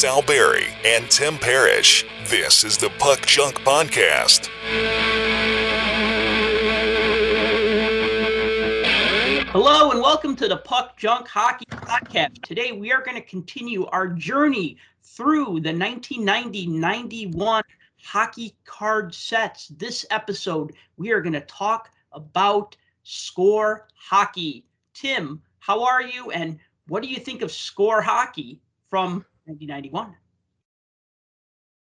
Sal 0.00 0.22
Berry 0.22 0.64
and 0.82 1.10
Tim 1.10 1.36
Parrish. 1.36 2.06
This 2.28 2.64
is 2.64 2.78
the 2.78 2.88
Puck 2.98 3.26
Junk 3.26 3.56
Podcast. 3.56 4.46
Hello 9.48 9.90
and 9.90 10.00
welcome 10.00 10.34
to 10.36 10.48
the 10.48 10.56
Puck 10.56 10.96
Junk 10.96 11.28
Hockey 11.28 11.66
Podcast. 11.66 12.40
Today 12.40 12.72
we 12.72 12.90
are 12.90 13.02
going 13.02 13.18
to 13.18 13.28
continue 13.28 13.84
our 13.88 14.08
journey 14.08 14.78
through 15.02 15.60
the 15.60 15.68
1990-91 15.68 17.62
hockey 18.02 18.56
card 18.64 19.14
sets. 19.14 19.68
This 19.68 20.06
episode 20.10 20.72
we 20.96 21.10
are 21.10 21.20
going 21.20 21.34
to 21.34 21.42
talk 21.42 21.90
about 22.12 22.74
score 23.02 23.86
hockey. 23.94 24.64
Tim, 24.94 25.42
how 25.58 25.84
are 25.84 26.00
you 26.00 26.30
and 26.30 26.58
what 26.88 27.02
do 27.02 27.08
you 27.10 27.18
think 27.20 27.42
of 27.42 27.52
score 27.52 28.00
hockey 28.00 28.62
from 28.88 29.26
1991? 29.50 30.14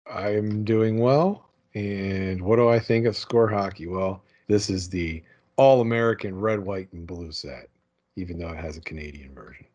I'm 0.06 0.64
doing 0.64 0.98
well. 0.98 1.48
And 1.74 2.42
what 2.42 2.56
do 2.56 2.68
I 2.68 2.78
think 2.78 3.06
of 3.06 3.16
score 3.16 3.48
hockey? 3.48 3.86
Well, 3.86 4.22
this 4.48 4.70
is 4.70 4.88
the 4.88 5.22
all 5.56 5.80
American 5.80 6.38
red, 6.38 6.58
white, 6.60 6.92
and 6.92 7.06
blue 7.06 7.32
set, 7.32 7.68
even 8.16 8.38
though 8.38 8.48
it 8.48 8.56
has 8.56 8.76
a 8.76 8.80
Canadian 8.80 9.34
version. 9.34 9.66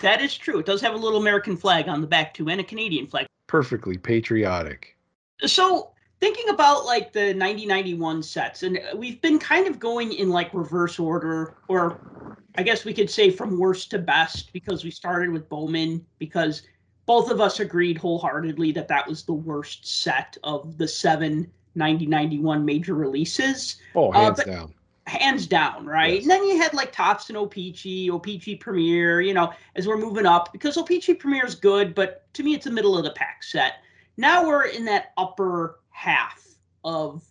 That 0.00 0.20
is 0.22 0.36
true. 0.36 0.58
It 0.58 0.66
does 0.66 0.80
have 0.80 0.94
a 0.94 0.96
little 0.96 1.20
American 1.20 1.56
flag 1.56 1.88
on 1.88 2.00
the 2.00 2.06
back 2.06 2.34
too, 2.34 2.48
and 2.48 2.60
a 2.60 2.64
Canadian 2.64 3.06
flag. 3.06 3.26
Perfectly 3.46 3.98
patriotic. 3.98 4.96
So 5.44 5.90
thinking 6.20 6.48
about 6.48 6.86
like 6.86 7.12
the 7.12 7.34
9091 7.34 8.22
sets, 8.22 8.62
and 8.62 8.80
we've 8.96 9.20
been 9.20 9.38
kind 9.38 9.66
of 9.66 9.78
going 9.78 10.12
in 10.12 10.30
like 10.30 10.52
reverse 10.54 10.98
order, 10.98 11.54
or 11.68 12.29
I 12.56 12.62
guess 12.62 12.84
we 12.84 12.94
could 12.94 13.10
say 13.10 13.30
from 13.30 13.58
worst 13.58 13.90
to 13.92 13.98
best, 13.98 14.52
because 14.52 14.84
we 14.84 14.90
started 14.90 15.30
with 15.30 15.48
Bowman, 15.48 16.04
because 16.18 16.62
both 17.06 17.30
of 17.30 17.40
us 17.40 17.60
agreed 17.60 17.98
wholeheartedly 17.98 18.72
that 18.72 18.88
that 18.88 19.06
was 19.06 19.24
the 19.24 19.32
worst 19.32 20.02
set 20.02 20.36
of 20.44 20.78
the 20.78 20.88
seven 20.88 21.50
9091 21.74 22.64
major 22.64 22.94
releases. 22.94 23.76
Oh, 23.94 24.10
hands 24.10 24.40
uh, 24.40 24.44
down 24.44 24.74
hands 25.10 25.46
down, 25.46 25.84
right? 25.86 26.14
Yes. 26.14 26.22
And 26.22 26.30
then 26.30 26.44
you 26.44 26.56
had 26.56 26.72
like 26.72 26.92
Topps 26.92 27.28
and 27.28 27.36
O-Pee-Chee, 27.36 28.10
O-Pee-Chee 28.10 28.56
Premier, 28.56 29.20
you 29.20 29.34
know, 29.34 29.52
as 29.74 29.86
we're 29.86 29.98
moving 29.98 30.26
up 30.26 30.52
because 30.52 30.76
O-Pee-Chee 30.76 31.14
Premier 31.14 31.44
is 31.44 31.54
good, 31.54 31.94
but 31.94 32.32
to 32.34 32.42
me, 32.42 32.54
it's 32.54 32.66
a 32.66 32.70
middle 32.70 32.96
of 32.96 33.04
the 33.04 33.10
pack 33.12 33.42
set. 33.42 33.82
Now 34.16 34.46
we're 34.46 34.66
in 34.66 34.84
that 34.84 35.12
upper 35.16 35.80
half 35.90 36.46
of 36.84 37.24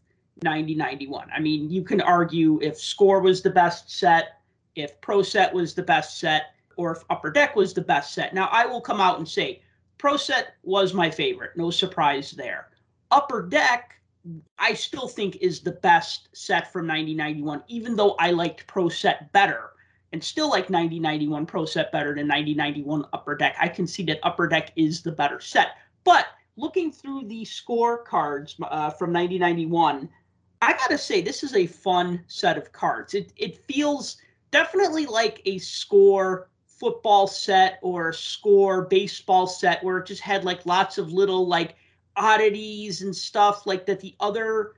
9091. 0.44 1.30
I 1.34 1.40
mean, 1.40 1.70
you 1.70 1.84
can 1.84 2.02
argue 2.02 2.60
if 2.62 2.78
Score 2.78 3.22
was 3.22 3.42
the 3.42 3.50
best 3.50 3.90
set, 3.92 4.39
if 4.82 5.00
Pro 5.02 5.22
Set 5.22 5.54
was 5.54 5.74
the 5.74 5.84
best 5.84 6.20
set, 6.20 6.56
or 6.78 6.92
if 6.92 7.04
Upper 7.10 7.32
Deck 7.32 7.56
was 7.56 7.74
the 7.74 7.82
best 7.82 8.14
set. 8.14 8.34
Now, 8.34 8.50
I 8.52 8.66
will 8.66 8.82
come 8.82 9.02
out 9.02 9.18
and 9.18 9.28
say 9.28 9.62
Pro 9.98 10.18
Set 10.18 10.56
was 10.64 10.94
my 10.94 11.10
favorite. 11.10 11.58
No 11.58 11.72
surprise 11.72 12.32
there. 12.32 12.70
Upper 13.12 13.42
Deck 13.42 13.96
I 14.58 14.74
still 14.74 15.08
think 15.08 15.38
is 15.38 15.62
the 15.62 15.72
best 15.72 16.30
set 16.34 16.72
from 16.74 16.86
1991, 16.88 17.64
even 17.68 17.96
though 17.96 18.16
I 18.20 18.32
liked 18.32 18.68
Pro 18.68 18.90
Set 18.90 19.32
better 19.32 19.72
and 20.12 20.24
still 20.24 20.50
like 20.50 20.70
9091 20.70 21.46
Pro 21.46 21.66
Set 21.66 21.92
better 21.92 22.16
than 22.16 22.28
9091 22.28 23.06
Upper 23.14 23.36
Deck. 23.36 23.56
I 23.60 23.68
can 23.68 23.88
see 23.88 24.04
that 24.04 24.20
Upper 24.24 24.48
Deck 24.48 24.72
is 24.76 25.02
the 25.02 25.12
better 25.12 25.40
set. 25.40 25.78
But 26.04 26.28
looking 26.58 26.92
through 26.92 27.26
the 27.26 27.46
score 27.46 28.00
cards 28.04 28.56
uh, 28.62 28.90
from 28.90 29.12
9091, 29.12 30.10
I 30.62 30.74
gotta 30.74 30.98
say 30.98 31.22
this 31.22 31.44
is 31.44 31.56
a 31.56 31.68
fun 31.68 32.24
set 32.28 32.58
of 32.58 32.72
cards. 32.72 33.14
It 33.14 33.32
it 33.38 33.64
feels 33.66 34.18
definitely 34.52 35.06
like 35.06 35.42
a 35.46 35.58
score 35.60 36.50
football 36.68 37.28
set 37.28 37.80
or 37.82 38.14
score 38.14 38.84
baseball 38.84 39.48
set 39.48 39.84
where 39.84 39.98
it 39.98 40.06
just 40.06 40.22
had 40.22 40.46
like 40.46 40.66
lots 40.66 40.98
of 40.98 41.12
little 41.12 41.46
like 41.46 41.76
oddities 42.16 43.02
and 43.02 43.16
stuff 43.16 43.66
like 43.66 43.86
that 43.86 44.00
the 44.00 44.16
other 44.20 44.74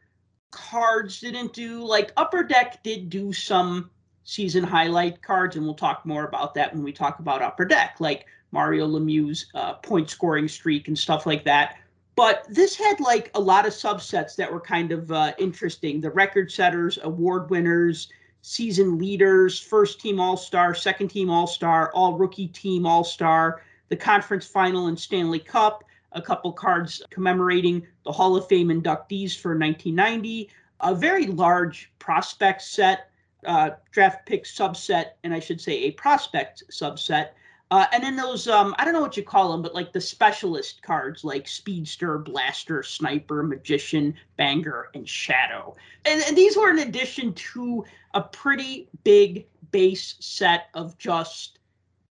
cards 0.51 1.19
didn't 1.19 1.53
do. 1.53 1.83
Like 1.83 2.11
Upper 2.17 2.43
Deck 2.43 2.83
did 2.83 3.09
do 3.09 3.33
some 3.33 3.89
season 4.23 4.63
highlight 4.63 5.21
cards, 5.21 5.55
and 5.55 5.65
we'll 5.65 5.73
talk 5.73 6.05
more 6.05 6.25
about 6.25 6.53
that 6.55 6.73
when 6.73 6.83
we 6.83 6.91
talk 6.91 7.19
about 7.19 7.41
Upper 7.41 7.65
Deck, 7.65 7.95
like 7.99 8.25
Mario 8.51 8.87
Lemieux's 8.87 9.47
uh, 9.55 9.73
point 9.75 10.09
scoring 10.09 10.47
streak 10.47 10.87
and 10.87 10.97
stuff 10.97 11.25
like 11.25 11.43
that. 11.45 11.77
But 12.15 12.45
this 12.49 12.75
had 12.75 12.99
like 12.99 13.31
a 13.33 13.39
lot 13.39 13.65
of 13.65 13.73
subsets 13.73 14.35
that 14.35 14.51
were 14.51 14.59
kind 14.59 14.91
of 14.91 15.11
uh, 15.11 15.33
interesting. 15.39 16.01
The 16.01 16.11
record 16.11 16.51
setters, 16.51 16.99
award 17.01 17.49
winners, 17.49 18.09
season 18.41 18.97
leaders, 18.97 19.59
first 19.59 19.99
team 19.99 20.19
all 20.19 20.37
star, 20.37 20.73
second 20.73 21.09
team 21.09 21.29
all 21.29 21.47
star, 21.47 21.91
all 21.93 22.17
rookie 22.17 22.47
team 22.47 22.85
all 22.85 23.03
star, 23.03 23.61
the 23.89 23.95
conference 23.95 24.45
final 24.45 24.87
and 24.87 24.99
Stanley 24.99 25.39
Cup, 25.39 25.83
a 26.13 26.21
couple 26.21 26.51
cards 26.51 27.01
commemorating 27.09 27.85
the 28.03 28.11
Hall 28.11 28.35
of 28.35 28.47
Fame 28.47 28.69
inductees 28.69 29.37
for 29.37 29.57
1990, 29.57 30.49
a 30.81 30.95
very 30.95 31.27
large 31.27 31.91
prospect 31.99 32.61
set, 32.61 33.09
uh, 33.45 33.71
draft 33.91 34.25
pick 34.25 34.43
subset, 34.43 35.11
and 35.23 35.33
I 35.33 35.39
should 35.39 35.61
say 35.61 35.73
a 35.83 35.91
prospect 35.91 36.63
subset. 36.71 37.29
Uh, 37.71 37.85
and 37.93 38.03
then 38.03 38.17
those, 38.17 38.49
um, 38.49 38.75
I 38.77 38.83
don't 38.83 38.93
know 38.93 38.99
what 38.99 39.15
you 39.15 39.23
call 39.23 39.53
them, 39.53 39.61
but 39.61 39.73
like 39.73 39.93
the 39.93 40.01
specialist 40.01 40.83
cards 40.83 41.23
like 41.23 41.47
Speedster, 41.47 42.17
Blaster, 42.17 42.83
Sniper, 42.83 43.43
Magician, 43.43 44.13
Banger, 44.35 44.89
and 44.93 45.07
Shadow. 45.07 45.77
And, 46.03 46.21
and 46.27 46.37
these 46.37 46.57
were 46.57 46.69
in 46.69 46.79
addition 46.79 47.33
to 47.33 47.85
a 48.13 48.21
pretty 48.21 48.89
big 49.05 49.47
base 49.71 50.15
set 50.19 50.65
of 50.73 50.97
just 50.97 51.59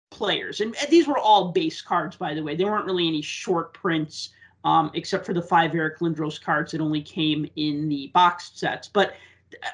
players. 0.09 0.61
And 0.61 0.73
these 0.89 1.05
were 1.05 1.17
all 1.17 1.51
base 1.51 1.81
cards, 1.81 2.15
by 2.15 2.33
the 2.33 2.41
way. 2.41 2.55
There 2.55 2.67
weren't 2.67 2.85
really 2.85 3.09
any 3.09 3.21
short 3.21 3.73
prints, 3.73 4.29
um, 4.63 4.89
except 4.93 5.25
for 5.25 5.33
the 5.33 5.41
five 5.41 5.75
Eric 5.75 5.99
Lindros 5.99 6.41
cards 6.41 6.71
that 6.71 6.79
only 6.79 7.01
came 7.01 7.45
in 7.57 7.89
the 7.89 8.09
boxed 8.13 8.57
sets. 8.57 8.87
But 8.87 9.15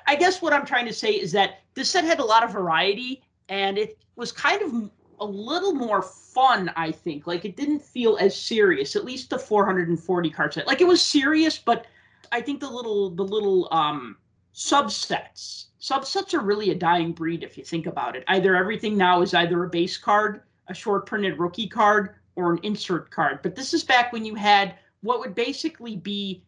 I 0.08 0.16
guess 0.16 0.42
what 0.42 0.54
I'm 0.54 0.66
trying 0.66 0.88
to 0.88 0.94
say 0.94 1.12
is 1.12 1.32
that 1.34 1.59
this 1.76 1.92
set 1.92 2.04
had 2.04 2.20
a 2.20 2.26
lot 2.26 2.44
of 2.44 2.52
variety, 2.52 3.22
and 3.48 3.78
it 3.78 4.00
was 4.16 4.32
kind 4.32 4.62
of 4.64 4.90
a 5.19 5.25
little 5.25 5.73
more 5.73 6.01
fun, 6.01 6.72
I 6.75 6.91
think. 6.91 7.28
Like 7.28 7.45
it 7.45 7.55
didn't 7.55 7.81
feel 7.81 8.17
as 8.17 8.35
serious, 8.35 8.95
at 8.95 9.05
least 9.05 9.29
the 9.29 9.39
440 9.39 10.29
card 10.29 10.53
set. 10.53 10.67
Like 10.67 10.81
it 10.81 10.88
was 10.88 11.01
serious, 11.01 11.57
but 11.57 11.88
I 12.31 12.41
think 12.41 12.59
the 12.59 12.69
little 12.69 13.09
the 13.09 13.23
little 13.23 13.67
um 13.72 14.17
subsets 14.53 15.66
subsets 15.79 16.33
are 16.33 16.41
really 16.41 16.72
a 16.72 16.75
dying 16.75 17.13
breed 17.13 17.44
if 17.44 17.57
you 17.57 17.63
think 17.63 17.85
about 17.85 18.16
it. 18.16 18.23
Either 18.28 18.55
everything 18.55 18.97
now 18.97 19.22
is 19.22 19.33
either 19.33 19.63
a 19.63 19.69
base 19.69 19.97
card, 19.97 20.41
a 20.67 20.73
short 20.73 21.05
printed 21.05 21.39
rookie 21.39 21.67
card, 21.67 22.16
or 22.35 22.51
an 22.51 22.59
insert 22.63 23.09
card. 23.09 23.39
But 23.41 23.55
this 23.55 23.73
is 23.73 23.84
back 23.84 24.11
when 24.11 24.25
you 24.25 24.35
had 24.35 24.75
what 25.01 25.19
would 25.19 25.35
basically 25.35 25.95
be 25.95 26.44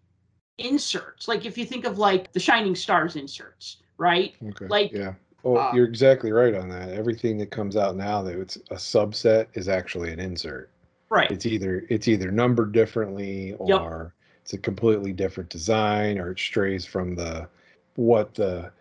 inserts. 0.57 1.27
Like 1.27 1.45
if 1.45 1.57
you 1.57 1.65
think 1.65 1.85
of 1.85 1.97
like 1.97 2.31
the 2.33 2.39
Shining 2.39 2.75
Stars 2.75 3.15
inserts, 3.15 3.77
right? 3.97 4.35
Okay. 4.43 4.67
Like 4.67 4.91
yeah. 4.91 5.13
Oh, 5.43 5.55
uh, 5.55 5.71
you're 5.73 5.87
exactly 5.87 6.31
right 6.31 6.53
on 6.53 6.69
that. 6.69 6.89
Everything 6.89 7.37
that 7.37 7.51
comes 7.51 7.77
out 7.77 7.95
now 7.95 8.21
that 8.23 8.37
it's 8.37 8.57
a 8.71 8.75
subset 8.75 9.47
is 9.53 9.69
actually 9.69 10.11
an 10.11 10.19
insert. 10.19 10.69
Right. 11.09 11.31
It's 11.31 11.45
either 11.45 11.85
it's 11.89 12.07
either 12.07 12.31
numbered 12.31 12.71
differently 12.71 13.53
or 13.53 14.13
yep. 14.13 14.41
it's 14.43 14.53
a 14.53 14.57
completely 14.57 15.13
different 15.13 15.49
design 15.49 16.19
or 16.19 16.31
it 16.31 16.39
strays 16.39 16.85
from 16.85 17.15
the 17.15 17.47
what 17.95 18.35
the 18.35 18.71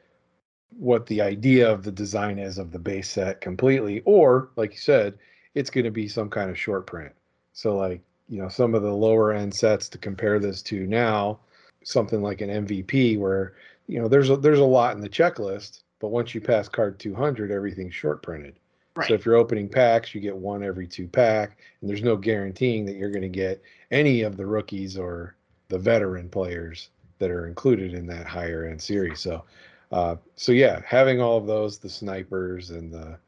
what 0.79 1.07
the 1.07 1.21
idea 1.21 1.71
of 1.71 1.83
the 1.83 1.91
design 1.91 2.39
is 2.39 2.59
of 2.59 2.71
the 2.71 2.79
base 2.79 3.09
set 3.09 3.41
completely, 3.41 4.03
or 4.05 4.51
like 4.57 4.73
you 4.73 4.79
said, 4.79 5.19
it's 5.55 5.71
going 5.71 5.85
to 5.85 5.91
be 5.91 6.07
some 6.07 6.29
kind 6.29 6.51
of 6.51 6.59
short 6.59 6.87
print. 6.87 7.13
So 7.53 7.77
like 7.77 8.01
you 8.29 8.41
know 8.41 8.49
some 8.49 8.75
of 8.75 8.83
the 8.83 8.93
lower 8.93 9.33
end 9.33 9.55
sets 9.55 9.89
to 9.91 9.99
compare 9.99 10.39
this 10.39 10.63
to 10.63 10.87
now, 10.87 11.41
something 11.83 12.23
like 12.23 12.41
an 12.41 12.67
MVP 12.67 13.19
where 13.19 13.55
you 13.87 14.01
know 14.01 14.09
there's 14.09 14.31
a, 14.31 14.37
there's 14.37 14.59
a 14.59 14.65
lot 14.65 14.95
in 14.95 15.01
the 15.01 15.09
checklist, 15.09 15.83
but 16.01 16.09
once 16.09 16.35
you 16.35 16.41
pass 16.41 16.69
card 16.69 16.99
200, 16.99 17.50
everything's 17.50 17.95
short 17.95 18.23
printed. 18.23 18.59
Right. 18.97 19.09
So 19.09 19.15
if 19.15 19.25
you're 19.25 19.37
opening 19.37 19.69
packs, 19.69 20.15
you 20.15 20.21
get 20.21 20.37
one 20.37 20.62
every 20.62 20.87
two 20.87 21.06
pack, 21.06 21.59
and 21.81 21.89
there's 21.89 22.03
no 22.03 22.17
guaranteeing 22.17 22.85
that 22.87 22.97
you're 22.97 23.11
going 23.11 23.23
to 23.23 23.29
get 23.29 23.62
any 23.91 24.23
of 24.23 24.37
the 24.37 24.47
rookies 24.47 24.97
or 24.99 25.37
the 25.69 25.79
veteran 25.79 26.29
players 26.29 26.91
that 27.19 27.31
are 27.31 27.47
included 27.47 27.95
in 27.95 28.06
that 28.06 28.27
higher 28.27 28.67
end 28.67 28.81
series. 28.81 29.21
So 29.21 29.45
uh, 29.93 30.17
so 30.37 30.53
yeah, 30.53 30.81
having 30.85 31.21
all 31.21 31.37
of 31.37 31.47
those, 31.47 31.79
the 31.79 31.89
snipers 31.89 32.71
and 32.71 32.93
the 32.93 33.19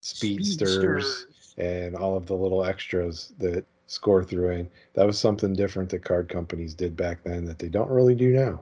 speedsters, 0.00 0.74
speedsters, 0.74 1.26
and 1.58 1.96
all 1.96 2.16
of 2.16 2.26
the 2.26 2.34
little 2.34 2.64
extras 2.64 3.32
that 3.38 3.64
score 3.86 4.22
through 4.22 4.50
in, 4.50 4.70
that 4.94 5.06
was 5.06 5.18
something 5.18 5.54
different 5.54 5.88
that 5.90 6.04
card 6.04 6.28
companies 6.28 6.74
did 6.74 6.96
back 6.96 7.22
then 7.24 7.44
that 7.44 7.58
they 7.58 7.68
don't 7.68 7.90
really 7.90 8.14
do 8.14 8.32
now. 8.32 8.60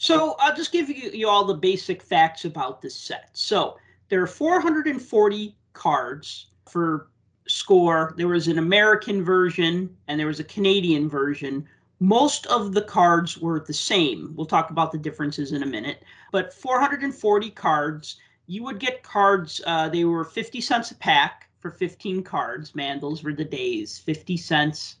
So 0.00 0.34
I'll 0.38 0.56
just 0.56 0.72
give 0.72 0.88
you, 0.88 1.10
you 1.10 1.28
all 1.28 1.44
the 1.44 1.54
basic 1.54 2.02
facts 2.02 2.44
about 2.44 2.80
this 2.80 2.94
set. 2.94 3.28
So 3.34 3.76
there 4.08 4.22
are 4.22 4.26
440 4.26 5.56
cards 5.72 6.46
for 6.68 7.10
score. 7.46 8.14
There 8.16 8.28
was 8.28 8.48
an 8.48 8.58
American 8.58 9.22
version 9.22 9.94
and 10.08 10.18
there 10.18 10.26
was 10.26 10.40
a 10.40 10.44
Canadian 10.44 11.08
version 11.08 11.68
most 12.00 12.46
of 12.46 12.72
the 12.72 12.82
cards 12.82 13.38
were 13.38 13.60
the 13.60 13.74
same. 13.74 14.32
We'll 14.34 14.46
talk 14.46 14.70
about 14.70 14.90
the 14.90 14.98
differences 14.98 15.52
in 15.52 15.62
a 15.62 15.66
minute. 15.66 16.02
But 16.32 16.52
440 16.52 17.50
cards, 17.50 18.16
you 18.46 18.64
would 18.64 18.78
get 18.78 19.02
cards, 19.02 19.60
uh, 19.66 19.90
they 19.90 20.04
were 20.04 20.24
50 20.24 20.62
cents 20.62 20.90
a 20.90 20.94
pack 20.94 21.50
for 21.60 21.70
15 21.70 22.22
cards. 22.22 22.74
Man, 22.74 23.00
those 23.00 23.22
were 23.22 23.34
the 23.34 23.44
days. 23.44 23.98
50 23.98 24.38
cents 24.38 24.96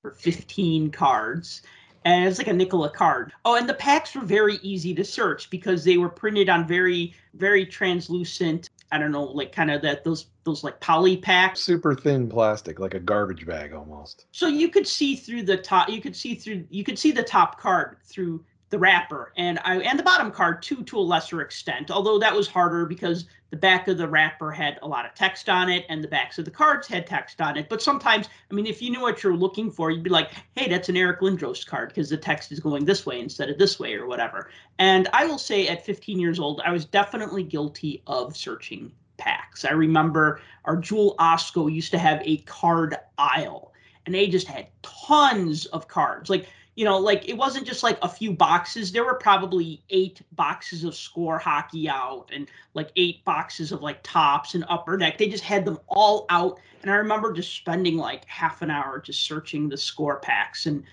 for 0.00 0.12
15 0.12 0.92
cards. 0.92 1.62
And 2.04 2.26
it's 2.26 2.38
like 2.38 2.46
a 2.46 2.52
nickel 2.52 2.84
a 2.84 2.90
card. 2.90 3.32
Oh, 3.44 3.56
and 3.56 3.68
the 3.68 3.74
packs 3.74 4.14
were 4.14 4.24
very 4.24 4.56
easy 4.62 4.94
to 4.94 5.04
search 5.04 5.50
because 5.50 5.84
they 5.84 5.98
were 5.98 6.08
printed 6.08 6.48
on 6.48 6.66
very, 6.66 7.14
very 7.34 7.66
translucent. 7.66 8.70
I 8.90 8.98
don't 8.98 9.12
know, 9.12 9.24
like 9.24 9.52
kind 9.52 9.70
of 9.70 9.82
that 9.82 10.04
those 10.04 10.26
those 10.44 10.64
like 10.64 10.80
poly 10.80 11.16
packs. 11.18 11.60
Super 11.60 11.94
thin 11.94 12.28
plastic, 12.28 12.80
like 12.80 12.94
a 12.94 13.00
garbage 13.00 13.46
bag 13.46 13.74
almost. 13.74 14.26
So 14.32 14.46
you 14.46 14.70
could 14.70 14.86
see 14.86 15.14
through 15.14 15.42
the 15.42 15.58
top. 15.58 15.90
You 15.90 16.00
could 16.00 16.16
see 16.16 16.34
through. 16.34 16.64
You 16.70 16.84
could 16.84 16.98
see 16.98 17.12
the 17.12 17.22
top 17.22 17.60
card 17.60 17.98
through 18.04 18.44
the 18.70 18.78
wrapper 18.78 19.32
and 19.36 19.58
I 19.64 19.76
and 19.78 19.98
the 19.98 20.02
bottom 20.02 20.30
card 20.30 20.62
too 20.62 20.82
to 20.84 20.98
a 20.98 21.00
lesser 21.00 21.40
extent. 21.40 21.90
Although 21.90 22.18
that 22.18 22.34
was 22.34 22.48
harder 22.48 22.84
because 22.84 23.26
the 23.50 23.56
back 23.56 23.88
of 23.88 23.96
the 23.96 24.06
wrapper 24.06 24.50
had 24.50 24.78
a 24.82 24.88
lot 24.88 25.06
of 25.06 25.14
text 25.14 25.48
on 25.48 25.70
it 25.70 25.86
and 25.88 26.04
the 26.04 26.08
backs 26.08 26.38
of 26.38 26.44
the 26.44 26.50
cards 26.50 26.86
had 26.86 27.06
text 27.06 27.40
on 27.40 27.56
it. 27.56 27.68
But 27.70 27.80
sometimes, 27.80 28.28
I 28.50 28.54
mean, 28.54 28.66
if 28.66 28.82
you 28.82 28.90
knew 28.90 29.00
what 29.00 29.22
you're 29.22 29.34
looking 29.34 29.70
for, 29.70 29.90
you'd 29.90 30.02
be 30.02 30.10
like, 30.10 30.32
"Hey, 30.54 30.68
that's 30.68 30.90
an 30.90 30.96
Eric 30.96 31.20
Lindros 31.20 31.66
card 31.66 31.88
because 31.88 32.10
the 32.10 32.18
text 32.18 32.52
is 32.52 32.60
going 32.60 32.84
this 32.84 33.06
way 33.06 33.20
instead 33.20 33.48
of 33.48 33.58
this 33.58 33.80
way 33.80 33.94
or 33.94 34.06
whatever." 34.06 34.50
And 34.78 35.08
I 35.12 35.24
will 35.24 35.38
say, 35.38 35.68
at 35.68 35.84
15 35.84 36.20
years 36.20 36.38
old, 36.38 36.60
I 36.64 36.72
was 36.72 36.84
definitely 36.84 37.42
guilty 37.42 38.02
of 38.06 38.36
searching 38.36 38.92
packs. 39.16 39.64
I 39.64 39.72
remember 39.72 40.40
our 40.64 40.76
Jewel 40.76 41.14
Osco 41.18 41.72
used 41.72 41.90
to 41.92 41.98
have 41.98 42.20
a 42.24 42.38
card 42.38 42.96
aisle, 43.16 43.72
and 44.06 44.14
they 44.14 44.28
just 44.28 44.46
had 44.46 44.68
tons 44.82 45.66
of 45.66 45.88
cards, 45.88 46.28
like 46.30 46.48
you 46.78 46.84
know, 46.84 46.96
like 46.96 47.28
it 47.28 47.36
wasn't 47.36 47.66
just 47.66 47.82
like 47.82 47.98
a 48.02 48.08
few 48.08 48.32
boxes. 48.32 48.92
There 48.92 49.04
were 49.04 49.16
probably 49.16 49.82
eight 49.90 50.22
boxes 50.36 50.84
of 50.84 50.94
score 50.94 51.36
hockey 51.36 51.88
out 51.88 52.30
and 52.32 52.48
like 52.74 52.92
eight 52.94 53.24
boxes 53.24 53.72
of 53.72 53.82
like 53.82 54.00
Topps 54.04 54.54
and 54.54 54.64
upper 54.68 54.96
deck. 54.96 55.18
They 55.18 55.28
just 55.28 55.42
had 55.42 55.64
them 55.64 55.80
all 55.88 56.24
out. 56.30 56.60
And 56.82 56.90
I 56.92 56.94
remember 56.94 57.32
just 57.32 57.52
spending 57.52 57.96
like 57.96 58.24
half 58.26 58.62
an 58.62 58.70
hour 58.70 59.00
just 59.00 59.24
searching 59.24 59.68
the 59.68 59.76
score 59.76 60.20
packs 60.20 60.66
and 60.66 60.84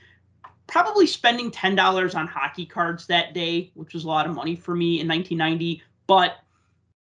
probably 0.66 1.06
spending 1.06 1.52
$10 1.52 2.16
on 2.16 2.26
hockey 2.26 2.66
cards 2.66 3.06
that 3.06 3.36
day, 3.36 3.70
which 3.76 3.94
was 3.94 4.06
a 4.06 4.08
lot 4.08 4.26
of 4.26 4.34
money 4.34 4.56
for 4.56 4.74
me 4.74 5.02
in 5.02 5.08
1990. 5.08 5.84
But 6.08 6.40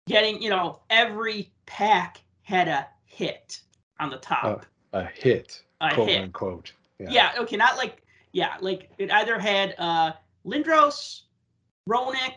getting, 0.08 0.42
you 0.42 0.50
know, 0.50 0.80
every 0.90 1.52
pack 1.68 2.24
had 2.42 2.68
a 2.68 2.88
hit 3.06 3.62
on 4.00 4.10
the 4.10 4.18
top. 4.18 4.66
Uh, 4.92 4.98
a 5.02 5.06
hit, 5.06 5.62
a 5.82 5.94
quote 5.94 6.10
hit. 6.10 6.24
unquote. 6.24 6.74
Yeah. 6.98 7.10
yeah, 7.10 7.32
okay, 7.40 7.58
not 7.58 7.78
like 7.78 8.01
yeah, 8.34 8.56
like 8.62 8.90
it 8.98 9.12
either 9.12 9.38
had 9.40 9.76
uh, 9.78 10.14
Lindros, 10.46 11.22
Roenick, 11.90 12.36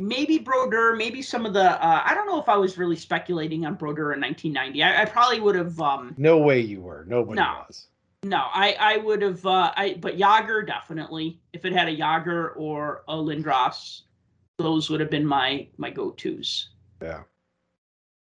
maybe 0.00 0.38
Brodeur, 0.38 0.96
maybe 0.96 1.22
some 1.22 1.46
of 1.46 1.52
the. 1.52 1.84
Uh, 1.84 2.02
I 2.04 2.14
don't 2.14 2.26
know 2.26 2.40
if 2.40 2.48
I 2.48 2.56
was 2.56 2.78
really 2.78 2.96
speculating 2.96 3.66
on 3.66 3.74
Brodeur 3.74 4.12
in 4.12 4.20
1990. 4.20 4.82
I, 4.82 5.02
I 5.02 5.04
probably 5.04 5.40
would 5.40 5.54
have. 5.56 5.80
Um, 5.80 6.14
No 6.18 6.38
way 6.38 6.60
you 6.60 6.80
were. 6.80 7.04
Nobody 7.08 7.40
No. 7.40 7.64
was. 7.66 7.86
no, 8.22 8.44
I 8.52 8.76
I 8.78 8.96
would 8.98 9.22
have. 9.22 9.44
Uh, 9.44 9.72
I 9.76 9.96
but 10.00 10.16
Jagr 10.18 10.66
definitely. 10.66 11.40
If 11.52 11.64
it 11.64 11.72
had 11.72 11.88
a 11.88 11.96
Jagr 11.96 12.52
or 12.56 13.02
a 13.08 13.14
Lindros, 13.14 14.02
those 14.58 14.90
would 14.90 15.00
have 15.00 15.10
been 15.10 15.26
my 15.26 15.66
my 15.76 15.90
go 15.90 16.10
tos. 16.12 16.68
Yeah. 17.02 17.22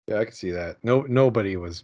Yeah, 0.08 0.20
I 0.20 0.26
can 0.26 0.34
see 0.34 0.52
that. 0.52 0.78
No, 0.84 1.02
nobody 1.04 1.56
was 1.56 1.84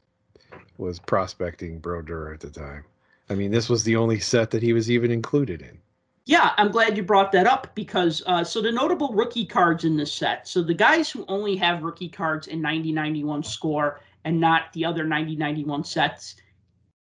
was 0.78 1.00
prospecting 1.00 1.80
Brodeur 1.80 2.34
at 2.34 2.40
the 2.40 2.50
time. 2.50 2.84
I 3.30 3.36
mean, 3.36 3.52
this 3.52 3.70
was 3.70 3.84
the 3.84 3.96
only 3.96 4.20
set 4.20 4.52
that 4.52 4.64
he 4.64 4.74
was 4.74 4.90
even 4.90 5.12
included 5.12 5.62
in. 5.62 5.80
Yeah, 6.26 6.52
I'm 6.58 6.72
glad 6.72 6.98
you 6.98 7.04
brought 7.04 7.32
that 7.32 7.48
up 7.48 7.74
because 7.74 8.22
uh, 8.26 8.44
so 8.44 8.62
the 8.62 8.72
notable 8.72 9.14
rookie 9.14 9.46
cards 9.46 9.86
in 9.86 9.96
this 9.96 10.12
set. 10.12 10.48
So 10.48 10.62
the 10.62 10.74
guys 10.74 11.10
who 11.10 11.24
only 11.30 11.56
have 11.56 11.84
rookie 11.84 12.10
cards 12.10 12.48
in 12.48 12.62
90-91 12.62 13.46
score 13.46 14.02
and 14.26 14.40
not 14.40 14.74
the 14.74 14.84
other 14.84 15.06
90-91 15.06 15.86
sets, 15.86 16.36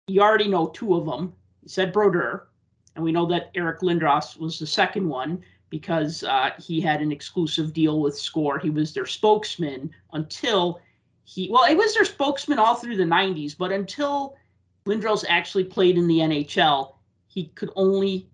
you 0.08 0.22
already 0.22 0.48
know 0.48 0.68
two 0.68 0.96
of 0.96 1.06
them. 1.06 1.34
Said 1.66 1.92
Brodeur, 1.92 2.48
and 2.96 3.04
we 3.04 3.12
know 3.12 3.26
that 3.28 3.52
Eric 3.54 3.82
Lindros 3.82 4.38
was 4.38 4.58
the 4.58 4.66
second 4.66 5.08
one 5.08 5.44
because 5.70 6.24
uh, 6.24 6.52
he 6.58 6.82
had 6.82 7.02
an 7.02 7.12
exclusive 7.12 7.74
deal 7.74 8.00
with 8.00 8.18
Score. 8.18 8.58
He 8.58 8.70
was 8.70 8.94
their 8.94 9.06
spokesman 9.06 9.92
until 10.14 10.80
he 11.26 11.50
well, 11.52 11.66
he 11.66 11.76
was 11.76 11.94
their 11.94 12.06
spokesman 12.06 12.58
all 12.58 12.76
through 12.76 12.96
the 12.96 13.04
90s, 13.04 13.56
but 13.56 13.72
until 13.72 14.36
Lindros 14.86 15.26
actually 15.28 15.66
played 15.66 15.98
in 15.98 16.08
the 16.08 16.20
NHL, 16.20 16.96
he 17.28 17.48
could 17.56 17.70
only 17.76 18.28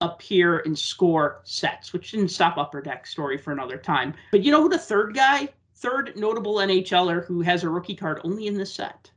appear 0.00 0.58
in 0.60 0.76
score 0.76 1.40
sets, 1.44 1.92
which 1.92 2.10
didn't 2.10 2.28
stop 2.28 2.58
Upper 2.58 2.80
Deck 2.80 3.06
story 3.06 3.38
for 3.38 3.52
another 3.52 3.78
time. 3.78 4.14
But 4.30 4.42
you 4.42 4.50
know 4.50 4.62
who 4.62 4.68
the 4.68 4.78
third 4.78 5.14
guy, 5.14 5.48
third 5.76 6.12
notable 6.16 6.56
NHLer 6.56 7.24
who 7.24 7.40
has 7.42 7.64
a 7.64 7.68
rookie 7.68 7.94
card 7.94 8.20
only 8.24 8.46
in 8.46 8.56
this 8.56 8.72
set? 8.72 9.10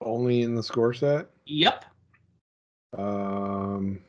Only 0.00 0.42
in 0.42 0.54
the 0.54 0.62
score 0.62 0.94
set. 0.94 1.30
Yep. 1.46 1.84
Um, 2.96 4.00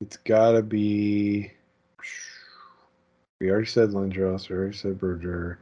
it's 0.00 0.16
got 0.16 0.52
to 0.52 0.62
be. 0.62 1.52
We 3.40 3.50
already 3.50 3.66
said 3.66 3.90
Lindros. 3.90 4.48
We 4.48 4.56
already 4.56 4.76
said 4.76 4.98
Berger. 4.98 5.58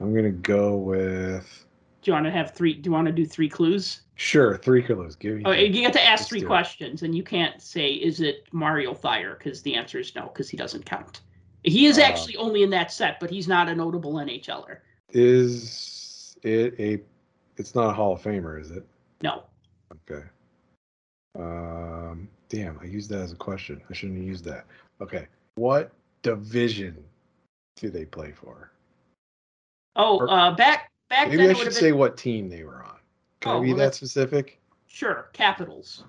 I'm 0.00 0.14
gonna 0.14 0.30
go 0.30 0.76
with. 0.76 1.66
Do 2.02 2.10
you 2.10 2.12
want 2.14 2.26
to 2.26 2.30
have 2.30 2.54
three? 2.54 2.74
Do 2.74 2.88
you 2.88 2.92
want 2.92 3.06
to 3.06 3.12
do 3.12 3.26
three 3.26 3.48
clues? 3.48 4.02
Sure, 4.20 4.56
three 4.56 4.82
kilos. 4.82 5.14
Give 5.14 5.36
me. 5.36 5.42
Oh, 5.46 5.52
you 5.52 5.68
get 5.70 5.92
to 5.92 6.02
ask 6.02 6.22
Let's 6.22 6.28
three 6.28 6.40
do 6.40 6.46
it. 6.46 6.48
questions, 6.48 7.04
and 7.04 7.14
you 7.14 7.22
can't 7.22 7.62
say 7.62 7.92
is 7.92 8.20
it 8.20 8.48
Mario 8.52 8.92
Thyer 8.92 9.38
because 9.38 9.62
the 9.62 9.76
answer 9.76 10.00
is 10.00 10.12
no 10.16 10.22
because 10.26 10.50
he 10.50 10.56
doesn't 10.56 10.84
count. 10.84 11.20
He 11.62 11.86
is 11.86 11.98
Uh, 11.98 12.02
actually 12.02 12.36
only 12.36 12.64
in 12.64 12.70
that 12.70 12.90
set, 12.90 13.20
but 13.20 13.30
he's 13.30 13.46
not 13.46 13.68
a 13.68 13.74
notable 13.76 14.14
NHLer. 14.14 14.78
Is 15.10 16.36
it 16.42 16.74
a? 16.80 17.00
It's 17.58 17.76
not 17.76 17.90
a 17.90 17.92
Hall 17.92 18.12
of 18.14 18.20
Famer, 18.20 18.60
is 18.60 18.72
it? 18.72 18.84
No. 19.22 19.44
Okay. 20.10 20.24
Um. 21.38 22.28
Damn, 22.48 22.76
I 22.80 22.86
used 22.86 23.10
that 23.10 23.20
as 23.20 23.30
a 23.30 23.36
question. 23.36 23.80
I 23.88 23.92
shouldn't 23.92 24.18
have 24.18 24.26
used 24.26 24.44
that. 24.46 24.66
Okay. 25.00 25.28
What 25.54 25.92
division 26.22 27.04
do 27.76 27.88
they 27.88 28.04
play 28.04 28.32
for? 28.32 28.72
Oh, 29.94 30.18
Or- 30.18 30.28
uh, 30.28 30.54
back 30.54 30.90
back 31.08 31.28
Maybe 31.28 31.36
then 31.46 31.50
I 31.50 31.58
should 31.58 31.72
say 31.72 31.90
been 31.92 31.98
what 32.00 32.16
team 32.16 32.48
they 32.48 32.64
were 32.64 32.82
on. 32.82 32.97
Can 33.40 33.52
Oh, 33.52 33.58
I 33.58 33.62
be 33.62 33.68
well, 33.68 33.76
that 33.78 33.94
specific? 33.94 34.60
sure 34.86 35.28
Capitals. 35.32 36.04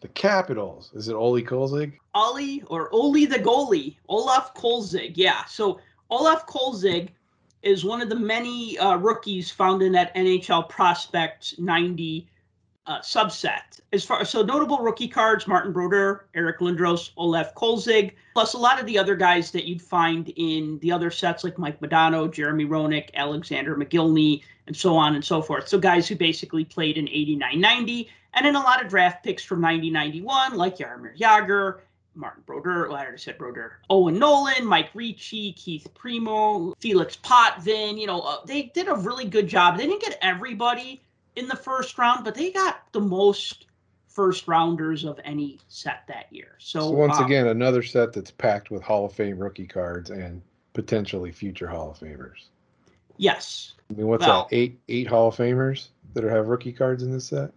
The 0.00 0.08
Capitals. 0.08 0.90
Is 0.94 1.08
it 1.08 1.14
Oli 1.14 1.42
Kolzig? 1.42 1.98
Ollie 2.14 2.62
or 2.66 2.88
Oli 2.92 3.26
the 3.26 3.38
goalie, 3.38 3.96
Olaf 4.08 4.54
Kolzig. 4.54 5.12
Yeah. 5.16 5.44
So 5.44 5.80
Olaf 6.10 6.46
Kolzig 6.46 7.08
is 7.62 7.84
one 7.84 8.02
of 8.02 8.08
the 8.10 8.18
many 8.18 8.78
uh, 8.78 8.96
rookies 8.96 9.50
found 9.50 9.82
in 9.82 9.92
that 9.92 10.14
NHL 10.14 10.68
Prospect 10.68 11.58
90 11.58 12.28
uh, 12.86 13.00
subset. 13.00 13.80
As 13.92 14.04
far 14.04 14.24
so 14.24 14.42
notable 14.42 14.78
rookie 14.78 15.08
cards: 15.08 15.46
Martin 15.46 15.72
Brodeur, 15.72 16.26
Eric 16.34 16.60
Lindros, 16.60 17.10
Olaf 17.16 17.54
Kolzig, 17.54 18.12
plus 18.34 18.54
a 18.54 18.58
lot 18.58 18.80
of 18.80 18.86
the 18.86 18.98
other 18.98 19.16
guys 19.16 19.50
that 19.52 19.64
you'd 19.64 19.82
find 19.82 20.32
in 20.36 20.78
the 20.80 20.92
other 20.92 21.10
sets 21.10 21.44
like 21.44 21.58
Mike 21.58 21.80
Modano, 21.80 22.30
Jeremy 22.30 22.66
Roenick, 22.66 23.10
Alexander 23.14 23.76
Mogilny, 23.76 24.42
and 24.66 24.76
so 24.76 24.96
on 24.96 25.14
and 25.14 25.24
so 25.24 25.40
forth. 25.40 25.68
So 25.68 25.78
guys 25.78 26.08
who 26.08 26.16
basically 26.16 26.64
played 26.64 26.98
in 26.98 27.08
89 27.08 27.60
90 27.60 28.08
and 28.34 28.46
in 28.46 28.56
a 28.56 28.60
lot 28.60 28.82
of 28.82 28.88
draft 28.88 29.24
picks 29.24 29.42
from 29.42 29.60
90 29.60 29.90
91, 29.90 30.56
like 30.56 30.76
Jaromir 30.78 31.16
Jagr, 31.16 31.80
Martin 32.16 32.42
Brodeur, 32.46 32.88
well, 32.88 32.96
I 32.96 33.02
already 33.02 33.18
said 33.18 33.38
Brodeur, 33.38 33.78
Owen 33.90 34.18
Nolan, 34.18 34.64
Mike 34.64 34.90
Ricci, 34.94 35.52
Keith 35.52 35.86
Primeau, 35.94 36.74
Felix 36.78 37.16
Potvin. 37.16 37.98
You 37.98 38.06
know, 38.06 38.20
uh, 38.20 38.44
they 38.44 38.64
did 38.74 38.88
a 38.88 38.94
really 38.94 39.24
good 39.24 39.48
job. 39.48 39.78
They 39.78 39.86
didn't 39.86 40.02
get 40.02 40.18
everybody 40.22 41.00
in 41.36 41.46
the 41.48 41.56
first 41.56 41.98
round, 41.98 42.24
but 42.24 42.34
they 42.34 42.50
got 42.50 42.90
the 42.92 43.00
most 43.00 43.66
first 44.08 44.46
rounders 44.46 45.04
of 45.04 45.18
any 45.24 45.58
set 45.68 46.04
that 46.06 46.26
year. 46.32 46.52
So, 46.58 46.80
So 46.80 46.90
once 46.90 47.16
um, 47.18 47.24
again, 47.26 47.48
another 47.48 47.82
set 47.82 48.12
that's 48.12 48.30
packed 48.30 48.70
with 48.70 48.82
Hall 48.82 49.04
of 49.06 49.12
Fame 49.12 49.38
rookie 49.38 49.66
cards 49.66 50.10
and 50.10 50.40
potentially 50.72 51.32
future 51.32 51.66
Hall 51.66 51.90
of 51.90 51.98
Famers. 51.98 52.44
yes. 53.16 53.74
I 53.90 53.94
mean, 53.94 54.06
what's 54.06 54.26
Well- 54.26 54.46
that? 54.50 54.56
Eight 54.56 54.78
eight 54.88 55.06
Hall 55.08 55.28
of 55.28 55.36
Famers 55.36 55.88
that 56.14 56.24
have 56.24 56.46
rookie 56.48 56.72
cards 56.72 57.02
in 57.02 57.10
this 57.12 57.26
set? 57.26 57.50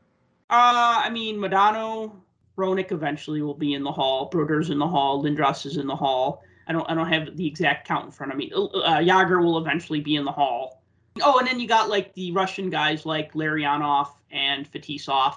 Uh, 0.50 1.02
I 1.04 1.10
mean, 1.10 1.38
Modano, 1.38 2.12
Roenick 2.58 2.92
eventually 2.92 3.42
will 3.42 3.54
be 3.54 3.74
in 3.76 3.84
the 3.84 3.92
hall. 3.92 4.30
Brodeur's 4.30 4.70
in 4.72 4.80
the 4.80 4.88
hall. 4.88 5.24
Lindros 5.24 5.66
is 5.66 5.78
in 5.78 5.86
the 5.88 5.96
hall. 5.96 6.44
I 6.68 6.74
don't, 6.74 6.90
I 6.90 6.96
don't 6.96 7.08
have 7.08 7.38
the 7.38 7.46
exact 7.46 7.88
count 7.88 8.06
in 8.06 8.12
front 8.12 8.32
of 8.32 8.38
me. 8.38 8.52
Uh, 8.54 8.98
Jagr 9.00 9.44
will 9.44 9.58
eventually 9.58 10.00
be 10.02 10.16
in 10.16 10.26
the 10.26 10.32
hall. 10.32 10.77
Oh, 11.24 11.40
and 11.40 11.48
then 11.48 11.60
you 11.60 11.68
got 11.68 11.90
like 11.90 12.14
the 12.14 12.32
Russian 12.32 12.70
guys 12.70 13.06
like 13.06 13.34
Larionov 13.34 14.10
and 14.32 14.72
Fetisov 14.72 15.36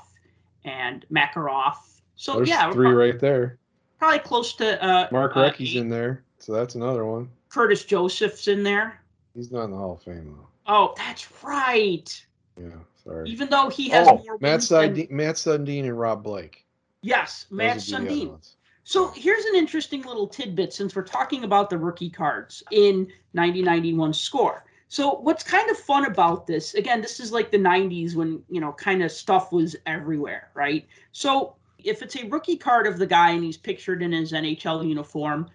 and 0.64 1.04
Makarov. 1.10 1.76
So 2.16 2.37
There's 2.37 2.49
yeah, 2.49 2.70
three 2.72 2.87
prob- 2.87 2.96
right 2.96 3.18
there. 3.20 3.58
probably 3.99 4.18
close 4.18 4.54
to 4.54 4.82
uh, 4.84 5.08
Mark 5.10 5.37
uh, 5.37 5.52
in 5.58 5.88
there, 5.88 6.22
so 6.38 6.52
that's 6.52 6.75
another 6.75 7.04
one. 7.04 7.30
Curtis 7.49 7.84
Joseph's 7.84 8.49
in 8.49 8.62
there. 8.62 9.00
He's 9.34 9.50
not 9.50 9.64
in 9.64 9.70
the 9.70 9.76
Hall 9.76 9.94
of 9.94 10.02
Fame 10.02 10.37
though. 10.37 10.46
Oh, 10.66 10.94
that's 10.96 11.28
right. 11.42 12.26
Yeah, 12.60 12.68
sorry. 13.02 13.28
Even 13.28 13.49
though 13.49 13.68
he 13.68 13.88
has 13.88 14.06
oh, 14.08 14.22
more 14.25 14.38
Matt 14.40 14.52
wins 14.52 14.68
than- 14.68 14.94
Sundin, 14.94 15.10
Mats 15.10 15.42
Sundin 15.44 15.84
and 15.84 15.99
Rob 15.99 16.22
Blake. 16.22 16.66
Yes, 17.02 17.46
Those 17.50 17.56
Matt 17.56 17.76
would 17.76 17.84
be 17.84 17.90
the 17.90 17.96
other 17.96 18.08
Sundin. 18.10 18.50
So 18.84 19.08
here's 19.08 19.44
an 19.44 19.54
interesting 19.54 20.02
little 20.02 20.26
tidbit 20.26 20.72
since 20.72 20.96
we're 20.96 21.02
talking 21.02 21.44
about 21.44 21.70
the 21.70 21.78
rookie 21.78 22.10
cards 22.10 22.62
in 22.72 23.06
9091 23.34 24.12
score. 24.12 24.64
So 24.90 25.20
what's 25.20 25.44
kind 25.44 25.70
of 25.70 25.78
fun 25.78 26.04
about 26.06 26.49
this, 26.49 26.75
again, 26.75 27.00
this 27.00 27.20
is 27.20 27.30
like 27.30 27.52
the 27.52 27.59
90s 27.59 28.16
when, 28.16 28.42
you 28.50 28.61
know, 28.61 28.73
kind 28.73 29.04
of 29.04 29.12
stuff 29.12 29.52
was 29.52 29.76
everywhere, 29.87 30.50
right? 30.52 30.85
So 31.12 31.54
if 31.78 32.02
it's 32.02 32.16
a 32.16 32.26
rookie 32.26 32.56
card 32.56 32.88
of 32.88 32.99
the 32.99 33.06
guy 33.06 33.30
and 33.30 33.44
he's 33.44 33.56
pictured 33.56 34.02
in 34.02 34.11
his 34.11 34.32
NHL 34.32 34.85
uniform, 34.85 35.49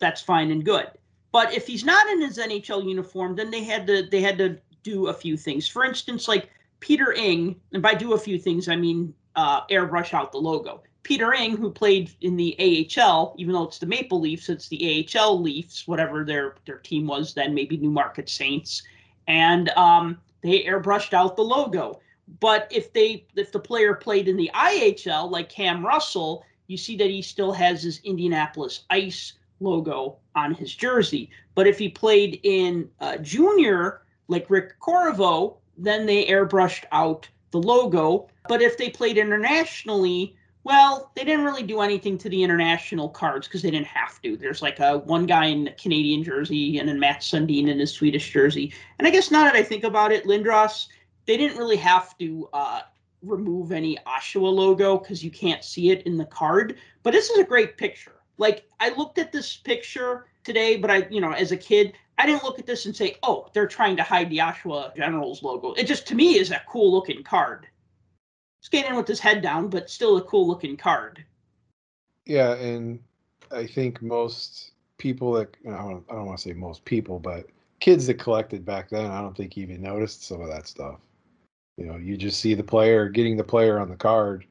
that's 0.00 0.22
fine 0.22 0.50
and 0.50 0.64
good. 0.64 0.86
But 1.32 1.52
if 1.52 1.66
he's 1.66 1.84
not 1.84 2.08
in 2.08 2.22
his 2.22 2.38
NHL 2.38 2.88
uniform, 2.88 3.36
then 3.36 3.50
they 3.50 3.62
had 3.62 3.86
to 3.88 4.04
they 4.04 4.22
had 4.22 4.38
to 4.38 4.56
do 4.82 5.08
a 5.08 5.12
few 5.12 5.36
things. 5.36 5.68
For 5.68 5.84
instance, 5.84 6.26
like 6.26 6.48
Peter 6.80 7.12
Ing, 7.12 7.60
and 7.74 7.82
by 7.82 7.92
do 7.92 8.14
a 8.14 8.18
few 8.18 8.38
things, 8.38 8.70
I 8.70 8.76
mean 8.76 9.12
uh, 9.34 9.66
airbrush 9.66 10.14
out 10.14 10.32
the 10.32 10.38
logo. 10.38 10.82
Peter 11.06 11.32
Ing, 11.32 11.56
who 11.56 11.70
played 11.70 12.10
in 12.20 12.36
the 12.36 12.56
AHL, 12.98 13.36
even 13.38 13.54
though 13.54 13.62
it's 13.62 13.78
the 13.78 13.86
Maple 13.86 14.18
Leafs, 14.18 14.48
it's 14.48 14.66
the 14.66 15.08
AHL 15.14 15.40
Leafs, 15.40 15.86
whatever 15.86 16.24
their 16.24 16.56
their 16.64 16.78
team 16.78 17.06
was 17.06 17.32
then, 17.32 17.54
maybe 17.54 17.76
Newmarket 17.76 18.28
Saints, 18.28 18.82
and 19.28 19.68
um, 19.76 20.18
they 20.42 20.64
airbrushed 20.64 21.12
out 21.14 21.36
the 21.36 21.44
logo. 21.44 22.00
But 22.40 22.66
if 22.72 22.92
they 22.92 23.24
if 23.36 23.52
the 23.52 23.60
player 23.60 23.94
played 23.94 24.26
in 24.26 24.36
the 24.36 24.50
IHL, 24.52 25.30
like 25.30 25.48
Cam 25.48 25.86
Russell, 25.86 26.44
you 26.66 26.76
see 26.76 26.96
that 26.96 27.08
he 27.08 27.22
still 27.22 27.52
has 27.52 27.84
his 27.84 28.00
Indianapolis 28.02 28.84
Ice 28.90 29.34
logo 29.60 30.16
on 30.34 30.54
his 30.54 30.74
jersey. 30.74 31.30
But 31.54 31.68
if 31.68 31.78
he 31.78 31.88
played 31.88 32.40
in 32.42 32.90
uh, 32.98 33.18
junior, 33.18 34.02
like 34.26 34.50
Rick 34.50 34.80
Corriveau, 34.80 35.58
then 35.78 36.04
they 36.04 36.26
airbrushed 36.26 36.82
out 36.90 37.28
the 37.52 37.62
logo. 37.62 38.28
But 38.48 38.60
if 38.60 38.76
they 38.76 38.90
played 38.90 39.18
internationally, 39.18 40.36
well, 40.66 41.12
they 41.14 41.22
didn't 41.22 41.44
really 41.44 41.62
do 41.62 41.80
anything 41.80 42.18
to 42.18 42.28
the 42.28 42.42
international 42.42 43.08
cards 43.08 43.46
because 43.46 43.62
they 43.62 43.70
didn't 43.70 43.86
have 43.86 44.20
to. 44.22 44.36
There's 44.36 44.62
like 44.62 44.80
a 44.80 44.98
one 44.98 45.24
guy 45.24 45.44
in 45.44 45.72
Canadian 45.80 46.24
jersey 46.24 46.78
and 46.78 46.88
then 46.88 46.98
Mats 46.98 47.30
Sundin 47.30 47.68
in 47.68 47.78
his 47.78 47.92
Swedish 47.92 48.32
jersey. 48.32 48.74
And 48.98 49.06
I 49.06 49.12
guess 49.12 49.30
now 49.30 49.44
that 49.44 49.54
I 49.54 49.62
think 49.62 49.84
about 49.84 50.10
it, 50.10 50.24
Lindros, 50.24 50.88
they 51.24 51.36
didn't 51.36 51.56
really 51.56 51.76
have 51.76 52.18
to 52.18 52.48
uh, 52.52 52.80
remove 53.22 53.70
any 53.70 53.96
Oshawa 54.08 54.52
logo 54.52 54.98
because 54.98 55.22
you 55.22 55.30
can't 55.30 55.62
see 55.62 55.92
it 55.92 56.02
in 56.02 56.16
the 56.16 56.24
card. 56.24 56.78
But 57.04 57.12
this 57.12 57.30
is 57.30 57.38
a 57.38 57.44
great 57.44 57.76
picture. 57.76 58.16
Like 58.36 58.64
I 58.80 58.88
looked 58.96 59.18
at 59.18 59.30
this 59.30 59.56
picture 59.56 60.26
today, 60.42 60.78
but 60.78 60.90
I, 60.90 61.06
you 61.10 61.20
know, 61.20 61.30
as 61.30 61.52
a 61.52 61.56
kid, 61.56 61.92
I 62.18 62.26
didn't 62.26 62.42
look 62.42 62.58
at 62.58 62.66
this 62.66 62.86
and 62.86 62.96
say, 62.96 63.18
"Oh, 63.22 63.50
they're 63.52 63.68
trying 63.68 63.96
to 63.98 64.02
hide 64.02 64.30
the 64.30 64.38
Oshawa 64.38 64.96
Generals 64.96 65.44
logo." 65.44 65.74
It 65.74 65.86
just 65.86 66.08
to 66.08 66.16
me 66.16 66.40
is 66.40 66.50
a 66.50 66.60
cool 66.68 66.90
looking 66.92 67.22
card 67.22 67.68
skating 68.66 68.96
with 68.96 69.06
his 69.06 69.20
head 69.20 69.42
down, 69.42 69.68
but 69.68 69.88
still 69.88 70.16
a 70.16 70.22
cool 70.22 70.44
looking 70.44 70.76
card. 70.76 71.24
Yeah, 72.24 72.54
and 72.54 72.98
I 73.52 73.64
think 73.64 74.02
most 74.02 74.72
people 74.98 75.32
that 75.34 75.56
I 75.68 75.70
don't, 75.70 76.04
I 76.10 76.14
don't 76.14 76.26
want 76.26 76.38
to 76.40 76.48
say 76.48 76.52
most 76.52 76.84
people, 76.84 77.20
but 77.20 77.46
kids 77.78 78.08
that 78.08 78.14
collected 78.14 78.64
back 78.64 78.90
then, 78.90 79.08
I 79.08 79.20
don't 79.20 79.36
think 79.36 79.56
even 79.56 79.80
noticed 79.80 80.24
some 80.24 80.40
of 80.40 80.48
that 80.48 80.66
stuff. 80.66 80.96
You 81.76 81.86
know, 81.86 81.96
you 81.96 82.16
just 82.16 82.40
see 82.40 82.54
the 82.54 82.64
player 82.64 83.08
getting 83.08 83.36
the 83.36 83.44
player 83.44 83.78
on 83.78 83.88
the 83.88 83.94
card. 83.94 84.44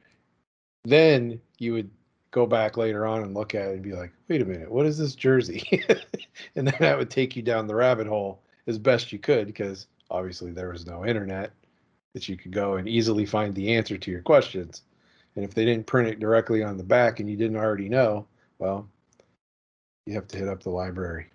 Then 0.86 1.42
you 1.58 1.74
would 1.74 1.90
go 2.32 2.46
back 2.46 2.78
later 2.78 3.06
on 3.06 3.22
and 3.22 3.34
look 3.34 3.54
at 3.54 3.68
it 3.68 3.74
and 3.74 3.84
be 3.84 3.92
like, 3.92 4.14
wait 4.30 4.42
a 4.42 4.46
minute, 4.46 4.72
what 4.72 4.86
is 4.86 4.98
this 4.98 5.16
jersey? 5.16 5.84
and 6.56 6.66
then 6.66 6.76
that 6.80 6.98
would 6.98 7.10
take 7.10 7.36
you 7.36 7.42
down 7.42 7.68
the 7.68 7.76
rabbit 7.76 8.08
hole 8.08 8.40
as 8.68 8.78
best 8.78 9.12
you 9.12 9.20
could 9.20 9.48
because 9.48 9.88
obviously 10.10 10.52
there 10.52 10.70
was 10.70 10.86
no 10.86 11.06
internet 11.06 11.52
that 12.16 12.30
you 12.30 12.38
could 12.38 12.54
go 12.54 12.78
and 12.78 12.88
easily 12.88 13.26
find 13.26 13.54
the 13.54 13.76
answer 13.76 13.98
to 13.98 14.10
your 14.10 14.22
questions. 14.22 14.84
And 15.36 15.44
if 15.44 15.54
they 15.54 15.66
didn't 15.66 15.86
print 15.86 16.08
it 16.08 16.22
directly 16.22 16.64
on 16.64 16.78
the 16.78 16.84
back 16.84 17.20
and 17.20 17.30
you 17.30 17.36
didn't 17.36 17.58
already 17.58 17.90
know, 17.90 18.26
well, 18.58 18.88
you 20.06 20.14
have 20.14 20.28
to 20.30 20.38
hit 20.38 20.48
up 20.48 20.64
the 20.64 20.70
library. 20.70 21.28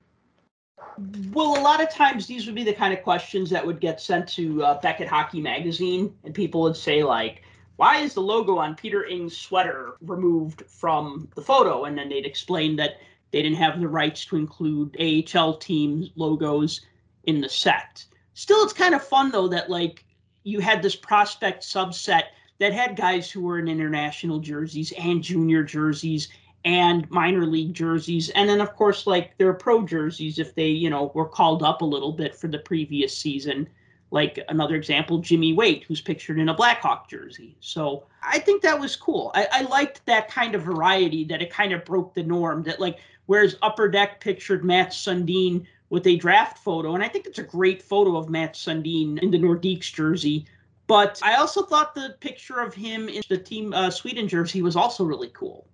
Well, 1.33 1.61
a 1.61 1.61
lot 1.61 1.83
of 1.83 1.91
times 1.91 2.27
these 2.27 2.47
would 2.47 2.55
be 2.55 2.65
the 2.65 2.73
kind 2.73 2.95
of 2.95 3.03
questions 3.03 3.51
that 3.51 3.65
would 3.65 3.79
get 3.79 4.01
sent 4.01 4.27
to 4.31 4.65
uh, 4.65 4.81
Beckett 4.81 5.07
Hockey 5.07 5.43
Magazine, 5.43 6.15
and 6.25 6.35
people 6.35 6.63
would 6.63 6.77
say 6.77 7.03
like, 7.03 7.43
"Why 7.77 7.99
is 7.99 8.15
the 8.15 8.23
logo 8.23 8.57
on 8.57 8.75
Peter 8.75 9.05
Ing's 9.05 9.37
sweater 9.37 9.97
removed 10.01 10.63
from 10.67 11.29
the 11.35 11.43
photo?" 11.43 11.85
And 11.85 11.97
then 11.97 12.09
they'd 12.09 12.27
explain 12.27 12.77
that 12.77 13.01
they 13.33 13.43
didn't 13.43 13.59
have 13.59 13.81
the 13.81 13.89
rights 13.89 14.25
to 14.27 14.37
include 14.37 14.97
AHL 14.99 15.59
team 15.59 16.09
logos 16.17 16.81
in 17.25 17.41
the 17.41 17.49
set. 17.49 18.05
Still, 18.33 18.63
it's 18.63 18.73
kind 18.73 18.95
of 18.95 19.05
fun 19.05 19.31
though 19.31 19.49
that 19.49 19.69
like 19.69 20.05
you 20.51 20.61
had 20.61 20.83
this 20.83 20.97
prospect 20.97 21.63
subset 21.63 22.25
that 22.59 22.73
had 22.73 22.97
guys 22.97 23.31
who 23.31 23.41
were 23.41 23.59
in 23.59 23.69
international 23.69 24.39
jerseys 24.39 24.93
and 24.99 25.23
junior 25.23 25.63
jerseys 25.63 26.29
and 26.65 27.11
minor 27.11 27.47
league 27.47 27.73
jerseys. 27.73 28.29
And 28.31 28.49
then 28.49 28.61
of 28.61 28.75
course 28.75 29.07
like 29.07 29.37
their 29.39 29.55
pro 29.55 29.85
jerseys 29.87 30.39
if 30.39 30.55
they 30.55 30.69
you 30.69 30.91
know 30.91 31.11
were 31.15 31.29
called 31.29 31.63
up 31.63 31.81
a 31.81 31.87
little 31.87 32.13
bit 32.13 32.37
for 32.37 32.49
the 32.49 32.59
previous 32.59 33.17
season. 33.17 33.69
Like 34.13 34.41
another 34.49 34.75
example 34.75 35.19
jimmy 35.19 35.53
waite 35.53 35.85
who's 35.85 36.01
pictured 36.01 36.39
in 36.39 36.49
a 36.49 36.55
blackhawk 36.55 37.09
jersey. 37.09 37.57
So 37.61 38.05
i 38.23 38.39
think 38.39 38.63
that 38.63 38.79
was 38.79 38.97
cool. 38.97 39.31
I, 39.35 39.47
I 39.53 39.63
liked 39.63 40.05
that 40.07 40.29
kind 40.29 40.55
of 40.55 40.63
variety 40.63 41.25
that 41.25 41.41
it 41.41 41.51
kind 41.51 41.73
of 41.73 41.85
broke 41.85 42.15
the 42.15 42.23
norm 42.23 42.63
that 42.65 42.81
like 42.81 42.99
whereas 43.27 43.57
upper 43.63 43.89
deck 43.89 44.21
pictured 44.21 44.65
mats 44.65 44.97
sundin 44.99 45.65
with 45.91 46.07
a 46.07 46.17
draft 46.17 46.59
photo. 46.59 46.95
And 46.95 47.03
I 47.05 47.09
think 47.09 47.27
it's 47.27 47.39
a 47.39 47.45
great 47.45 47.83
photo 47.83 48.17
of 48.17 48.31
Mats 48.31 48.65
Sundin 48.65 49.19
in 49.19 49.31
the 49.31 49.39
Nordiques 49.39 49.93
jersey. 49.93 50.47
But 50.87 51.21
I 51.23 51.37
also 51.37 51.63
thought 51.63 51.95
the 51.95 52.17
picture 52.21 52.61
of 52.61 52.75
him 52.75 53.09
in 53.09 53.23
the 53.29 53.39
team 53.39 53.73
uh, 53.75 53.91
Sweden 53.91 54.27
jersey 54.27 54.63
was 54.63 54.75
also 54.75 55.05
really 55.05 55.31
cool. 55.35 55.69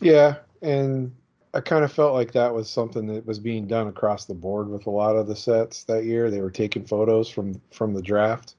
Yeah, 0.00 0.36
and 0.62 1.12
I 1.52 1.60
kind 1.60 1.84
of 1.84 1.92
felt 1.92 2.14
like 2.14 2.32
that 2.32 2.52
was 2.52 2.68
something 2.68 3.06
that 3.06 3.26
was 3.26 3.38
being 3.38 3.66
done 3.66 3.88
across 3.88 4.26
the 4.26 4.34
board 4.34 4.68
with 4.68 4.86
a 4.86 4.90
lot 4.90 5.16
of 5.16 5.26
the 5.26 5.34
sets 5.34 5.84
that 5.84 6.04
year. 6.04 6.30
They 6.30 6.40
were 6.40 6.50
taking 6.50 6.84
photos 6.84 7.28
from 7.28 7.60
from 7.72 7.94
the 7.94 8.02
draft 8.02 8.56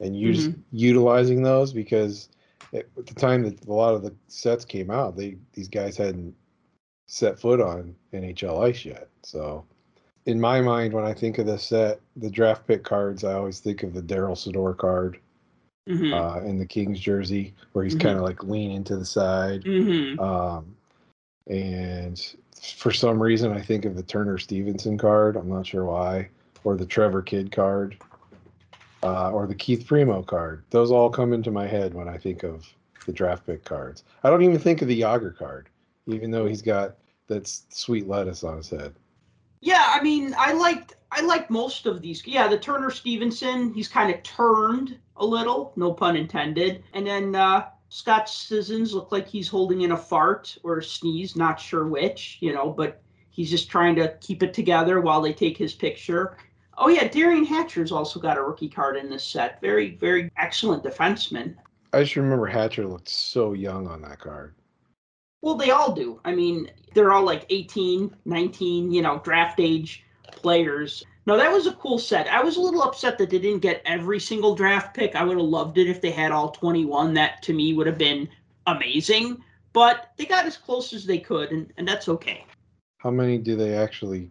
and 0.00 0.16
use, 0.16 0.48
mm-hmm. 0.48 0.60
utilizing 0.72 1.42
those 1.42 1.72
because 1.72 2.28
at 2.72 2.86
the 2.94 3.14
time 3.14 3.42
that 3.42 3.64
a 3.66 3.72
lot 3.72 3.94
of 3.94 4.02
the 4.02 4.14
sets 4.28 4.64
came 4.64 4.90
out, 4.90 5.16
they 5.16 5.36
these 5.52 5.68
guys 5.68 5.96
hadn't 5.96 6.34
set 7.12 7.38
foot 7.38 7.60
on 7.60 7.94
NHL 8.14 8.66
ice 8.66 8.86
yet. 8.86 9.06
So, 9.22 9.66
in 10.24 10.40
my 10.40 10.62
mind, 10.62 10.94
when 10.94 11.04
I 11.04 11.12
think 11.12 11.36
of 11.36 11.44
the 11.44 11.58
set, 11.58 12.00
the 12.16 12.30
draft 12.30 12.66
pick 12.66 12.84
cards, 12.84 13.22
I 13.22 13.34
always 13.34 13.60
think 13.60 13.82
of 13.82 13.92
the 13.92 14.00
Darryl 14.00 14.34
Sydor 14.34 14.74
card 14.78 15.18
mm-hmm. 15.86 16.14
uh, 16.14 16.40
in 16.40 16.58
the 16.58 16.64
Kings 16.64 16.98
jersey, 16.98 17.54
where 17.72 17.84
he's 17.84 17.94
mm-hmm. 17.94 18.06
kind 18.06 18.16
of 18.16 18.24
like 18.24 18.42
leaning 18.42 18.82
to 18.84 18.96
the 18.96 19.04
side. 19.04 19.62
Mm-hmm. 19.64 20.20
Um, 20.20 20.74
and 21.48 22.34
for 22.62 22.92
some 22.92 23.22
reason, 23.22 23.52
I 23.52 23.60
think 23.60 23.84
of 23.84 23.94
the 23.94 24.02
Turner 24.02 24.38
Stevenson 24.38 24.96
card. 24.96 25.36
I'm 25.36 25.50
not 25.50 25.66
sure 25.66 25.84
why, 25.84 26.30
or 26.64 26.76
the 26.76 26.86
Trevor 26.86 27.20
Kidd 27.20 27.52
card, 27.52 27.98
uh, 29.02 29.30
or 29.32 29.46
the 29.46 29.54
Keith 29.54 29.86
Primeau 29.86 30.22
card. 30.22 30.62
Those 30.70 30.90
all 30.90 31.10
come 31.10 31.34
into 31.34 31.50
my 31.50 31.66
head 31.66 31.92
when 31.92 32.08
I 32.08 32.16
think 32.16 32.42
of 32.42 32.66
the 33.04 33.12
draft 33.12 33.44
pick 33.44 33.66
cards. 33.66 34.02
I 34.24 34.30
don't 34.30 34.42
even 34.42 34.58
think 34.58 34.80
of 34.80 34.88
the 34.88 35.02
Jagr 35.02 35.36
card 35.36 35.68
even 36.06 36.30
though 36.30 36.46
he's 36.46 36.62
got 36.62 36.96
that 37.28 37.46
sweet 37.46 38.06
lettuce 38.08 38.44
on 38.44 38.56
his 38.56 38.70
head. 38.70 38.94
Yeah, 39.60 39.84
I 39.88 40.02
mean, 40.02 40.34
I 40.36 40.52
liked 40.52 40.96
I 41.12 41.20
liked 41.20 41.50
most 41.50 41.86
of 41.86 42.00
these. 42.00 42.26
Yeah, 42.26 42.48
the 42.48 42.58
Turner 42.58 42.90
Stevenson, 42.90 43.72
he's 43.74 43.88
kind 43.88 44.12
of 44.12 44.22
turned 44.22 44.98
a 45.16 45.24
little, 45.24 45.72
no 45.76 45.92
pun 45.92 46.16
intended. 46.16 46.82
And 46.94 47.06
then 47.06 47.34
uh, 47.34 47.68
Scott 47.90 48.28
Scissons 48.28 48.94
looked 48.94 49.12
like 49.12 49.28
he's 49.28 49.48
holding 49.48 49.82
in 49.82 49.92
a 49.92 49.96
fart 49.96 50.56
or 50.62 50.78
a 50.78 50.82
sneeze, 50.82 51.36
not 51.36 51.60
sure 51.60 51.86
which, 51.86 52.38
you 52.40 52.52
know, 52.54 52.70
but 52.70 53.02
he's 53.28 53.50
just 53.50 53.70
trying 53.70 53.94
to 53.96 54.16
keep 54.20 54.42
it 54.42 54.54
together 54.54 55.00
while 55.00 55.20
they 55.20 55.32
take 55.32 55.58
his 55.58 55.74
picture. 55.74 56.38
Oh 56.78 56.88
yeah, 56.88 57.06
Derian 57.06 57.46
Hatcher's 57.46 57.92
also 57.92 58.18
got 58.18 58.38
a 58.38 58.42
rookie 58.42 58.68
card 58.68 58.96
in 58.96 59.10
this 59.10 59.22
set. 59.22 59.60
Very, 59.60 59.96
very 59.96 60.30
excellent 60.38 60.82
defenseman. 60.82 61.54
I 61.92 62.02
just 62.02 62.16
remember 62.16 62.46
Hatcher 62.46 62.86
looked 62.86 63.10
so 63.10 63.52
young 63.52 63.86
on 63.86 64.00
that 64.02 64.18
card. 64.18 64.54
Well, 65.42 65.56
they 65.56 65.70
all 65.70 65.92
do. 65.92 66.20
I 66.24 66.34
mean, 66.34 66.70
they're 66.94 67.12
all 67.12 67.24
like 67.24 67.44
18, 67.50 68.14
19, 68.24 68.92
you 68.92 69.02
know, 69.02 69.20
draft 69.24 69.60
age 69.60 70.04
players. 70.30 71.04
No, 71.26 71.36
that 71.36 71.52
was 71.52 71.66
a 71.66 71.74
cool 71.74 71.98
set. 71.98 72.26
I 72.28 72.42
was 72.42 72.56
a 72.56 72.60
little 72.60 72.82
upset 72.82 73.18
that 73.18 73.30
they 73.30 73.38
didn't 73.38 73.60
get 73.60 73.82
every 73.84 74.18
single 74.18 74.54
draft 74.54 74.94
pick. 74.94 75.14
I 75.14 75.24
would 75.24 75.36
have 75.36 75.46
loved 75.46 75.78
it 75.78 75.88
if 75.88 76.00
they 76.00 76.10
had 76.10 76.32
all 76.32 76.50
21. 76.50 77.14
That 77.14 77.42
to 77.42 77.52
me 77.52 77.74
would 77.74 77.86
have 77.86 77.98
been 77.98 78.28
amazing. 78.66 79.42
But 79.72 80.12
they 80.16 80.26
got 80.26 80.46
as 80.46 80.56
close 80.56 80.92
as 80.92 81.06
they 81.06 81.18
could, 81.18 81.50
and, 81.50 81.72
and 81.76 81.86
that's 81.86 82.08
okay. 82.08 82.44
How 82.98 83.10
many 83.10 83.38
do 83.38 83.56
they 83.56 83.74
actually 83.74 84.30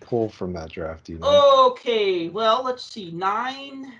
pull 0.00 0.28
from 0.28 0.52
that 0.54 0.70
draft? 0.70 1.08
You 1.08 1.18
know? 1.18 1.70
Okay, 1.70 2.28
well, 2.28 2.64
let's 2.64 2.84
see. 2.84 3.10
Nine, 3.10 3.92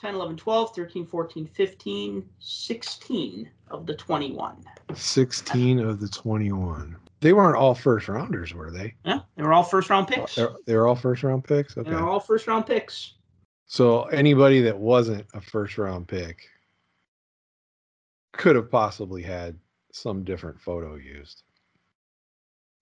10, 0.00 0.14
11, 0.14 0.36
12, 0.36 0.74
13, 0.76 1.06
14, 1.06 1.46
15, 1.46 2.28
16 2.38 3.50
of 3.70 3.86
the 3.86 3.94
21. 3.94 4.64
16 4.94 5.80
of 5.80 6.00
the 6.00 6.08
21. 6.08 6.96
They 7.20 7.32
weren't 7.32 7.56
all 7.56 7.74
first 7.74 8.06
rounders, 8.08 8.54
were 8.54 8.70
they? 8.70 8.94
Yeah, 9.04 9.20
they 9.36 9.42
were 9.42 9.52
all 9.52 9.64
first 9.64 9.90
round 9.90 10.06
picks. 10.06 10.36
They're, 10.36 10.50
they 10.66 10.76
were 10.76 10.86
all 10.86 10.94
first 10.94 11.24
round 11.24 11.42
picks? 11.44 11.76
Okay. 11.76 11.90
They're 11.90 12.08
all 12.08 12.20
first 12.20 12.46
round 12.46 12.66
picks. 12.66 13.14
So 13.66 14.02
anybody 14.04 14.60
that 14.62 14.78
wasn't 14.78 15.26
a 15.34 15.40
first 15.40 15.76
round 15.78 16.06
pick 16.06 16.48
could 18.32 18.54
have 18.54 18.70
possibly 18.70 19.22
had 19.22 19.58
some 19.92 20.22
different 20.22 20.60
photo 20.60 20.94
used. 20.94 21.42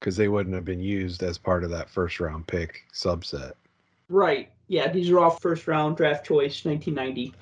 because 0.01 0.17
they 0.17 0.29
wouldn't 0.29 0.55
have 0.55 0.65
been 0.65 0.81
used 0.81 1.23
as 1.23 1.39
part 1.39 1.65
of 1.65 1.71
that 1.71 1.89
first 1.89 2.21
round 2.21 2.47
pick 2.47 2.85
subset. 2.93 3.53
Right. 4.09 4.51
Yeah, 4.69 4.91
these 4.91 5.11
are 5.11 5.19
all 5.19 5.31
first 5.31 5.67
round 5.67 5.97
draft 5.97 6.27
choice 6.27 6.65
1990 6.65 7.35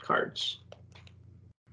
cards. 0.00 0.58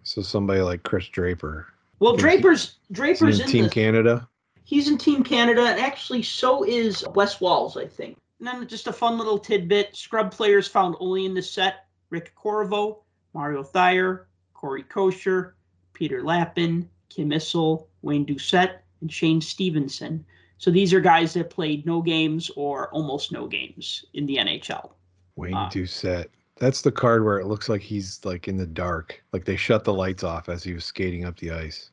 So 0.03 0.21
somebody 0.21 0.61
like 0.61 0.83
Chris 0.83 1.07
Draper. 1.07 1.67
Well, 1.99 2.15
Draper's 2.15 2.75
Draper's 2.91 3.39
in 3.39 3.47
Team 3.47 3.63
the, 3.65 3.69
Canada. 3.69 4.27
He's 4.63 4.87
in 4.87 4.97
Team 4.97 5.23
Canada, 5.23 5.61
and 5.61 5.79
actually, 5.79 6.23
so 6.23 6.63
is 6.63 7.05
Wes 7.15 7.41
Walz, 7.41 7.77
I 7.77 7.87
think. 7.87 8.17
And 8.39 8.47
then 8.47 8.67
just 8.67 8.87
a 8.87 8.93
fun 8.93 9.17
little 9.17 9.39
tidbit: 9.39 9.95
scrub 9.95 10.31
players 10.31 10.67
found 10.67 10.95
only 10.99 11.25
in 11.25 11.33
this 11.33 11.51
set: 11.51 11.85
Rick 12.09 12.33
Corriveau, 12.35 12.99
Mario 13.33 13.63
Thyer, 13.63 14.25
Corey 14.53 14.83
Kosher, 14.83 15.55
Peter 15.93 16.23
Lappin, 16.23 16.89
Kim 17.09 17.31
Issel, 17.31 17.87
Wayne 18.01 18.25
Doucette, 18.25 18.79
and 19.01 19.11
Shane 19.11 19.41
Stevenson. 19.41 20.25
So 20.57 20.71
these 20.71 20.93
are 20.93 20.99
guys 20.99 21.33
that 21.33 21.49
played 21.49 21.85
no 21.85 22.01
games 22.01 22.49
or 22.55 22.89
almost 22.89 23.31
no 23.31 23.47
games 23.47 24.05
in 24.13 24.25
the 24.25 24.37
NHL. 24.37 24.91
Wayne 25.35 25.53
Uh, 25.53 25.69
Doucette. 25.69 26.27
That's 26.59 26.81
the 26.81 26.91
card 26.91 27.23
where 27.23 27.39
it 27.39 27.45
looks 27.45 27.69
like 27.69 27.81
he's 27.81 28.19
like 28.25 28.47
in 28.47 28.57
the 28.57 28.65
dark, 28.65 29.23
like 29.31 29.45
they 29.45 29.55
shut 29.55 29.83
the 29.83 29.93
lights 29.93 30.23
off 30.23 30.49
as 30.49 30.63
he 30.63 30.73
was 30.73 30.85
skating 30.85 31.25
up 31.25 31.37
the 31.37 31.51
ice. 31.51 31.91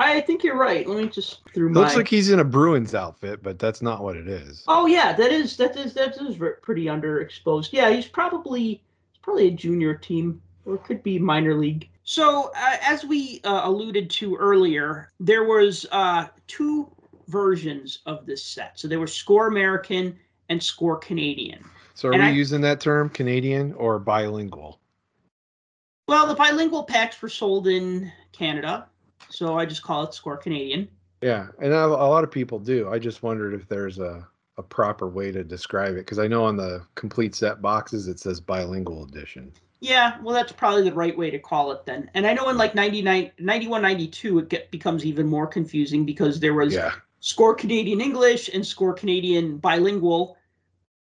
I 0.00 0.20
think 0.22 0.42
you're 0.42 0.56
right. 0.56 0.88
Let 0.88 0.96
me 0.96 1.08
just 1.08 1.40
through 1.54 1.70
my. 1.70 1.80
looks 1.82 1.94
like 1.94 2.08
he's 2.08 2.30
in 2.30 2.40
a 2.40 2.44
Bruins 2.44 2.94
outfit, 2.94 3.42
but 3.42 3.58
that's 3.58 3.82
not 3.82 4.02
what 4.02 4.16
it 4.16 4.26
is. 4.26 4.64
Oh 4.66 4.86
yeah, 4.86 5.12
that 5.12 5.30
is 5.30 5.56
that 5.58 5.76
is 5.76 5.92
that 5.94 6.16
is 6.16 6.36
pretty 6.62 6.86
underexposed. 6.86 7.68
Yeah, 7.72 7.90
he's 7.90 8.06
probably 8.06 8.62
he's 8.62 9.20
probably 9.22 9.48
a 9.48 9.52
junior 9.52 9.94
team 9.94 10.40
or 10.64 10.76
it 10.76 10.84
could 10.84 11.02
be 11.02 11.18
minor 11.18 11.54
league. 11.54 11.88
So 12.04 12.50
uh, 12.56 12.76
as 12.82 13.04
we 13.04 13.40
uh, 13.44 13.60
alluded 13.64 14.10
to 14.10 14.36
earlier, 14.36 15.12
there 15.20 15.44
was 15.44 15.86
uh, 15.92 16.26
two 16.46 16.90
versions 17.30 18.00
of 18.06 18.26
this 18.26 18.42
set. 18.42 18.78
So 18.78 18.88
there 18.88 19.00
were 19.00 19.06
Score 19.06 19.46
American 19.46 20.18
and 20.48 20.62
Score 20.62 20.96
Canadian. 20.96 21.64
So 21.94 22.08
are 22.08 22.12
and 22.12 22.22
we 22.22 22.28
I- 22.28 22.32
using 22.32 22.60
that 22.62 22.80
term 22.80 23.08
Canadian 23.08 23.72
or 23.74 23.98
bilingual? 23.98 24.80
Well, 26.08 26.26
the 26.26 26.34
bilingual 26.34 26.82
packs 26.82 27.22
were 27.22 27.28
sold 27.28 27.68
in 27.68 28.10
Canada, 28.32 28.88
so 29.28 29.56
I 29.56 29.64
just 29.64 29.82
call 29.82 30.02
it 30.04 30.12
Score 30.12 30.36
Canadian. 30.36 30.88
Yeah, 31.22 31.48
and 31.62 31.72
a, 31.72 31.84
a 31.84 32.08
lot 32.08 32.24
of 32.24 32.30
people 32.30 32.58
do. 32.58 32.88
I 32.90 32.98
just 32.98 33.22
wondered 33.22 33.54
if 33.54 33.68
there's 33.68 33.98
a, 33.98 34.26
a 34.56 34.62
proper 34.62 35.08
way 35.08 35.30
to 35.30 35.44
describe 35.44 35.92
it 35.92 36.06
because 36.06 36.18
I 36.18 36.26
know 36.26 36.44
on 36.44 36.56
the 36.56 36.84
complete 36.96 37.34
set 37.34 37.62
boxes 37.62 38.08
it 38.08 38.18
says 38.18 38.40
bilingual 38.40 39.04
edition. 39.04 39.52
Yeah, 39.80 40.18
well, 40.22 40.34
that's 40.34 40.52
probably 40.52 40.82
the 40.82 40.94
right 40.94 41.16
way 41.16 41.30
to 41.30 41.38
call 41.38 41.72
it 41.72 41.86
then. 41.86 42.10
And 42.14 42.26
I 42.26 42.34
know 42.34 42.48
in 42.48 42.58
like 42.58 42.74
99, 42.74 43.32
91, 43.38 43.80
92, 43.80 44.38
it 44.40 44.48
get, 44.48 44.70
becomes 44.70 45.06
even 45.06 45.26
more 45.26 45.46
confusing 45.46 46.04
because 46.04 46.40
there 46.40 46.54
was 46.54 46.74
Yeah, 46.74 46.92
score 47.20 47.54
Canadian 47.54 48.00
English 48.00 48.50
and 48.52 48.66
score 48.66 48.92
Canadian 48.92 49.58
bilingual. 49.58 50.36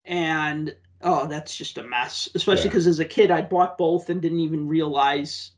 And 0.04 0.74
oh, 1.02 1.26
that's 1.26 1.54
just 1.56 1.78
a 1.78 1.82
mess, 1.82 2.28
especially 2.34 2.64
Yeah. 2.64 2.70
because 2.70 2.86
as 2.86 3.00
a 3.00 3.04
kid, 3.04 3.30
I 3.30 3.42
bought 3.42 3.76
both 3.76 4.08
and 4.08 4.22
didn't 4.22 4.40
even 4.40 4.66
realize, 4.66 5.52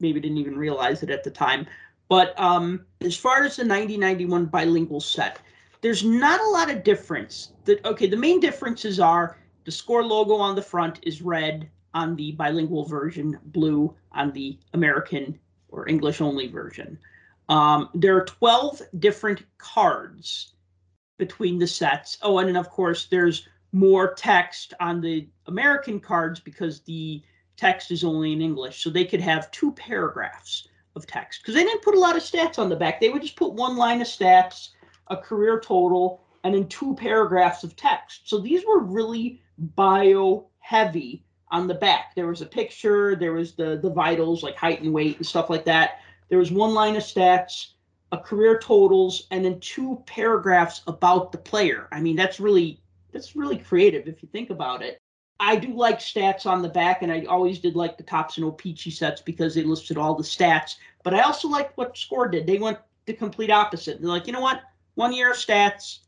maybe 0.00 0.20
didn't 0.20 0.38
even 0.38 0.56
realize 0.56 1.02
it 1.02 1.10
at 1.10 1.24
the 1.24 1.30
time. 1.30 1.66
But 2.08 2.38
um, 2.38 2.86
as 3.00 3.16
far 3.16 3.42
as 3.44 3.56
the 3.56 3.64
9091 3.64 4.46
bilingual 4.46 5.00
set, 5.00 5.40
there's 5.80 6.04
not 6.04 6.40
a 6.40 6.48
lot 6.48 6.70
of 6.70 6.84
difference. 6.84 7.52
That 7.64 7.84
okay, 7.84 8.06
the 8.06 8.16
main 8.16 8.40
differences 8.40 9.00
are 9.00 9.36
the 9.64 9.72
score 9.72 10.04
logo 10.04 10.34
on 10.34 10.54
the 10.54 10.62
front 10.62 11.00
is 11.02 11.22
red 11.22 11.68
on 11.94 12.16
the 12.16 12.32
bilingual 12.32 12.84
version, 12.84 13.38
blue 13.46 13.94
on 14.12 14.32
the 14.32 14.58
American 14.74 15.38
or 15.68 15.88
English 15.88 16.20
only 16.20 16.46
version. 16.46 16.98
Um, 17.48 17.90
there 17.94 18.16
are 18.16 18.24
12 18.24 18.82
different 18.98 19.42
cards 19.58 20.54
between 21.18 21.58
the 21.58 21.66
sets. 21.66 22.18
Oh, 22.22 22.38
and 22.38 22.48
then 22.48 22.56
of 22.56 22.70
course 22.70 23.06
there's 23.06 23.46
more 23.72 24.14
text 24.14 24.74
on 24.80 25.00
the 25.00 25.28
American 25.46 26.00
cards 26.00 26.40
because 26.40 26.80
the 26.80 27.22
text 27.56 27.90
is 27.90 28.04
only 28.04 28.32
in 28.32 28.40
English. 28.40 28.82
So 28.82 28.90
they 28.90 29.04
could 29.04 29.20
have 29.20 29.50
two 29.50 29.72
paragraphs 29.72 30.68
of 30.96 31.06
text 31.06 31.40
because 31.42 31.54
they 31.54 31.64
didn't 31.64 31.82
put 31.82 31.94
a 31.94 32.00
lot 32.00 32.16
of 32.16 32.22
stats 32.22 32.58
on 32.58 32.68
the 32.68 32.76
back. 32.76 33.00
They 33.00 33.08
would 33.08 33.22
just 33.22 33.36
put 33.36 33.52
one 33.52 33.76
line 33.76 34.00
of 34.00 34.06
stats, 34.06 34.70
a 35.08 35.16
career 35.16 35.60
total, 35.60 36.22
and 36.44 36.54
then 36.54 36.68
two 36.68 36.94
paragraphs 36.94 37.64
of 37.64 37.76
text. 37.76 38.28
So 38.28 38.38
these 38.38 38.64
were 38.66 38.80
really 38.80 39.42
bio 39.58 40.46
heavy 40.60 41.24
on 41.50 41.66
the 41.66 41.74
back. 41.74 42.14
There 42.14 42.26
was 42.26 42.42
a 42.42 42.46
picture, 42.46 43.16
there 43.16 43.32
was 43.32 43.54
the 43.54 43.78
the 43.80 43.90
vitals 43.90 44.42
like 44.42 44.56
height 44.56 44.82
and 44.82 44.92
weight 44.92 45.16
and 45.16 45.26
stuff 45.26 45.50
like 45.50 45.64
that. 45.66 46.00
There 46.28 46.38
was 46.38 46.50
one 46.50 46.74
line 46.74 46.96
of 46.96 47.02
stats, 47.02 47.68
a 48.12 48.18
career 48.18 48.58
totals, 48.58 49.26
and 49.30 49.44
then 49.44 49.60
two 49.60 50.02
paragraphs 50.06 50.82
about 50.86 51.32
the 51.32 51.38
player. 51.38 51.88
I 51.92 52.00
mean, 52.00 52.16
that's 52.16 52.40
really 52.40 52.80
that's 53.12 53.36
really 53.36 53.58
creative 53.58 54.08
if 54.08 54.22
you 54.22 54.28
think 54.32 54.50
about 54.50 54.82
it. 54.82 54.98
I 55.40 55.56
do 55.56 55.74
like 55.74 55.98
stats 55.98 56.46
on 56.46 56.62
the 56.62 56.68
back, 56.68 57.02
and 57.02 57.12
I 57.12 57.24
always 57.24 57.58
did 57.58 57.76
like 57.76 57.96
the 57.96 58.04
Topps 58.04 58.36
and 58.36 58.46
O-Pee-Chee 58.46 58.90
sets 58.90 59.20
because 59.20 59.54
they 59.54 59.62
listed 59.62 59.98
all 59.98 60.14
the 60.14 60.22
stats. 60.22 60.76
But 61.02 61.14
I 61.14 61.20
also 61.20 61.48
liked 61.48 61.76
what 61.76 61.96
Score 61.96 62.28
did. 62.28 62.46
They 62.46 62.58
went 62.58 62.78
the 63.06 63.12
complete 63.12 63.50
opposite. 63.50 64.00
They're 64.00 64.08
like, 64.08 64.26
you 64.26 64.32
know 64.32 64.40
what? 64.40 64.62
One 64.94 65.12
year 65.12 65.32
of 65.32 65.36
stats, 65.36 65.98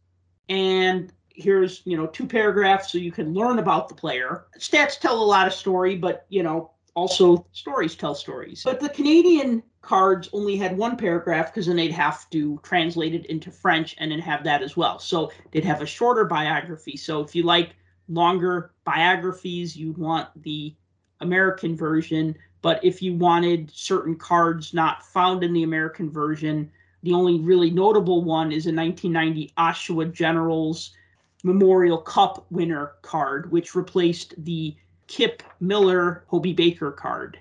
and 0.49 1.13
here's 1.37 1.83
you 1.85 1.97
know 1.97 2.07
two 2.07 2.27
paragraphs 2.27 2.91
so 2.91 2.99
you 2.99 3.13
can 3.13 3.35
learn 3.35 3.59
about 3.59 3.89
the 3.89 3.95
player. 3.95 4.47
Stats 4.59 4.99
tell 4.99 5.21
a 5.21 5.25
lot 5.25 5.47
of 5.47 5.53
story, 5.53 5.97
but 5.97 6.27
you 6.29 6.43
know 6.43 6.71
also 6.95 7.47
stories 7.53 7.95
tell 7.95 8.15
stories. 8.15 8.63
But 8.65 8.81
the 8.81 8.89
Canadian 8.89 9.63
cards 9.87 10.29
only 10.33 10.57
had 10.57 10.77
one 10.77 10.97
paragraph 10.97 11.47
because 11.47 11.67
then 11.67 11.77
they'd 11.77 11.93
have 11.93 12.29
to 12.31 12.59
translate 12.65 13.15
it 13.15 13.25
into 13.27 13.53
French 13.53 13.95
and 13.99 14.11
then 14.11 14.19
have 14.19 14.43
that 14.43 14.61
as 14.61 14.77
well. 14.77 14.99
So 14.99 15.31
they'd 15.53 15.65
have 15.65 15.81
a 15.81 15.87
shorter 15.87 16.25
biography. 16.25 16.97
So 16.97 17.23
if 17.23 17.37
you 17.37 17.45
like 17.45 17.77
longer 18.09 18.73
biographies, 18.85 19.77
you'd 19.77 19.97
want 19.97 20.29
the 20.43 20.75
American 21.21 21.77
version. 21.77 22.37
But 22.63 22.85
if 22.85 23.01
you 23.01 23.15
wanted 23.15 23.71
certain 23.73 24.17
cards 24.17 24.75
not 24.75 25.07
found 25.07 25.45
in 25.45 25.53
the 25.53 25.63
American 25.63 26.11
version, 26.11 26.69
the 27.05 27.13
only 27.13 27.39
really 27.39 27.71
notable 27.71 28.25
one 28.25 28.51
is 28.51 28.67
a 28.67 28.75
1990 28.75 29.53
Oshawa 29.57 30.13
Generals 30.13 30.97
Memorial 31.45 31.99
Cup 31.99 32.45
winner 32.51 32.95
card, 33.03 33.53
which 33.53 33.77
replaced 33.77 34.35
the 34.45 34.75
Kip 35.07 35.45
Miller 35.61 36.25
Hobey 36.27 36.55
Baker 36.55 36.91
card, 36.91 37.39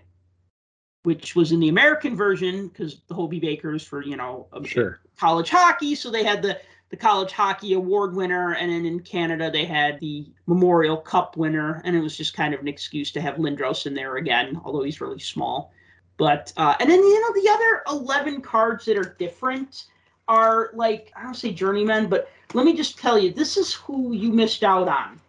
which 1.05 1.35
was 1.35 1.51
in 1.51 1.59
the 1.59 1.69
American 1.69 2.15
version 2.15 2.67
because 2.67 3.01
the 3.07 3.13
Hobey 3.13 3.39
Bakers 3.39 3.83
for 3.83 4.03
you 4.03 4.17
know 4.17 4.47
sure. 4.63 4.99
college 5.17 5.49
hockey, 5.49 5.95
so 5.95 6.09
they 6.09 6.23
had 6.23 6.41
the 6.41 6.59
the 6.89 6.97
college 6.97 7.31
hockey 7.31 7.73
award 7.73 8.15
winner, 8.15 8.53
and 8.53 8.71
then 8.71 8.85
in 8.85 8.99
Canada 8.99 9.49
they 9.49 9.65
had 9.65 9.99
the 9.99 10.27
Memorial 10.47 10.97
Cup 10.97 11.37
winner, 11.37 11.81
and 11.83 11.95
it 11.95 12.01
was 12.01 12.17
just 12.17 12.33
kind 12.33 12.53
of 12.53 12.59
an 12.59 12.67
excuse 12.67 13.11
to 13.11 13.21
have 13.21 13.35
Lindros 13.35 13.85
in 13.85 13.93
there 13.93 14.17
again, 14.17 14.59
although 14.63 14.83
he's 14.83 15.01
really 15.01 15.19
small. 15.19 15.71
But 16.17 16.53
uh, 16.57 16.75
and 16.79 16.89
then 16.89 16.99
you 16.99 17.21
know 17.21 17.41
the 17.41 17.49
other 17.49 17.83
eleven 17.87 18.41
cards 18.41 18.85
that 18.85 18.97
are 18.97 19.15
different 19.17 19.85
are 20.27 20.71
like 20.73 21.11
I 21.15 21.23
don't 21.23 21.35
say 21.35 21.53
journeymen, 21.53 22.07
but 22.07 22.29
let 22.53 22.65
me 22.65 22.75
just 22.75 22.97
tell 22.97 23.17
you, 23.17 23.31
this 23.31 23.57
is 23.57 23.73
who 23.73 24.13
you 24.13 24.31
missed 24.31 24.63
out 24.63 24.87
on. 24.87 25.19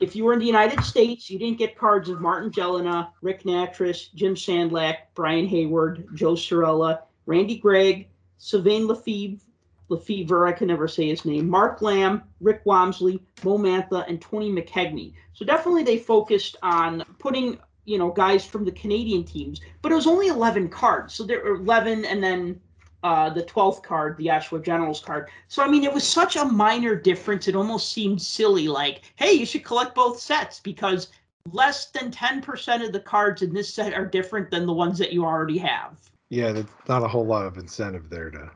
If 0.00 0.16
you 0.16 0.24
were 0.24 0.32
in 0.32 0.40
the 0.40 0.46
United 0.46 0.82
States, 0.84 1.30
you 1.30 1.38
didn't 1.38 1.58
get 1.58 1.78
cards 1.78 2.08
of 2.08 2.20
Martin 2.20 2.50
Gelinas, 2.50 3.08
Ric 3.22 3.44
Nattress, 3.44 4.12
Jim 4.14 4.34
Sandlak, 4.34 4.96
Brian 5.14 5.46
Hayward, 5.46 6.08
Joe 6.14 6.34
Cirella, 6.34 7.02
Randy 7.26 7.58
Gregg, 7.58 8.08
Sylvain 8.38 8.86
Lefebvre, 8.86 9.40
Lefevre, 9.88 10.46
I 10.46 10.52
can 10.52 10.68
never 10.68 10.88
say 10.88 11.08
his 11.08 11.24
name, 11.24 11.48
Mark 11.48 11.80
Lamb, 11.82 12.22
Rick 12.40 12.64
Wamsley, 12.64 13.20
Mo 13.44 13.58
Mantha, 13.58 14.04
and 14.08 14.20
Tony 14.20 14.50
McKegney. 14.50 15.12
So 15.34 15.44
definitely 15.44 15.82
they 15.82 15.98
focused 15.98 16.56
on 16.62 17.04
putting, 17.18 17.58
you 17.84 17.98
know, 17.98 18.10
guys 18.10 18.44
from 18.44 18.64
the 18.64 18.72
Canadian 18.72 19.24
teams, 19.24 19.60
but 19.82 19.92
it 19.92 19.94
was 19.94 20.06
only 20.06 20.28
11 20.28 20.68
cards. 20.70 21.14
So 21.14 21.22
there 21.22 21.42
were 21.42 21.56
11 21.56 22.04
and 22.04 22.22
then 22.22 22.60
uh, 23.04 23.28
the 23.28 23.42
12th 23.42 23.82
card, 23.82 24.16
the 24.16 24.26
Oshawa 24.26 24.64
Generals 24.64 25.00
card. 25.00 25.28
So, 25.48 25.62
I 25.62 25.68
mean, 25.68 25.84
it 25.84 25.92
was 25.92 26.08
such 26.08 26.36
a 26.36 26.44
minor 26.44 26.96
difference. 26.96 27.46
It 27.46 27.54
almost 27.54 27.92
seemed 27.92 28.20
silly, 28.20 28.66
like, 28.66 29.02
hey, 29.16 29.32
you 29.32 29.44
should 29.44 29.62
collect 29.62 29.94
both 29.94 30.18
sets 30.18 30.58
because 30.58 31.08
less 31.52 31.90
than 31.90 32.10
10% 32.10 32.84
of 32.84 32.92
the 32.92 33.00
cards 33.00 33.42
in 33.42 33.52
this 33.52 33.72
set 33.72 33.92
are 33.92 34.06
different 34.06 34.50
than 34.50 34.64
the 34.64 34.72
ones 34.72 34.98
that 34.98 35.12
you 35.12 35.22
already 35.22 35.58
have. 35.58 36.00
Yeah, 36.30 36.52
there's 36.52 36.66
not 36.88 37.02
a 37.04 37.08
whole 37.08 37.26
lot 37.26 37.44
of 37.44 37.58
incentive 37.58 38.08
there 38.08 38.30
to 38.30 38.50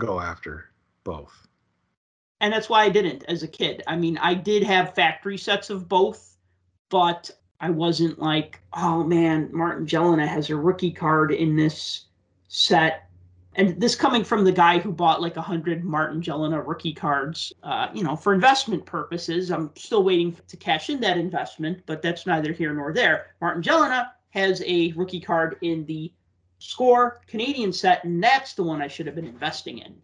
go 0.00 0.20
after 0.20 0.70
both. 1.04 1.46
and 2.40 2.52
that's 2.52 2.68
why 2.68 2.84
I 2.84 2.88
didn't 2.88 3.24
as 3.28 3.42
a 3.42 3.48
kid. 3.48 3.82
I 3.86 3.96
mean, 3.96 4.18
I 4.18 4.34
did 4.34 4.62
have 4.64 4.94
factory 4.94 5.38
sets 5.38 5.70
of 5.70 5.88
both, 5.88 6.36
but 6.88 7.30
I 7.60 7.70
wasn't 7.70 8.18
like, 8.18 8.60
oh 8.72 9.04
man, 9.04 9.50
Martin 9.52 9.86
Gelinas 9.86 10.28
has 10.28 10.50
a 10.50 10.56
rookie 10.56 10.92
card 10.92 11.32
in 11.32 11.56
this 11.56 12.06
set. 12.48 13.07
And 13.58 13.78
this 13.80 13.96
coming 13.96 14.22
from 14.22 14.44
the 14.44 14.52
guy 14.52 14.78
who 14.78 14.92
bought 14.92 15.20
like 15.20 15.36
a 15.36 15.42
hundred 15.42 15.84
Martin 15.84 16.22
Gelinas 16.22 16.64
rookie 16.64 16.94
cards, 16.94 17.52
uh, 17.64 17.88
you 17.92 18.04
know, 18.04 18.14
for 18.14 18.32
investment 18.32 18.86
purposes. 18.86 19.50
I'm 19.50 19.72
still 19.74 20.04
waiting 20.04 20.36
to 20.46 20.56
cash 20.56 20.90
in 20.90 21.00
that 21.00 21.18
investment, 21.18 21.82
but 21.84 22.00
that's 22.00 22.24
neither 22.24 22.52
here 22.52 22.72
nor 22.72 22.92
there. 22.92 23.34
Martin 23.40 23.60
Jelena 23.60 24.10
has 24.30 24.62
a 24.64 24.92
rookie 24.92 25.20
card 25.20 25.56
in 25.62 25.84
the 25.86 26.12
Score 26.60 27.20
Canadian 27.26 27.72
set, 27.72 28.04
and 28.04 28.22
that's 28.22 28.54
the 28.54 28.62
one 28.62 28.80
I 28.80 28.86
should 28.86 29.06
have 29.06 29.16
been 29.16 29.26
investing 29.26 29.78
in. 29.78 29.96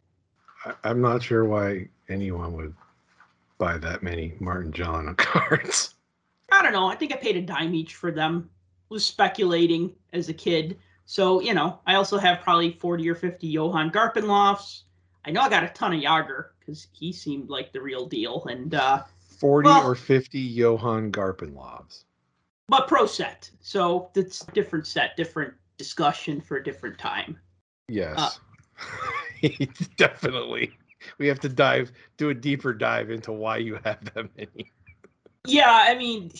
I, 0.65 0.91
am 0.91 1.01
not 1.01 1.23
sure 1.23 1.45
why 1.45 1.89
anyone 2.09 2.55
would 2.55 2.75
buy 3.59 3.79
that 3.79 4.03
many 4.03 4.35
Martin 4.41 4.73
Gelinas 4.73 5.17
cards. 5.17 5.95
I 6.51 6.61
don't 6.61 6.73
know. 6.73 6.89
I 6.89 6.97
think 6.97 7.13
I 7.13 7.17
paid 7.17 7.37
a 7.37 7.43
dime 7.43 7.73
each 7.73 7.95
for 7.95 8.11
them. 8.11 8.51
Was 8.89 9.07
speculating 9.07 9.95
as 10.13 10.29
a 10.29 10.35
kid. 10.35 10.77
So, 11.07 11.41
you 11.41 11.55
know, 11.55 11.81
I 11.87 11.95
also 11.97 12.19
have 12.19 12.41
probably 12.41 12.73
40 12.73 13.09
or 13.09 13.15
50 13.15 13.47
Johan 13.47 13.91
Garpenlovs. 13.91 14.83
I 15.25 15.31
know 15.31 15.41
I 15.41 15.49
got 15.49 15.65
a 15.65 15.69
ton 15.69 15.95
of 15.95 16.01
Jagr 16.01 16.47
because 16.59 16.89
he 16.93 17.13
seemed 17.13 17.51
like 17.51 17.73
the 17.73 17.81
real 17.81 18.07
deal. 18.07 18.45
And 18.47 18.75
uh, 18.75 19.05
40 19.39 19.67
well, 19.67 19.87
or 19.87 19.95
50 19.95 20.39
Johan 20.39 21.13
Garpenlovs. 21.13 22.05
But 22.69 22.89
pro 22.89 23.07
set. 23.07 23.51
So 23.61 24.11
it's 24.15 24.41
different 24.47 24.87
set, 24.87 25.17
different 25.17 25.55
discussion 25.77 26.41
for 26.41 26.57
a 26.57 26.65
different 26.65 26.99
time. 26.99 27.39
Yes. 27.89 28.41
Uh, 29.43 29.49
Definitely. 29.97 30.73
We 31.19 31.27
have 31.29 31.41
to 31.41 31.51
dive, 31.51 31.93
do 32.17 32.31
a 32.31 32.35
deeper 32.35 32.73
dive 32.73 33.11
into 33.11 33.33
why 33.33 33.59
you 33.59 33.79
have 33.85 34.03
that 34.15 34.29
many. 34.37 34.73
yeah, 35.47 35.85
I 35.87 35.97
mean, 35.97 36.31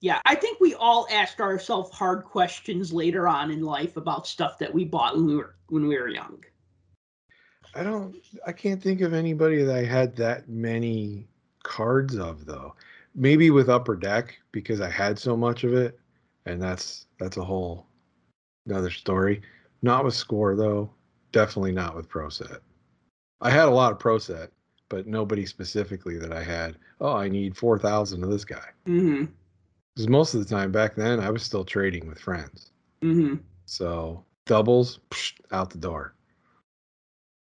yeah, 0.00 0.20
I 0.24 0.34
think 0.34 0.60
we 0.60 0.74
all 0.74 1.06
asked 1.10 1.40
ourselves 1.40 1.90
hard 1.90 2.24
questions 2.24 2.92
later 2.92 3.28
on 3.28 3.50
in 3.50 3.62
life 3.62 3.96
about 3.98 4.26
stuff 4.26 4.58
that 4.58 4.72
we 4.72 4.84
bought 4.84 5.14
when 5.16 5.26
we 5.26 5.36
were 5.36 5.54
when 5.68 5.86
we 5.86 5.98
were 5.98 6.08
young. 6.08 6.42
I 7.74 7.82
don't 7.82 8.16
I 8.46 8.52
can't 8.52 8.82
think 8.82 9.02
of 9.02 9.12
anybody 9.12 9.62
that 9.62 9.76
I 9.76 9.84
had 9.84 10.16
that 10.16 10.48
many 10.48 11.28
cards 11.62 12.16
of 12.16 12.46
though. 12.46 12.74
Maybe 13.14 13.50
with 13.50 13.68
upper 13.68 13.94
deck 13.94 14.38
because 14.52 14.80
I 14.80 14.88
had 14.90 15.18
so 15.18 15.36
much 15.36 15.64
of 15.64 15.74
it 15.74 15.98
and 16.46 16.60
that's 16.62 17.06
that's 17.18 17.36
a 17.36 17.44
whole 17.44 17.86
another 18.66 18.90
story. 18.90 19.42
Not 19.82 20.04
with 20.04 20.14
score 20.14 20.56
though. 20.56 20.90
Definitely 21.32 21.72
not 21.72 21.94
with 21.94 22.08
pro 22.08 22.30
set. 22.30 22.60
I 23.42 23.50
had 23.50 23.68
a 23.68 23.70
lot 23.70 23.92
of 23.92 23.98
pro 23.98 24.18
set, 24.18 24.50
but 24.88 25.06
nobody 25.06 25.44
specifically 25.44 26.18
that 26.18 26.32
I 26.32 26.42
had. 26.42 26.76
Oh, 27.00 27.14
I 27.14 27.28
need 27.28 27.56
four 27.56 27.78
thousand 27.78 28.24
of 28.24 28.30
this 28.30 28.46
guy. 28.46 28.68
Mm-hmm. 28.86 29.26
Because 29.94 30.08
most 30.08 30.34
of 30.34 30.40
the 30.40 30.54
time 30.54 30.72
back 30.72 30.94
then, 30.94 31.20
I 31.20 31.30
was 31.30 31.42
still 31.42 31.64
trading 31.64 32.06
with 32.06 32.20
friends. 32.20 32.70
Mm-hmm. 33.02 33.36
So 33.66 34.24
doubles 34.46 35.00
psh, 35.10 35.34
out 35.52 35.70
the 35.70 35.78
door. 35.78 36.14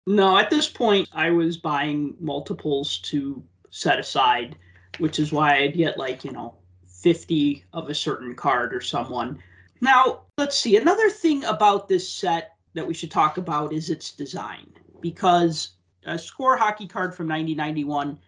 No, 0.07 0.39
at 0.39 0.51
this 0.51 0.69
point, 0.69 1.09
I 1.13 1.31
was 1.31 1.59
buying 1.59 2.15
multiples 2.19 2.99
to 3.01 3.43
set 3.71 3.99
aside, 3.99 4.57
which 4.99 5.19
is 5.19 5.33
why 5.33 5.57
I'd 5.57 5.77
get 5.77 5.99
like 5.99 6.25
you 6.25 6.33
know 6.33 6.55
fifty 6.87 7.65
of 7.73 7.91
a 7.91 7.95
certain 7.95 8.35
card 8.35 8.75
or 8.75 8.81
someone. 8.81 9.39
Now, 9.81 10.23
let's 10.37 10.59
see. 10.59 10.77
Another 10.77 11.11
thing 11.11 11.45
about 11.45 11.89
this 11.89 12.09
set 12.09 12.57
that 12.75 12.87
we 12.87 12.95
should 12.95 13.11
talk 13.11 13.39
about 13.39 13.73
is 13.73 13.91
its 13.91 14.13
design 14.13 14.73
because 15.01 15.71
a 16.05 16.19
score 16.19 16.57
hockey 16.57 16.87
card 16.87 17.15
from 17.15 17.29
1991. 17.29 18.19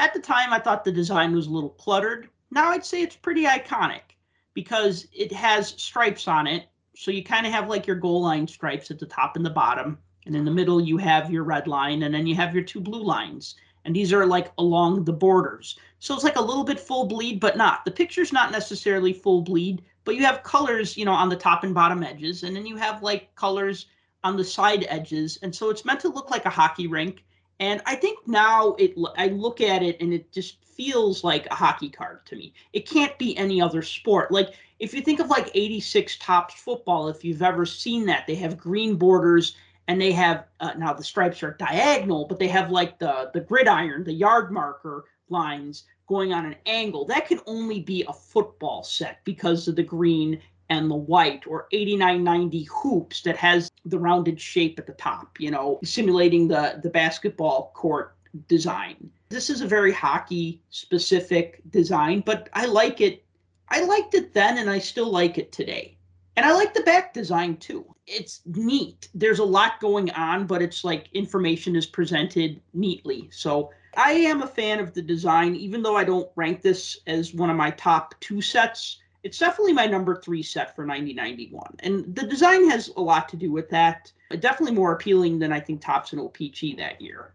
At 0.00 0.14
the 0.14 0.20
time, 0.20 0.52
I 0.52 0.58
thought 0.58 0.84
the 0.84 0.92
design 0.92 1.34
was 1.34 1.46
a 1.46 1.50
little 1.50 1.70
cluttered. 1.70 2.28
Now 2.54 2.70
I'd 2.70 2.86
say 2.86 3.02
it's 3.02 3.16
pretty 3.16 3.44
iconic 3.44 4.14
because 4.54 5.08
it 5.12 5.32
has 5.32 5.74
stripes 5.76 6.28
on 6.28 6.46
it. 6.46 6.66
So 6.94 7.10
you 7.10 7.24
kind 7.24 7.46
of 7.46 7.52
have 7.52 7.68
like 7.68 7.84
your 7.84 7.96
goal 7.96 8.22
line 8.22 8.46
stripes 8.46 8.92
at 8.92 9.00
the 9.00 9.06
top 9.06 9.34
and 9.34 9.44
the 9.44 9.50
bottom. 9.50 9.98
And 10.24 10.36
in 10.36 10.44
the 10.44 10.52
middle, 10.52 10.80
you 10.80 10.96
have 10.98 11.32
your 11.32 11.42
red 11.42 11.66
line, 11.66 12.04
and 12.04 12.14
then 12.14 12.26
you 12.26 12.36
have 12.36 12.54
your 12.54 12.62
two 12.62 12.80
blue 12.80 13.02
lines. 13.02 13.56
And 13.84 13.94
these 13.94 14.12
are 14.12 14.24
like 14.24 14.52
along 14.56 15.04
the 15.04 15.12
borders. 15.12 15.76
So 15.98 16.14
it's 16.14 16.22
like 16.22 16.36
a 16.36 16.40
little 16.40 16.62
bit 16.64 16.78
full 16.78 17.06
bleed, 17.06 17.40
but 17.40 17.56
not. 17.56 17.84
The 17.84 17.90
picture's 17.90 18.32
not 18.32 18.52
necessarily 18.52 19.12
full 19.12 19.42
bleed, 19.42 19.82
but 20.04 20.14
you 20.14 20.24
have 20.24 20.44
colors, 20.44 20.96
you 20.96 21.04
know, 21.04 21.12
on 21.12 21.28
the 21.28 21.36
top 21.36 21.64
and 21.64 21.74
bottom 21.74 22.04
edges. 22.04 22.44
And 22.44 22.54
then 22.54 22.64
you 22.64 22.76
have 22.76 23.02
like 23.02 23.34
colors 23.34 23.86
on 24.22 24.36
the 24.36 24.44
side 24.44 24.86
edges, 24.88 25.38
and 25.42 25.54
so 25.54 25.70
it's 25.70 25.84
meant 25.84 26.00
to 26.00 26.08
look 26.08 26.30
like 26.30 26.46
a 26.46 26.50
hockey 26.50 26.86
rink. 26.86 27.24
And 27.58 27.82
I 27.84 27.96
think 27.96 28.26
now 28.28 28.74
it 28.78 28.94
I 29.18 29.26
look 29.26 29.60
at 29.60 29.82
it 29.82 30.00
and 30.00 30.12
it 30.12 30.32
just 30.32 30.63
feels 30.76 31.24
like 31.24 31.46
a 31.46 31.54
hockey 31.54 31.88
card 31.88 32.24
to 32.26 32.36
me. 32.36 32.52
It 32.72 32.88
can't 32.88 33.16
be 33.18 33.36
any 33.36 33.60
other 33.60 33.82
sport. 33.82 34.30
Like 34.30 34.54
if 34.78 34.92
you 34.94 35.02
think 35.02 35.20
of 35.20 35.28
like 35.28 35.50
86 35.54 36.18
Topps 36.18 36.54
football, 36.54 37.08
if 37.08 37.24
you've 37.24 37.42
ever 37.42 37.64
seen 37.64 38.06
that, 38.06 38.26
they 38.26 38.34
have 38.36 38.58
green 38.58 38.96
borders 38.96 39.56
and 39.88 40.00
they 40.00 40.12
have 40.12 40.46
uh, 40.60 40.72
now 40.76 40.92
the 40.92 41.04
stripes 41.04 41.42
are 41.42 41.52
diagonal, 41.52 42.26
but 42.26 42.38
they 42.38 42.48
have 42.48 42.70
like 42.70 42.98
the 42.98 43.30
the 43.34 43.40
gridiron, 43.40 44.04
the 44.04 44.12
yard 44.12 44.50
marker 44.50 45.04
lines 45.28 45.84
going 46.06 46.32
on 46.32 46.46
an 46.46 46.56
angle. 46.66 47.04
That 47.04 47.28
can 47.28 47.40
only 47.46 47.80
be 47.80 48.04
a 48.08 48.12
football 48.12 48.82
set 48.82 49.20
because 49.24 49.68
of 49.68 49.76
the 49.76 49.82
green 49.82 50.40
and 50.70 50.90
the 50.90 50.96
white 50.96 51.46
or 51.46 51.66
8990 51.72 52.68
hoops 52.72 53.22
that 53.22 53.36
has 53.36 53.70
the 53.84 53.98
rounded 53.98 54.40
shape 54.40 54.78
at 54.78 54.86
the 54.86 54.94
top, 54.94 55.38
you 55.38 55.50
know, 55.50 55.78
simulating 55.84 56.48
the 56.48 56.80
the 56.82 56.90
basketball 56.90 57.72
court 57.74 58.13
design. 58.48 59.10
This 59.28 59.50
is 59.50 59.60
a 59.60 59.66
very 59.66 59.92
hockey 59.92 60.62
specific 60.70 61.60
design, 61.70 62.22
but 62.24 62.48
I 62.52 62.66
like 62.66 63.00
it. 63.00 63.24
I 63.68 63.82
liked 63.84 64.14
it 64.14 64.34
then 64.34 64.58
and 64.58 64.70
I 64.70 64.78
still 64.78 65.10
like 65.10 65.38
it 65.38 65.52
today. 65.52 65.96
And 66.36 66.44
I 66.44 66.52
like 66.52 66.74
the 66.74 66.82
back 66.82 67.14
design 67.14 67.56
too. 67.56 67.84
It's 68.06 68.42
neat. 68.44 69.08
There's 69.14 69.38
a 69.38 69.44
lot 69.44 69.80
going 69.80 70.10
on, 70.10 70.46
but 70.46 70.62
it's 70.62 70.84
like 70.84 71.08
information 71.14 71.76
is 71.76 71.86
presented 71.86 72.60
neatly. 72.74 73.28
So 73.32 73.70
I 73.96 74.12
am 74.12 74.42
a 74.42 74.46
fan 74.46 74.80
of 74.80 74.92
the 74.94 75.02
design, 75.02 75.54
even 75.54 75.82
though 75.82 75.96
I 75.96 76.04
don't 76.04 76.28
rank 76.34 76.60
this 76.62 76.98
as 77.06 77.32
one 77.32 77.50
of 77.50 77.56
my 77.56 77.70
top 77.70 78.14
two 78.20 78.40
sets 78.42 78.98
it's 79.24 79.38
definitely 79.38 79.72
my 79.72 79.86
number 79.86 80.14
three 80.14 80.42
set 80.42 80.76
for 80.76 80.84
9091. 80.84 81.76
And 81.80 82.14
the 82.14 82.26
design 82.26 82.68
has 82.68 82.88
a 82.96 83.00
lot 83.00 83.28
to 83.30 83.36
do 83.36 83.50
with 83.50 83.70
that. 83.70 84.12
Definitely 84.38 84.76
more 84.76 84.92
appealing 84.92 85.38
than 85.38 85.50
I 85.50 85.60
think 85.60 85.82
and 85.88 86.20
O-Pee-Chee 86.20 86.76
that 86.76 87.00
year. 87.00 87.32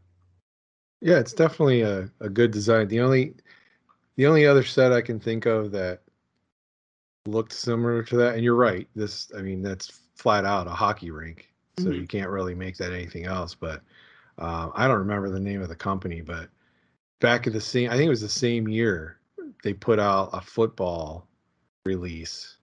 Yeah, 1.02 1.20
it's 1.20 1.34
definitely 1.34 1.82
a, 1.82 2.10
a 2.20 2.30
good 2.30 2.52
design. 2.52 2.88
The 2.88 3.00
only 3.00 3.34
the 4.16 4.28
only 4.28 4.46
other 4.46 4.64
set 4.64 4.92
I 4.92 5.02
can 5.02 5.20
think 5.20 5.46
of 5.46 5.72
that 5.72 6.02
looked 7.26 7.54
similar 7.54 8.04
to 8.04 8.18
that, 8.18 8.36
and 8.36 8.44
you're 8.44 8.56
right. 8.56 8.88
This, 8.96 9.32
I 9.38 9.42
mean, 9.42 9.62
that's 9.62 10.02
flat 10.16 10.44
out 10.44 10.68
a 10.68 10.72
hockey 10.72 11.12
rink, 11.12 11.54
so 11.78 11.86
mm-hmm. 11.86 11.94
you 11.94 12.08
can't 12.08 12.30
really 12.30 12.54
make 12.54 12.76
that 12.78 12.92
anything 12.92 13.26
else. 13.26 13.56
But 13.56 13.82
uh, 14.38 14.70
I 14.76 14.88
don't 14.88 14.98
remember 14.98 15.30
the 15.30 15.40
name 15.40 15.62
of 15.62 15.70
the 15.70 15.76
company, 15.76 16.22
but 16.22 16.50
back 17.22 17.48
at 17.48 17.54
the 17.54 17.62
same, 17.62 17.90
I 17.90 17.94
think 17.94 18.08
it 18.08 18.10
was 18.10 18.22
the 18.22 18.28
same 18.28 18.68
year 18.68 19.20
they 19.64 19.74
put 19.74 20.00
out 20.00 20.30
a 20.34 20.42
football 20.42 21.28
release 21.86 22.58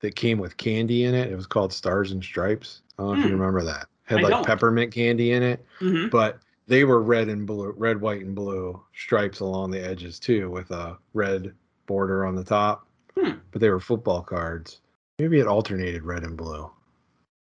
that 0.00 0.14
came 0.14 0.38
with 0.38 0.56
candy 0.56 1.04
in 1.04 1.14
it. 1.14 1.30
It 1.30 1.36
was 1.36 1.46
called 1.46 1.72
Stars 1.72 2.12
and 2.12 2.22
Stripes. 2.22 2.82
I 2.98 3.02
don't 3.02 3.12
know 3.12 3.16
mm. 3.16 3.18
if 3.18 3.24
you 3.30 3.36
hmm. 3.36 3.40
remember 3.40 3.64
that. 3.64 3.86
Had 4.04 4.18
I 4.18 4.22
like 4.22 4.30
don't. 4.30 4.46
peppermint 4.46 4.92
candy 4.92 5.32
in 5.32 5.42
it, 5.42 5.64
mm-hmm. 5.80 6.08
but 6.08 6.38
they 6.66 6.84
were 6.84 7.02
red 7.02 7.28
and 7.28 7.46
blue, 7.46 7.72
red, 7.76 8.00
white, 8.00 8.22
and 8.22 8.34
blue 8.34 8.82
stripes 8.94 9.40
along 9.40 9.70
the 9.70 9.84
edges 9.84 10.18
too, 10.18 10.50
with 10.50 10.70
a 10.70 10.98
red 11.14 11.52
border 11.86 12.26
on 12.26 12.34
the 12.34 12.44
top. 12.44 12.86
Hmm. 13.16 13.38
But 13.50 13.60
they 13.60 13.70
were 13.70 13.80
football 13.80 14.22
cards. 14.22 14.80
Maybe 15.18 15.38
it 15.38 15.46
alternated 15.46 16.02
red 16.02 16.24
and 16.24 16.36
blue. 16.36 16.70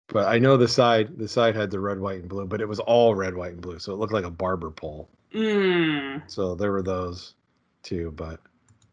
But 0.09 0.27
I 0.27 0.39
know 0.39 0.57
the 0.57 0.69
side 0.69 1.19
the 1.19 1.29
side 1.29 1.55
had 1.55 1.71
the 1.71 1.81
red, 1.81 2.01
white, 2.01 2.21
and 2.21 2.29
blue, 2.29 2.47
but 2.47 2.61
it 2.61 2.69
was 2.69 2.81
all 2.81 3.15
red, 3.15 3.37
white, 3.37 3.53
and 3.53 3.61
blue, 3.61 3.79
so 3.79 3.93
it 3.93 3.99
looked 3.99 4.13
like 4.13 4.25
a 4.25 4.31
barber 4.31 4.71
pole. 4.71 5.09
Mm. 5.35 6.23
So 6.27 6.55
there 6.55 6.73
were 6.73 6.83
those 6.83 7.35
too, 7.83 8.13
but 8.17 8.41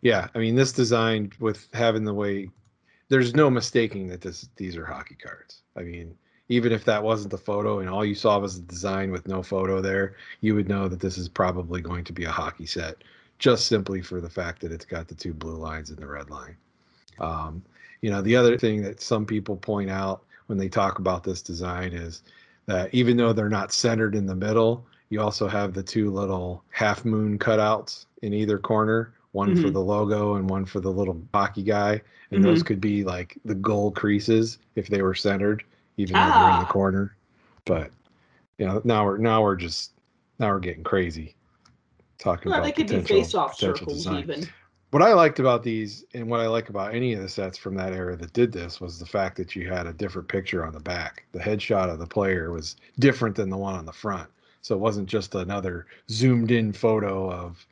yeah, 0.01 0.27
I 0.35 0.39
mean 0.39 0.55
this 0.55 0.71
design 0.71 1.31
with 1.39 1.67
having 1.73 2.03
the 2.03 2.13
way 2.13 2.49
there's 3.09 3.33
no 3.33 3.49
mistaking 3.49 4.07
that 4.09 4.21
this 4.21 4.49
these 4.57 4.77
are 4.77 4.85
hockey 4.85 5.15
cards. 5.15 5.63
I 5.75 5.81
mean, 5.81 6.15
even 6.49 6.71
if 6.71 6.85
that 6.85 7.03
wasn't 7.03 7.31
the 7.31 7.37
photo 7.37 7.79
and 7.79 7.89
all 7.89 8.05
you 8.05 8.15
saw 8.15 8.39
was 8.39 8.59
the 8.59 8.67
design 8.67 9.11
with 9.11 9.27
no 9.27 9.43
photo 9.43 9.81
there, 9.81 10.15
you 10.41 10.55
would 10.55 10.69
know 10.69 10.87
that 10.87 10.99
this 10.99 11.17
is 11.17 11.27
probably 11.27 11.81
going 11.81 12.03
to 12.03 12.13
be 12.13 12.23
a 12.23 12.31
hockey 12.31 12.65
set, 12.65 13.03
just 13.39 13.67
simply 13.67 14.01
for 14.01 14.21
the 14.21 14.29
fact 14.29 14.61
that 14.61 14.71
it's 14.71 14.85
got 14.85 15.07
the 15.07 15.15
two 15.15 15.33
blue 15.33 15.55
lines 15.57 15.89
and 15.89 15.99
the 15.99 16.07
red 16.07 16.29
line. 16.29 16.55
Um, 17.19 17.63
you 18.01 18.09
know, 18.09 18.21
the 18.21 18.35
other 18.35 18.57
thing 18.57 18.81
that 18.83 19.01
some 19.01 19.25
people 19.25 19.57
point 19.57 19.89
out 19.89 20.23
when 20.45 20.57
they 20.57 20.69
talk 20.69 20.99
about 20.99 21.23
this 21.23 21.41
design 21.41 21.93
is 21.93 22.23
that 22.67 22.93
even 22.93 23.17
though 23.17 23.33
they're 23.33 23.49
not 23.49 23.73
centered 23.73 24.15
in 24.15 24.25
the 24.25 24.35
middle, 24.35 24.85
you 25.09 25.21
also 25.21 25.47
have 25.47 25.73
the 25.73 25.83
two 25.83 26.11
little 26.11 26.63
half 26.69 27.05
moon 27.05 27.39
cutouts 27.39 28.05
in 28.21 28.33
either 28.33 28.57
corner 28.57 29.13
one 29.31 29.53
mm-hmm. 29.53 29.61
for 29.61 29.69
the 29.69 29.81
logo 29.81 30.35
and 30.35 30.49
one 30.49 30.65
for 30.65 30.79
the 30.79 30.91
little 30.91 31.21
hockey 31.33 31.63
guy. 31.63 32.01
And 32.31 32.39
mm-hmm. 32.39 32.43
those 32.43 32.63
could 32.63 32.81
be 32.81 33.03
like 33.03 33.37
the 33.45 33.55
goal 33.55 33.91
creases 33.91 34.57
if 34.75 34.87
they 34.87 35.01
were 35.01 35.15
centered, 35.15 35.63
even 35.97 36.15
ah. 36.15 36.25
though 36.25 36.39
they're 36.39 36.53
in 36.53 36.59
the 36.59 36.65
ah. 36.65 36.71
corner. 36.71 37.15
But 37.65 37.91
you 38.57 38.65
know, 38.65 38.81
now 38.83 39.05
we're 39.05 39.17
now 39.17 39.43
we're 39.43 39.55
just 39.55 39.91
now 40.39 40.49
we're 40.49 40.59
getting 40.59 40.83
crazy 40.83 41.35
talking 42.17 42.49
well, 42.49 42.59
about 42.59 42.65
they 42.65 42.71
could 42.71 42.87
potential, 42.87 43.15
be 43.15 43.21
face-off 43.21 43.57
circles 43.57 43.93
design. 43.93 44.19
even. 44.23 44.49
What 44.91 45.03
I 45.03 45.13
liked 45.13 45.39
about 45.39 45.63
these 45.63 46.05
and 46.13 46.29
what 46.29 46.39
I 46.39 46.47
like 46.47 46.69
about 46.69 46.95
any 46.95 47.13
of 47.13 47.21
the 47.21 47.27
sets 47.27 47.57
from 47.57 47.75
that 47.75 47.91
era 47.91 48.15
that 48.15 48.31
did 48.31 48.53
this 48.53 48.79
was 48.79 48.99
the 48.99 49.05
fact 49.05 49.35
that 49.35 49.53
you 49.53 49.67
had 49.67 49.85
a 49.85 49.91
different 49.91 50.29
picture 50.29 50.65
on 50.65 50.71
the 50.71 50.79
back. 50.79 51.25
The 51.33 51.39
headshot 51.39 51.91
of 51.91 51.99
the 51.99 52.07
player 52.07 52.51
was 52.51 52.77
different 52.97 53.35
than 53.35 53.49
the 53.49 53.57
one 53.57 53.75
on 53.75 53.85
the 53.85 53.91
front. 53.91 54.29
So 54.61 54.75
it 54.75 54.79
wasn't 54.79 55.09
just 55.09 55.35
another 55.35 55.87
zoomed 56.09 56.51
in 56.51 56.71
photo 56.71 57.29
of 57.29 57.65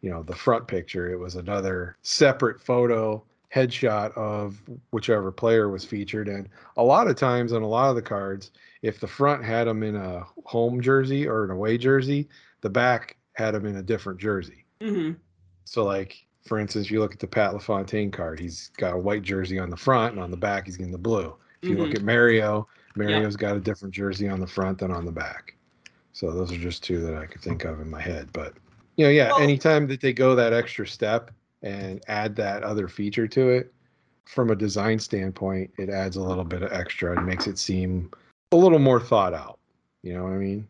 you 0.00 0.10
know 0.10 0.22
the 0.22 0.34
front 0.34 0.66
picture 0.66 1.10
it 1.10 1.18
was 1.18 1.36
another 1.36 1.96
separate 2.02 2.60
photo 2.60 3.22
headshot 3.54 4.16
of 4.16 4.60
whichever 4.90 5.30
player 5.30 5.68
was 5.68 5.84
featured. 5.84 6.28
And 6.28 6.48
a 6.76 6.82
lot 6.82 7.08
of 7.08 7.16
times 7.16 7.52
on 7.52 7.62
a 7.62 7.68
lot 7.68 7.90
of 7.90 7.96
the 7.96 8.02
cards, 8.02 8.50
if 8.82 8.98
the 8.98 9.06
front 9.06 9.44
had 9.44 9.66
them 9.66 9.82
in 9.82 9.96
a 9.96 10.24
home 10.44 10.80
jersey 10.80 11.26
or 11.28 11.44
an 11.44 11.50
away 11.50 11.78
jersey, 11.78 12.28
the 12.62 12.70
back 12.70 13.16
had 13.34 13.54
them 13.54 13.66
in 13.66 13.76
a 13.76 13.82
different 13.82 14.18
jersey. 14.18 14.64
Mm-hmm. 14.80 15.12
So, 15.64 15.84
like 15.84 16.26
for 16.44 16.58
instance, 16.58 16.90
you 16.90 17.00
look 17.00 17.12
at 17.12 17.20
the 17.20 17.26
Pat 17.26 17.54
LaFontaine 17.54 18.10
card, 18.10 18.40
he's 18.40 18.70
got 18.76 18.94
a 18.94 18.98
white 18.98 19.22
jersey 19.22 19.58
on 19.58 19.70
the 19.70 19.76
front, 19.76 20.14
and 20.14 20.22
on 20.22 20.30
the 20.30 20.36
back 20.36 20.66
he's 20.66 20.76
getting 20.76 20.92
the 20.92 20.98
blue. 20.98 21.34
If 21.62 21.68
you 21.68 21.76
mm-hmm. 21.76 21.84
look 21.84 21.94
at 21.94 22.02
Mario, 22.02 22.66
Mario's 22.96 23.34
yep. 23.34 23.40
got 23.40 23.56
a 23.56 23.60
different 23.60 23.94
jersey 23.94 24.28
on 24.28 24.40
the 24.40 24.46
front 24.46 24.78
than 24.78 24.90
on 24.90 25.04
the 25.04 25.12
back. 25.12 25.56
So 26.12 26.30
those 26.32 26.52
are 26.52 26.58
just 26.58 26.82
two 26.82 27.00
that 27.02 27.14
I 27.14 27.26
could 27.26 27.40
think 27.40 27.64
of 27.64 27.80
in 27.80 27.88
my 27.88 28.00
head. 28.00 28.30
But 28.32 28.54
you 28.96 29.04
know, 29.04 29.10
yeah, 29.10 29.28
well, 29.28 29.40
anytime 29.40 29.86
that 29.88 30.00
they 30.00 30.12
go 30.12 30.34
that 30.34 30.52
extra 30.52 30.86
step 30.86 31.30
and 31.62 32.02
add 32.08 32.36
that 32.36 32.62
other 32.62 32.88
feature 32.88 33.28
to 33.28 33.48
it, 33.50 33.72
from 34.24 34.50
a 34.50 34.56
design 34.56 34.98
standpoint, 34.98 35.70
it 35.78 35.88
adds 35.88 36.16
a 36.16 36.22
little 36.22 36.44
bit 36.44 36.62
of 36.62 36.72
extra 36.72 37.16
and 37.16 37.26
makes 37.26 37.46
it 37.46 37.58
seem 37.58 38.10
a 38.52 38.56
little 38.56 38.78
more 38.78 39.00
thought 39.00 39.34
out. 39.34 39.58
You 40.02 40.14
know 40.14 40.24
what 40.24 40.32
I 40.32 40.38
mean? 40.38 40.66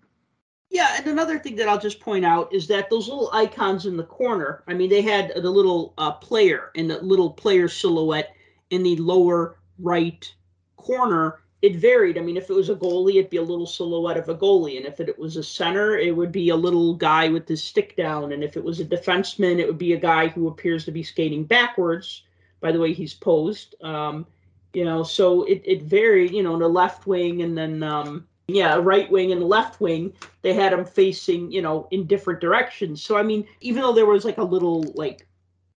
Yeah, 0.70 0.96
and 0.96 1.06
another 1.06 1.38
thing 1.38 1.56
that 1.56 1.68
I'll 1.68 1.78
just 1.78 2.00
point 2.00 2.24
out 2.24 2.52
is 2.52 2.66
that 2.68 2.88
those 2.88 3.06
little 3.06 3.30
icons 3.34 3.84
in 3.84 3.98
the 3.98 4.04
corner, 4.04 4.64
I 4.66 4.72
mean, 4.72 4.88
they 4.88 5.02
had 5.02 5.32
the 5.36 5.50
little 5.50 5.92
uh, 5.98 6.12
player 6.12 6.70
and 6.74 6.90
the 6.90 6.98
little 7.02 7.30
player 7.30 7.68
silhouette 7.68 8.34
in 8.70 8.82
the 8.82 8.96
lower 8.96 9.58
right 9.78 10.34
corner. 10.76 11.40
It 11.62 11.76
varied. 11.76 12.18
I 12.18 12.20
mean, 12.22 12.36
if 12.36 12.50
it 12.50 12.54
was 12.54 12.70
a 12.70 12.74
goalie, 12.74 13.14
it'd 13.16 13.30
be 13.30 13.36
a 13.36 13.42
little 13.42 13.66
silhouette 13.66 14.16
of 14.16 14.28
a 14.28 14.34
goalie. 14.34 14.76
And 14.76 14.84
if 14.84 14.98
it 14.98 15.16
was 15.16 15.36
a 15.36 15.44
center, 15.44 15.96
it 15.96 16.14
would 16.14 16.32
be 16.32 16.48
a 16.48 16.56
little 16.56 16.94
guy 16.94 17.28
with 17.28 17.46
his 17.46 17.62
stick 17.62 17.96
down. 17.96 18.32
And 18.32 18.42
if 18.42 18.56
it 18.56 18.64
was 18.64 18.80
a 18.80 18.84
defenseman, 18.84 19.60
it 19.60 19.66
would 19.68 19.78
be 19.78 19.92
a 19.92 20.00
guy 20.00 20.26
who 20.26 20.48
appears 20.48 20.84
to 20.84 20.90
be 20.90 21.04
skating 21.04 21.44
backwards 21.44 22.24
by 22.60 22.72
the 22.72 22.80
way 22.80 22.92
he's 22.92 23.14
posed. 23.14 23.76
Um, 23.82 24.26
you 24.72 24.84
know, 24.84 25.02
so 25.02 25.44
it, 25.44 25.62
it 25.64 25.82
varied, 25.82 26.32
you 26.32 26.42
know, 26.42 26.58
the 26.58 26.68
left 26.68 27.06
wing 27.06 27.42
and 27.42 27.56
then 27.56 27.82
um, 27.82 28.26
yeah, 28.48 28.76
right 28.76 29.10
wing 29.10 29.32
and 29.32 29.42
left 29.42 29.80
wing, 29.80 30.12
they 30.42 30.54
had 30.54 30.72
them 30.72 30.84
facing, 30.84 31.50
you 31.52 31.62
know, 31.62 31.88
in 31.90 32.06
different 32.06 32.40
directions. 32.40 33.02
So 33.02 33.16
I 33.16 33.22
mean, 33.22 33.46
even 33.60 33.82
though 33.82 33.92
there 33.92 34.06
was 34.06 34.24
like 34.24 34.38
a 34.38 34.44
little 34.44 34.82
like 34.94 35.26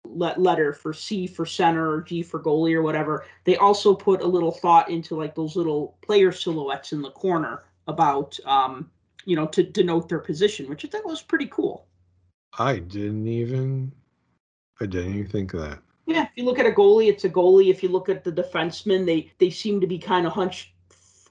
letter 0.06 0.74
for 0.74 0.94
C 0.94 1.28
for 1.28 1.46
center 1.46 1.90
or 1.90 2.02
G 2.02 2.24
for 2.24 2.40
goalie 2.40 2.76
or 2.76 2.82
whatever, 2.82 3.26
they 3.46 3.58
also 3.58 3.96
put 3.96 4.22
a 4.22 4.28
little 4.28 4.52
thought 4.52 4.90
into 4.90 5.16
like 5.16 5.36
those 5.36 5.56
little 5.56 5.98
player 6.02 6.32
silhouettes 6.32 6.94
in 6.94 7.02
the 7.02 7.12
corner 7.12 7.64
about 7.88 8.38
um, 8.46 8.90
you 9.26 9.36
know, 9.36 9.48
to 9.48 9.64
denote 9.64 10.10
their 10.10 10.20
position, 10.20 10.70
which 10.70 10.86
I 10.86 10.88
thought 10.88 11.06
was 11.06 11.22
pretty 11.22 11.48
cool. 11.48 11.86
I 12.58 12.80
didn't 12.80 13.28
even 13.28 13.92
I 14.80 14.86
didn't 14.86 15.16
even 15.16 15.28
think 15.28 15.52
that. 15.54 15.80
Yeah, 16.06 16.24
if 16.24 16.32
you 16.36 16.44
look 16.44 16.60
at 16.60 16.66
a 16.66 16.72
goalie, 16.72 17.08
it's 17.08 17.24
a 17.24 17.30
goalie. 17.30 17.70
If 17.70 17.82
you 17.82 17.90
look 17.90 18.10
at 18.10 18.24
the 18.24 18.32
defenseman, 18.32 19.06
they 19.06 19.32
they 19.38 19.50
seem 19.50 19.80
to 19.82 19.88
be 19.88 19.98
kind 19.98 20.28
of 20.28 20.34
hunched 20.34 20.74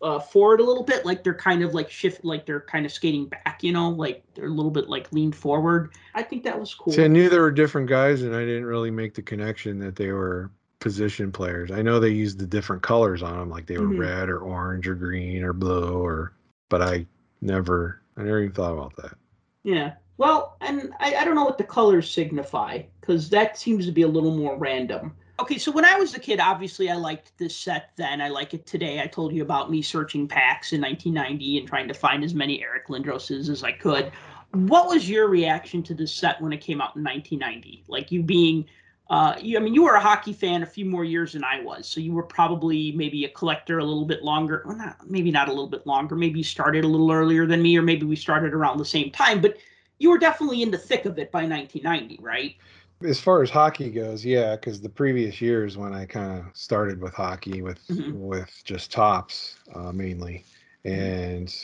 uh, 0.02 0.18
forward 0.18 0.60
a 0.60 0.64
little 0.64 0.82
bit, 0.82 1.06
like 1.06 1.22
they're 1.22 1.34
kind 1.34 1.62
of 1.62 1.74
like 1.74 1.90
shift, 1.90 2.24
like 2.24 2.44
they're 2.44 2.60
kind 2.60 2.84
of 2.84 2.92
skating 2.92 3.26
back, 3.26 3.60
you 3.62 3.72
know, 3.72 3.90
like 3.90 4.22
they're 4.34 4.46
a 4.46 4.50
little 4.50 4.70
bit 4.70 4.88
like 4.88 5.12
leaned 5.12 5.36
forward. 5.36 5.92
I 6.14 6.22
think 6.22 6.42
that 6.44 6.58
was 6.58 6.74
cool. 6.74 6.92
See, 6.92 7.04
I 7.04 7.08
knew 7.08 7.28
there 7.28 7.42
were 7.42 7.52
different 7.52 7.88
guys, 7.88 8.22
and 8.22 8.34
I 8.34 8.40
didn't 8.40 8.66
really 8.66 8.90
make 8.90 9.14
the 9.14 9.22
connection 9.22 9.78
that 9.78 9.96
they 9.96 10.12
were 10.12 10.50
position 10.80 11.30
players. 11.30 11.70
I 11.70 11.82
know 11.82 12.00
they 12.00 12.08
used 12.08 12.38
the 12.38 12.46
different 12.46 12.82
colors 12.82 13.22
on 13.22 13.38
them, 13.38 13.48
like 13.48 13.66
they 13.66 13.78
were 13.78 13.86
mm-hmm. 13.86 14.00
red 14.00 14.28
or 14.28 14.40
orange 14.40 14.88
or 14.88 14.96
green 14.96 15.44
or 15.44 15.52
blue, 15.52 16.04
or 16.04 16.34
but 16.68 16.82
I 16.82 17.06
never, 17.40 18.02
I 18.16 18.22
never 18.22 18.40
even 18.40 18.54
thought 18.54 18.72
about 18.72 18.96
that. 18.96 19.16
Yeah. 19.62 19.92
Well, 20.18 20.56
and 20.60 20.92
I, 20.98 21.14
I 21.16 21.24
don't 21.24 21.34
know 21.34 21.44
what 21.44 21.58
the 21.58 21.64
colors 21.64 22.10
signify 22.10 22.82
because 23.00 23.30
that 23.30 23.56
seems 23.56 23.86
to 23.86 23.92
be 23.92 24.02
a 24.02 24.08
little 24.08 24.36
more 24.36 24.56
random. 24.56 25.14
Okay, 25.40 25.58
so 25.58 25.72
when 25.72 25.84
I 25.84 25.96
was 25.96 26.14
a 26.14 26.20
kid, 26.20 26.40
obviously 26.40 26.90
I 26.90 26.94
liked 26.94 27.36
this 27.38 27.56
set 27.56 27.90
then. 27.96 28.20
I 28.20 28.28
like 28.28 28.54
it 28.54 28.66
today. 28.66 29.00
I 29.00 29.06
told 29.06 29.32
you 29.32 29.42
about 29.42 29.70
me 29.70 29.82
searching 29.82 30.28
packs 30.28 30.72
in 30.72 30.80
1990 30.80 31.58
and 31.58 31.66
trying 31.66 31.88
to 31.88 31.94
find 31.94 32.22
as 32.22 32.34
many 32.34 32.62
Eric 32.62 32.88
Lindroses 32.88 33.48
as 33.48 33.64
I 33.64 33.72
could. 33.72 34.12
What 34.52 34.88
was 34.88 35.08
your 35.08 35.28
reaction 35.28 35.82
to 35.84 35.94
this 35.94 36.14
set 36.14 36.40
when 36.40 36.52
it 36.52 36.60
came 36.60 36.80
out 36.80 36.96
in 36.96 37.02
1990? 37.02 37.84
Like 37.88 38.12
you 38.12 38.22
being, 38.22 38.66
uh, 39.08 39.36
you, 39.40 39.56
I 39.56 39.60
mean, 39.60 39.72
you 39.72 39.84
were 39.84 39.94
a 39.94 40.00
hockey 40.00 40.34
fan 40.34 40.62
a 40.62 40.66
few 40.66 40.84
more 40.84 41.04
years 41.04 41.32
than 41.32 41.44
I 41.44 41.60
was, 41.60 41.88
so 41.88 42.00
you 42.00 42.12
were 42.12 42.22
probably 42.22 42.92
maybe 42.92 43.24
a 43.24 43.30
collector 43.30 43.78
a 43.78 43.84
little 43.84 44.04
bit 44.04 44.22
longer. 44.22 44.62
Well, 44.66 44.76
not 44.76 45.10
maybe 45.10 45.30
not 45.30 45.48
a 45.48 45.50
little 45.50 45.66
bit 45.66 45.86
longer. 45.86 46.14
Maybe 46.14 46.38
you 46.38 46.44
started 46.44 46.84
a 46.84 46.88
little 46.88 47.10
earlier 47.10 47.46
than 47.46 47.62
me, 47.62 47.76
or 47.76 47.82
maybe 47.82 48.04
we 48.04 48.16
started 48.16 48.52
around 48.52 48.76
the 48.76 48.84
same 48.84 49.10
time. 49.10 49.40
But 49.40 49.56
you 49.98 50.10
were 50.10 50.18
definitely 50.18 50.62
in 50.62 50.70
the 50.70 50.78
thick 50.78 51.06
of 51.06 51.18
it 51.18 51.32
by 51.32 51.46
1990, 51.46 52.18
right? 52.20 52.56
As 53.04 53.20
far 53.20 53.42
as 53.42 53.50
hockey 53.50 53.90
goes, 53.90 54.24
yeah, 54.24 54.56
because 54.56 54.80
the 54.80 54.88
previous 54.88 55.40
years 55.40 55.76
when 55.76 55.92
I 55.94 56.06
kind 56.06 56.40
of 56.40 56.56
started 56.56 57.00
with 57.00 57.14
hockey 57.14 57.62
with 57.62 57.86
mm-hmm. 57.88 58.20
with 58.20 58.50
just 58.64 58.92
Topps 58.92 59.56
uh, 59.74 59.92
mainly, 59.92 60.44
mm-hmm. 60.84 61.00
and 61.00 61.56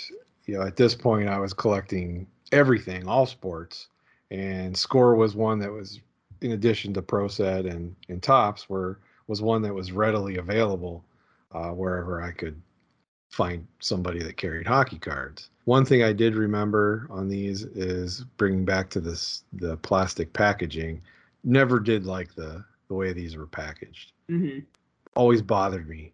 you 0.46 0.57
know 0.57 0.62
at 0.62 0.77
this 0.77 0.94
point 0.94 1.29
I 1.29 1.38
was 1.38 1.53
collecting 1.53 2.27
everything, 2.53 3.07
all 3.07 3.27
sports, 3.27 3.88
and 4.31 4.77
Score 4.77 5.14
was 5.14 5.37
one 5.37 5.59
that 5.61 5.72
was 5.72 6.01
in 6.40 6.53
addition 6.53 6.94
to 6.94 7.03
Pro 7.03 7.29
Set 7.29 7.66
and 7.66 7.94
and 8.09 8.22
Topps 8.22 8.68
were 8.68 9.01
was 9.27 9.42
one 9.42 9.62
that 9.62 9.74
was 9.74 9.92
readily 9.92 10.38
available 10.38 11.05
uh, 11.53 11.70
wherever 11.70 12.22
I 12.22 12.33
could 12.33 12.61
find 13.31 13.66
somebody 13.81 14.22
that 14.22 14.37
carried 14.37 14.66
hockey 14.66 14.98
cards. 14.98 15.51
One 15.64 15.85
thing 15.85 16.03
I 16.03 16.14
did 16.14 16.35
remember 16.35 17.07
on 17.11 17.29
these 17.29 17.62
is 17.62 18.24
bringing 18.38 18.64
back 18.64 18.88
to 18.90 19.01
this 19.01 19.44
the 19.53 19.77
plastic 19.79 20.33
packaging 20.33 21.03
never 21.44 21.81
did 21.81 22.07
like 22.07 22.35
the 22.35 22.64
the 22.88 22.94
way 22.94 23.12
these 23.12 23.37
were 23.37 23.46
packaged. 23.46 24.12
Mm-hmm. 24.31 24.61
Always 25.14 25.42
bothered 25.42 25.88
me 25.88 26.12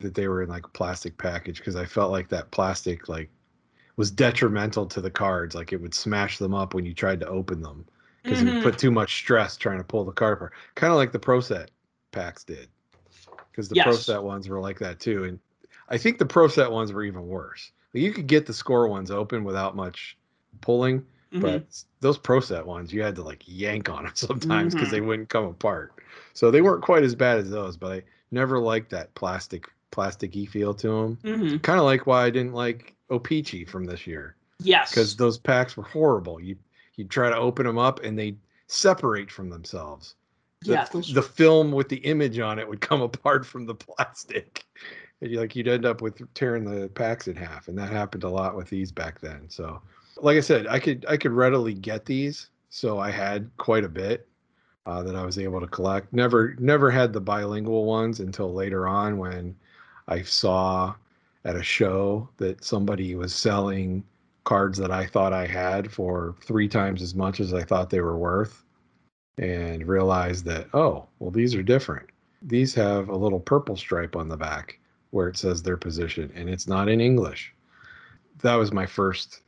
that 0.00 0.14
they 0.14 0.28
were 0.28 0.42
in 0.42 0.48
like 0.48 0.66
a 0.66 0.70
plastic 0.70 1.16
package 1.18 1.58
because 1.58 1.76
I 1.76 1.84
felt 1.84 2.10
like 2.10 2.28
that 2.28 2.50
plastic 2.50 3.08
like 3.08 3.30
was 3.96 4.10
detrimental 4.10 4.86
to 4.86 5.00
the 5.00 5.10
cards. 5.10 5.54
Like 5.54 5.72
it 5.72 5.80
would 5.80 5.94
smash 5.94 6.38
them 6.38 6.54
up 6.54 6.74
when 6.74 6.84
you 6.84 6.94
tried 6.94 7.20
to 7.20 7.26
open 7.26 7.62
them 7.62 7.86
because 8.22 8.38
mm-hmm. 8.38 8.48
it 8.48 8.54
would 8.54 8.62
put 8.62 8.78
too 8.78 8.90
much 8.90 9.16
stress 9.16 9.56
trying 9.56 9.78
to 9.78 9.84
pull 9.84 10.04
the 10.04 10.12
card 10.12 10.38
apart. 10.38 10.52
Kind 10.74 10.92
of 10.92 10.96
like 10.96 11.12
the 11.12 11.18
Pro 11.18 11.40
Set 11.40 11.70
packs 12.12 12.44
did 12.44 12.68
because 13.50 13.68
the 13.68 13.76
yes. 13.76 13.84
Pro 13.84 13.94
Set 13.94 14.22
ones 14.22 14.48
were 14.48 14.60
like 14.60 14.78
that 14.78 15.00
too. 15.00 15.24
And 15.24 15.38
I 15.88 15.98
think 15.98 16.18
the 16.18 16.26
Pro 16.26 16.48
Set 16.48 16.70
ones 16.70 16.92
were 16.92 17.04
even 17.04 17.26
worse. 17.26 17.72
Like 17.94 18.02
you 18.02 18.12
could 18.12 18.26
get 18.26 18.46
the 18.46 18.54
score 18.54 18.88
ones 18.88 19.10
open 19.10 19.44
without 19.44 19.76
much 19.76 20.16
pulling 20.60 21.04
Mm-hmm. 21.32 21.40
But 21.40 21.84
those 22.00 22.18
pro 22.18 22.40
set 22.40 22.66
ones, 22.66 22.92
you 22.92 23.02
had 23.02 23.14
to 23.16 23.22
like 23.22 23.42
yank 23.46 23.88
on 23.88 24.04
them 24.04 24.12
sometimes 24.16 24.74
because 24.74 24.88
mm-hmm. 24.88 24.96
they 24.96 25.00
wouldn't 25.00 25.28
come 25.28 25.44
apart. 25.44 25.92
So 26.32 26.50
they 26.50 26.62
weren't 26.62 26.82
quite 26.82 27.04
as 27.04 27.14
bad 27.14 27.38
as 27.38 27.50
those, 27.50 27.76
but 27.76 27.92
I 27.92 28.02
never 28.30 28.58
liked 28.58 28.90
that 28.90 29.14
plastic 29.14 29.68
plasticky 29.92 30.48
feel 30.48 30.74
to 30.74 30.88
them. 30.88 31.18
Mm-hmm. 31.22 31.56
Kind 31.58 31.78
of 31.78 31.84
like 31.84 32.06
why 32.06 32.24
I 32.24 32.30
didn't 32.30 32.52
like 32.54 32.94
O-Pee-Chee 33.10 33.64
from 33.64 33.84
this 33.84 34.06
year. 34.06 34.36
Yes, 34.62 34.90
because 34.90 35.16
those 35.16 35.38
packs 35.38 35.76
were 35.76 35.84
horrible. 35.84 36.38
You 36.38 36.56
you 36.96 37.04
try 37.04 37.30
to 37.30 37.36
open 37.36 37.64
them 37.64 37.78
up 37.78 38.02
and 38.04 38.18
they 38.18 38.36
separate 38.66 39.30
from 39.30 39.48
themselves. 39.48 40.16
The, 40.62 40.72
yeah, 40.72 40.86
the 41.14 41.22
film 41.22 41.72
with 41.72 41.88
the 41.88 41.96
image 41.98 42.38
on 42.38 42.58
it 42.58 42.68
would 42.68 42.82
come 42.82 43.00
apart 43.00 43.46
from 43.46 43.64
the 43.64 43.74
plastic. 43.74 44.64
And 45.22 45.30
you, 45.30 45.40
like 45.40 45.56
you'd 45.56 45.68
end 45.68 45.86
up 45.86 46.02
with 46.02 46.22
tearing 46.34 46.64
the 46.64 46.88
packs 46.88 47.28
in 47.28 47.36
half, 47.36 47.68
and 47.68 47.78
that 47.78 47.90
happened 47.90 48.24
a 48.24 48.28
lot 48.28 48.56
with 48.56 48.68
these 48.68 48.92
back 48.92 49.20
then. 49.20 49.48
So 49.48 49.80
like 50.16 50.36
I 50.36 50.40
said, 50.40 50.66
I 50.66 50.78
could 50.78 51.04
I 51.08 51.16
could 51.16 51.32
readily 51.32 51.74
get 51.74 52.04
these, 52.04 52.48
so 52.68 52.98
I 52.98 53.10
had 53.10 53.50
quite 53.56 53.84
a 53.84 53.88
bit 53.88 54.26
uh, 54.86 55.02
that 55.02 55.16
I 55.16 55.24
was 55.24 55.38
able 55.38 55.60
to 55.60 55.66
collect. 55.66 56.12
Never 56.12 56.54
never 56.58 56.90
had 56.90 57.12
the 57.12 57.20
bilingual 57.20 57.84
ones 57.84 58.20
until 58.20 58.52
later 58.52 58.86
on 58.86 59.18
when 59.18 59.56
I 60.08 60.22
saw 60.22 60.94
at 61.44 61.56
a 61.56 61.62
show 61.62 62.28
that 62.36 62.64
somebody 62.64 63.14
was 63.14 63.34
selling 63.34 64.04
cards 64.44 64.78
that 64.78 64.90
I 64.90 65.06
thought 65.06 65.32
I 65.32 65.46
had 65.46 65.92
for 65.92 66.34
three 66.42 66.68
times 66.68 67.02
as 67.02 67.14
much 67.14 67.40
as 67.40 67.54
I 67.54 67.62
thought 67.62 67.90
they 67.90 68.00
were 68.00 68.18
worth, 68.18 68.64
and 69.38 69.86
realized 69.86 70.44
that 70.46 70.68
oh 70.74 71.06
well 71.18 71.30
these 71.30 71.54
are 71.54 71.62
different. 71.62 72.08
These 72.42 72.74
have 72.74 73.08
a 73.10 73.16
little 73.16 73.40
purple 73.40 73.76
stripe 73.76 74.16
on 74.16 74.28
the 74.28 74.36
back 74.36 74.78
where 75.10 75.28
it 75.28 75.36
says 75.36 75.62
their 75.62 75.76
position, 75.76 76.32
and 76.34 76.48
it's 76.48 76.68
not 76.68 76.88
in 76.88 77.00
English. 77.00 77.52
That 78.42 78.54
was 78.54 78.72
my 78.72 78.86
first 78.86 79.42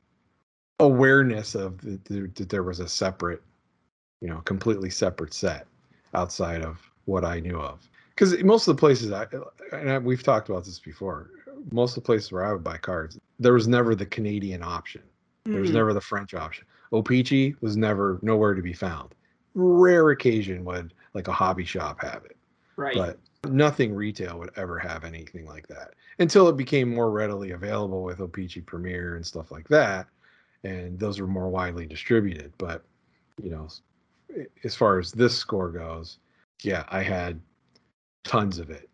awareness 0.82 1.54
of 1.54 1.80
that, 1.82 2.34
that 2.34 2.48
there 2.48 2.62
was 2.62 2.80
a 2.80 2.88
separate, 2.88 3.42
you 4.20 4.28
know, 4.28 4.38
completely 4.40 4.90
separate 4.90 5.32
set 5.32 5.66
outside 6.14 6.62
of 6.62 6.80
what 7.04 7.24
I 7.24 7.40
knew 7.40 7.58
of. 7.58 7.88
Because 8.10 8.42
most 8.42 8.68
of 8.68 8.76
the 8.76 8.80
places 8.80 9.12
I 9.12 9.26
and 9.72 9.90
I, 9.90 9.98
we've 9.98 10.22
talked 10.22 10.48
about 10.48 10.64
this 10.64 10.78
before, 10.78 11.30
most 11.70 11.96
of 11.96 12.02
the 12.02 12.06
places 12.06 12.30
where 12.30 12.44
I 12.44 12.52
would 12.52 12.64
buy 12.64 12.76
cards, 12.76 13.18
there 13.38 13.54
was 13.54 13.68
never 13.68 13.94
the 13.94 14.06
Canadian 14.06 14.62
option. 14.62 15.02
There 15.44 15.60
was 15.60 15.70
mm. 15.70 15.74
never 15.74 15.92
the 15.92 16.00
French 16.00 16.34
option. 16.34 16.66
O-Pee-Chee 16.92 17.54
was 17.60 17.76
never 17.76 18.18
nowhere 18.22 18.54
to 18.54 18.62
be 18.62 18.72
found. 18.72 19.14
Rare 19.54 20.10
occasion 20.10 20.64
would 20.64 20.94
like 21.14 21.28
a 21.28 21.32
hobby 21.32 21.64
shop 21.64 22.00
have 22.02 22.24
it. 22.24 22.36
Right. 22.76 22.94
But 22.94 23.18
nothing 23.50 23.94
retail 23.94 24.38
would 24.38 24.50
ever 24.56 24.78
have 24.78 25.04
anything 25.04 25.46
like 25.46 25.66
that 25.68 25.94
until 26.18 26.48
it 26.48 26.56
became 26.56 26.94
more 26.94 27.10
readily 27.10 27.52
available 27.52 28.02
with 28.02 28.20
O-Pee-Chee 28.20 28.60
Premier 28.60 29.16
and 29.16 29.26
stuff 29.26 29.50
like 29.50 29.66
that 29.68 30.06
and 30.64 30.98
those 30.98 31.20
were 31.20 31.26
more 31.26 31.48
widely 31.48 31.86
distributed. 31.86 32.52
But 32.58 32.84
you 33.42 33.50
know, 33.50 33.68
as 34.64 34.74
far 34.74 34.98
as 34.98 35.12
this 35.12 35.36
score 35.36 35.70
goes, 35.70 36.18
yeah, 36.62 36.84
I 36.88 37.02
had 37.02 37.40
tons 38.24 38.58
of 38.58 38.70
it. 38.70 38.88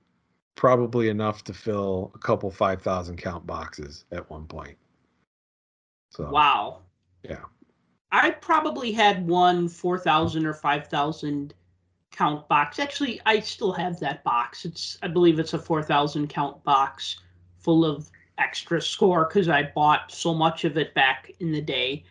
Probably 0.55 1.09
enough 1.09 1.45
to 1.45 1.55
fill 1.55 2.11
a 2.15 2.19
couple 2.19 2.51
5,000 2.51 3.17
count 3.17 3.47
boxes 3.47 4.05
at 4.11 4.29
one 4.29 4.47
point. 4.47 4.77
So, 6.11 6.29
wow. 6.31 6.81
Yeah. 7.23 7.45
I 8.11 8.31
probably 8.31 8.91
had 8.91 9.27
one 9.29 9.69
4,000 9.69 10.47
or 10.47 10.55
5,000 10.55 11.55
count 12.11 12.49
box. 12.49 12.79
Actually, 12.79 13.21
I 13.27 13.41
still 13.41 13.73
have 13.73 14.01
that 14.01 14.25
box. 14.25 14.65
It's 14.65 14.99
I 15.03 15.09
believe 15.09 15.39
it's 15.39 15.53
a 15.53 15.59
4,000 15.59 16.29
count 16.29 16.63
box 16.65 17.21
full 17.59 17.85
of 17.85 18.11
extra 18.39 18.81
score 18.81 19.27
because 19.27 19.49
I 19.49 19.65
bought 19.75 20.11
so 20.11 20.35
much 20.35 20.65
of 20.65 20.77
it 20.77 20.95
back 20.95 21.33
in 21.41 21.53
the 21.53 21.61
day. 21.61 22.05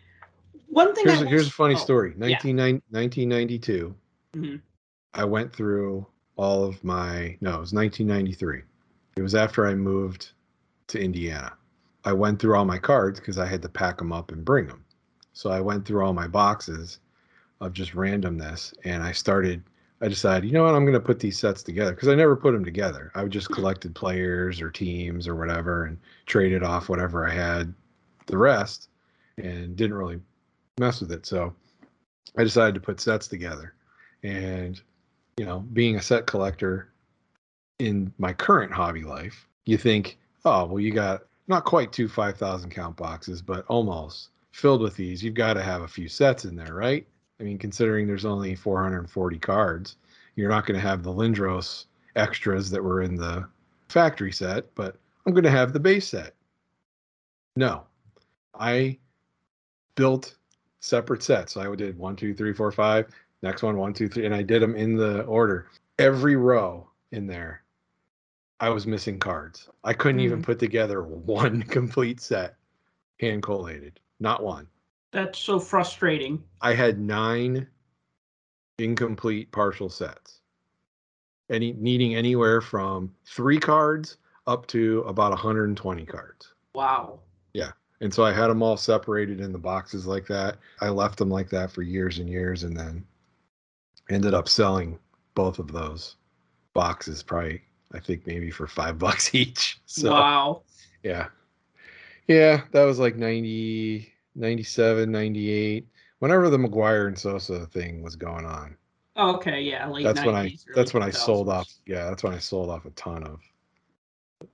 One 0.68 0.94
thing 0.94 1.06
here's, 1.06 1.22
a, 1.22 1.26
here's 1.26 1.48
a 1.48 1.50
funny 1.50 1.74
oh, 1.74 1.78
story. 1.78 2.10
yeah. 2.18 2.36
1992, 2.36 3.94
Mhm. 4.34 4.60
I 5.14 5.24
went 5.24 5.52
through 5.52 6.06
all 6.36 6.64
of 6.64 6.82
my, 6.84 7.36
no, 7.40 7.56
it 7.56 7.60
was 7.60 7.72
1993. 7.72 8.62
It 9.16 9.22
was 9.22 9.34
after 9.34 9.66
I 9.66 9.74
moved 9.74 10.32
to 10.88 11.00
Indiana. 11.00 11.52
I 12.04 12.12
went 12.12 12.38
through 12.38 12.54
all 12.54 12.64
my 12.64 12.78
cards 12.78 13.18
because 13.18 13.38
I 13.38 13.46
had 13.46 13.62
to 13.62 13.68
pack 13.68 13.98
them 13.98 14.12
up 14.12 14.30
and 14.30 14.44
bring 14.44 14.66
them. 14.66 14.84
So 15.32 15.50
I 15.50 15.60
went 15.60 15.84
through 15.84 16.04
all 16.04 16.14
my 16.14 16.28
boxes 16.28 17.00
of 17.60 17.72
just 17.72 17.92
randomness 17.92 18.72
and 18.84 19.02
I 19.02 19.12
started 19.12 19.62
I 20.00 20.08
decided, 20.08 20.46
you 20.46 20.52
know 20.52 20.64
what, 20.64 20.74
I'm 20.74 20.84
going 20.84 20.94
to 20.94 21.00
put 21.00 21.18
these 21.18 21.38
sets 21.38 21.62
together 21.62 21.92
because 21.92 22.08
I 22.08 22.14
never 22.14 22.36
put 22.36 22.52
them 22.52 22.64
together. 22.64 23.10
I 23.14 23.24
just 23.24 23.46
mm-hmm. 23.46 23.54
collected 23.54 23.94
players 23.94 24.60
or 24.60 24.70
teams 24.70 25.26
or 25.26 25.34
whatever 25.34 25.84
and 25.84 25.98
traded 26.26 26.62
off 26.62 26.88
whatever 26.88 27.26
I 27.26 27.32
had 27.32 27.74
the 28.26 28.38
rest 28.38 28.88
and 29.36 29.74
didn't 29.76 29.96
really 29.96 30.20
mess 30.78 31.00
with 31.00 31.10
it. 31.10 31.26
So 31.26 31.54
I 32.36 32.44
decided 32.44 32.74
to 32.74 32.80
put 32.80 33.00
sets 33.00 33.26
together. 33.26 33.74
And, 34.22 34.80
you 35.36 35.44
know, 35.44 35.60
being 35.72 35.96
a 35.96 36.02
set 36.02 36.26
collector 36.26 36.90
in 37.78 38.12
my 38.18 38.32
current 38.32 38.72
hobby 38.72 39.02
life, 39.02 39.46
you 39.66 39.76
think, 39.76 40.18
oh, 40.44 40.66
well, 40.66 40.80
you 40.80 40.92
got 40.92 41.22
not 41.48 41.64
quite 41.64 41.92
two 41.92 42.08
5,000 42.08 42.70
count 42.70 42.96
boxes, 42.96 43.42
but 43.42 43.64
almost 43.66 44.28
filled 44.52 44.80
with 44.80 44.96
these. 44.96 45.22
You've 45.22 45.34
got 45.34 45.54
to 45.54 45.62
have 45.62 45.82
a 45.82 45.88
few 45.88 46.08
sets 46.08 46.44
in 46.44 46.54
there, 46.54 46.74
right? 46.74 47.06
I 47.40 47.44
mean, 47.44 47.58
considering 47.58 48.06
there's 48.06 48.24
only 48.24 48.54
440 48.54 49.38
cards, 49.38 49.96
you're 50.34 50.50
not 50.50 50.66
going 50.66 50.80
to 50.80 50.86
have 50.86 51.02
the 51.02 51.12
Lindros 51.12 51.86
extras 52.16 52.70
that 52.70 52.82
were 52.82 53.02
in 53.02 53.14
the 53.14 53.46
factory 53.88 54.32
set, 54.32 54.74
but 54.74 54.96
I'm 55.24 55.32
going 55.32 55.44
to 55.44 55.50
have 55.50 55.72
the 55.72 55.80
base 55.80 56.08
set. 56.08 56.34
No, 57.56 57.84
I 58.54 58.98
built 59.94 60.36
separate 60.80 61.22
sets. 61.22 61.54
So 61.54 61.72
I 61.72 61.76
did 61.76 61.98
one, 61.98 62.16
two, 62.16 62.34
three, 62.34 62.52
four, 62.52 62.70
five. 62.70 63.06
Next 63.42 63.62
one, 63.62 63.76
one, 63.76 63.92
two, 63.92 64.08
three, 64.08 64.26
and 64.26 64.34
I 64.34 64.42
did 64.42 64.62
them 64.62 64.74
in 64.74 64.96
the 64.96 65.22
order. 65.22 65.68
Every 65.98 66.36
row 66.36 66.88
in 67.12 67.26
there, 67.26 67.62
I 68.60 68.70
was 68.70 68.86
missing 68.86 69.18
cards. 69.18 69.68
I 69.84 69.92
couldn't 69.92 70.20
even 70.20 70.40
mm. 70.40 70.44
put 70.44 70.58
together 70.58 71.02
one 71.02 71.62
complete 71.62 72.20
set, 72.20 72.56
hand 73.20 73.42
collated, 73.42 74.00
not 74.18 74.42
one. 74.42 74.66
That's 75.12 75.38
so 75.38 75.58
frustrating. 75.58 76.42
I 76.60 76.74
had 76.74 76.98
nine 76.98 77.66
incomplete 78.78 79.50
partial 79.52 79.88
sets. 79.88 80.40
Any 81.50 81.72
needing 81.72 82.14
anywhere 82.14 82.60
from 82.60 83.14
three 83.24 83.58
cards 83.58 84.18
up 84.46 84.66
to 84.68 85.00
about 85.02 85.30
120 85.30 86.04
cards. 86.04 86.52
Wow. 86.74 87.20
Yeah. 87.54 87.70
And 88.00 88.12
so 88.12 88.24
I 88.24 88.32
had 88.32 88.48
them 88.48 88.62
all 88.62 88.76
separated 88.76 89.40
in 89.40 89.52
the 89.52 89.58
boxes 89.58 90.06
like 90.06 90.26
that. 90.26 90.58
I 90.80 90.90
left 90.90 91.18
them 91.18 91.30
like 91.30 91.48
that 91.50 91.70
for 91.70 91.82
years 91.82 92.18
and 92.18 92.28
years 92.28 92.64
and 92.64 92.76
then 92.76 93.04
ended 94.10 94.34
up 94.34 94.48
selling 94.48 94.98
both 95.34 95.58
of 95.58 95.72
those 95.72 96.16
boxes 96.74 97.22
probably 97.22 97.62
I 97.92 98.00
think 98.00 98.26
maybe 98.26 98.50
for 98.50 98.66
5 98.66 98.98
bucks 98.98 99.34
each. 99.34 99.80
So 99.86 100.12
wow. 100.12 100.62
yeah. 101.02 101.28
Yeah, 102.26 102.62
that 102.72 102.84
was 102.84 102.98
like 102.98 103.16
90 103.16 104.12
97, 104.38 105.10
98 105.10 105.86
whenever 106.18 106.50
the 106.50 106.56
McGwire 106.56 107.06
and 107.06 107.18
Sosa 107.18 107.66
thing 107.66 108.02
was 108.02 108.16
going 108.16 108.44
on. 108.44 108.76
Okay, 109.16 109.62
yeah, 109.62 109.88
late 109.88 110.04
that's 110.04 110.24
when 110.24 110.34
I 110.34 110.46
90s, 110.46 110.64
that's 110.74 110.94
when 110.94 111.02
I 111.02 111.10
sold 111.10 111.48
off. 111.48 111.68
Yeah, 111.86 112.04
that's 112.08 112.22
when 112.22 112.34
I 112.34 112.38
sold 112.38 112.70
off 112.70 112.84
a 112.84 112.90
ton 112.90 113.24
of 113.24 113.40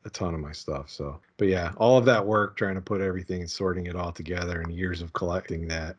a 0.06 0.10
ton 0.10 0.32
of 0.32 0.40
my 0.40 0.52
stuff. 0.52 0.88
So, 0.88 1.20
but 1.36 1.48
yeah, 1.48 1.72
all 1.76 1.98
of 1.98 2.06
that 2.06 2.24
work 2.24 2.56
trying 2.56 2.74
to 2.76 2.80
put 2.80 3.02
everything 3.02 3.42
and 3.42 3.50
sorting 3.50 3.86
it 3.86 3.96
all 3.96 4.10
together 4.10 4.62
and 4.62 4.72
years 4.72 5.02
of 5.02 5.12
collecting 5.12 5.68
that. 5.68 5.96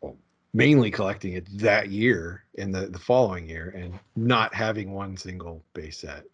Well, 0.00 0.16
mainly 0.52 0.90
collecting 0.90 1.34
it 1.34 1.46
that 1.58 1.90
year 1.90 2.42
and 2.58 2.74
the 2.74 2.86
the 2.86 2.98
following 2.98 3.48
year 3.48 3.72
and 3.76 3.96
not 4.16 4.52
having 4.52 4.92
one 4.92 5.16
single 5.16 5.62
base 5.72 5.98
set. 5.98 6.24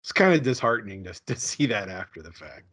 It's 0.00 0.12
kind 0.12 0.32
of 0.32 0.42
disheartening 0.42 1.04
to 1.04 1.12
to 1.26 1.36
see 1.36 1.66
that 1.66 1.90
after 1.90 2.22
the 2.22 2.32
fact. 2.32 2.64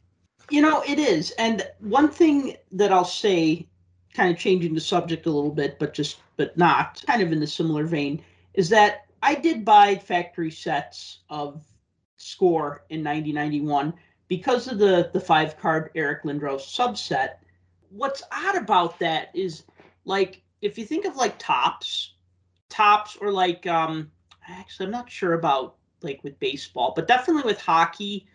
You 0.49 0.61
know, 0.61 0.83
it 0.85 0.99
is. 0.99 1.31
And 1.31 1.67
one 1.79 2.09
thing 2.09 2.57
that 2.71 2.91
I'll 2.91 3.05
say, 3.05 3.67
kind 4.13 4.31
of 4.31 4.37
changing 4.37 4.73
the 4.73 4.81
subject 4.81 5.25
a 5.25 5.31
little 5.31 5.51
bit, 5.51 5.79
but 5.79 5.93
just 5.93 6.17
but 6.35 6.57
not, 6.57 7.03
kind 7.07 7.21
of 7.21 7.31
in 7.31 7.39
the 7.39 7.47
similar 7.47 7.85
vein, 7.85 8.23
is 8.53 8.69
that 8.69 9.05
I 9.21 9.35
did 9.35 9.63
buy 9.63 9.95
factory 9.95 10.51
sets 10.51 11.19
of 11.29 11.63
score 12.17 12.83
in 12.89 13.03
1991 13.03 13.93
because 14.27 14.67
of 14.67 14.79
the 14.79 15.09
the 15.13 15.19
five 15.19 15.57
card 15.57 15.91
Eric 15.95 16.23
Lindros 16.23 16.61
subset. 16.61 17.35
What's 17.89 18.23
odd 18.31 18.55
about 18.55 18.99
that 18.99 19.29
is 19.33 19.63
like 20.05 20.41
if 20.61 20.77
you 20.77 20.85
think 20.85 21.05
of 21.05 21.15
like 21.15 21.37
Topps, 21.37 22.13
Topps 22.69 23.17
or 23.21 23.31
like 23.31 23.67
um 23.67 24.11
actually 24.47 24.87
I'm 24.87 24.91
not 24.91 25.09
sure 25.09 25.33
about 25.33 25.75
like 26.01 26.23
with 26.23 26.39
baseball, 26.39 26.93
but 26.95 27.07
definitely 27.07 27.43
with 27.43 27.61
hockey, 27.61 28.27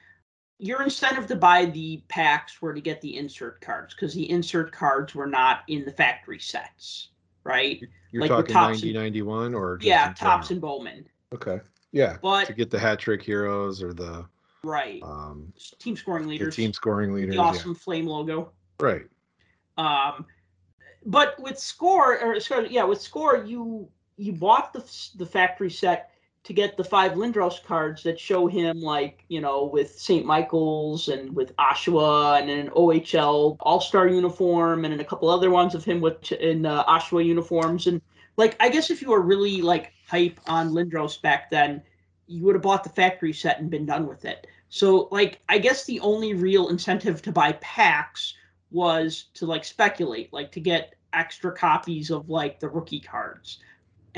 your 0.58 0.82
incentive 0.82 1.26
to 1.28 1.36
buy 1.36 1.66
the 1.66 2.02
packs 2.08 2.60
were 2.60 2.74
to 2.74 2.80
get 2.80 3.00
the 3.00 3.16
insert 3.16 3.60
cards 3.60 3.94
because 3.94 4.14
the 4.14 4.28
insert 4.30 4.72
cards 4.72 5.14
were 5.14 5.26
not 5.26 5.60
in 5.68 5.84
the 5.84 5.92
factory 5.92 6.38
sets, 6.38 7.08
right? 7.44 7.80
You're 8.10 8.22
Like 8.22 8.30
talking 8.30 8.54
Topps 8.54 8.82
90 8.82 8.88
and- 8.88 8.96
91 8.96 9.54
or 9.54 9.76
just 9.78 9.86
yeah, 9.86 10.12
Topps 10.14 10.50
and 10.50 10.60
Bowman. 10.60 11.06
Okay. 11.32 11.60
Yeah. 11.92 12.16
But 12.22 12.46
to 12.46 12.52
get 12.54 12.70
the 12.70 12.78
hat 12.78 12.98
trick 12.98 13.22
heroes 13.22 13.82
or 13.82 13.92
the 13.92 14.26
right, 14.64 15.00
um 15.02 15.52
team 15.78 15.96
scoring 15.96 16.24
the 16.24 16.30
leaders, 16.30 16.56
team 16.56 16.72
scoring 16.72 17.12
leaders. 17.14 17.34
the 17.36 17.40
awesome 17.40 17.74
flame 17.74 18.06
logo. 18.06 18.50
Right. 18.80 19.06
Um, 19.76 20.26
but 21.06 21.40
with 21.40 21.58
score 21.58 22.18
or 22.20 22.40
sorry, 22.40 22.68
yeah, 22.70 22.84
with 22.84 23.00
score, 23.00 23.44
you 23.44 23.88
you 24.16 24.32
bought 24.32 24.72
the 24.72 24.84
the 25.16 25.26
factory 25.26 25.70
set 25.70 26.10
to 26.44 26.52
get 26.52 26.76
the 26.76 26.84
five 26.84 27.12
Lindros 27.12 27.62
cards 27.62 28.02
that 28.04 28.18
show 28.18 28.46
him 28.46 28.80
like 28.80 29.24
you 29.28 29.40
know 29.40 29.64
with 29.64 29.98
St. 29.98 30.24
Michael's 30.24 31.08
and 31.08 31.34
with 31.34 31.54
Oshawa 31.56 32.40
and 32.40 32.50
an 32.50 32.70
OHL 32.70 33.56
All 33.60 33.80
Star 33.80 34.08
uniform 34.08 34.84
and 34.84 35.00
a 35.00 35.04
couple 35.04 35.28
other 35.28 35.50
ones 35.50 35.74
of 35.74 35.84
him 35.84 36.00
with 36.00 36.32
in 36.32 36.64
uh, 36.64 36.84
Oshawa 36.84 37.24
uniforms 37.24 37.86
and 37.86 38.00
like 38.36 38.56
I 38.60 38.68
guess 38.68 38.90
if 38.90 39.02
you 39.02 39.10
were 39.10 39.20
really 39.20 39.60
like 39.60 39.92
hype 40.08 40.40
on 40.46 40.70
Lindros 40.70 41.20
back 41.20 41.50
then, 41.50 41.82
you 42.26 42.44
would 42.44 42.54
have 42.54 42.62
bought 42.62 42.84
the 42.84 42.90
factory 42.90 43.32
set 43.32 43.60
and 43.60 43.68
been 43.68 43.84
done 43.84 44.06
with 44.06 44.24
it. 44.24 44.46
So 44.70 45.08
like 45.10 45.40
I 45.48 45.58
guess 45.58 45.84
the 45.84 46.00
only 46.00 46.34
real 46.34 46.68
incentive 46.68 47.20
to 47.22 47.32
buy 47.32 47.52
packs 47.60 48.34
was 48.70 49.26
to 49.34 49.46
like 49.46 49.64
speculate, 49.64 50.32
like 50.32 50.52
to 50.52 50.60
get 50.60 50.94
extra 51.12 51.52
copies 51.52 52.10
of 52.10 52.28
like 52.28 52.60
the 52.60 52.68
rookie 52.68 53.00
cards. 53.00 53.58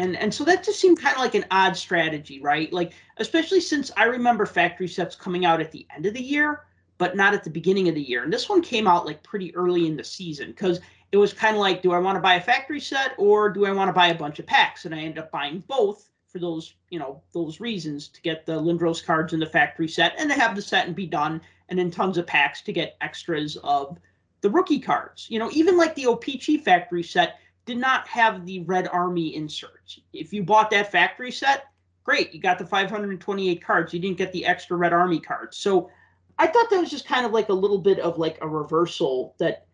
And 0.01 0.17
and 0.17 0.33
so 0.33 0.45
that 0.45 0.65
just 0.65 0.81
seemed 0.81 0.99
kind 0.99 1.15
of 1.15 1.21
like 1.21 1.35
an 1.35 1.45
odd 1.51 1.77
strategy, 1.77 2.41
right? 2.41 2.73
Like 2.73 2.93
especially 3.19 3.61
since 3.61 3.91
I 3.99 4.05
remember 4.05 4.47
factory 4.47 4.89
sets 4.89 5.15
coming 5.15 5.45
out 5.45 5.61
at 5.61 5.71
the 5.73 5.87
end 5.95 6.07
of 6.07 6.15
the 6.15 6.23
year, 6.23 6.63
but 6.97 7.17
not 7.17 7.35
at 7.35 7.45
the 7.45 7.51
beginning 7.51 7.87
of 7.89 7.95
the 7.95 8.03
year. 8.03 8.25
And 8.25 8.33
this 8.33 8.49
one 8.49 8.63
came 8.63 8.87
out 8.87 9.05
like 9.05 9.23
pretty 9.23 9.55
early 9.55 9.87
in 9.87 9.99
the 9.99 10.05
season 10.05 10.53
because 10.53 10.81
it 11.13 11.19
was 11.19 11.35
kind 11.35 11.55
of 11.55 11.61
like, 11.61 11.83
do 11.83 11.93
I 11.93 11.99
want 11.99 12.17
to 12.17 12.21
buy 12.21 12.37
a 12.37 12.41
factory 12.41 12.81
set 12.81 13.13
or 13.19 13.51
do 13.51 13.67
I 13.67 13.73
want 13.73 13.91
to 13.91 13.93
buy 13.93 14.09
a 14.09 14.15
bunch 14.15 14.39
of 14.39 14.47
packs? 14.47 14.87
And 14.87 14.95
I 14.95 15.01
ended 15.01 15.19
up 15.19 15.31
buying 15.31 15.63
both 15.69 16.09
for 16.29 16.39
those, 16.39 16.75
you 16.89 16.99
know, 16.99 17.21
those 17.35 17.61
reasons 17.61 18.09
to 18.09 18.23
get 18.23 18.47
the 18.47 18.59
Lindros 18.59 19.05
cards 19.05 19.35
in 19.35 19.41
the 19.41 19.47
factory 19.47 19.89
set 19.89 20.15
and 20.19 20.31
to 20.31 20.35
have 20.35 20.57
the 20.57 20.63
set 20.63 20.87
and 20.87 20.97
be 20.97 21.07
done, 21.07 21.43
and 21.69 21.79
then 21.79 21.91
tons 21.91 22.17
of 22.17 22.27
packs 22.27 22.63
to 22.63 22.73
get 22.73 22.97
extras 23.03 23.57
of 23.65 23.99
the 24.41 24.49
rookie 24.49 24.81
cards. 24.81 25.27
You 25.29 25.41
know, 25.41 25.51
even 25.53 25.77
like 25.77 25.95
the 25.95 26.05
OPC 26.05 26.63
factory 26.63 27.03
set 27.03 27.41
did 27.67 27.79
not 27.79 28.07
have 28.09 28.47
the 28.47 28.61
Red 28.61 28.89
Army 28.89 29.35
inserts. 29.35 30.01
If 30.13 30.33
you 30.33 30.43
bought 30.43 30.71
that 30.71 30.91
factory 30.91 31.31
set, 31.31 31.67
great, 32.05 32.35
you 32.35 32.41
got 32.41 32.59
the 32.59 32.67
528 32.67 33.63
cards. 33.63 33.95
You 33.95 34.01
didn't 34.01 34.19
get 34.19 34.33
the 34.33 34.47
extra 34.47 34.77
Red 34.77 34.93
Army 34.93 35.21
cards. 35.21 35.57
So 35.57 35.91
I 36.39 36.47
thought 36.47 36.71
that 36.71 36.81
was 36.81 36.91
just 36.91 37.07
kind 37.07 37.27
of 37.27 37.33
like 37.33 37.51
a 37.51 37.55
little 37.55 37.79
bit 37.79 37.99
of 37.99 38.19
like 38.19 38.39
a 38.41 38.49
reversal 38.49 39.35
that 39.39 39.67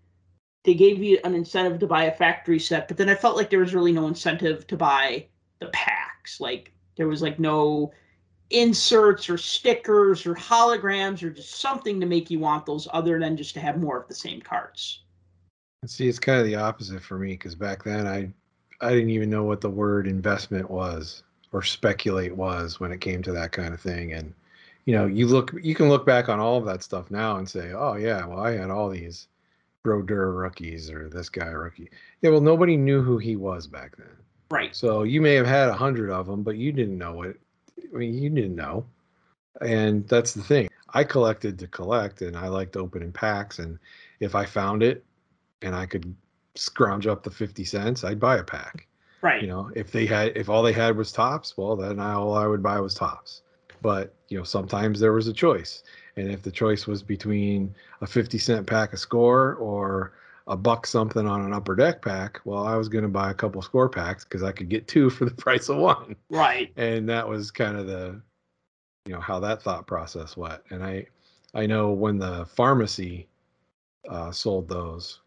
they 0.64 0.74
gave 0.74 1.00
you 1.00 1.18
an 1.24 1.34
incentive 1.34 1.78
to 1.78 1.86
buy 1.86 2.04
a 2.04 2.12
factory 2.12 2.58
set, 2.58 2.88
but 2.88 2.96
then 2.96 3.08
I 3.08 3.14
felt 3.14 3.36
like 3.36 3.50
there 3.50 3.60
was 3.60 3.72
really 3.72 3.92
no 3.92 4.08
incentive 4.08 4.66
to 4.66 4.76
buy 4.76 5.28
the 5.60 5.68
packs. 5.68 6.40
Like 6.40 6.72
there 6.96 7.06
was 7.06 7.22
like 7.22 7.38
no 7.38 7.92
inserts 8.50 9.30
or 9.30 9.38
stickers 9.38 10.26
or 10.26 10.34
holograms 10.34 11.22
or 11.22 11.30
just 11.30 11.60
something 11.60 12.00
to 12.00 12.06
make 12.06 12.30
you 12.30 12.40
want 12.40 12.66
those 12.66 12.88
other 12.92 13.18
than 13.18 13.36
just 13.36 13.54
to 13.54 13.60
have 13.60 13.80
more 13.80 14.00
of 14.00 14.08
the 14.08 14.14
same 14.14 14.40
cards. 14.40 15.04
See, 15.84 16.08
it's 16.08 16.18
kind 16.18 16.40
of 16.40 16.46
the 16.46 16.56
opposite 16.56 17.02
for 17.02 17.18
me 17.18 17.32
because 17.32 17.54
back 17.54 17.84
then 17.84 18.06
I 18.06 18.32
I 18.80 18.90
didn't 18.92 19.10
even 19.10 19.30
know 19.30 19.44
what 19.44 19.60
the 19.60 19.70
word 19.70 20.06
investment 20.06 20.70
was. 20.70 21.22
or 21.52 21.62
speculate 21.62 22.36
was 22.36 22.80
when 22.80 22.92
it 22.92 23.00
came 23.00 23.22
to 23.22 23.32
that 23.32 23.52
kind 23.52 23.72
of 23.72 23.80
thing. 23.80 24.12
And 24.12 24.34
you 24.84 24.94
know, 24.94 25.06
you 25.06 25.26
look, 25.26 25.52
you 25.62 25.74
can 25.74 25.88
look 25.88 26.06
back 26.06 26.28
on 26.28 26.38
all 26.38 26.58
of 26.58 26.64
that 26.66 26.82
stuff 26.82 27.10
now 27.10 27.36
and 27.36 27.48
say, 27.48 27.72
oh 27.72 27.94
yeah, 27.94 28.24
well 28.26 28.40
I 28.40 28.52
had 28.52 28.70
all 28.70 28.88
these 28.90 29.28
Brodeur 29.82 30.32
rookies 30.32 30.90
or 30.90 31.08
this 31.08 31.28
guy 31.28 31.46
rookie. 31.46 31.90
Yeah, 32.20 32.30
well 32.30 32.40
nobody 32.40 32.76
knew 32.76 33.02
who 33.02 33.18
he 33.18 33.36
was 33.36 33.66
back 33.66 33.96
then. 33.96 34.16
Right. 34.50 34.76
So 34.76 35.02
you 35.04 35.20
may 35.20 35.34
have 35.34 35.46
had 35.46 35.68
a 35.68 35.74
hundred 35.74 36.10
of 36.10 36.26
them, 36.26 36.42
but 36.42 36.56
you 36.56 36.72
didn't 36.72 36.98
know 36.98 37.22
it. 37.22 37.40
I 37.92 37.96
mean, 37.96 38.14
you 38.14 38.28
didn't 38.30 38.56
know. 38.56 38.84
And 39.62 40.06
that's 40.08 40.34
the 40.34 40.42
thing. 40.42 40.68
I 40.92 41.04
collected 41.04 41.58
to 41.60 41.66
collect, 41.66 42.20
and 42.20 42.36
I 42.36 42.48
liked 42.48 42.76
opening 42.76 43.12
packs. 43.12 43.58
And 43.58 43.78
if 44.20 44.34
I 44.34 44.44
found 44.44 44.82
it, 44.82 45.04
and 45.62 45.74
I 45.74 45.86
could 45.86 46.14
scrounge 46.54 47.06
up 47.06 47.22
the 47.22 47.30
fifty 47.30 47.64
cents, 47.64 48.04
I'd 48.04 48.20
buy 48.20 48.36
a 48.36 48.44
pack. 48.44 48.86
Right. 49.22 49.42
You 49.42 49.48
know, 49.48 49.70
if 49.74 49.90
they 49.90 50.06
had, 50.06 50.36
if 50.36 50.48
all 50.48 50.62
they 50.62 50.72
had 50.72 50.96
was 50.96 51.10
Topps, 51.10 51.56
well, 51.56 51.76
then 51.76 51.98
I, 51.98 52.12
all 52.12 52.34
I 52.34 52.46
would 52.46 52.62
buy 52.62 52.78
was 52.80 52.94
Topps. 52.94 53.42
But 53.82 54.14
you 54.28 54.38
know, 54.38 54.44
sometimes 54.44 55.00
there 55.00 55.12
was 55.12 55.28
a 55.28 55.32
choice, 55.32 55.82
and 56.16 56.30
if 56.30 56.42
the 56.42 56.50
choice 56.50 56.86
was 56.86 57.02
between 57.02 57.74
a 58.00 58.06
fifty 58.06 58.38
cent 58.38 58.66
pack 58.66 58.92
of 58.92 58.98
score 58.98 59.54
or 59.54 60.12
a 60.48 60.56
buck 60.56 60.86
something 60.86 61.26
on 61.26 61.44
an 61.44 61.52
upper 61.52 61.74
deck 61.74 62.02
pack, 62.02 62.40
well, 62.44 62.64
I 62.64 62.76
was 62.76 62.88
going 62.88 63.02
to 63.02 63.08
buy 63.08 63.30
a 63.30 63.34
couple 63.34 63.60
score 63.62 63.88
packs 63.88 64.24
because 64.24 64.42
I 64.42 64.52
could 64.52 64.68
get 64.68 64.86
two 64.86 65.10
for 65.10 65.24
the 65.24 65.32
price 65.32 65.68
of 65.68 65.78
one. 65.78 66.16
Right. 66.30 66.72
And 66.76 67.08
that 67.08 67.28
was 67.28 67.50
kind 67.50 67.76
of 67.76 67.86
the, 67.86 68.20
you 69.06 69.12
know, 69.12 69.20
how 69.20 69.40
that 69.40 69.62
thought 69.62 69.86
process 69.86 70.36
went. 70.36 70.60
And 70.70 70.84
I, 70.84 71.06
I 71.54 71.66
know 71.66 71.90
when 71.90 72.18
the 72.18 72.46
pharmacy 72.46 73.26
uh, 74.08 74.30
sold 74.30 74.68
those, 74.68 75.20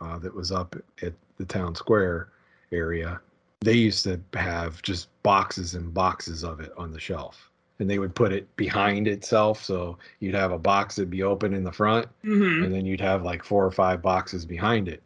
uh, 0.00 0.18
that 0.18 0.34
was 0.34 0.52
up 0.52 0.76
at 1.02 1.12
the 1.38 1.44
town 1.44 1.74
square 1.74 2.28
area, 2.72 3.20
they 3.60 3.74
used 3.74 4.04
to 4.04 4.20
have 4.34 4.82
just 4.82 5.08
boxes 5.22 5.74
and 5.74 5.92
boxes 5.92 6.44
of 6.44 6.60
it 6.60 6.72
on 6.76 6.92
the 6.92 7.00
shelf. 7.00 7.50
And 7.78 7.90
they 7.90 7.98
would 7.98 8.14
put 8.14 8.32
it 8.32 8.54
behind 8.56 9.06
itself 9.06 9.62
so 9.62 9.98
you'd 10.20 10.34
have 10.34 10.52
a 10.52 10.58
box 10.58 10.96
that'd 10.96 11.10
be 11.10 11.22
open 11.22 11.52
in 11.52 11.62
the 11.62 11.72
front 11.72 12.06
mm-hmm. 12.24 12.64
and 12.64 12.72
then 12.72 12.86
you'd 12.86 13.02
have 13.02 13.22
like 13.22 13.44
four 13.44 13.66
or 13.66 13.70
five 13.70 14.00
boxes 14.00 14.46
behind 14.46 14.88
it. 14.88 15.02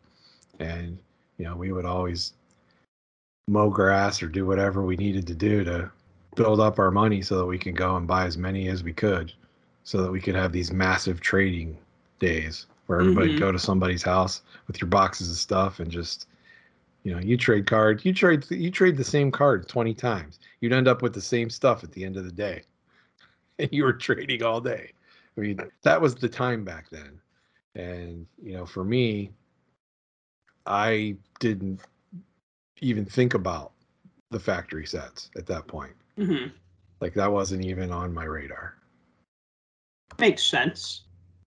And 0.60 0.98
you 1.40 1.46
know 1.46 1.56
we 1.56 1.72
would 1.72 1.86
always 1.86 2.34
mow 3.48 3.70
grass 3.70 4.22
or 4.22 4.28
do 4.28 4.44
whatever 4.44 4.82
we 4.82 4.96
needed 4.96 5.26
to 5.26 5.34
do 5.34 5.64
to 5.64 5.90
build 6.36 6.60
up 6.60 6.78
our 6.78 6.90
money 6.90 7.22
so 7.22 7.38
that 7.38 7.46
we 7.46 7.58
could 7.58 7.74
go 7.74 7.96
and 7.96 8.06
buy 8.06 8.26
as 8.26 8.36
many 8.36 8.68
as 8.68 8.84
we 8.84 8.92
could 8.92 9.32
so 9.82 10.02
that 10.02 10.12
we 10.12 10.20
could 10.20 10.34
have 10.34 10.52
these 10.52 10.70
massive 10.70 11.18
trading 11.20 11.76
days 12.18 12.66
where 12.90 12.98
everybody 12.98 13.32
Mhm. 13.32 13.38
go 13.38 13.52
to 13.52 13.58
somebody's 13.58 14.02
house 14.02 14.42
with 14.66 14.80
your 14.80 14.88
boxes 14.88 15.30
of 15.30 15.36
stuff 15.36 15.78
and 15.78 15.92
just 15.92 16.26
you 17.04 17.12
know 17.12 17.20
you 17.20 17.36
trade 17.36 17.64
card 17.64 18.04
you 18.04 18.12
trade 18.12 18.44
you 18.50 18.68
trade 18.68 18.96
the 18.96 19.04
same 19.04 19.30
card 19.30 19.68
20 19.68 19.94
times. 19.94 20.40
You'd 20.60 20.72
end 20.72 20.88
up 20.88 21.00
with 21.00 21.14
the 21.14 21.20
same 21.20 21.50
stuff 21.50 21.84
at 21.84 21.92
the 21.92 22.04
end 22.04 22.16
of 22.16 22.24
the 22.24 22.32
day. 22.32 22.62
And 23.60 23.68
you 23.72 23.84
were 23.84 23.92
trading 23.92 24.42
all 24.42 24.60
day. 24.60 24.92
I 25.36 25.40
mean 25.40 25.60
that 25.82 26.00
was 26.00 26.16
the 26.16 26.28
time 26.28 26.64
back 26.64 26.90
then. 26.90 27.20
And 27.76 28.26
you 28.42 28.54
know 28.54 28.66
for 28.66 28.82
me 28.82 29.30
i 30.66 31.16
didn't 31.38 31.80
even 32.80 33.04
think 33.04 33.34
about 33.34 33.72
the 34.30 34.40
factory 34.40 34.86
sets 34.86 35.30
at 35.36 35.46
that 35.46 35.68
point. 35.68 35.94
Hmm 36.16 36.48
like 37.00 37.14
that 37.14 37.30
wasn't 37.30 37.64
even 37.64 37.92
on 37.92 38.12
my 38.12 38.24
radar. 38.24 38.74
Makes 40.18 40.42
sense. 40.42 41.02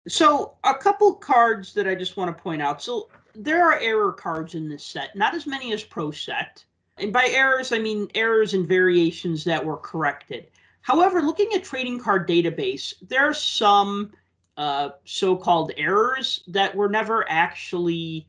So, 0.08 0.56
a 0.66 0.74
couple 0.74 1.14
cards 1.14 1.74
that 1.74 1.88
I 1.88 1.96
just 1.96 2.18
want 2.18 2.36
to 2.36 2.44
point 2.44 2.62
out. 2.62 2.82
So, 2.82 3.10
there 3.36 3.64
are 3.66 3.80
error 3.80 4.12
cards 4.12 4.54
in 4.54 4.68
this 4.68 4.84
set, 4.84 5.16
not 5.16 5.34
as 5.34 5.48
many 5.48 5.74
as 5.74 5.84
Pro 5.84 6.12
Set. 6.12 6.64
And 6.98 7.12
by 7.12 7.28
errors, 7.28 7.72
I 7.72 7.80
mean 7.80 8.10
errors 8.14 8.54
and 8.54 8.68
variations 8.68 9.44
that 9.46 9.64
were 9.64 9.78
corrected. 9.78 10.48
However, 10.82 11.22
looking 11.22 11.50
at 11.54 11.64
Trading 11.64 12.00
Card 12.00 12.28
Database, 12.28 12.94
there 13.08 13.28
are 13.28 13.34
some 13.34 14.12
uh, 14.58 14.90
so 15.06 15.36
called 15.36 15.72
errors 15.78 16.44
that 16.48 16.76
were 16.76 16.90
never 16.90 17.26
actually, 17.30 18.28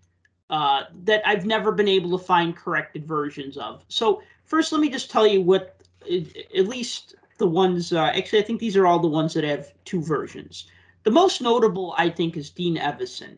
uh, 0.51 0.85
that 1.03 1.27
I've 1.27 1.45
never 1.45 1.73
been 1.73 1.89
able 1.89 2.17
to 2.17 2.25
find 2.25 2.57
corrected 2.57 3.05
versions 3.05 3.57
of. 3.57 3.85
So, 3.89 4.23
first, 4.45 4.73
let 4.73 4.81
me 4.81 4.89
just 4.89 5.11
tell 5.11 5.27
you 5.27 5.43
what, 5.43 5.83
at 6.05 6.69
least 6.69 7.17
the 7.39 7.49
ones, 7.49 7.93
uh, 7.93 8.13
actually, 8.15 8.39
I 8.39 8.43
think 8.43 8.61
these 8.61 8.77
are 8.77 8.87
all 8.87 9.01
the 9.01 9.09
ones 9.09 9.35
that 9.35 9.45
have 9.45 9.73
two 9.85 10.01
versions. 10.01 10.67
The 11.05 11.11
most 11.11 11.43
notable, 11.43 11.95
I 11.99 12.09
think, 12.09 12.35
is 12.37 12.49
Dean 12.49 12.77
Evason, 12.77 13.37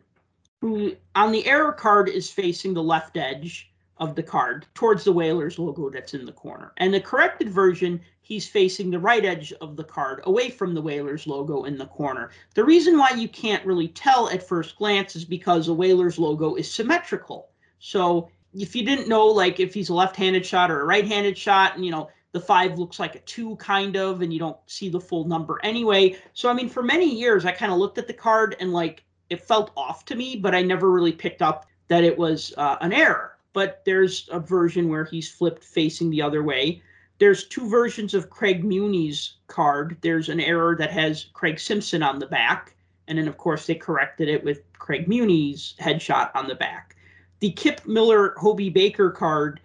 who 0.60 0.94
on 1.16 1.32
the 1.32 1.44
error 1.46 1.72
card 1.72 2.08
is 2.08 2.30
facing 2.30 2.72
the 2.72 2.82
left 2.82 3.16
edge 3.16 3.72
of 3.98 4.14
the 4.14 4.22
card 4.22 4.66
towards 4.74 5.02
the 5.02 5.12
Whalers 5.12 5.58
logo 5.58 5.90
that's 5.90 6.14
in 6.14 6.26
the 6.26 6.32
corner. 6.32 6.72
And 6.76 6.94
the 6.94 7.00
corrected 7.00 7.50
version, 7.50 8.00
he's 8.22 8.46
facing 8.46 8.90
the 8.90 9.00
right 9.00 9.24
edge 9.24 9.52
of 9.54 9.76
the 9.76 9.82
card 9.82 10.20
away 10.24 10.48
from 10.48 10.74
the 10.74 10.80
Whalers 10.80 11.26
logo 11.26 11.64
in 11.64 11.76
the 11.76 11.86
corner. 11.86 12.30
The 12.54 12.64
reason 12.64 12.98
why 12.98 13.10
you 13.10 13.28
can't 13.28 13.66
really 13.66 13.88
tell 13.88 14.28
at 14.28 14.46
first 14.46 14.76
glance 14.76 15.16
is 15.16 15.24
because 15.24 15.66
the 15.66 15.74
Whalers 15.74 16.20
logo 16.20 16.54
is 16.54 16.72
symmetrical. 16.72 17.48
So 17.80 18.30
if 18.54 18.76
you 18.76 18.84
didn't 18.84 19.08
know, 19.08 19.26
like 19.26 19.58
if 19.58 19.74
he's 19.74 19.88
a 19.88 19.94
left-handed 19.94 20.46
shot 20.46 20.70
or 20.70 20.82
a 20.82 20.86
right-handed 20.86 21.36
shot, 21.36 21.74
and 21.74 21.84
you 21.84 21.90
know 21.90 22.10
the 22.36 22.40
five 22.40 22.78
looks 22.78 22.98
like 22.98 23.14
a 23.14 23.20
two 23.20 23.56
kind 23.56 23.96
of, 23.96 24.20
and 24.20 24.30
you 24.30 24.38
don't 24.38 24.58
see 24.66 24.90
the 24.90 25.00
full 25.00 25.24
number 25.24 25.58
anyway. 25.62 26.18
So 26.34 26.50
I 26.50 26.52
mean, 26.52 26.68
for 26.68 26.82
many 26.82 27.10
years, 27.10 27.46
I 27.46 27.50
kind 27.52 27.72
of 27.72 27.78
looked 27.78 27.96
at 27.96 28.06
the 28.06 28.12
card 28.12 28.56
and 28.60 28.74
like 28.74 29.04
it 29.30 29.40
felt 29.42 29.70
off 29.74 30.04
to 30.04 30.14
me, 30.14 30.36
but 30.36 30.54
I 30.54 30.60
never 30.60 30.90
really 30.90 31.12
picked 31.12 31.40
up 31.40 31.64
that 31.88 32.04
it 32.04 32.18
was 32.18 32.52
uh, 32.58 32.76
an 32.82 32.92
error. 32.92 33.38
But 33.54 33.80
there's 33.86 34.28
a 34.30 34.38
version 34.38 34.90
where 34.90 35.06
he's 35.06 35.32
flipped 35.32 35.64
facing 35.64 36.10
the 36.10 36.20
other 36.20 36.42
way. 36.42 36.82
There's 37.18 37.48
two 37.48 37.70
versions 37.70 38.12
of 38.12 38.28
Craig 38.28 38.62
Muni's 38.62 39.36
card. 39.46 39.96
There's 40.02 40.28
an 40.28 40.38
error 40.38 40.76
that 40.76 40.90
has 40.90 41.30
Craig 41.32 41.58
Simpson 41.58 42.02
on 42.02 42.18
the 42.18 42.26
back, 42.26 42.76
and 43.08 43.16
then 43.16 43.28
of 43.28 43.38
course 43.38 43.66
they 43.66 43.76
corrected 43.76 44.28
it 44.28 44.44
with 44.44 44.60
Craig 44.74 45.08
Muni's 45.08 45.74
headshot 45.80 46.32
on 46.34 46.48
the 46.48 46.54
back. 46.54 46.96
The 47.40 47.52
Kip 47.52 47.86
Miller 47.86 48.34
Hobey 48.36 48.68
Baker 48.68 49.10
card, 49.10 49.60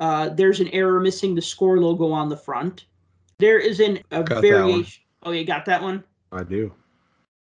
uh, 0.00 0.30
there's 0.30 0.60
an 0.60 0.68
error 0.68 0.98
missing 0.98 1.34
the 1.34 1.42
score 1.42 1.78
logo 1.78 2.10
on 2.10 2.30
the 2.30 2.36
front. 2.36 2.86
There 3.38 3.58
is 3.58 3.80
an, 3.80 4.00
a 4.10 4.22
Got 4.22 4.42
variation. 4.42 5.02
Oh, 5.22 5.30
you 5.30 5.44
got 5.44 5.66
that 5.66 5.82
one? 5.82 6.02
i 6.32 6.42
do 6.42 6.72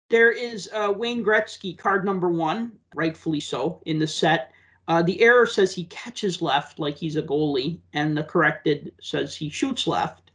There 0.08 0.30
is 0.30 0.70
uh, 0.72 0.92
Wayne 0.96 1.24
Gretzky, 1.24 1.76
card 1.76 2.04
number 2.04 2.28
one, 2.28 2.72
rightfully 2.94 3.40
so, 3.40 3.80
in 3.86 3.98
the 3.98 4.06
set. 4.06 4.52
Uh, 4.86 5.02
the 5.02 5.20
error 5.20 5.46
says 5.46 5.74
he 5.74 5.84
catches 5.84 6.40
left 6.40 6.78
like 6.78 6.96
he's 6.96 7.16
a 7.16 7.22
goalie, 7.22 7.78
and 7.92 8.16
the 8.16 8.22
corrected 8.22 8.92
says 9.00 9.34
he 9.34 9.48
shoots 9.50 9.86
left. 9.86 10.30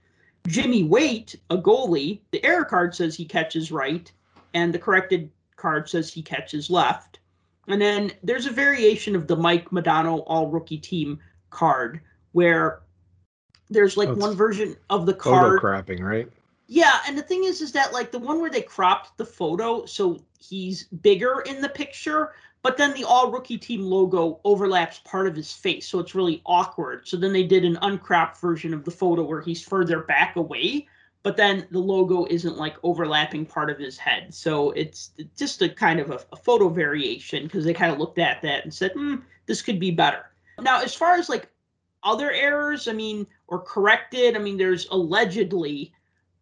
Jimmy 0.48 0.84
Waite, 0.84 1.36
a 1.50 1.58
goalie, 1.58 2.20
the 2.32 2.44
error 2.44 2.66
card 2.66 2.96
says 2.96 3.16
he 3.16 3.26
catches 3.26 3.72
right, 3.72 4.12
and 4.54 4.74
the 4.74 4.80
corrected 4.80 5.30
card 5.56 5.88
says 5.88 6.12
he 6.12 6.22
catches 6.22 6.70
left. 6.70 7.20
And 7.68 7.82
then 7.82 8.12
there's 8.24 8.48
a 8.48 8.52
variation 8.52 9.16
of 9.16 9.28
the 9.28 9.36
Mike 9.36 9.70
Modano 9.70 10.24
all 10.26 10.48
rookie 10.48 10.80
team 10.80 11.20
card 11.52 12.02
where 12.34 12.82
there's 13.70 13.98
like 13.98 14.10
Oh, 14.10 14.16
one 14.16 14.36
version 14.36 14.76
of 14.90 15.06
the 15.06 15.14
photo 15.24 15.52
card. 15.52 15.62
crapping 15.62 16.02
right 16.02 16.28
Yeah, 16.68 17.00
and 17.08 17.18
the 17.18 17.24
thing 17.24 17.44
is, 17.46 17.62
is 17.62 17.72
that 17.74 17.94
like 17.94 18.12
the 18.12 18.20
one 18.20 18.40
where 18.42 18.50
they 18.50 18.62
cropped 18.62 19.18
the 19.18 19.26
photo, 19.26 19.86
so 19.86 20.24
he's 20.40 20.84
bigger 20.86 21.42
in 21.42 21.62
the 21.62 21.70
picture, 21.70 22.34
but 22.62 22.78
then 22.78 22.94
the 22.94 23.04
all 23.06 23.32
rookie 23.32 23.58
team 23.58 23.82
logo 23.82 24.40
overlaps 24.44 25.00
part 25.00 25.28
of 25.28 25.36
his 25.36 25.52
face, 25.54 25.88
so 25.88 26.00
it's 26.00 26.16
really 26.16 26.42
awkward. 26.46 27.08
So 27.08 27.18
then 27.18 27.34
they 27.34 27.44
did 27.44 27.66
an 27.66 27.78
uncropped 27.82 28.40
version 28.42 28.74
of 28.74 28.86
the 28.86 28.92
photo 28.92 29.24
where 29.24 29.42
he's 29.42 29.64
further 29.64 30.02
back 30.02 30.36
away, 30.36 30.88
but 31.24 31.38
then 31.38 31.68
the 31.72 31.80
logo 31.80 32.26
isn't 32.30 32.58
like 32.58 32.78
overlapping 32.84 33.46
part 33.46 33.70
of 33.70 33.78
his 33.80 33.98
head. 33.98 34.34
So 34.34 34.72
it's 34.72 35.12
just 35.38 35.62
a 35.62 35.70
kind 35.70 36.00
of 36.00 36.12
a, 36.12 36.20
a 36.32 36.36
photo 36.36 36.70
variation 36.70 37.44
because 37.44 37.66
they 37.66 37.74
kind 37.74 37.92
of 37.92 38.00
looked 38.00 38.20
at 38.20 38.42
that 38.44 38.64
and 38.64 38.74
said, 38.74 38.92
hmm, 38.94 39.16
this 39.48 39.62
could 39.62 39.80
be 39.80 39.92
better. 39.92 40.26
Now, 40.62 40.82
as 40.82 40.94
far 40.94 41.16
as 41.16 41.30
like 41.30 41.50
other 42.04 42.32
errors, 42.32 42.88
I 42.88 42.94
mean, 42.94 43.28
or 43.48 43.60
corrected, 43.60 44.36
I 44.36 44.40
mean, 44.40 44.58
there's 44.58 44.88
allegedly 44.90 45.94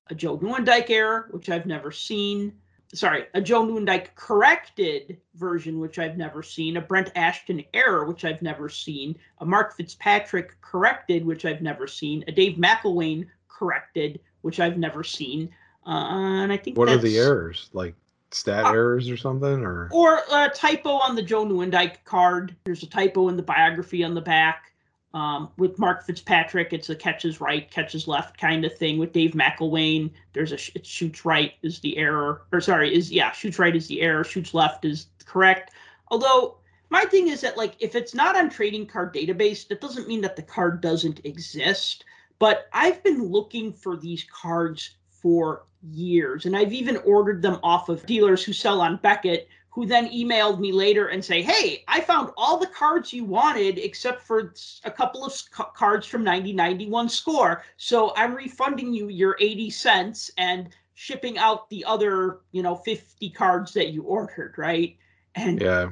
a 0.10 0.16
Joe 0.16 0.38
Nieuwendyk 0.38 0.90
error, 0.90 1.28
which 1.32 1.50
I've 1.50 1.66
never 1.66 1.92
seen. 1.92 2.54
Sorry, 2.94 3.26
a 3.34 3.42
Joe 3.42 3.66
Nieuwendyk 3.66 4.16
corrected 4.16 5.18
version, 5.36 5.80
which 5.80 6.00
I've 6.00 6.18
never 6.18 6.42
seen. 6.42 6.78
A 6.78 6.82
Brent 6.82 7.12
Ashton 7.16 7.64
error, 7.74 8.06
which 8.06 8.24
I've 8.24 8.42
never 8.42 8.70
seen. 8.70 9.18
A 9.40 9.46
Mark 9.46 9.76
Fitzpatrick 9.76 10.60
corrected, 10.62 11.26
which 11.26 11.44
I've 11.44 11.62
never 11.62 11.88
seen. 11.88 12.24
A 12.28 12.32
Dave 12.32 12.58
McLlwain 12.58 13.28
corrected, 13.50 14.22
which 14.42 14.60
I've 14.60 14.78
never 14.78 15.04
seen. 15.04 15.50
Uh, 15.86 16.08
and 16.44 16.52
I 16.52 16.58
think 16.58 16.78
what 16.78 16.90
are 16.90 16.98
the 16.98 17.18
errors 17.18 17.70
like 17.74 17.96
stat 18.32 18.66
Uh, 18.66 18.72
errors 18.72 19.10
or 19.10 19.16
something 19.16 19.64
or 19.64 19.90
or 19.92 20.20
a 20.32 20.50
typo 20.50 20.92
on 20.92 21.16
the 21.16 21.22
Joe 21.22 21.46
Nieuwendyk 21.46 22.04
card. 22.04 22.56
There's 22.66 22.84
a 22.84 22.88
typo 22.88 23.30
in 23.30 23.38
the 23.38 23.44
biography 23.44 24.04
on 24.04 24.14
the 24.14 24.22
back. 24.22 24.74
Um, 25.18 25.50
with 25.58 25.80
Mark 25.80 26.06
Fitzpatrick, 26.06 26.74
it's 26.74 26.92
a 26.92 26.96
catches 26.96 27.42
right, 27.42 27.70
catches 27.72 28.08
left 28.08 28.40
kind 28.40 28.64
of 28.64 28.78
thing. 28.78 29.00
With 29.00 29.14
Dave 29.14 29.32
McLlwain, 29.32 30.12
there's 30.34 30.52
a 30.52 30.60
it 30.76 30.86
shoots 30.86 31.26
right 31.26 31.54
is 31.64 31.80
the 31.80 31.98
error, 31.98 32.44
or 32.52 32.62
sorry, 32.62 32.94
is 32.94 33.12
yeah, 33.12 33.32
shoots 33.32 33.58
right 33.58 33.76
is 33.76 33.88
the 33.88 34.02
error, 34.02 34.24
shoots 34.24 34.54
left 34.54 34.86
is 34.86 35.08
correct. 35.26 35.72
Although 36.10 36.58
my 36.92 37.04
thing 37.06 37.30
is 37.30 37.42
that 37.42 37.58
like 37.58 37.74
if 37.80 37.96
it's 37.96 38.14
not 38.14 38.38
on 38.38 38.52
trading 38.52 38.86
card 38.86 39.12
database, 39.12 39.68
that 39.70 39.82
doesn't 39.82 40.08
mean 40.08 40.22
that 40.22 40.36
the 40.36 40.44
card 40.44 40.82
doesn't 40.82 41.22
exist. 41.24 42.06
But 42.38 42.68
I've 42.72 43.02
been 43.02 43.24
looking 43.24 43.74
for 43.74 43.98
these 43.98 44.24
cards 44.32 44.98
for 45.10 45.64
years, 45.82 46.46
and 46.46 46.56
I've 46.56 46.74
even 46.74 46.98
ordered 46.98 47.42
them 47.42 47.60
off 47.64 47.90
of 47.90 48.06
dealers 48.06 48.44
who 48.44 48.54
sell 48.54 48.82
on 48.82 48.98
Beckett, 48.98 49.50
who 49.78 49.86
then 49.86 50.10
emailed 50.10 50.58
me 50.58 50.72
later 50.72 51.10
and 51.10 51.24
say, 51.24 51.44
"Hey, 51.44 51.84
I 51.88 52.02
found 52.02 52.32
all 52.36 52.58
the 52.58 52.66
cards 52.66 53.14
you 53.14 53.24
wanted 53.24 53.78
except 53.78 54.24
for 54.24 54.52
a 54.84 54.90
couple 54.90 55.24
of 55.24 55.32
cards 55.76 56.08
from 56.08 56.24
9091 56.24 57.08
score. 57.10 57.64
So 57.78 58.12
I'm 58.16 58.34
refunding 58.34 58.92
you 58.92 59.10
your 59.10 59.38
80 59.40 59.70
cents 59.70 60.32
and 60.40 60.70
shipping 60.96 61.38
out 61.38 61.70
the 61.70 61.86
other, 61.86 62.40
you 62.54 62.64
know, 62.64 62.74
50 62.74 63.30
cards 63.30 63.72
that 63.74 63.90
you 63.90 64.02
ordered, 64.02 64.56
right?" 64.58 64.98
And 65.36 65.62
yeah. 65.62 65.90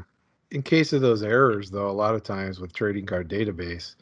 In 0.50 0.64
case 0.64 0.92
of 0.92 1.02
those 1.02 1.22
errors 1.22 1.70
though, 1.70 1.88
a 1.88 1.92
lot 1.92 2.16
of 2.16 2.24
times 2.24 2.60
with 2.60 2.74
trading 2.74 3.06
card 3.06 3.30
database, 3.30 3.94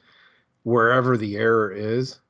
wherever 0.63 1.17
the 1.17 1.35
error 1.35 1.73
is, 1.73 2.21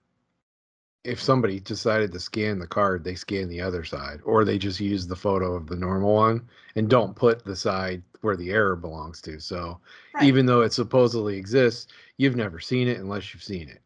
if 1.03 1.21
somebody 1.21 1.59
decided 1.59 2.11
to 2.11 2.19
scan 2.19 2.59
the 2.59 2.67
card, 2.67 3.03
they 3.03 3.15
scan 3.15 3.49
the 3.49 3.59
other 3.61 3.83
side, 3.83 4.21
or 4.23 4.45
they 4.45 4.57
just 4.57 4.79
use 4.79 5.05
the 5.05 5.15
photo 5.15 5.53
of 5.53 5.67
the 5.67 5.75
normal 5.75 6.13
one 6.13 6.47
and 6.75 6.89
don't 6.89 7.15
put 7.15 7.43
the 7.43 7.55
side 7.55 8.01
where 8.21 8.37
the 8.37 8.51
error 8.51 8.75
belongs 8.75 9.21
to. 9.21 9.39
So 9.39 9.79
right. 10.15 10.23
even 10.23 10.45
though 10.45 10.61
it 10.61 10.71
supposedly 10.71 11.37
exists, 11.37 11.91
you've 12.17 12.37
never 12.37 12.59
seen 12.59 12.87
it 12.87 12.99
unless 12.99 13.33
you've 13.33 13.43
seen 13.43 13.67
it. 13.67 13.81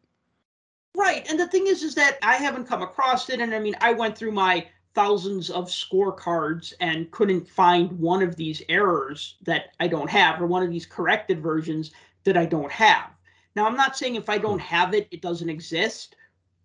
Right. 0.96 1.28
And 1.28 1.38
the 1.38 1.48
thing 1.48 1.66
is, 1.66 1.82
is 1.82 1.94
that 1.96 2.18
I 2.22 2.36
haven't 2.36 2.68
come 2.68 2.82
across 2.82 3.28
it. 3.30 3.40
And 3.40 3.52
I 3.52 3.58
mean, 3.58 3.74
I 3.80 3.92
went 3.92 4.16
through 4.16 4.32
my 4.32 4.66
thousands 4.94 5.50
of 5.50 5.66
scorecards 5.66 6.72
and 6.80 7.10
couldn't 7.10 7.48
find 7.48 7.90
one 7.92 8.22
of 8.22 8.36
these 8.36 8.62
errors 8.68 9.36
that 9.42 9.66
I 9.80 9.88
don't 9.88 10.10
have, 10.10 10.40
or 10.40 10.46
one 10.46 10.62
of 10.62 10.70
these 10.70 10.86
corrected 10.86 11.40
versions 11.42 11.92
that 12.24 12.36
I 12.36 12.46
don't 12.46 12.72
have. 12.72 13.10
Now, 13.56 13.66
I'm 13.66 13.76
not 13.76 13.96
saying 13.96 14.14
if 14.14 14.28
I 14.28 14.38
don't 14.38 14.60
hmm. 14.60 14.66
have 14.66 14.94
it, 14.94 15.08
it 15.10 15.20
doesn't 15.20 15.48
exist 15.48 16.14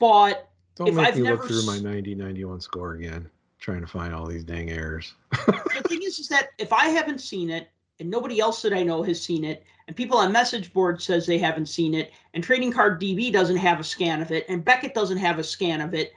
but 0.04 0.50
don't 0.76 0.90
if 0.90 0.96
make 0.96 1.08
I've 1.08 1.16
me 1.16 1.22
never 1.22 1.38
look 1.38 1.48
through 1.48 1.66
my 1.66 1.80
90 1.80 2.16
91 2.16 2.60
score 2.60 2.96
again, 2.96 3.30
trying 3.62 3.80
to 3.80 3.88
find 3.88 4.14
all 4.14 4.28
these 4.28 4.44
dang 4.44 4.70
errors. 4.70 5.14
the 5.32 5.82
thing 5.88 6.02
is, 6.04 6.20
is 6.20 6.28
that 6.28 6.50
if 6.58 6.74
I 6.74 6.90
haven't 6.90 7.22
seen 7.22 7.50
it 7.50 7.70
and 8.02 8.10
nobody 8.10 8.42
else 8.42 8.62
that 8.64 8.74
I 8.74 8.84
know 8.84 9.02
has 9.04 9.22
seen 9.22 9.46
it, 9.46 9.64
and 9.88 9.96
people 9.96 10.18
on 10.18 10.34
message 10.34 10.74
board 10.74 11.02
says 11.02 11.26
they 11.26 11.38
haven't 11.38 11.68
seen 11.68 11.94
it, 11.94 12.12
and 12.34 12.44
Trading 12.44 12.70
Card 12.70 13.00
DB 13.00 13.32
doesn't 13.32 13.56
have 13.56 13.80
a 13.80 13.84
scan 13.84 14.22
of 14.22 14.30
it, 14.32 14.46
and 14.50 14.66
Beckett 14.66 14.94
doesn't 14.94 15.20
have 15.20 15.40
a 15.40 15.44
scan 15.44 15.80
of 15.80 15.94
it, 15.94 16.12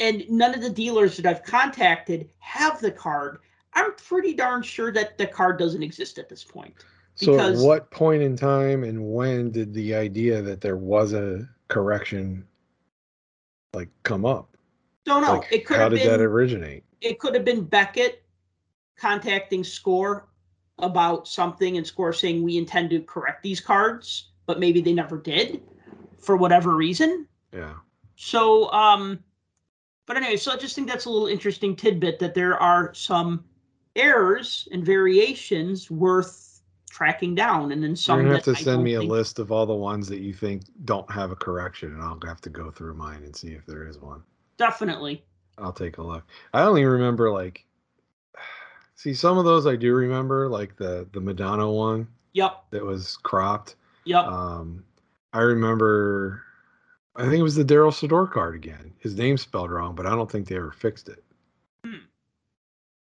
and 0.00 0.28
none 0.28 0.52
of 0.52 0.60
the 0.60 0.70
dealers 0.70 1.16
that 1.16 1.26
I've 1.26 1.44
contacted 1.44 2.28
have 2.40 2.80
the 2.80 2.90
card, 2.90 3.38
I'm 3.74 3.94
pretty 3.94 4.34
darn 4.34 4.64
sure 4.64 4.90
that 4.90 5.16
the 5.16 5.28
card 5.28 5.60
doesn't 5.60 5.82
exist 5.82 6.18
at 6.18 6.28
this 6.28 6.42
point. 6.42 6.74
So, 7.14 7.38
at 7.38 7.56
what 7.58 7.88
point 7.92 8.22
in 8.22 8.36
time 8.36 8.82
and 8.82 9.12
when 9.14 9.52
did 9.52 9.72
the 9.74 9.94
idea 9.94 10.42
that 10.42 10.60
there 10.60 10.76
was 10.76 11.12
a 11.12 11.48
correction 11.68 12.44
like 13.74 13.88
come 14.02 14.24
up? 14.24 14.56
Don't 15.04 15.22
know. 15.22 15.34
Like, 15.34 15.52
it 15.52 15.66
could 15.66 15.76
how 15.76 15.88
did 15.88 16.00
been, 16.00 16.08
that 16.08 16.20
originate? 16.20 16.84
It 17.00 17.18
could 17.18 17.34
have 17.34 17.44
been 17.44 17.64
Beckett 17.64 18.24
contacting 18.96 19.62
Score 19.62 20.28
about 20.78 21.28
something 21.28 21.76
and 21.76 21.86
Score 21.86 22.12
saying 22.12 22.42
we 22.42 22.58
intend 22.58 22.90
to 22.90 23.00
correct 23.00 23.42
these 23.42 23.60
cards, 23.60 24.30
but 24.46 24.58
maybe 24.58 24.80
they 24.80 24.92
never 24.92 25.16
did 25.16 25.62
for 26.18 26.36
whatever 26.36 26.74
reason. 26.74 27.26
Yeah. 27.52 27.74
So 28.16 28.70
um 28.72 29.22
but 30.06 30.16
anyway, 30.16 30.36
so 30.36 30.52
I 30.52 30.56
just 30.56 30.74
think 30.74 30.88
that's 30.88 31.06
a 31.06 31.10
little 31.10 31.26
interesting 31.26 31.74
tidbit 31.74 32.20
that 32.20 32.34
there 32.34 32.56
are 32.56 32.94
some 32.94 33.44
errors 33.96 34.68
and 34.70 34.84
variations 34.84 35.90
worth 35.90 36.45
tracking 36.96 37.34
down, 37.34 37.72
and 37.72 37.82
then 37.82 37.94
some. 37.94 38.18
You're 38.18 38.24
gonna 38.24 38.36
have 38.36 38.44
to 38.44 38.56
send 38.56 38.82
me 38.82 38.94
a 38.94 39.02
list 39.02 39.38
of 39.38 39.52
all 39.52 39.66
the 39.66 39.74
ones 39.74 40.08
that 40.08 40.20
you 40.20 40.32
think 40.32 40.62
don't 40.86 41.10
have 41.10 41.30
a 41.30 41.36
correction, 41.36 41.92
and 41.92 42.02
I'll 42.02 42.18
have 42.26 42.40
to 42.40 42.50
go 42.50 42.70
through 42.70 42.94
mine 42.94 43.22
and 43.22 43.36
see 43.36 43.48
if 43.48 43.66
there 43.66 43.86
is 43.86 43.98
one. 43.98 44.22
Definitely. 44.56 45.22
I'll 45.58 45.74
take 45.74 45.98
a 45.98 46.02
look. 46.02 46.24
I 46.54 46.62
only 46.62 46.86
remember 46.86 47.30
like, 47.30 47.66
see 48.94 49.12
some 49.12 49.36
of 49.36 49.44
those 49.44 49.66
I 49.66 49.76
do 49.76 49.94
remember, 49.94 50.48
like 50.48 50.76
the 50.76 51.06
the 51.12 51.20
Modano 51.20 51.74
one. 51.74 52.08
Yep. 52.32 52.64
That 52.70 52.84
was 52.84 53.18
cropped. 53.18 53.76
Yep. 54.04 54.24
Um, 54.24 54.82
I 55.34 55.40
remember. 55.40 56.42
I 57.14 57.22
think 57.24 57.36
it 57.36 57.42
was 57.42 57.56
the 57.56 57.64
Darryl 57.64 57.92
Sydor 57.92 58.30
card 58.30 58.54
again. 58.54 58.92
His 58.98 59.16
name's 59.16 59.42
spelled 59.42 59.70
wrong, 59.70 59.94
but 59.94 60.06
I 60.06 60.10
don't 60.10 60.30
think 60.30 60.48
they 60.48 60.56
ever 60.56 60.72
fixed 60.72 61.08
it. 61.08 61.22
Hmm. 61.84 62.04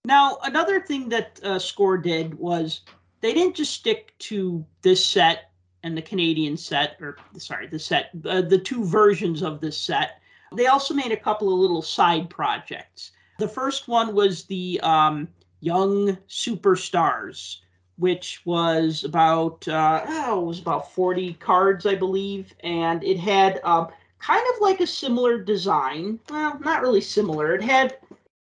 Now, 0.05 0.39
another 0.43 0.81
thing 0.81 1.09
that 1.11 1.41
uh, 1.45 1.59
Score 1.61 1.97
did 1.97 2.35
was 2.37 2.81
they 3.21 3.35
didn't 3.35 3.57
just 3.57 3.75
stick 3.75 4.15
to 4.19 4.65
this 4.83 5.05
set 5.05 5.51
and 5.83 5.97
the 5.97 6.03
Canadian 6.03 6.57
set, 6.57 6.97
or 7.01 7.17
sorry, 7.39 7.67
the 7.67 7.79
set, 7.79 8.11
uh, 8.27 8.43
the 8.43 8.59
two 8.59 8.85
versions 8.85 9.43
of 9.43 9.61
this 9.61 9.79
set. 9.79 10.21
They 10.55 10.67
also 10.67 10.95
made 10.95 11.13
a 11.13 11.17
couple 11.17 11.53
of 11.53 11.59
little 11.59 11.83
side 11.83 12.29
projects. 12.29 13.13
The 13.39 13.49
first 13.49 13.89
one 13.89 14.15
was 14.15 14.45
the 14.45 14.81
um, 14.83 15.29
Young 15.61 16.19
Superstars, 16.29 17.59
which 17.97 18.43
was 18.45 19.05
about 19.05 19.67
uh, 19.69 20.05
oh, 20.07 20.43
it 20.43 20.47
was 20.47 20.61
about 20.61 20.93
40 20.93 21.35
cards, 21.35 21.87
I 21.87 21.95
believe, 21.95 22.53
and 22.61 23.03
it 23.05 23.19
had 23.19 23.61
uh, 23.65 23.87
kind 24.19 24.45
of 24.55 24.61
like 24.61 24.81
a 24.81 24.87
similar 24.87 25.39
design. 25.39 26.19
Well, 26.29 26.59
not 26.61 26.83
really 26.83 27.01
similar. 27.01 27.55
It 27.55 27.63
had 27.63 27.97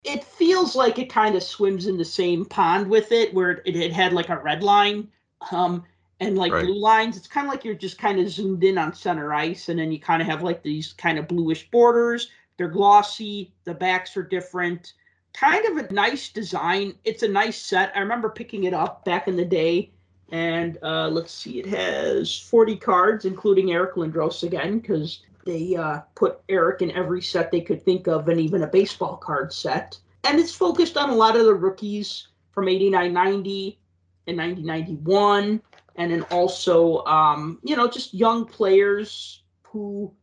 it 0.03 0.23
feels 0.23 0.75
like 0.75 0.97
it 0.97 1.09
kind 1.09 1.35
of 1.35 1.43
swims 1.43 1.87
in 1.87 1.97
the 1.97 2.05
same 2.05 2.45
pond 2.45 2.87
with 2.87 3.11
it, 3.11 3.33
where 3.33 3.51
it, 3.65 3.75
it 3.75 3.93
had 3.93 4.13
like 4.13 4.29
a 4.29 4.37
red 4.37 4.63
line 4.63 5.07
um, 5.51 5.83
and 6.19 6.37
like 6.37 6.51
right. 6.51 6.65
blue 6.65 6.79
lines. 6.79 7.17
It's 7.17 7.27
kind 7.27 7.47
of 7.47 7.53
like 7.53 7.63
you're 7.63 7.75
just 7.75 7.97
kind 7.97 8.19
of 8.19 8.29
zoomed 8.29 8.63
in 8.63 8.77
on 8.77 8.93
center 8.93 9.33
ice, 9.33 9.69
and 9.69 9.79
then 9.79 9.91
you 9.91 9.99
kind 9.99 10.21
of 10.21 10.27
have 10.27 10.41
like 10.41 10.63
these 10.63 10.93
kind 10.93 11.19
of 11.19 11.27
bluish 11.27 11.69
borders. 11.69 12.29
They're 12.57 12.67
glossy. 12.67 13.53
The 13.63 13.73
backs 13.73 14.17
are 14.17 14.23
different. 14.23 14.93
Kind 15.33 15.65
of 15.65 15.77
a 15.77 15.93
nice 15.93 16.29
design. 16.29 16.95
It's 17.05 17.23
a 17.23 17.27
nice 17.27 17.61
set. 17.61 17.91
I 17.95 17.99
remember 17.99 18.29
picking 18.29 18.65
it 18.65 18.73
up 18.73 19.05
back 19.05 19.27
in 19.27 19.35
the 19.35 19.45
day. 19.45 19.91
And 20.31 20.77
uh, 20.81 21.09
let's 21.09 21.33
see, 21.33 21.59
it 21.59 21.65
has 21.65 22.37
40 22.37 22.77
cards, 22.77 23.25
including 23.25 23.71
Eric 23.71 23.95
Lindros 23.95 24.43
again, 24.43 24.79
because 24.79 25.19
they 25.45 25.75
uh, 25.75 26.01
put 26.15 26.41
Eric 26.49 26.81
in 26.81 26.91
every 26.91 27.21
set 27.21 27.51
they 27.51 27.61
could 27.61 27.83
think 27.83 28.07
of, 28.07 28.27
and 28.27 28.39
even 28.39 28.63
a 28.63 28.67
baseball 28.67 29.17
card 29.17 29.53
set. 29.53 29.99
And 30.23 30.39
it's 30.39 30.53
focused 30.53 30.97
on 30.97 31.09
a 31.09 31.15
lot 31.15 31.35
of 31.35 31.45
the 31.45 31.53
rookies 31.53 32.27
from 32.51 32.67
89 32.67 33.13
90 33.13 33.79
and 34.27 34.37
1991, 34.37 35.61
and 35.95 36.11
then 36.11 36.21
also, 36.23 37.03
um, 37.05 37.59
you 37.63 37.75
know, 37.75 37.87
just 37.87 38.13
young 38.13 38.45
players 38.45 39.43
who, 39.63 40.13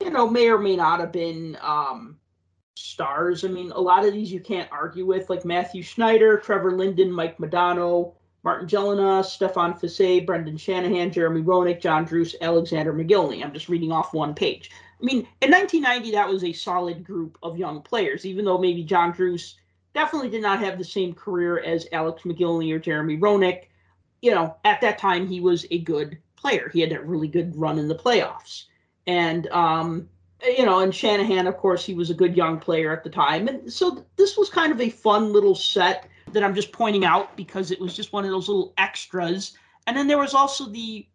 you 0.00 0.10
know, 0.10 0.28
may 0.28 0.48
or 0.48 0.58
may 0.58 0.76
not 0.76 1.00
have 1.00 1.12
been 1.12 1.56
um, 1.60 2.16
stars. 2.76 3.44
I 3.44 3.48
mean, 3.48 3.72
a 3.72 3.80
lot 3.80 4.04
of 4.04 4.12
these 4.12 4.30
you 4.30 4.40
can't 4.40 4.70
argue 4.70 5.06
with, 5.06 5.28
like 5.28 5.44
Mathieu 5.44 5.82
Schneider, 5.82 6.38
Trevor 6.38 6.76
Linden, 6.76 7.10
Mike 7.10 7.38
Modano, 7.38 8.14
Martin 8.48 8.66
Gelinas, 8.66 9.26
Stephane 9.26 9.74
Fiset, 9.74 10.24
Brendan 10.24 10.56
Shanahan, 10.56 11.12
Jeremy 11.12 11.42
Roenick, 11.42 11.82
John 11.82 12.06
Druce, 12.06 12.34
Alexander 12.40 12.94
Mogilny. 12.94 13.44
I'm 13.44 13.52
just 13.52 13.68
reading 13.68 13.92
off 13.92 14.14
one 14.14 14.34
page. 14.34 14.70
I 14.72 15.04
mean, 15.04 15.28
in 15.42 15.50
1990, 15.50 16.12
that 16.12 16.30
was 16.30 16.42
a 16.42 16.54
solid 16.54 17.04
group 17.04 17.36
of 17.42 17.58
young 17.58 17.82
players, 17.82 18.24
even 18.24 18.46
though 18.46 18.56
maybe 18.56 18.84
John 18.84 19.12
Druce 19.12 19.56
definitely 19.92 20.30
did 20.30 20.40
not 20.40 20.60
have 20.60 20.78
the 20.78 20.84
same 20.84 21.12
career 21.12 21.62
as 21.62 21.88
Alex 21.92 22.22
Mogilny 22.22 22.72
or 22.72 22.78
Jeremy 22.78 23.18
Roenick. 23.18 23.64
You 24.22 24.30
know, 24.30 24.56
at 24.64 24.80
that 24.80 24.96
time, 24.96 25.26
he 25.26 25.40
was 25.40 25.66
a 25.70 25.80
good 25.80 26.16
player. 26.34 26.70
He 26.72 26.80
had 26.80 26.92
a 26.92 27.02
really 27.02 27.28
good 27.28 27.54
run 27.54 27.78
in 27.78 27.86
the 27.86 27.94
playoffs. 27.94 28.64
And, 29.06 29.46
um, 29.48 30.08
you 30.42 30.64
know, 30.64 30.80
and 30.80 30.94
Shanahan, 30.94 31.46
of 31.48 31.58
course, 31.58 31.84
he 31.84 31.92
was 31.92 32.08
a 32.08 32.14
good 32.14 32.34
young 32.34 32.60
player 32.60 32.94
at 32.94 33.04
the 33.04 33.10
time. 33.10 33.46
And 33.46 33.70
so 33.70 34.06
this 34.16 34.38
was 34.38 34.48
kind 34.48 34.72
of 34.72 34.80
a 34.80 34.88
fun 34.88 35.34
little 35.34 35.54
set 35.54 36.08
that 36.32 36.44
I'm 36.44 36.54
just 36.54 36.72
pointing 36.72 37.04
out 37.04 37.36
because 37.36 37.70
it 37.70 37.80
was 37.80 37.94
just 37.94 38.12
one 38.12 38.24
of 38.24 38.30
those 38.30 38.48
little 38.48 38.74
extras. 38.78 39.56
And 39.86 39.96
then 39.96 40.06
there 40.06 40.18
was 40.18 40.34
also 40.34 40.66
the 40.66 41.06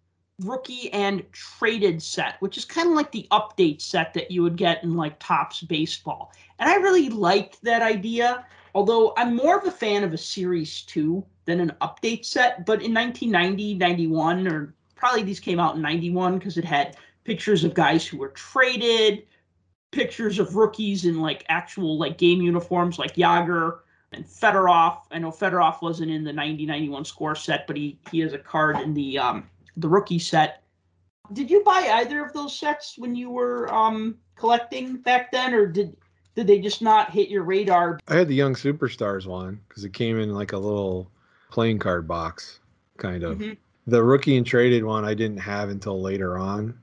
rookie 0.41 0.91
and 0.93 1.23
traded 1.31 2.01
set, 2.01 2.35
which 2.39 2.57
is 2.57 2.65
kind 2.65 2.89
of 2.89 2.95
like 2.95 3.11
the 3.11 3.27
update 3.31 3.81
set 3.81 4.13
that 4.13 4.31
you 4.31 4.41
would 4.43 4.57
get 4.57 4.83
in 4.83 4.95
like 4.95 5.19
Topps 5.19 5.61
baseball. 5.61 6.31
And 6.59 6.69
I 6.69 6.75
really 6.75 7.09
liked 7.09 7.63
that 7.63 7.81
idea, 7.81 8.45
although 8.73 9.13
I'm 9.17 9.35
more 9.35 9.57
of 9.57 9.65
a 9.65 9.71
fan 9.71 10.03
of 10.03 10.13
a 10.13 10.17
series 10.17 10.81
two 10.81 11.23
than 11.45 11.59
an 11.59 11.73
update 11.81 12.25
set. 12.25 12.65
But 12.65 12.81
in 12.81 12.93
1990, 12.93 13.75
91, 13.75 14.47
or 14.47 14.73
probably 14.95 15.23
these 15.23 15.39
came 15.39 15.59
out 15.59 15.75
in 15.75 15.81
91 15.81 16.39
because 16.39 16.57
it 16.57 16.65
had 16.65 16.97
pictures 17.23 17.63
of 17.63 17.73
guys 17.73 18.05
who 18.05 18.17
were 18.17 18.29
traded, 18.29 19.23
pictures 19.91 20.39
of 20.39 20.55
rookies 20.55 21.05
in 21.05 21.21
like 21.21 21.45
actual 21.49 21.97
like 21.97 22.17
game 22.17 22.41
uniforms 22.41 22.97
like 22.97 23.15
Jagr 23.15 23.79
and 24.13 24.25
Fedorov. 24.25 24.99
I 25.11 25.19
know 25.19 25.31
Fedorov 25.31 25.81
wasn't 25.81 26.11
in 26.11 26.23
the 26.23 26.31
90-91 26.31 27.05
score 27.05 27.35
set, 27.35 27.67
but 27.67 27.75
he 27.75 27.97
he 28.11 28.19
has 28.19 28.33
a 28.33 28.37
card 28.37 28.79
in 28.79 28.93
the 28.93 29.17
um 29.17 29.49
the 29.77 29.89
rookie 29.89 30.19
set. 30.19 30.63
Did 31.31 31.49
you 31.49 31.63
buy 31.63 31.89
either 31.95 32.23
of 32.23 32.33
those 32.33 32.57
sets 32.57 32.97
when 32.97 33.15
you 33.15 33.29
were 33.29 33.73
um 33.73 34.17
collecting 34.35 34.97
back 34.97 35.31
then, 35.31 35.53
or 35.53 35.65
did 35.65 35.95
did 36.35 36.47
they 36.47 36.59
just 36.59 36.81
not 36.81 37.11
hit 37.11 37.29
your 37.29 37.43
radar? 37.43 37.99
I 38.07 38.15
had 38.15 38.27
the 38.27 38.35
Young 38.35 38.55
Superstars 38.55 39.25
one 39.25 39.59
because 39.67 39.83
it 39.83 39.93
came 39.93 40.19
in 40.19 40.33
like 40.33 40.53
a 40.53 40.57
little 40.57 41.11
playing 41.51 41.79
card 41.79 42.07
box, 42.07 42.59
kind 42.97 43.23
of. 43.23 43.37
Mm-hmm. 43.37 43.53
The 43.85 44.01
rookie 44.01 44.37
and 44.37 44.45
traded 44.45 44.83
one 44.83 45.05
I 45.05 45.13
didn't 45.13 45.39
have 45.39 45.69
until 45.69 46.01
later 46.01 46.37
on. 46.37 46.77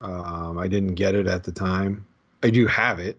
Um, 0.00 0.58
I 0.58 0.68
didn't 0.68 0.94
get 0.94 1.14
it 1.14 1.26
at 1.26 1.42
the 1.42 1.52
time. 1.52 2.06
I 2.42 2.50
do 2.50 2.66
have 2.66 3.00
it 3.00 3.18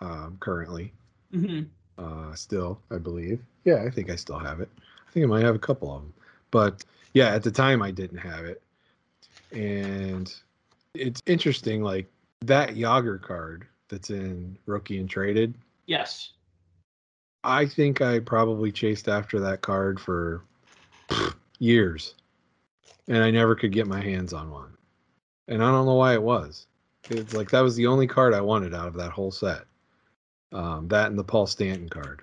um, 0.00 0.36
currently. 0.40 0.92
hmm 1.32 1.62
Uh, 1.98 2.32
still, 2.34 2.80
I 2.90 2.98
believe. 2.98 3.40
Yeah, 3.64 3.82
I 3.84 3.90
think 3.90 4.08
I 4.08 4.16
still 4.16 4.38
have 4.38 4.60
it. 4.60 4.70
I 4.78 5.10
think 5.10 5.24
I 5.24 5.26
might 5.26 5.44
have 5.44 5.56
a 5.56 5.60
couple 5.60 5.94
of 5.94 6.02
them. 6.02 6.14
But 6.50 6.84
yeah, 7.12 7.28
at 7.34 7.42
the 7.42 7.50
time 7.50 7.82
I 7.82 7.90
didn't 7.90 8.18
have 8.18 8.44
it. 8.44 8.62
And 9.50 10.32
it's 10.94 11.20
interesting, 11.26 11.82
like 11.82 12.06
that 12.42 12.70
Jagr 12.70 13.20
card 13.20 13.66
that's 13.88 14.10
in 14.10 14.56
Rookie 14.66 14.98
and 14.98 15.10
Traded. 15.10 15.54
Yes. 15.86 16.32
I 17.44 17.66
think 17.66 18.00
I 18.00 18.20
probably 18.20 18.70
chased 18.70 19.08
after 19.08 19.40
that 19.40 19.62
card 19.62 19.98
for 19.98 20.44
years, 21.58 22.14
and 23.08 23.18
I 23.18 23.30
never 23.30 23.54
could 23.54 23.72
get 23.72 23.86
my 23.86 24.00
hands 24.00 24.32
on 24.32 24.50
one. 24.50 24.76
And 25.48 25.62
I 25.62 25.70
don't 25.70 25.86
know 25.86 25.94
why 25.94 26.14
it 26.14 26.22
was. 26.22 26.66
It's 27.10 27.32
like 27.32 27.50
that 27.50 27.60
was 27.60 27.74
the 27.74 27.86
only 27.86 28.06
card 28.06 28.34
I 28.34 28.40
wanted 28.40 28.74
out 28.74 28.88
of 28.88 28.94
that 28.94 29.12
whole 29.12 29.30
set. 29.30 29.64
Um, 30.52 30.88
that 30.88 31.10
and 31.10 31.18
the 31.18 31.24
Paul 31.24 31.46
Stanton 31.46 31.88
card. 31.88 32.22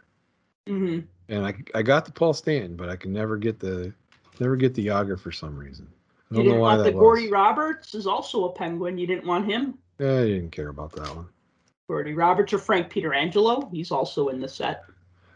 hmm 0.68 1.00
And 1.30 1.46
I 1.46 1.54
I 1.74 1.82
got 1.82 2.06
the 2.06 2.12
Paul 2.12 2.34
Stanton, 2.34 2.76
but 2.76 2.90
I 2.90 2.96
can 2.96 3.14
never 3.14 3.38
get 3.38 3.60
the 3.60 3.94
never 4.40 4.56
get 4.56 4.74
the 4.74 4.88
Jagr 4.88 5.20
for 5.20 5.32
some 5.32 5.58
reason. 5.58 5.88
I 6.32 6.36
You 6.36 6.38
don't 6.38 6.46
know 6.46 6.52
didn't 6.52 6.62
why 6.62 6.70
want 6.76 6.84
that 6.84 6.92
the 6.92 6.98
was. 6.98 7.02
Gordy 7.02 7.30
Roberts 7.30 7.94
is 7.94 8.08
also 8.08 8.46
a 8.46 8.52
penguin. 8.52 8.98
You 8.98 9.08
didn't 9.08 9.26
want 9.28 9.46
him. 9.46 9.78
Yeah, 10.00 10.20
I 10.20 10.26
didn't 10.26 10.52
care 10.52 10.70
about 10.70 10.92
that 10.94 11.16
one. 11.16 11.28
Gordy 11.88 12.14
Roberts 12.14 12.52
or 12.52 12.58
Frank 12.58 12.92
Pietrangelo. 12.92 13.72
He's 13.72 13.92
also 13.92 14.30
in 14.30 14.42
the 14.42 14.48
set. 14.48 14.84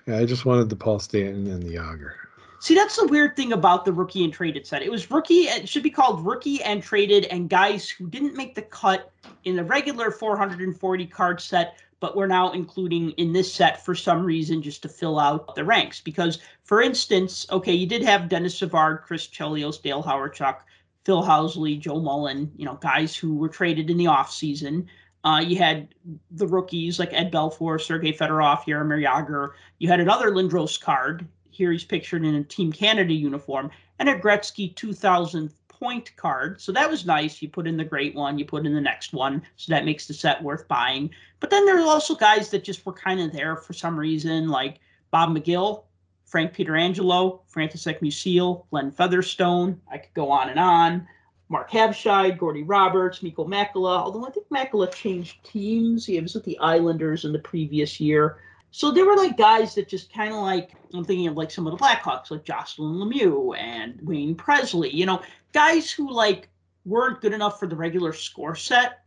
Yeah, 0.08 0.18
I 0.18 0.26
just 0.26 0.46
wanted 0.46 0.70
the 0.70 0.76
Paul 0.76 1.00
Stanton 1.00 1.48
and 1.48 1.62
the 1.62 1.76
Jagr. 1.76 2.14
See, 2.62 2.76
that's 2.76 2.98
the 2.98 3.08
weird 3.08 3.38
thing 3.38 3.54
about 3.54 3.86
the 3.86 3.94
rookie 3.94 4.24
and 4.26 4.34
traded 4.34 4.68
set. 4.68 4.82
It 4.82 4.92
was 4.92 5.10
rookie, 5.10 5.44
it 5.44 5.70
should 5.70 5.84
be 5.84 5.90
called 5.90 6.26
rookie 6.26 6.62
and 6.64 6.84
traded, 6.84 7.26
and 7.26 7.50
guys 7.50 7.88
who 7.90 8.10
didn't 8.10 8.36
make 8.36 8.54
the 8.54 8.64
cut 8.64 9.12
in 9.46 9.56
the 9.56 9.64
regular 9.64 10.12
440 10.12 11.06
card 11.06 11.40
set, 11.40 11.78
but 12.00 12.16
we're 12.16 12.28
now 12.28 12.52
including 12.52 13.12
in 13.12 13.34
this 13.34 13.54
set 13.54 13.84
for 13.84 13.93
some 13.93 14.24
reason 14.24 14.62
just 14.62 14.82
to 14.82 14.89
fill 14.89 15.20
out 15.20 15.56
the 15.56 15.64
ranks. 15.66 16.00
Because, 16.02 16.39
for 16.64 16.82
instance, 16.82 17.45
okay, 17.52 17.74
you 17.74 17.88
did 17.88 18.04
have 18.04 18.30
Denis 18.30 18.58
Savard, 18.58 19.02
Chris 19.04 19.28
Chelios, 19.28 19.82
Dale 19.82 20.04
Hawerchuk, 20.04 20.60
Phil 21.06 21.24
Housley, 21.24 21.80
Joe 21.80 22.00
Mullen, 22.00 22.52
you 22.56 22.66
know, 22.66 22.76
guys 22.76 23.16
who 23.16 23.36
were 23.36 23.50
traded 23.50 23.89
in 23.89 23.97
the 23.97 24.06
offseason. 24.06 24.86
Uh, 25.24 25.43
you 25.45 25.58
had 25.58 25.93
the 26.32 26.47
rookies 26.47 27.00
like 27.00 27.12
Ed 27.12 27.32
Belfour, 27.32 27.82
Sergei 27.82 28.14
Fedorov, 28.14 28.64
Jaromir 28.64 29.04
Jagr. 29.04 29.50
You 29.80 29.89
had 29.89 30.00
another 30.00 30.32
Lindros 30.32 30.80
card. 30.80 31.28
Here 31.50 31.72
he's 31.72 31.84
pictured 31.84 32.24
in 32.24 32.36
a 32.36 32.43
Team 32.43 32.72
Canada 32.72 33.14
uniform 33.14 33.70
and 34.00 34.08
a 34.08 34.18
Gretzky 34.18 34.74
2000 34.76 35.54
point 35.80 36.15
card. 36.15 36.61
So 36.61 36.71
that 36.73 36.89
was 36.89 37.05
nice. 37.05 37.41
You 37.41 37.49
put 37.49 37.67
in 37.67 37.77
the 37.77 37.84
great 37.84 38.15
one, 38.15 38.38
you 38.38 38.45
put 38.45 38.65
in 38.65 38.73
the 38.73 38.82
next 38.82 39.13
one. 39.13 39.41
So 39.55 39.71
that 39.71 39.86
makes 39.86 40.07
the 40.07 40.13
set 40.13 40.43
worth 40.43 40.67
buying. 40.67 41.09
But 41.39 41.49
then 41.49 41.65
there's 41.65 41.86
also 41.86 42.15
guys 42.15 42.49
that 42.49 42.63
just 42.63 42.86
were 42.86 42.93
kind 42.93 43.19
of 43.19 43.32
there 43.32 43.55
for 43.55 43.73
some 43.73 43.97
reason, 43.97 44.49
like 44.49 44.80
Bob 45.11 45.30
McGill, 45.30 45.84
Frank 46.25 46.53
Pietrangelo, 46.53 47.39
Frantisek 47.51 48.01
Musil, 48.01 48.65
Glenn 48.69 48.91
Featherstone. 48.91 49.80
I 49.91 49.97
could 49.97 50.13
go 50.13 50.30
on 50.32 50.49
and 50.49 50.59
on. 50.59 51.07
Mark 51.51 51.71
Habscheid, 51.71 52.38
Gordy 52.38 52.61
Roberts, 52.61 53.23
Mikko 53.23 53.47
Makela. 53.47 53.97
Although 53.97 54.27
I 54.27 54.30
think 54.30 54.47
Makela 54.49 54.93
changed 54.93 55.43
teams. 55.43 56.05
He 56.05 56.19
was 56.19 56.36
with 56.36 56.43
the 56.43 56.59
Islanders 56.59 57.25
in 57.25 57.34
the 57.34 57.39
previous 57.39 57.99
year. 57.99 58.38
So 58.72 58.91
there 58.91 59.05
were 59.05 59.15
like 59.15 59.38
guys 59.38 59.76
that 59.76 59.88
just 59.88 60.13
kind 60.13 60.32
of 60.32 60.39
like 60.39 60.72
I'm 60.93 61.03
thinking 61.03 61.28
of 61.28 61.36
like 61.36 61.51
some 61.51 61.67
of 61.67 61.78
the 61.78 61.84
Blackhawks, 61.84 62.32
like 62.32 62.43
Jocelyn 62.43 62.95
Lemieux 62.95 63.57
and 63.57 63.99
Wayne 64.03 64.36
Presley. 64.36 64.95
You 64.95 65.05
know, 65.05 65.22
guys 65.53 65.91
who 65.91 66.11
like 66.11 66.49
weren't 66.86 67.22
good 67.22 67.34
enough 67.34 67.59
for 67.59 67.67
the 67.67 67.76
regular 67.76 68.13
score 68.13 68.55
set, 68.55 68.99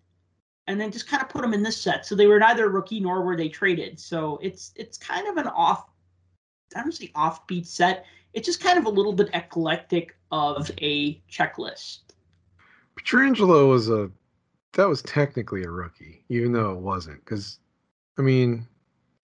and 0.66 0.80
then 0.80 0.90
just 0.90 1.08
kind 1.08 1.22
of 1.22 1.28
put 1.28 1.42
them 1.42 1.54
in 1.54 1.62
this 1.62 1.80
set. 1.80 2.06
So 2.06 2.14
they 2.14 2.26
were 2.26 2.38
neither 2.38 2.68
rookie 2.68 3.00
nor 3.00 3.22
were 3.22 3.36
they 3.36 3.48
traded. 3.48 3.98
So 3.98 4.38
it's 4.42 4.72
it's 4.76 4.98
kind 4.98 5.28
of 5.28 5.36
an 5.36 5.48
off, 5.48 5.86
I 6.74 6.82
don't 6.82 6.92
say 6.92 7.10
offbeat 7.14 7.66
set. 7.66 8.04
It's 8.32 8.46
just 8.46 8.60
kind 8.60 8.78
of 8.78 8.86
a 8.86 8.90
little 8.90 9.12
bit 9.12 9.28
eclectic 9.34 10.16
of 10.30 10.70
a 10.80 11.20
checklist. 11.30 11.98
Pietrangelo 12.98 13.68
was 13.68 13.90
a 13.90 14.10
that 14.74 14.88
was 14.88 15.02
technically 15.02 15.62
a 15.62 15.70
rookie, 15.70 16.24
even 16.28 16.52
though 16.52 16.72
it 16.72 16.78
wasn't. 16.78 17.22
Because 17.24 17.58
I 18.18 18.22
mean, 18.22 18.66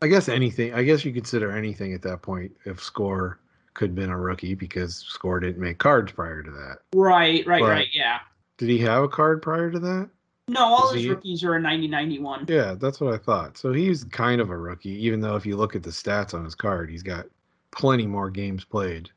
I 0.01 0.07
guess 0.07 0.29
anything. 0.29 0.73
I 0.75 0.83
guess 0.85 1.05
you 1.05 1.13
consider 1.13 1.51
anything 1.51 1.93
at 1.93 2.03
that 2.03 2.23
point 2.23 2.53
if 2.65 2.83
Score 2.83 3.41
could 3.75 3.91
have 3.91 3.97
been 3.97 4.11
a 4.11 4.19
rookie 4.19 4.55
because 4.55 4.97
Score 4.97 5.41
didn't 5.41 5.61
make 5.61 5.79
cards 5.79 6.13
prior 6.13 6.43
to 6.43 6.51
that. 6.51 6.79
Right, 6.95 7.47
right, 7.47 7.63
Right. 7.63 7.69
right. 7.71 7.89
Yeah. 7.93 8.19
Did 8.59 8.69
he 8.71 8.79
have 8.79 9.05
a 9.05 9.09
card 9.09 9.43
prior 9.43 9.71
to 9.71 9.79
that? 9.81 10.11
No, 10.49 10.65
all 10.65 10.93
his 10.93 11.03
he- 11.03 11.11
rookies 11.11 11.45
are 11.45 11.55
a 11.55 11.61
90 11.61 11.89
91. 11.89 12.47
Yeah, 12.49 12.75
that's 12.75 13.01
what 13.01 13.13
I 13.13 13.19
thought. 13.19 13.59
So 13.59 13.73
he's 13.73 14.05
kind 14.05 14.41
of 14.41 14.51
a 14.51 14.57
rookie, 14.57 14.91
even 15.05 15.21
though 15.21 15.37
if 15.37 15.45
you 15.45 15.57
look 15.57 15.77
at 15.77 15.83
the 15.83 15.91
stats 15.91 16.33
on 16.35 16.45
his 16.45 16.55
card, 16.55 16.91
he's 16.91 17.03
got 17.03 17.27
plenty 17.71 18.07
more 18.07 18.31
games 18.31 18.65
played 18.65 19.11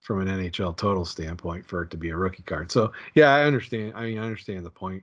from 0.00 0.20
an 0.20 0.28
NHL 0.28 0.76
total 0.76 1.04
standpoint 1.06 1.64
for 1.66 1.82
it 1.82 1.90
to 1.90 1.96
be 1.96 2.10
a 2.10 2.16
rookie 2.16 2.42
card. 2.42 2.70
So 2.70 2.92
yeah, 3.14 3.34
I 3.34 3.44
understand. 3.44 3.92
I 3.96 4.02
mean, 4.04 4.18
I 4.18 4.24
understand 4.24 4.66
the 4.66 4.70
point, 4.70 5.02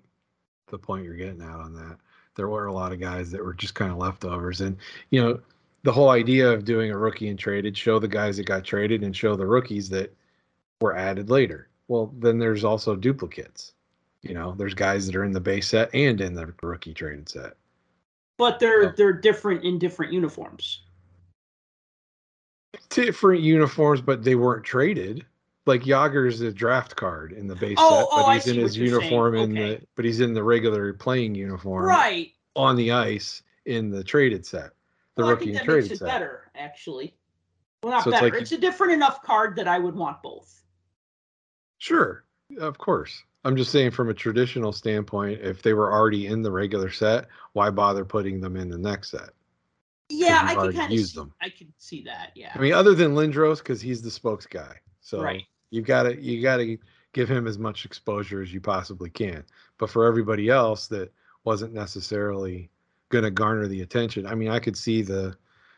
the 0.67 0.77
point 0.77 1.03
you're 1.05 1.15
getting 1.15 1.41
at 1.41 1.49
on 1.49 1.73
that. 1.73 1.97
There 2.35 2.47
were 2.47 2.67
a 2.67 2.73
lot 2.73 2.93
of 2.93 2.99
guys 2.99 3.31
that 3.31 3.43
were 3.43 3.53
just 3.53 3.75
kind 3.75 3.91
of 3.91 3.97
leftovers, 3.97 4.61
and 4.61 4.77
you 5.09 5.21
know, 5.21 5.39
the 5.83 5.91
whole 5.91 6.09
idea 6.09 6.49
of 6.49 6.65
doing 6.65 6.91
a 6.91 6.97
rookie 6.97 7.27
and 7.29 7.37
traded, 7.37 7.77
show 7.77 7.99
the 7.99 8.07
guys 8.07 8.37
that 8.37 8.45
got 8.45 8.63
traded 8.63 9.03
and 9.03 9.15
show 9.15 9.35
the 9.35 9.45
rookies 9.45 9.89
that 9.89 10.15
were 10.79 10.95
added 10.95 11.29
later. 11.29 11.67
Well, 11.87 12.13
then 12.19 12.39
there's 12.39 12.63
also 12.63 12.95
duplicates. 12.95 13.73
You 14.21 14.33
know, 14.33 14.53
there's 14.57 14.73
guys 14.73 15.07
that 15.07 15.15
are 15.15 15.25
in 15.25 15.31
the 15.31 15.39
base 15.41 15.67
set 15.69 15.93
and 15.93 16.21
in 16.21 16.35
the 16.35 16.53
rookie 16.61 16.93
traded 16.93 17.27
set. 17.27 17.53
But 18.37 18.59
they're 18.59 18.93
they're 18.95 19.13
different 19.13 19.63
in 19.63 19.79
different 19.79 20.13
uniforms. 20.13 20.81
different 22.89 23.41
uniforms, 23.41 24.01
but 24.01 24.23
they 24.23 24.35
weren't 24.35 24.63
traded. 24.63 25.25
Like 25.67 25.81
Jagr's 25.83 26.41
a 26.41 26.51
draft 26.51 26.95
card 26.95 27.33
in 27.33 27.45
the 27.47 27.55
base 27.55 27.77
Oh, 27.79 27.89
set, 27.89 28.07
but 28.09 28.25
oh, 28.25 28.29
I 28.29 28.33
he's 28.35 28.47
in 28.47 28.55
his 28.57 28.71
what 28.71 28.77
you're 28.77 28.87
saying. 28.99 29.03
uniform 29.11 29.35
in 29.35 29.51
Okay. 29.57 29.75
the 29.79 29.87
but 29.95 30.05
he's 30.05 30.19
in 30.19 30.33
the 30.33 30.43
regular 30.43 30.93
playing 30.93 31.35
uniform 31.35 31.85
Right. 31.85 32.31
on 32.55 32.75
the 32.75 32.91
ice 32.91 33.43
in 33.65 33.89
the 33.91 34.03
traded 34.03 34.45
set. 34.45 34.71
The 35.15 35.21
well, 35.23 35.27
I 35.27 35.31
rookie 35.31 35.45
think 35.45 35.59
and 35.59 35.69
that 35.69 35.71
makes 35.73 35.85
traded 35.87 35.91
it 35.91 35.99
set. 35.99 36.07
better, 36.07 36.51
actually. 36.55 37.15
Well, 37.83 37.91
not 37.93 38.03
So 38.03 38.09
it's 38.09 38.19
better. 38.21 38.33
like 38.33 38.41
It's, 38.41 38.51
a 38.53 38.57
different 38.57 38.93
enough 38.93 39.21
card 39.21 39.55
that 39.57 39.67
I 39.67 39.77
would 39.77 39.95
want 39.95 40.21
both. 40.23 40.63
Sure, 41.77 42.23
of 42.59 42.77
course. 42.77 43.23
I'm 43.43 43.55
just 43.55 43.71
saying 43.71 43.91
from 43.91 44.09
a 44.09 44.13
traditional 44.13 44.71
standpoint, 44.71 45.41
if 45.41 45.61
they 45.63 45.73
were 45.73 45.91
already 45.91 46.27
in 46.27 46.41
the 46.43 46.51
regular 46.51 46.91
set, 46.91 47.27
why 47.53 47.69
bother 47.71 48.05
putting 48.05 48.39
them 48.39 48.55
in 48.55 48.69
the 48.69 48.77
next 48.77 49.09
set? 49.11 49.29
Yeah, 50.09 50.41
I 50.43 50.49
could 50.53 50.57
already 50.59 50.77
kind 50.77 50.91
of 50.93 50.97
used 50.99 51.13
see, 51.13 51.19
them. 51.19 51.33
I 51.41 51.49
could 51.49 51.71
see 51.77 52.03
that. 52.03 52.31
Yeah. 52.35 52.51
I 52.53 52.59
mean, 52.59 52.73
other 52.73 52.93
than 52.93 53.15
Lindros, 53.15 53.59
because 53.59 53.81
he's 53.81 54.01
the 54.01 54.11
spokes 54.11 54.45
guy. 54.45 54.75
So 55.01 55.21
Right. 55.21 55.43
you've 55.69 55.85
got 55.85 56.03
to 56.03 56.21
you 56.21 56.41
got 56.41 56.57
to 56.57 56.77
give 57.13 57.29
him 57.29 57.47
as 57.47 57.57
much 57.57 57.85
exposure 57.85 58.41
as 58.41 58.53
you 58.53 58.61
possibly 58.61 59.09
can. 59.09 59.43
But 59.77 59.89
for 59.89 60.05
everybody 60.05 60.49
else 60.49 60.87
that 60.87 61.11
wasn't 61.43 61.73
necessarily 61.73 62.69
going 63.09 63.23
to 63.23 63.31
garner 63.31 63.67
the 63.67 63.81
attention, 63.81 64.25
I 64.25 64.35
mean, 64.35 64.49
I 64.49 64.59
could 64.59 64.77
see 64.77 65.01
the 65.01 65.35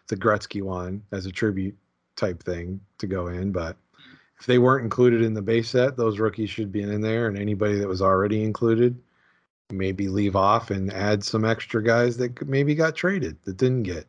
the 0.07 0.17
Gretzky 0.17 0.61
one 0.61 1.01
as 1.11 1.26
a 1.26 1.32
tribute 1.32 1.78
type 2.15 2.43
thing 2.43 2.80
to 2.97 3.07
go 3.07 3.28
in, 3.28 3.51
but 3.51 3.76
mm-hmm. 3.76 4.15
if 4.39 4.45
they 4.45 4.59
weren't 4.59 4.84
included 4.84 5.21
in 5.21 5.34
the 5.34 5.41
base 5.41 5.69
set, 5.69 5.97
those 5.97 6.19
rookies 6.19 6.49
should 6.49 6.71
be 6.71 6.82
in 6.82 7.01
there, 7.01 7.28
and 7.28 7.38
anybody 7.38 7.80
that 7.80 7.88
was 7.88 8.01
already 8.01 8.43
included, 8.43 9.01
maybe 9.71 10.07
leave 10.07 10.36
off 10.36 10.69
and 10.71 10.91
add 10.93 11.24
some 11.24 11.45
extra 11.45 11.82
guys 11.82 12.17
that 12.17 12.47
maybe 12.47 12.76
got 12.76 12.95
traded 12.95 13.38
that 13.43 13.57
didn't 13.57 13.84
get 13.84 14.05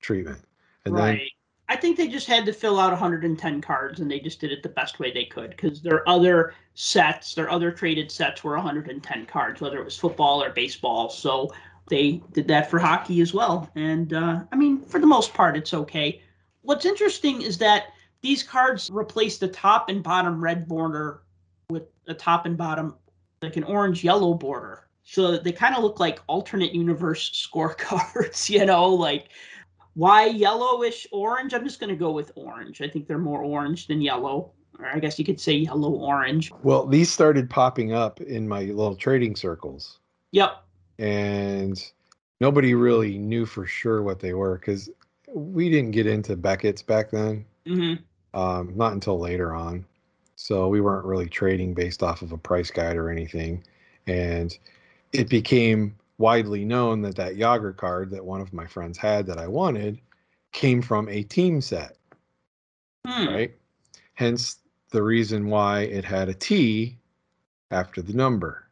treatment. 0.00 0.40
And 0.84 0.96
then 0.96 1.04
right. 1.04 1.30
I 1.68 1.76
think 1.76 1.96
they 1.96 2.08
just 2.08 2.26
had 2.26 2.44
to 2.46 2.52
fill 2.52 2.78
out 2.78 2.90
110 2.90 3.60
cards, 3.62 4.00
and 4.00 4.10
they 4.10 4.20
just 4.20 4.40
did 4.40 4.52
it 4.52 4.62
the 4.62 4.68
best 4.68 4.98
way 4.98 5.12
they 5.12 5.24
could 5.24 5.50
because 5.50 5.80
their 5.80 6.06
other 6.08 6.54
sets, 6.74 7.34
their 7.34 7.50
other 7.50 7.72
traded 7.72 8.10
sets 8.10 8.44
were 8.44 8.54
110 8.54 9.26
cards, 9.26 9.60
whether 9.60 9.78
it 9.80 9.84
was 9.84 9.96
football 9.96 10.42
or 10.42 10.50
baseball. 10.50 11.08
So 11.08 11.52
they 11.88 12.22
did 12.32 12.48
that 12.48 12.70
for 12.70 12.78
hockey 12.78 13.20
as 13.20 13.32
well. 13.32 13.70
And 13.74 14.12
uh, 14.12 14.42
I 14.52 14.56
mean, 14.56 14.82
for 14.82 14.98
the 15.00 15.06
most 15.06 15.32
part, 15.32 15.56
it's 15.56 15.72
okay. 15.72 16.22
What's 16.62 16.84
interesting 16.84 17.42
is 17.42 17.58
that 17.58 17.88
these 18.20 18.42
cards 18.42 18.90
replace 18.90 19.38
the 19.38 19.48
top 19.48 19.88
and 19.88 20.02
bottom 20.02 20.42
red 20.42 20.66
border 20.66 21.22
with 21.70 21.84
a 22.08 22.14
top 22.14 22.46
and 22.46 22.56
bottom 22.56 22.94
like 23.42 23.56
an 23.56 23.64
orange 23.64 24.02
yellow 24.02 24.34
border. 24.34 24.88
So 25.04 25.36
they 25.36 25.52
kind 25.52 25.74
of 25.76 25.82
look 25.82 26.00
like 26.00 26.20
alternate 26.26 26.74
universe 26.74 27.48
scorecards, 27.54 28.48
you 28.50 28.64
know, 28.64 28.88
like 28.88 29.28
why 29.94 30.26
yellowish 30.26 31.06
orange? 31.12 31.54
I'm 31.54 31.64
just 31.64 31.80
going 31.80 31.90
to 31.90 31.96
go 31.96 32.10
with 32.10 32.32
orange. 32.34 32.82
I 32.82 32.88
think 32.88 33.06
they're 33.06 33.18
more 33.18 33.42
orange 33.42 33.86
than 33.86 34.00
yellow. 34.00 34.52
Or 34.78 34.86
I 34.86 34.98
guess 34.98 35.18
you 35.18 35.24
could 35.24 35.40
say 35.40 35.52
yellow 35.54 35.92
orange. 35.92 36.52
Well, 36.62 36.86
these 36.86 37.10
started 37.12 37.48
popping 37.48 37.92
up 37.92 38.20
in 38.20 38.48
my 38.48 38.64
little 38.64 38.96
trading 38.96 39.36
circles, 39.36 40.00
Yep. 40.32 40.64
and 40.98 41.92
nobody 42.40 42.74
really 42.74 43.16
knew 43.16 43.46
for 43.46 43.66
sure 43.66 44.02
what 44.02 44.18
they 44.18 44.34
were 44.34 44.58
because 44.58 44.90
we 45.32 45.70
didn't 45.70 45.92
get 45.92 46.06
into 46.08 46.36
Beckett's 46.36 46.82
back 46.82 47.10
then, 47.10 47.44
hmm 47.66 47.94
um, 48.34 48.72
not 48.76 48.92
until 48.92 49.18
later 49.18 49.54
on. 49.54 49.86
So 50.34 50.66
we 50.66 50.80
weren't 50.80 51.06
really 51.06 51.28
trading 51.28 51.72
based 51.72 52.02
off 52.02 52.22
of 52.22 52.32
a 52.32 52.38
price 52.38 52.70
guide 52.70 52.96
or 52.96 53.08
anything. 53.08 53.62
And 54.08 54.56
it 55.12 55.28
became 55.28 55.94
widely 56.18 56.64
known 56.64 57.02
that 57.02 57.16
that 57.16 57.36
Jagr 57.36 57.76
card 57.76 58.10
that 58.10 58.24
one 58.24 58.40
of 58.40 58.52
my 58.52 58.66
friends 58.66 58.98
had 58.98 59.26
that 59.26 59.38
I 59.38 59.46
wanted 59.48 60.00
came 60.52 60.80
from 60.82 61.08
a 61.08 61.22
team 61.24 61.60
set, 61.60 61.96
Hmm. 63.06 63.28
right? 63.28 63.54
Hence 64.14 64.58
the 64.90 65.02
reason 65.02 65.48
why 65.48 65.80
it 65.82 66.04
had 66.04 66.28
a 66.28 66.34
T 66.34 66.98
after 67.70 68.00
the 68.00 68.12
number. 68.12 68.68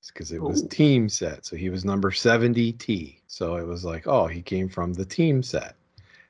It's 0.00 0.12
because 0.12 0.30
it 0.30 0.40
was 0.40 0.62
team 0.62 1.08
set. 1.08 1.44
So 1.44 1.56
he 1.56 1.68
was 1.68 1.84
number 1.84 2.12
70T. 2.12 3.18
So 3.26 3.56
it 3.56 3.66
was 3.66 3.84
like, 3.84 4.06
oh, 4.06 4.28
he 4.28 4.40
came 4.40 4.68
from 4.68 4.92
the 4.92 5.04
team 5.04 5.42
set. 5.42 5.74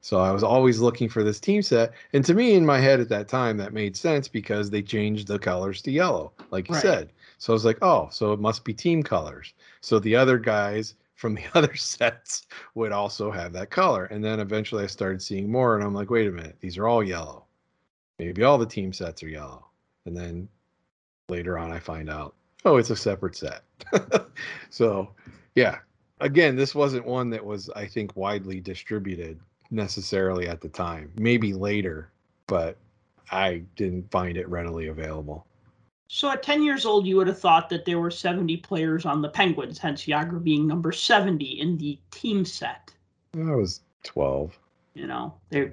So 0.01 0.21
I 0.21 0.31
was 0.31 0.43
always 0.43 0.79
looking 0.79 1.09
for 1.11 1.23
this 1.23 1.41
team 1.41 1.61
set. 1.61 1.93
And 2.15 2.25
to 2.25 2.33
me, 2.33 2.55
in 2.55 2.65
my 2.65 2.79
head 2.79 3.01
at 3.01 3.09
that 3.11 3.29
time, 3.29 3.59
that 3.59 3.75
made 3.75 3.95
sense 3.97 4.29
because 4.29 4.71
they 4.71 4.81
changed 4.81 5.27
the 5.27 5.39
colors 5.39 5.83
to 5.83 5.91
yellow, 5.91 6.33
like 6.51 6.69
you 6.69 6.75
Right. 6.77 6.83
said. 6.83 7.13
So 7.39 7.53
I 7.53 7.55
was 7.55 7.65
like, 7.65 7.79
oh, 7.83 8.09
so 8.11 8.33
it 8.33 8.41
must 8.41 8.65
be 8.65 8.73
team 8.73 9.03
colors. 9.03 9.55
So 9.81 9.99
the 9.99 10.17
other 10.17 10.39
guys 10.39 10.95
from 11.15 11.35
the 11.35 11.45
other 11.55 11.75
sets 11.75 12.47
would 12.75 12.93
also 12.93 13.31
have 13.31 13.53
that 13.55 13.71
color. 13.71 14.05
And 14.07 14.25
then 14.25 14.41
eventually 14.41 14.85
I 14.85 14.89
started 14.89 15.23
seeing 15.23 15.51
more 15.51 15.75
and 15.75 15.85
I'm 15.85 15.95
like, 15.95 16.11
wait 16.11 16.29
a 16.29 16.33
minute, 16.33 16.57
these 16.61 16.79
are 16.79 16.87
all 16.87 17.03
yellow. 17.03 17.45
Maybe 18.19 18.45
all 18.45 18.59
the 18.59 18.67
team 18.67 18.93
sets 18.93 19.23
are 19.23 19.29
yellow. 19.29 19.67
And 20.07 20.17
then 20.17 20.49
later 21.29 21.59
on 21.59 21.73
I 21.73 21.79
find 21.79 22.09
out, 22.09 22.35
oh, 22.65 22.77
it's 22.77 22.91
a 22.91 22.97
separate 22.97 23.37
set. 23.37 23.63
so 24.71 25.11
yeah. 25.55 25.79
Again, 26.21 26.57
this 26.57 26.75
wasn't 26.75 27.05
one 27.05 27.29
that 27.31 27.45
was, 27.45 27.69
I 27.77 27.87
think, 27.87 28.17
widely 28.17 28.59
distributed 28.59 29.39
necessarily 29.71 30.49
at 30.49 30.63
the 30.63 30.69
time. 30.71 31.13
Maybe 31.19 31.53
later, 31.53 32.11
but 32.47 32.79
I 33.31 33.65
didn't 33.77 34.11
find 34.11 34.39
it 34.39 34.49
readily 34.49 34.87
available. 34.87 35.47
So 36.09 36.31
at 36.31 36.43
10 36.43 36.63
years 36.63 36.85
old, 36.87 37.07
you 37.07 37.17
would 37.17 37.27
have 37.27 37.39
thought 37.41 37.69
that 37.71 37.85
there 37.85 37.99
were 37.99 38.11
70 38.11 38.59
players 38.59 39.05
on 39.07 39.23
the 39.23 39.29
Penguins, 39.29 39.79
hence 39.79 40.05
Jagr 40.05 40.43
being 40.43 40.67
number 40.67 40.93
70 40.93 41.45
in 41.61 41.77
the 41.79 41.99
team 42.11 42.45
set. 42.45 42.93
I 43.37 43.55
was 43.55 43.81
12. 44.05 44.57
You 44.95 45.07
know, 45.07 45.35
they 45.51 45.73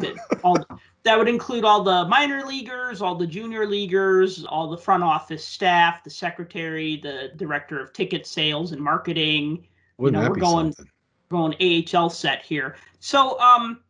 they- 0.00 0.14
all 0.44 0.56
that 1.02 1.18
would 1.18 1.26
include 1.28 1.64
all 1.64 1.82
the 1.82 2.04
minor 2.06 2.44
leaguers, 2.46 3.02
all 3.02 3.16
the 3.16 3.26
junior 3.26 3.66
leaguers, 3.66 4.44
all 4.44 4.68
the 4.70 4.76
front 4.78 5.02
office 5.02 5.44
staff, 5.44 6.04
the 6.04 6.10
secretary, 6.10 6.98
the 6.98 7.32
director 7.36 7.80
of 7.80 7.92
ticket 7.92 8.24
sales 8.26 8.70
and 8.70 8.80
marketing, 8.80 9.66
Wouldn't 9.96 10.14
know, 10.14 10.22
that 10.22 10.28
we're 10.30 10.34
be 10.36 10.40
going- 10.42 10.72
something? 10.72 10.92
going 11.30 11.54
AHL 11.60 12.10
set 12.10 12.42
here. 12.44 12.76
So, 13.00 13.40
um, 13.40 13.80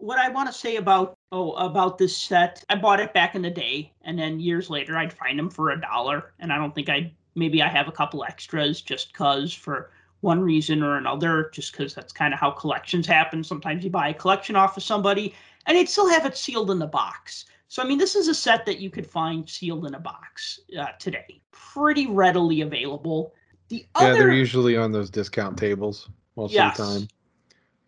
what 0.00 0.18
I 0.18 0.28
want 0.30 0.48
to 0.48 0.58
say 0.58 0.76
about 0.76 1.16
oh 1.30 1.52
about 1.52 1.98
this 1.98 2.16
set, 2.16 2.64
I 2.68 2.74
bought 2.76 3.00
it 3.00 3.14
back 3.14 3.34
in 3.34 3.42
the 3.42 3.50
day, 3.50 3.92
and 4.02 4.18
then 4.18 4.40
years 4.40 4.70
later, 4.70 4.96
I'd 4.96 5.12
find 5.12 5.38
them 5.38 5.50
for 5.50 5.70
a 5.70 5.80
dollar, 5.80 6.32
and 6.40 6.52
I 6.52 6.56
don't 6.56 6.74
think 6.74 6.88
I 6.88 7.12
maybe 7.34 7.62
I 7.62 7.68
have 7.68 7.86
a 7.86 7.92
couple 7.92 8.24
extras 8.24 8.80
just 8.80 9.14
cause 9.14 9.52
for 9.52 9.90
one 10.22 10.40
reason 10.40 10.82
or 10.82 10.96
another, 10.96 11.50
just 11.52 11.72
because 11.72 11.94
that's 11.94 12.12
kind 12.12 12.34
of 12.34 12.40
how 12.40 12.50
collections 12.50 13.06
happen. 13.06 13.44
Sometimes 13.44 13.84
you 13.84 13.90
buy 13.90 14.08
a 14.08 14.14
collection 14.14 14.56
off 14.56 14.76
of 14.76 14.82
somebody, 14.82 15.34
and 15.66 15.76
they'd 15.76 15.88
still 15.88 16.08
have 16.08 16.26
it 16.26 16.36
sealed 16.36 16.70
in 16.70 16.78
the 16.78 16.86
box. 16.86 17.46
So, 17.68 17.82
I 17.82 17.86
mean, 17.86 17.98
this 17.98 18.16
is 18.16 18.26
a 18.26 18.34
set 18.34 18.66
that 18.66 18.80
you 18.80 18.90
could 18.90 19.06
find 19.06 19.48
sealed 19.48 19.86
in 19.86 19.94
a 19.94 20.00
box 20.00 20.60
uh, 20.78 20.86
today, 20.98 21.40
pretty 21.52 22.06
readily 22.06 22.62
available. 22.62 23.32
The 23.68 23.86
Yeah, 24.00 24.14
they're 24.14 24.32
usually 24.32 24.76
on 24.76 24.90
those 24.92 25.08
discount 25.08 25.56
tables 25.56 26.08
most 26.36 26.52
Yes. 26.52 26.78
of 26.78 26.86
the 26.86 27.00
time. 27.00 27.08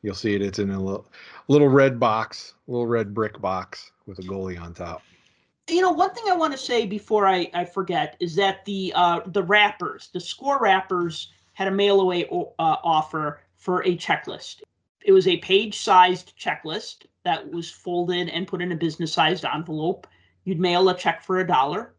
You'll 0.02 0.14
see 0.14 0.34
it. 0.34 0.42
It's 0.42 0.58
in 0.58 0.70
a 0.70 0.80
little, 0.80 1.06
little 1.48 1.68
red 1.68 1.98
box, 2.00 2.54
little 2.66 2.86
red 2.86 3.14
brick 3.14 3.40
box 3.40 3.92
with 4.06 4.18
a 4.18 4.22
goalie 4.22 4.60
on 4.60 4.74
top. 4.74 5.02
you 5.68 5.80
know 5.80 5.92
one 5.92 6.12
thing 6.12 6.24
i 6.28 6.34
want 6.34 6.52
to 6.52 6.58
say 6.58 6.86
before 6.86 7.26
i, 7.26 7.48
I 7.54 7.64
forget 7.64 8.16
is 8.18 8.34
that 8.34 8.64
the 8.64 8.92
uh, 8.96 9.20
the 9.26 9.42
wrappers 9.42 10.10
the 10.12 10.20
score 10.20 10.58
wrappers 10.60 11.32
had 11.52 11.68
a 11.68 11.70
mail 11.70 12.00
away 12.00 12.26
uh, 12.26 12.52
offer 12.58 13.40
for 13.56 13.82
a 13.84 13.96
checklist 13.96 14.62
it 15.04 15.12
was 15.12 15.28
a 15.28 15.36
page 15.38 15.78
sized 15.78 16.36
checklist 16.36 17.06
that 17.24 17.48
was 17.50 17.70
folded 17.70 18.28
and 18.28 18.48
put 18.48 18.60
in 18.60 18.72
a 18.72 18.76
business 18.76 19.12
sized 19.12 19.44
envelope 19.44 20.06
you'd 20.44 20.58
mail 20.58 20.88
a 20.88 20.96
check 20.96 21.22
for 21.22 21.38
a 21.38 21.46
dollar 21.46 21.94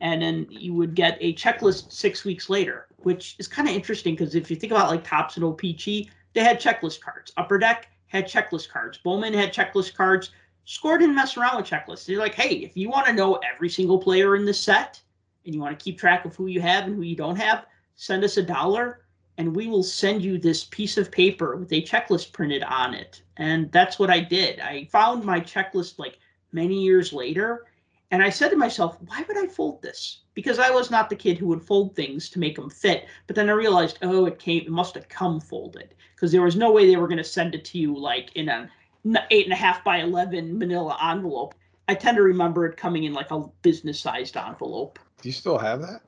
and 0.00 0.20
then 0.20 0.46
you 0.50 0.74
would 0.74 0.94
get 0.94 1.16
a 1.20 1.34
checklist 1.34 1.90
six 1.92 2.24
weeks 2.24 2.50
later 2.50 2.86
which 2.98 3.34
is 3.38 3.48
kind 3.48 3.66
of 3.68 3.74
interesting 3.74 4.14
because 4.14 4.34
if 4.34 4.50
you 4.50 4.56
think 4.56 4.72
about 4.72 4.90
like 4.90 5.04
Topps 5.04 5.36
and 5.36 5.44
OPC 5.44 6.08
they 6.32 6.42
had 6.42 6.60
checklist 6.60 7.00
cards 7.00 7.32
upper 7.36 7.58
deck 7.58 7.88
had 8.06 8.26
checklist 8.26 8.68
cards 8.68 8.98
bowman 8.98 9.32
had 9.32 9.52
checklist 9.52 9.94
cards 9.94 10.30
Score 10.70 10.98
didn't 10.98 11.16
mess 11.16 11.36
around 11.36 11.56
with 11.56 11.66
checklists. 11.66 12.04
They're 12.06 12.18
like, 12.18 12.36
hey, 12.36 12.56
if 12.58 12.76
you 12.76 12.90
want 12.90 13.06
to 13.06 13.12
know 13.12 13.36
every 13.36 13.68
single 13.68 13.98
player 13.98 14.36
in 14.36 14.44
this 14.44 14.60
set 14.60 15.00
and 15.44 15.52
you 15.52 15.60
want 15.60 15.76
to 15.76 15.82
keep 15.82 15.98
track 15.98 16.24
of 16.24 16.36
who 16.36 16.46
you 16.46 16.60
have 16.60 16.84
and 16.86 16.94
who 16.94 17.02
you 17.02 17.16
don't 17.16 17.34
have, 17.34 17.66
send 17.96 18.22
us 18.22 18.36
a 18.36 18.42
dollar 18.42 19.00
and 19.36 19.56
we 19.56 19.66
will 19.66 19.82
send 19.82 20.22
you 20.22 20.38
this 20.38 20.64
piece 20.64 20.96
of 20.96 21.10
paper 21.10 21.56
with 21.56 21.72
a 21.72 21.82
checklist 21.82 22.32
printed 22.32 22.62
on 22.62 22.94
it. 22.94 23.20
And 23.36 23.72
that's 23.72 23.98
what 23.98 24.10
I 24.10 24.20
did. 24.20 24.60
I 24.60 24.84
found 24.92 25.24
my 25.24 25.40
checklist 25.40 25.98
like 25.98 26.18
many 26.52 26.80
years 26.80 27.12
later 27.12 27.66
and 28.10 28.22
I 28.22 28.30
said 28.30 28.48
to 28.48 28.56
myself, 28.56 28.98
why 29.06 29.24
would 29.26 29.38
I 29.38 29.46
fold 29.46 29.82
this? 29.82 30.22
Because 30.34 30.58
I 30.58 30.70
was 30.70 30.90
not 30.90 31.08
the 31.08 31.16
kid 31.16 31.38
who 31.38 31.46
would 31.48 31.62
fold 31.62 31.94
things 31.94 32.28
to 32.30 32.40
make 32.40 32.56
them 32.56 32.68
fit. 32.68 33.06
But 33.26 33.36
then 33.36 33.48
I 33.48 33.52
realized, 33.52 33.98
oh, 34.02 34.26
it 34.26 34.38
came, 34.38 34.62
it 34.62 34.70
must 34.70 34.94
have 34.96 35.08
come 35.08 35.40
folded 35.40 35.94
because 36.14 36.32
there 36.32 36.42
was 36.42 36.56
no 36.56 36.72
way 36.72 36.86
they 36.86 36.96
were 36.96 37.08
going 37.08 37.18
to 37.18 37.24
send 37.24 37.54
it 37.54 37.64
to 37.66 37.78
you 37.78 37.96
like 37.96 38.34
in 38.34 38.48
a 38.48 38.68
n- 39.04 39.24
eight 39.30 39.46
and 39.46 39.52
a 39.52 39.56
half 39.56 39.84
by 39.84 39.98
11 39.98 40.58
manila 40.58 40.98
envelope. 41.10 41.54
I 41.86 41.94
tend 41.94 42.16
to 42.16 42.22
remember 42.22 42.66
it 42.66 42.76
coming 42.76 43.04
in 43.04 43.12
like 43.12 43.30
a 43.30 43.44
business 43.62 44.00
sized 44.00 44.36
envelope. 44.36 44.98
Do 45.22 45.28
you 45.28 45.32
still 45.32 45.58
have 45.58 45.80
that? 45.82 46.02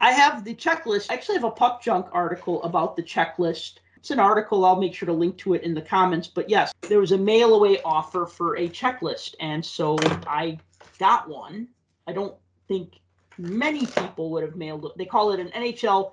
I 0.00 0.12
have 0.12 0.44
the 0.44 0.54
checklist. 0.54 1.10
I 1.10 1.14
actually 1.14 1.36
have 1.36 1.44
a 1.44 1.50
Puck 1.50 1.82
Junk 1.82 2.06
article 2.12 2.62
about 2.62 2.96
the 2.96 3.02
checklist. 3.02 3.78
It's 3.96 4.10
an 4.10 4.18
article. 4.18 4.64
I'll 4.64 4.80
make 4.80 4.94
sure 4.94 5.06
to 5.06 5.12
link 5.12 5.36
to 5.38 5.54
it 5.54 5.62
in 5.62 5.74
the 5.74 5.82
comments. 5.82 6.26
But 6.26 6.48
yes, 6.48 6.72
there 6.88 7.00
was 7.00 7.12
a 7.12 7.18
mail 7.18 7.54
away 7.54 7.82
offer 7.82 8.24
for 8.24 8.56
a 8.56 8.68
checklist. 8.68 9.34
And 9.40 9.64
so 9.64 9.98
I 10.26 10.58
got 11.00 11.28
one. 11.28 11.66
I 12.06 12.12
don't 12.12 12.34
think 12.68 13.00
many 13.38 13.86
people 13.86 14.30
would 14.30 14.44
have 14.44 14.54
mailed 14.54 14.84
it. 14.84 14.92
They 14.96 15.06
call 15.06 15.32
it 15.32 15.40
an 15.40 15.48
NHL 15.48 16.12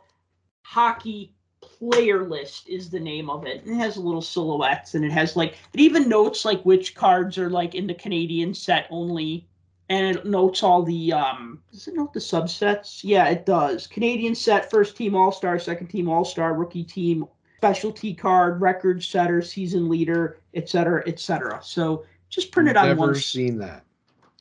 hockey 0.63 1.33
player 1.61 2.27
list 2.27 2.67
is 2.69 2.89
the 2.89 2.99
name 2.99 3.29
of 3.29 3.45
it. 3.45 3.63
And 3.63 3.73
it 3.75 3.79
has 3.79 3.97
little 3.97 4.21
silhouettes 4.21 4.95
and 4.95 5.03
it 5.05 5.11
has 5.11 5.35
like 5.35 5.55
it 5.73 5.79
even 5.79 6.07
notes 6.09 6.45
like 6.45 6.61
which 6.63 6.95
cards 6.95 7.37
are 7.37 7.49
like 7.49 7.75
in 7.75 7.85
the 7.85 7.93
Canadian 7.93 8.53
set 8.53 8.87
only. 8.89 9.47
And 9.89 10.17
it 10.17 10.25
notes 10.25 10.63
all 10.63 10.83
the 10.83 11.13
um 11.13 11.61
does 11.71 11.87
it 11.87 11.95
note 11.95 12.13
the 12.13 12.19
subsets? 12.19 13.01
Yeah, 13.03 13.27
it 13.27 13.45
does. 13.45 13.87
Canadian 13.87 14.35
set, 14.35 14.69
first 14.69 14.95
team 14.97 15.15
all 15.15 15.31
star, 15.31 15.59
second 15.59 15.87
team 15.87 16.09
all 16.09 16.25
star, 16.25 16.53
rookie 16.53 16.83
team, 16.83 17.25
specialty 17.57 18.13
card, 18.13 18.61
record 18.61 19.03
setter, 19.03 19.41
season 19.41 19.89
leader, 19.89 20.37
et 20.53 20.69
cetera, 20.69 21.03
et 21.07 21.19
cetera. 21.19 21.59
So 21.63 22.05
just 22.29 22.51
print 22.51 22.69
it 22.69 22.77
on 22.77 22.87
never 22.87 22.99
one. 22.99 23.15
s- 23.15 23.25
seen 23.25 23.57
that. 23.59 23.83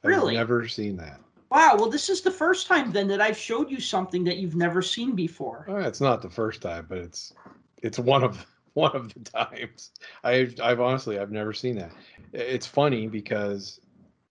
Really? 0.06 0.32
I've 0.32 0.48
never 0.48 0.68
seen 0.68 0.96
that. 0.98 1.20
Wow. 1.50 1.76
Well, 1.76 1.90
this 1.90 2.08
is 2.08 2.22
the 2.22 2.30
first 2.30 2.66
time 2.66 2.90
then 2.92 3.08
that 3.08 3.20
I've 3.20 3.38
showed 3.38 3.70
you 3.70 3.80
something 3.80 4.24
that 4.24 4.36
you've 4.38 4.56
never 4.56 4.82
seen 4.82 5.14
before. 5.14 5.66
Uh, 5.68 5.76
it's 5.78 6.00
not 6.00 6.22
the 6.22 6.30
first 6.30 6.62
time, 6.62 6.86
but 6.88 6.98
it's 6.98 7.34
it's 7.82 7.98
one 7.98 8.24
of 8.24 8.44
one 8.74 8.94
of 8.94 9.12
the 9.14 9.20
times. 9.20 9.92
I've 10.24 10.58
I've 10.60 10.80
honestly 10.80 11.18
I've 11.18 11.30
never 11.30 11.52
seen 11.52 11.76
that. 11.76 11.92
It's 12.32 12.66
funny 12.66 13.06
because 13.06 13.80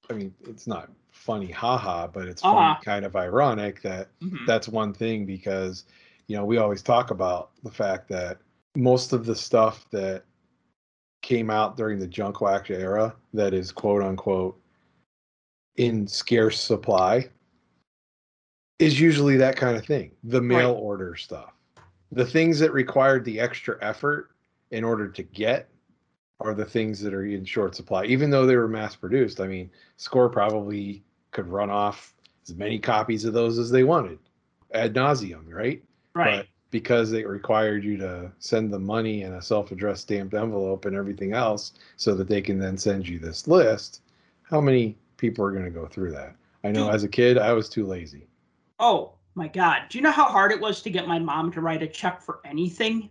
I 0.09 0.13
mean 0.13 0.33
it's 0.41 0.67
not 0.67 0.91
funny 1.11 1.51
haha, 1.51 2.07
but 2.07 2.27
it's 2.27 2.43
Uh-huh. 2.43 2.75
kind 2.83 3.05
of 3.05 3.15
ironic 3.15 3.81
that 3.81 4.09
Mhm. 4.21 4.45
that's 4.45 4.67
one 4.67 4.93
thing 4.93 5.25
because 5.25 5.85
you 6.27 6.35
know 6.35 6.45
we 6.45 6.57
always 6.57 6.81
talk 6.83 7.11
about 7.11 7.51
the 7.63 7.71
fact 7.71 8.09
that 8.09 8.39
most 8.75 9.13
of 9.13 9.25
the 9.25 9.35
stuff 9.35 9.89
that 9.91 10.25
came 11.21 11.49
out 11.49 11.75
during 11.75 11.97
the 11.99 12.07
junk 12.07 12.41
wax 12.41 12.69
era 12.69 13.15
that 13.33 13.53
is 13.53 13.71
quote 13.71 14.03
unquote 14.03 14.59
in 15.77 16.07
scarce 16.07 16.59
supply 16.59 17.29
is 18.79 18.99
usually 18.99 19.37
that 19.37 19.55
kind 19.55 19.77
of 19.77 19.85
thing 19.85 20.11
the 20.23 20.41
mail 20.41 20.73
Right. 20.73 20.79
order 20.79 21.15
stuff 21.15 21.53
the 22.11 22.25
things 22.25 22.59
that 22.59 22.71
required 22.73 23.25
the 23.25 23.39
extra 23.39 23.77
effort 23.81 24.31
in 24.71 24.83
order 24.83 25.07
to 25.09 25.23
get 25.23 25.69
are 26.39 26.53
the 26.53 26.65
things 26.65 26.99
that 27.01 27.13
are 27.13 27.25
in 27.25 27.45
short 27.45 27.75
supply 27.75 28.05
even 28.05 28.29
though 28.29 28.45
they 28.45 28.55
were 28.55 28.67
mass 28.67 28.95
produced 28.95 29.39
i 29.39 29.47
mean 29.47 29.69
score 29.97 30.29
probably 30.29 31.03
could 31.31 31.47
run 31.47 31.69
off 31.69 32.13
as 32.47 32.55
many 32.55 32.77
copies 32.79 33.25
of 33.25 33.33
those 33.33 33.57
as 33.57 33.69
they 33.69 33.83
wanted 33.83 34.19
ad 34.73 34.93
nauseum 34.93 35.43
right 35.47 35.83
Right. 36.13 36.37
but 36.39 36.47
because 36.71 37.13
it 37.13 37.27
required 37.27 37.83
you 37.85 37.95
to 37.97 38.31
send 38.39 38.71
the 38.71 38.79
money 38.79 39.21
in 39.23 39.33
a 39.33 39.41
self-addressed 39.41 40.01
stamped 40.03 40.33
envelope 40.33 40.85
and 40.85 40.95
everything 40.95 41.31
else 41.33 41.73
so 41.95 42.13
that 42.15 42.27
they 42.27 42.41
can 42.41 42.59
then 42.59 42.77
send 42.77 43.07
you 43.07 43.17
this 43.19 43.47
list 43.47 44.01
how 44.43 44.59
many 44.59 44.97
people 45.17 45.43
are 45.45 45.51
going 45.51 45.65
to 45.65 45.69
go 45.71 45.85
through 45.87 46.11
that 46.11 46.35
i 46.63 46.71
know 46.71 46.89
as 46.89 47.03
a 47.03 47.07
kid 47.07 47.37
i 47.37 47.53
was 47.53 47.69
too 47.69 47.85
lazy 47.85 48.27
Oh 48.79 49.13
my 49.35 49.47
God. 49.47 49.83
Do 49.89 49.97
you 49.97 50.01
know 50.01 50.11
how 50.11 50.25
hard 50.25 50.51
it 50.51 50.59
was 50.59 50.81
to 50.81 50.89
get 50.89 51.07
my 51.07 51.19
mom 51.19 51.51
to 51.53 51.61
write 51.61 51.81
a 51.83 51.87
check 51.87 52.21
for 52.21 52.39
anything? 52.45 53.09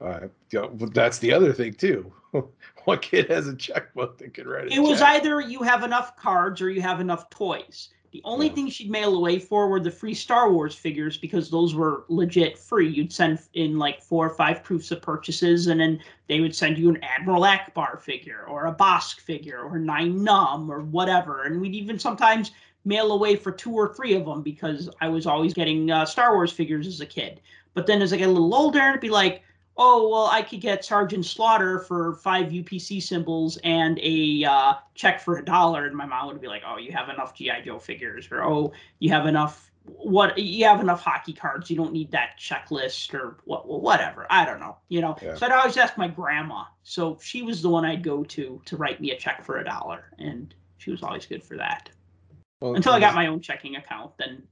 uh, 0.00 0.20
you 0.50 0.60
know, 0.60 0.68
but 0.68 0.92
that's 0.92 1.18
the 1.18 1.32
other 1.32 1.52
thing 1.52 1.72
too 1.74 2.12
what 2.84 3.00
kid 3.02 3.30
has 3.30 3.46
a 3.48 3.54
checkbook 3.56 4.18
that 4.18 4.34
could 4.34 4.46
write 4.46 4.68
a 4.68 4.72
It 4.74 4.80
was 4.80 4.98
check? 4.98 5.08
either 5.08 5.40
you 5.40 5.62
have 5.62 5.82
enough 5.84 6.16
cards 6.16 6.60
or 6.60 6.70
you 6.70 6.80
have 6.82 7.00
enough 7.00 7.30
toys. 7.30 7.88
The 8.12 8.20
only 8.24 8.48
yeah. 8.48 8.52
thing 8.52 8.68
she'd 8.68 8.90
mail 8.90 9.16
away 9.16 9.38
for 9.38 9.68
were 9.68 9.80
the 9.80 9.90
free 9.90 10.12
Star 10.12 10.52
Wars 10.52 10.74
figures 10.74 11.16
because 11.16 11.48
those 11.48 11.74
were 11.74 12.04
legit 12.08 12.58
free. 12.58 12.88
You'd 12.88 13.12
send 13.12 13.38
in 13.54 13.78
like 13.78 14.02
four 14.02 14.26
or 14.26 14.34
five 14.34 14.62
proofs 14.62 14.90
of 14.90 15.00
purchases, 15.00 15.68
and 15.68 15.80
then 15.80 15.98
they 16.28 16.40
would 16.40 16.54
send 16.54 16.76
you 16.76 16.90
an 16.90 17.02
Admiral 17.02 17.42
Ackbar 17.42 17.98
figure 17.98 18.44
or 18.46 18.66
a 18.66 18.74
Bossk 18.74 19.20
figure 19.20 19.62
or 19.62 19.78
Nien 19.78 20.20
Nunb 20.20 20.68
or 20.68 20.82
whatever. 20.82 21.44
And 21.44 21.58
we'd 21.58 21.74
even 21.74 21.98
sometimes 21.98 22.50
mail 22.84 23.12
away 23.12 23.34
for 23.34 23.50
two 23.50 23.72
or 23.72 23.94
three 23.94 24.14
of 24.14 24.26
them 24.26 24.42
because 24.42 24.90
I 25.00 25.08
was 25.08 25.26
always 25.26 25.54
getting 25.54 25.90
uh, 25.90 26.04
Star 26.04 26.34
Wars 26.34 26.52
figures 26.52 26.86
as 26.86 27.00
a 27.00 27.06
kid. 27.06 27.40
But 27.72 27.86
then 27.86 28.02
as 28.02 28.12
I 28.12 28.18
get 28.18 28.28
a 28.28 28.32
little 28.32 28.54
older, 28.54 28.90
it'd 28.90 29.00
be 29.00 29.08
like, 29.08 29.42
oh 29.76 30.08
well 30.08 30.26
i 30.26 30.42
could 30.42 30.60
get 30.60 30.84
sergeant 30.84 31.24
slaughter 31.24 31.78
for 31.80 32.14
five 32.16 32.46
upc 32.52 33.02
symbols 33.02 33.58
and 33.64 33.98
a 34.00 34.44
uh, 34.44 34.74
check 34.94 35.20
for 35.20 35.38
a 35.38 35.44
dollar. 35.44 35.86
And 35.86 35.96
my 35.96 36.06
mom 36.06 36.28
would 36.28 36.40
be 36.40 36.48
like 36.48 36.62
oh 36.66 36.78
you 36.78 36.92
have 36.92 37.08
enough 37.08 37.34
gi 37.34 37.50
joe 37.64 37.78
figures 37.78 38.28
or 38.30 38.44
oh 38.44 38.72
you 38.98 39.10
have 39.10 39.26
enough 39.26 39.70
what 39.84 40.38
you 40.38 40.64
have 40.64 40.80
enough 40.80 41.02
hockey 41.02 41.32
cards. 41.32 41.68
You 41.68 41.76
don't 41.76 41.92
need 41.92 42.12
that 42.12 42.38
checklist 42.38 43.14
or 43.14 43.38
what 43.44 43.66
whatever. 43.66 44.26
I 44.30 44.44
don't 44.44 44.60
know 44.60 44.76
you 44.88 45.00
know? 45.00 45.16
Yeah. 45.22 45.34
so 45.34 45.46
i'd 45.46 45.52
always 45.52 45.76
ask 45.76 45.96
my 45.96 46.08
grandma. 46.08 46.64
So 46.82 47.18
she 47.22 47.42
was 47.42 47.62
the 47.62 47.70
one 47.70 47.84
i'd 47.84 48.02
go 48.02 48.24
to 48.24 48.60
to 48.64 48.76
write 48.76 49.00
me 49.00 49.12
a 49.12 49.16
check 49.16 49.44
for 49.44 49.58
a 49.58 49.64
dollar. 49.64 50.04
And 50.18 50.54
she 50.78 50.90
was 50.90 51.02
always 51.02 51.26
good 51.26 51.42
for 51.42 51.56
that. 51.56 51.88
Well, 52.60 52.74
until 52.74 52.92
i 52.92 53.00
got 53.00 53.14
my 53.14 53.26
own 53.26 53.40
checking 53.40 53.76
account. 53.76 54.12
Then 54.18 54.42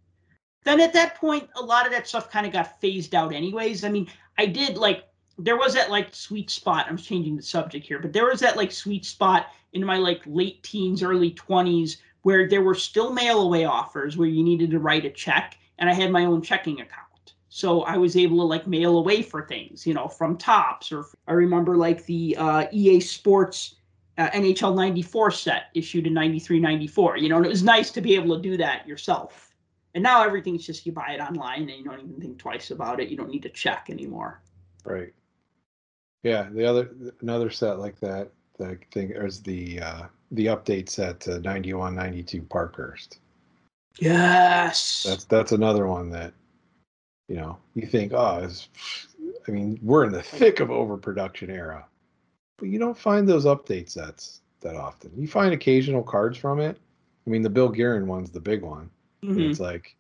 then 0.65 0.81
at 0.81 0.95
that 0.95 1.17
point 1.17 1.49
a 1.57 1.63
lot 1.63 1.87
of 1.87 1.93
that 1.93 2.09
stuff 2.09 2.31
kind 2.31 2.47
of 2.47 2.53
got 2.53 2.81
phased 2.81 3.15
out 3.15 3.35
anyways. 3.35 3.85
I 3.85 3.91
mean 3.91 4.09
i 4.39 4.47
did 4.47 4.79
like 4.79 5.05
there 5.45 5.57
was 5.57 5.75
that 5.75 5.91
like 5.91 6.15
sweet 6.15 6.51
spot. 6.51 6.87
I'm 6.89 6.97
changing 6.97 7.37
the 7.37 7.43
subject 7.43 7.87
here, 7.87 7.99
but 7.99 8.13
there 8.13 8.27
was 8.27 8.41
that 8.41 8.57
like 8.57 8.73
sweet 8.73 9.05
spot 9.05 9.47
in 9.73 9.85
my 9.85 9.97
like 9.97 10.23
late 10.27 10.63
teens, 10.63 11.03
early 11.03 11.33
20s 11.33 11.97
where 12.23 12.49
there 12.49 12.63
were 12.63 12.75
still 12.75 13.13
mail 13.13 13.41
away 13.43 13.65
offers 13.65 14.17
where 14.17 14.29
you 14.29 14.43
needed 14.43 14.71
to 14.71 14.79
write 14.79 15.05
a 15.05 15.11
check, 15.11 15.57
and 15.79 15.89
I 15.89 15.95
had 15.95 16.11
my 16.11 16.27
own 16.27 16.43
checking 16.43 16.81
account. 16.81 17.07
So 17.49 17.83
I 17.83 17.97
was 17.97 18.17
able 18.17 18.37
to 18.39 18.45
like 18.45 18.67
mail 18.67 18.99
away 18.99 19.23
for 19.23 19.47
things, 19.47 19.87
you 19.87 19.95
know, 19.95 20.07
from 20.07 20.37
Topps 20.37 20.93
or 20.93 21.07
I 21.27 21.33
remember 21.33 21.77
like 21.77 22.07
the 22.07 22.37
uh, 22.39 22.67
EA 22.71 23.01
Sports 23.01 23.77
uh, 24.19 24.31
NHL 24.31 24.77
94 24.77 25.31
set 25.33 25.63
issued 25.75 26.07
in 26.07 26.15
93 26.15 26.61
94, 26.61 27.17
you 27.17 27.29
know, 27.29 27.39
and 27.39 27.47
it 27.47 27.49
was 27.49 27.65
nice 27.65 27.91
to 27.91 28.01
be 28.01 28.15
able 28.15 28.37
to 28.37 28.43
do 28.43 28.57
that 28.59 28.87
yourself. 28.87 29.53
And 29.95 30.03
now 30.03 30.23
everything's 30.23 30.65
just 30.65 30.87
you 30.87 30.93
buy 30.93 31.17
it 31.19 31.21
online 31.21 31.63
and 31.63 31.71
you 31.71 31.85
don't 31.85 31.99
even 31.99 32.21
think 32.21 32.39
twice 32.39 32.71
about 32.71 33.01
it. 33.01 33.09
You 33.09 33.17
don't 33.17 33.31
need 33.31 33.43
to 33.43 33.49
check 33.49 33.89
anymore. 33.91 34.43
Right. 34.85 35.13
Yeah, 36.23 36.49
the 36.51 36.65
other 36.65 36.91
another 37.21 37.51
set 37.51 37.79
like 37.79 37.99
that, 38.01 38.31
the 38.59 38.79
thing 38.93 39.11
is 39.11 39.41
the 39.43 39.81
uh, 39.81 40.03
the 40.33 40.47
update 40.47 40.89
set 40.89 41.21
to 41.21 41.41
91, 41.41 41.95
92 41.95 42.43
Parkhurst. 42.43 43.19
Yes. 43.99 45.05
That's 45.09 45.25
that's 45.25 45.53
another 45.53 45.87
one 45.87 46.11
that 46.11 46.33
you 47.29 47.37
know 47.37 47.59
you 47.75 47.87
think 47.87 48.13
oh 48.13 48.49
I 49.47 49.51
mean 49.51 49.79
we're 49.83 50.05
in 50.05 50.13
the 50.13 50.23
thick 50.23 50.61
of 50.61 50.71
overproduction 50.71 51.51
era, 51.51 51.87
but 52.59 52.69
you 52.69 52.79
don't 52.79 52.99
find 52.99 53.29
those 53.29 53.47
update 53.47 53.89
sets 53.89 54.43
that 54.61 54.77
often. 54.77 55.11
You 55.17 55.27
find 55.27 55.55
occasional 55.55 56.03
cards 56.03 56.37
from 56.37 56.61
it. 56.61 56.79
I 57.27 57.31
mean 57.31 57.43
the 57.43 57.51
Bill 57.51 57.69
Guerin 57.69 58.07
one's 58.07 58.31
the 58.31 58.41
big 58.41 58.63
one. 58.63 58.91
Mm-hmm. 59.23 59.51
It's 59.51 59.61
like 59.61 59.97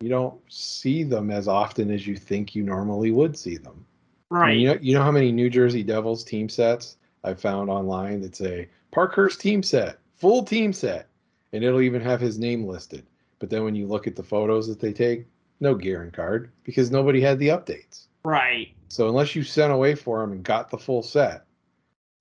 you 0.00 0.08
don't 0.08 0.38
see 0.48 1.04
them 1.04 1.30
as 1.30 1.48
often 1.48 1.90
as 1.90 2.06
you 2.06 2.16
think 2.16 2.54
you 2.54 2.62
normally 2.62 3.10
would 3.10 3.38
see 3.38 3.56
them. 3.56 3.84
Right. 4.30 4.56
you 4.56 4.68
know, 4.68 4.78
you 4.80 4.94
know 4.94 5.02
how 5.02 5.12
many 5.12 5.30
New 5.30 5.48
Jersey 5.48 5.82
Devils 5.82 6.24
team 6.24 6.48
sets 6.48 6.96
I 7.22 7.34
found 7.34 7.70
online 7.70 8.20
that 8.22 8.36
say 8.36 8.68
Parkhurst 8.90 9.40
team 9.40 9.62
set, 9.62 9.98
full 10.16 10.42
team 10.42 10.72
set, 10.72 11.08
and 11.52 11.62
it'll 11.62 11.80
even 11.80 12.00
have 12.00 12.20
his 12.20 12.38
name 12.38 12.66
listed. 12.66 13.06
But 13.38 13.50
then 13.50 13.64
when 13.64 13.74
you 13.74 13.86
look 13.86 14.06
at 14.06 14.16
the 14.16 14.22
photos 14.22 14.66
that 14.68 14.80
they 14.80 14.92
take, 14.92 15.26
no 15.60 15.74
Guerin 15.74 16.10
card 16.10 16.50
because 16.64 16.90
nobody 16.90 17.20
had 17.20 17.38
the 17.38 17.48
updates. 17.48 18.06
Right. 18.24 18.74
So 18.88 19.08
unless 19.08 19.34
you 19.34 19.42
sent 19.42 19.72
away 19.72 19.94
for 19.94 20.20
them 20.20 20.32
and 20.32 20.42
got 20.42 20.70
the 20.70 20.78
full 20.78 21.02
set, 21.02 21.44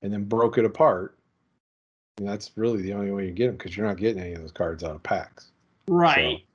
and 0.01 0.13
then 0.13 0.25
broke 0.25 0.57
it 0.57 0.65
apart, 0.65 1.17
that's 2.17 2.51
really 2.55 2.81
the 2.81 2.93
only 2.93 3.11
way 3.11 3.25
you 3.25 3.31
get 3.31 3.47
them 3.47 3.55
because 3.55 3.75
you're 3.75 3.87
not 3.87 3.97
getting 3.97 4.21
any 4.21 4.33
of 4.33 4.41
those 4.41 4.51
cards 4.51 4.83
out 4.83 4.95
of 4.95 5.03
packs. 5.03 5.51
Right. 5.87 6.39
So, 6.39 6.45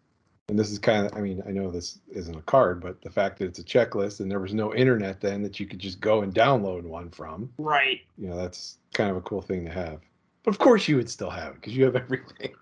and 0.51 0.59
this 0.59 0.71
is 0.71 0.79
kind 0.79 1.07
of 1.07 1.17
i 1.17 1.21
mean 1.21 1.43
i 1.47 1.51
know 1.51 1.71
this 1.71 2.01
isn't 2.11 2.37
a 2.37 2.43
card 2.43 2.81
but 2.81 3.01
the 3.03 3.11
fact 3.11 3.39
that 3.39 3.47
it's 3.47 3.61
a 3.61 3.65
checklist 3.65 4.21
and 4.21 4.31
there 4.31 4.41
was 4.41 4.53
no 4.53 4.75
internet 4.75 5.21
then 5.21 5.43
that 5.43 5.61
you 5.61 5.67
could 5.67 5.79
just 5.79 6.01
go 6.01 6.23
and 6.23 6.35
download 6.35 6.83
one 6.83 7.09
from 7.09 7.51
right. 7.57 8.01
you 8.19 8.29
know 8.29 8.37
that's 8.37 8.77
kind 8.93 9.11
of 9.11 9.17
a 9.17 9.21
cool 9.23 9.41
thing 9.41 9.65
to 9.65 9.71
have. 9.71 10.01
But 10.43 10.51
of 10.51 10.59
course 10.59 10.89
you 10.89 10.97
would 10.97 11.09
still 11.09 11.31
have 11.31 11.53
it 11.53 11.55
because 11.57 11.77
you 11.77 11.85
have 11.85 11.97
everything. 12.05 12.55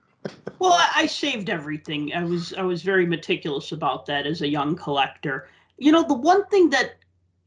Well 0.59 0.72
I, 0.74 0.91
I 0.95 1.07
saved 1.07 1.49
everything. 1.49 2.12
I 2.14 2.24
was 2.24 2.53
i 2.55 2.62
was 2.62 2.82
very 2.82 3.07
meticulous 3.07 3.72
about 3.72 4.07
that 4.07 4.26
as 4.26 4.43
a 4.43 4.49
young 4.49 4.76
collector. 4.76 5.49
You 5.78 5.93
know 5.93 6.03
the 6.03 6.14
one 6.14 6.45
thing 6.47 6.70
that 6.70 6.97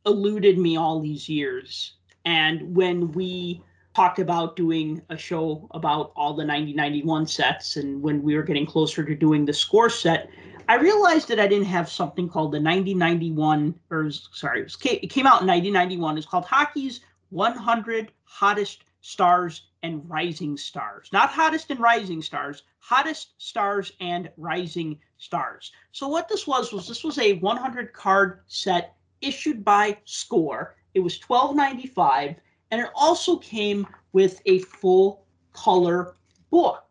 eluded 0.06 0.58
me 0.58 0.78
all 0.78 1.00
these 1.00 1.30
years 1.30 1.94
and 2.26 2.76
when 2.76 3.12
we 3.12 3.62
talked 3.94 4.20
about 4.20 4.56
doing 4.56 5.02
a 5.10 5.18
show 5.18 5.68
about 5.72 6.12
all 6.16 6.34
the 6.34 6.46
9091 6.46 7.28
sets 7.28 7.76
and 7.76 8.02
when 8.02 8.22
we 8.24 8.36
were 8.36 8.44
getting 8.44 8.66
closer 8.66 9.04
to 9.04 9.16
doing 9.16 9.46
the 9.46 9.54
score 9.54 9.90
set 9.90 10.30
i 10.70 10.76
realized 10.76 11.28
that 11.28 11.40
i 11.40 11.48
didn't 11.48 11.66
have 11.66 11.90
something 11.90 12.30
called 12.30 12.52
the 12.52 12.60
9091 12.60 13.76
or 13.90 14.10
sorry 14.12 14.62
it, 14.62 14.76
it 14.84 15.08
came 15.08 15.28
out 15.28 15.42
in 15.42 15.48
1991 15.48 16.18
it's 16.18 16.26
called 16.26 16.46
hockey's 16.46 17.02
100 17.30 18.12
hottest 18.24 18.84
stars 19.02 19.64
and 19.84 20.08
rising 20.08 20.56
stars. 20.58 21.10
Not 21.12 21.30
hottest 21.30 21.72
and 21.72 21.80
rising 21.80 22.22
stars 22.22 22.64
hottest 22.80 23.34
stars 23.38 23.94
and 24.00 24.30
rising 24.38 25.00
stars. 25.18 25.72
So 25.92 26.08
what 26.08 26.28
this 26.28 26.48
was 26.48 26.74
was 26.74 26.88
this 26.88 27.04
was 27.04 27.18
a 27.20 27.34
100 27.34 27.94
card 27.94 28.42
set 28.48 28.96
issued 29.22 29.64
by 29.64 29.98
score. 30.04 30.76
It 30.94 31.00
was 31.00 31.22
1295 31.22 32.36
and 32.72 32.82
it 32.82 32.90
also 32.96 33.38
came 33.38 33.86
with 34.14 34.42
a 34.46 34.60
full 34.60 35.26
color 35.54 36.16
book 36.50 36.86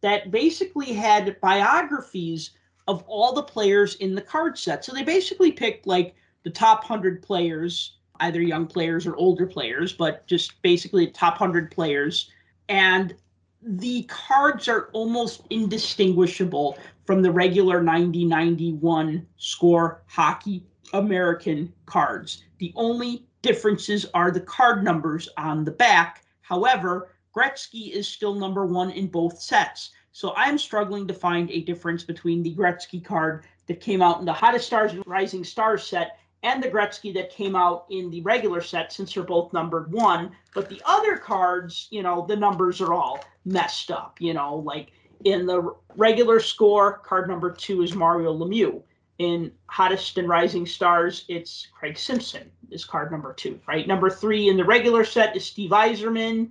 that 0.00 0.30
basically 0.30 0.92
had 0.92 1.40
biographies 1.40 2.50
of 2.86 3.04
all 3.06 3.34
the 3.34 3.42
players 3.42 3.96
in 3.96 4.14
the 4.14 4.22
card 4.22 4.58
set. 4.58 4.84
So 4.84 4.92
they 4.92 5.02
basically 5.02 5.52
picked 5.52 5.86
like 5.86 6.14
the 6.42 6.50
top 6.50 6.88
100 6.88 7.22
players, 7.22 7.98
either 8.20 8.40
young 8.40 8.66
players 8.66 9.06
or 9.06 9.14
older 9.16 9.46
players, 9.46 9.92
but 9.92 10.26
just 10.26 10.60
basically 10.62 11.06
the 11.06 11.12
top 11.12 11.40
100 11.40 11.70
players. 11.70 12.30
And 12.68 13.14
the 13.60 14.04
cards 14.04 14.68
are 14.68 14.88
almost 14.92 15.42
indistinguishable 15.50 16.78
from 17.04 17.22
the 17.22 17.30
regular 17.30 17.82
90 17.82 18.24
91 18.24 19.26
score 19.36 20.02
hockey 20.06 20.64
American 20.92 21.72
cards. 21.86 22.44
The 22.58 22.72
only 22.76 23.27
differences 23.48 24.04
are 24.12 24.30
the 24.30 24.42
card 24.42 24.84
numbers 24.84 25.26
on 25.38 25.64
the 25.64 25.70
back. 25.70 26.22
However, 26.42 27.14
Gretzky 27.34 27.90
is 27.92 28.06
still 28.06 28.34
number 28.34 28.66
one 28.66 28.90
in 28.90 29.06
both 29.06 29.40
sets. 29.40 29.90
So 30.12 30.34
I'm 30.36 30.58
struggling 30.58 31.08
to 31.08 31.14
find 31.14 31.50
a 31.50 31.62
difference 31.62 32.04
between 32.04 32.42
the 32.42 32.54
Gretzky 32.54 33.02
card 33.02 33.44
that 33.66 33.80
came 33.80 34.02
out 34.02 34.18
in 34.18 34.26
the 34.26 34.32
Hottest 34.34 34.66
Stars 34.66 34.92
and 34.92 35.02
Rising 35.06 35.44
Stars 35.44 35.82
set 35.82 36.18
and 36.42 36.62
the 36.62 36.68
Gretzky 36.68 37.12
that 37.14 37.30
came 37.30 37.56
out 37.56 37.86
in 37.88 38.10
the 38.10 38.20
regular 38.20 38.60
set 38.60 38.92
since 38.92 39.14
they're 39.14 39.22
both 39.22 39.54
numbered 39.54 39.90
one. 39.90 40.30
But 40.54 40.68
the 40.68 40.82
other 40.84 41.16
cards, 41.16 41.88
you 41.90 42.02
know, 42.02 42.26
the 42.28 42.36
numbers 42.36 42.82
are 42.82 42.92
all 42.92 43.24
messed 43.46 43.90
up. 43.90 44.20
You 44.20 44.34
know, 44.34 44.56
like 44.56 44.92
in 45.24 45.46
the 45.46 45.74
regular 45.96 46.38
score, 46.38 46.98
card 46.98 47.28
number 47.28 47.50
two 47.50 47.80
is 47.80 47.94
Mario 47.94 48.36
Lemieux 48.36 48.82
in 49.18 49.52
Hottest 49.66 50.16
and 50.18 50.28
Rising 50.28 50.64
Stars, 50.64 51.24
it's 51.28 51.66
Craig 51.72 51.98
Simpson 51.98 52.50
is 52.70 52.84
card 52.84 53.10
number 53.10 53.32
two, 53.32 53.60
right? 53.66 53.86
Number 53.86 54.10
three 54.10 54.48
in 54.48 54.56
the 54.56 54.64
regular 54.64 55.04
set 55.04 55.36
is 55.36 55.44
Steve 55.44 55.70
Yzerman. 55.70 56.50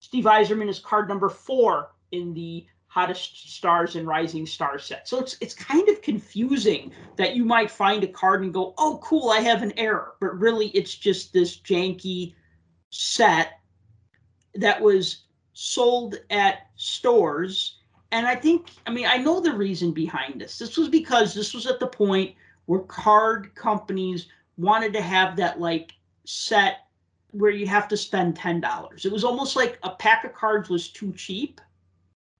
Steve 0.00 0.24
Yzerman 0.24 0.68
is 0.68 0.78
card 0.78 1.08
number 1.08 1.28
four 1.28 1.90
in 2.12 2.32
the 2.32 2.66
Hottest 2.86 3.50
Stars 3.54 3.96
and 3.96 4.06
Rising 4.06 4.46
Stars 4.46 4.86
set. 4.86 5.06
So 5.06 5.18
it's 5.18 5.36
it's 5.42 5.54
kind 5.54 5.86
of 5.90 6.00
confusing 6.00 6.92
that 7.16 7.36
you 7.36 7.44
might 7.44 7.70
find 7.70 8.02
a 8.02 8.08
card 8.08 8.42
and 8.42 8.54
go, 8.54 8.74
oh, 8.78 8.98
cool, 9.02 9.28
I 9.30 9.40
have 9.40 9.62
an 9.62 9.74
error. 9.76 10.14
But 10.20 10.38
really, 10.38 10.68
it's 10.68 10.94
just 10.94 11.34
this 11.34 11.60
janky 11.60 12.34
set 12.88 13.60
that 14.54 14.80
was 14.80 15.24
sold 15.52 16.16
at 16.30 16.68
stores 16.76 17.77
and 18.10 18.26
I 18.26 18.34
think, 18.34 18.70
I 18.86 18.90
mean, 18.90 19.06
I 19.06 19.18
know 19.18 19.40
the 19.40 19.52
reason 19.52 19.92
behind 19.92 20.40
this. 20.40 20.58
This 20.58 20.76
was 20.76 20.88
because 20.88 21.34
this 21.34 21.52
was 21.52 21.66
at 21.66 21.78
the 21.78 21.86
point 21.86 22.34
where 22.66 22.80
card 22.80 23.54
companies 23.54 24.28
wanted 24.56 24.92
to 24.94 25.02
have 25.02 25.36
that 25.36 25.60
like 25.60 25.92
set 26.24 26.86
where 27.32 27.50
you 27.50 27.66
have 27.66 27.88
to 27.88 27.96
spend 27.96 28.36
$10. 28.36 29.04
It 29.04 29.12
was 29.12 29.24
almost 29.24 29.56
like 29.56 29.78
a 29.82 29.90
pack 29.90 30.24
of 30.24 30.34
cards 30.34 30.68
was 30.70 30.88
too 30.88 31.12
cheap 31.12 31.60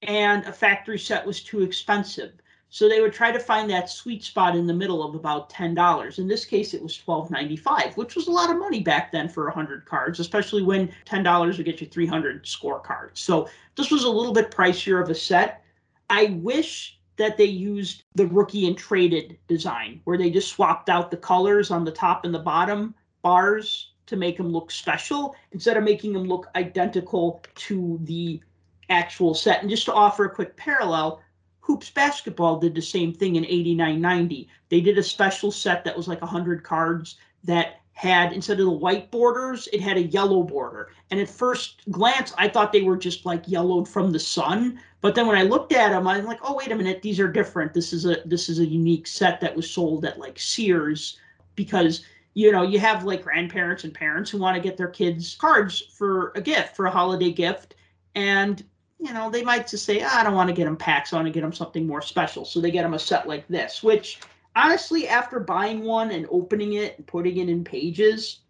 and 0.02 0.44
a 0.44 0.52
factory 0.52 0.98
set 0.98 1.26
was 1.26 1.42
too 1.42 1.62
expensive. 1.62 2.32
So 2.70 2.88
they 2.88 3.00
would 3.00 3.12
try 3.12 3.32
to 3.32 3.38
find 3.38 3.70
that 3.70 3.88
sweet 3.88 4.22
spot 4.22 4.54
in 4.54 4.66
the 4.66 4.74
middle 4.74 5.02
of 5.02 5.14
about 5.14 5.48
$10. 5.50 6.18
In 6.18 6.28
this 6.28 6.44
case, 6.44 6.74
it 6.74 6.82
was 6.82 7.00
$12.95, 7.06 7.96
which 7.96 8.14
was 8.14 8.26
a 8.26 8.32
lot 8.32 8.50
of 8.50 8.58
money 8.58 8.80
back 8.80 9.10
then 9.10 9.28
for 9.28 9.44
100 9.44 9.86
cards, 9.86 10.20
especially 10.20 10.62
when 10.62 10.90
$10 11.06 11.56
would 11.56 11.64
get 11.64 11.80
you 11.80 11.86
300 11.86 12.46
score 12.46 12.80
cards. 12.80 13.20
So 13.20 13.48
this 13.74 13.90
was 13.90 14.04
a 14.04 14.10
little 14.10 14.34
bit 14.34 14.50
pricier 14.50 15.02
of 15.02 15.08
a 15.08 15.14
set. 15.14 15.64
I 16.10 16.36
wish 16.42 16.98
that 17.16 17.36
they 17.36 17.44
used 17.44 18.04
the 18.14 18.26
rookie 18.26 18.66
and 18.66 18.76
traded 18.76 19.38
design 19.48 20.00
where 20.04 20.18
they 20.18 20.30
just 20.30 20.52
swapped 20.52 20.88
out 20.88 21.10
the 21.10 21.16
colors 21.16 21.70
on 21.70 21.84
the 21.84 21.90
top 21.92 22.24
and 22.24 22.34
the 22.34 22.38
bottom 22.38 22.94
bars 23.22 23.92
to 24.06 24.16
make 24.16 24.36
them 24.36 24.50
look 24.50 24.70
special 24.70 25.34
instead 25.52 25.76
of 25.76 25.84
making 25.84 26.12
them 26.12 26.24
look 26.24 26.48
identical 26.54 27.42
to 27.54 27.98
the 28.02 28.40
actual 28.88 29.34
set. 29.34 29.60
And 29.60 29.70
just 29.70 29.84
to 29.86 29.92
offer 29.92 30.24
a 30.24 30.34
quick 30.34 30.56
parallel, 30.56 31.20
Hoops 31.68 31.90
Basketball 31.90 32.58
did 32.58 32.74
the 32.74 32.80
same 32.80 33.12
thing 33.12 33.36
in 33.36 33.44
89 33.44 34.00
90. 34.00 34.48
They 34.70 34.80
did 34.80 34.96
a 34.96 35.02
special 35.02 35.52
set 35.52 35.84
that 35.84 35.96
was 35.96 36.08
like 36.08 36.22
100 36.22 36.64
cards 36.64 37.16
that 37.44 37.82
had 37.92 38.32
instead 38.32 38.58
of 38.58 38.64
the 38.64 38.72
white 38.72 39.10
borders, 39.10 39.68
it 39.70 39.82
had 39.82 39.98
a 39.98 40.04
yellow 40.04 40.42
border. 40.42 40.92
And 41.10 41.20
at 41.20 41.28
first 41.28 41.82
glance, 41.90 42.32
I 42.38 42.48
thought 42.48 42.72
they 42.72 42.82
were 42.82 42.96
just 42.96 43.26
like 43.26 43.42
yellowed 43.46 43.86
from 43.86 44.12
the 44.12 44.18
sun. 44.18 44.80
But 45.02 45.14
then 45.14 45.26
when 45.26 45.36
I 45.36 45.42
looked 45.42 45.72
at 45.72 45.90
them, 45.90 46.08
I'm 46.08 46.24
like, 46.24 46.38
oh 46.42 46.54
wait 46.56 46.72
a 46.72 46.74
minute, 46.74 47.02
these 47.02 47.20
are 47.20 47.30
different. 47.30 47.74
This 47.74 47.92
is 47.92 48.06
a 48.06 48.22
this 48.24 48.48
is 48.48 48.60
a 48.60 48.66
unique 48.66 49.06
set 49.06 49.38
that 49.42 49.54
was 49.54 49.70
sold 49.70 50.06
at 50.06 50.18
like 50.18 50.38
Sears 50.38 51.18
because 51.54 52.02
you 52.32 52.50
know 52.50 52.62
you 52.62 52.78
have 52.78 53.04
like 53.04 53.22
grandparents 53.22 53.84
and 53.84 53.92
parents 53.92 54.30
who 54.30 54.38
want 54.38 54.56
to 54.56 54.62
get 54.62 54.78
their 54.78 54.88
kids 54.88 55.34
cards 55.34 55.82
for 55.92 56.32
a 56.34 56.40
gift 56.40 56.74
for 56.76 56.86
a 56.86 56.90
holiday 56.90 57.30
gift 57.30 57.74
and 58.14 58.64
you 58.98 59.12
know 59.12 59.30
they 59.30 59.42
might 59.42 59.66
just 59.66 59.84
say 59.84 60.02
oh, 60.02 60.10
i 60.12 60.24
don't 60.24 60.34
want 60.34 60.48
to 60.48 60.54
get 60.54 60.64
them 60.64 60.76
packs 60.76 61.12
i 61.12 61.16
want 61.16 61.26
to 61.26 61.32
get 61.32 61.42
them 61.42 61.52
something 61.52 61.86
more 61.86 62.02
special 62.02 62.44
so 62.44 62.60
they 62.60 62.70
get 62.70 62.82
them 62.82 62.94
a 62.94 62.98
set 62.98 63.28
like 63.28 63.46
this 63.48 63.82
which 63.82 64.20
honestly, 64.58 65.08
after 65.08 65.38
buying 65.38 65.84
one 65.84 66.10
and 66.10 66.26
opening 66.30 66.74
it 66.74 66.98
and 66.98 67.06
putting 67.06 67.38
it 67.38 67.48
in 67.48 67.64
pages, 67.64 68.40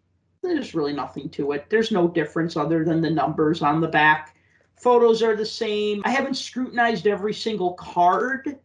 there's 0.42 0.74
really 0.74 0.92
nothing 0.92 1.28
to 1.30 1.52
it. 1.52 1.66
There's 1.68 1.92
no 1.92 2.08
difference 2.08 2.56
other 2.56 2.84
than 2.84 3.00
the 3.00 3.10
numbers 3.10 3.62
on 3.62 3.80
the 3.80 3.88
back. 3.88 4.36
Photos 4.76 5.22
are 5.22 5.36
the 5.36 5.46
same. 5.46 6.02
I 6.04 6.10
haven't 6.10 6.36
scrutinized 6.36 7.06
every 7.06 7.34
single 7.34 7.74
card, 7.74 8.58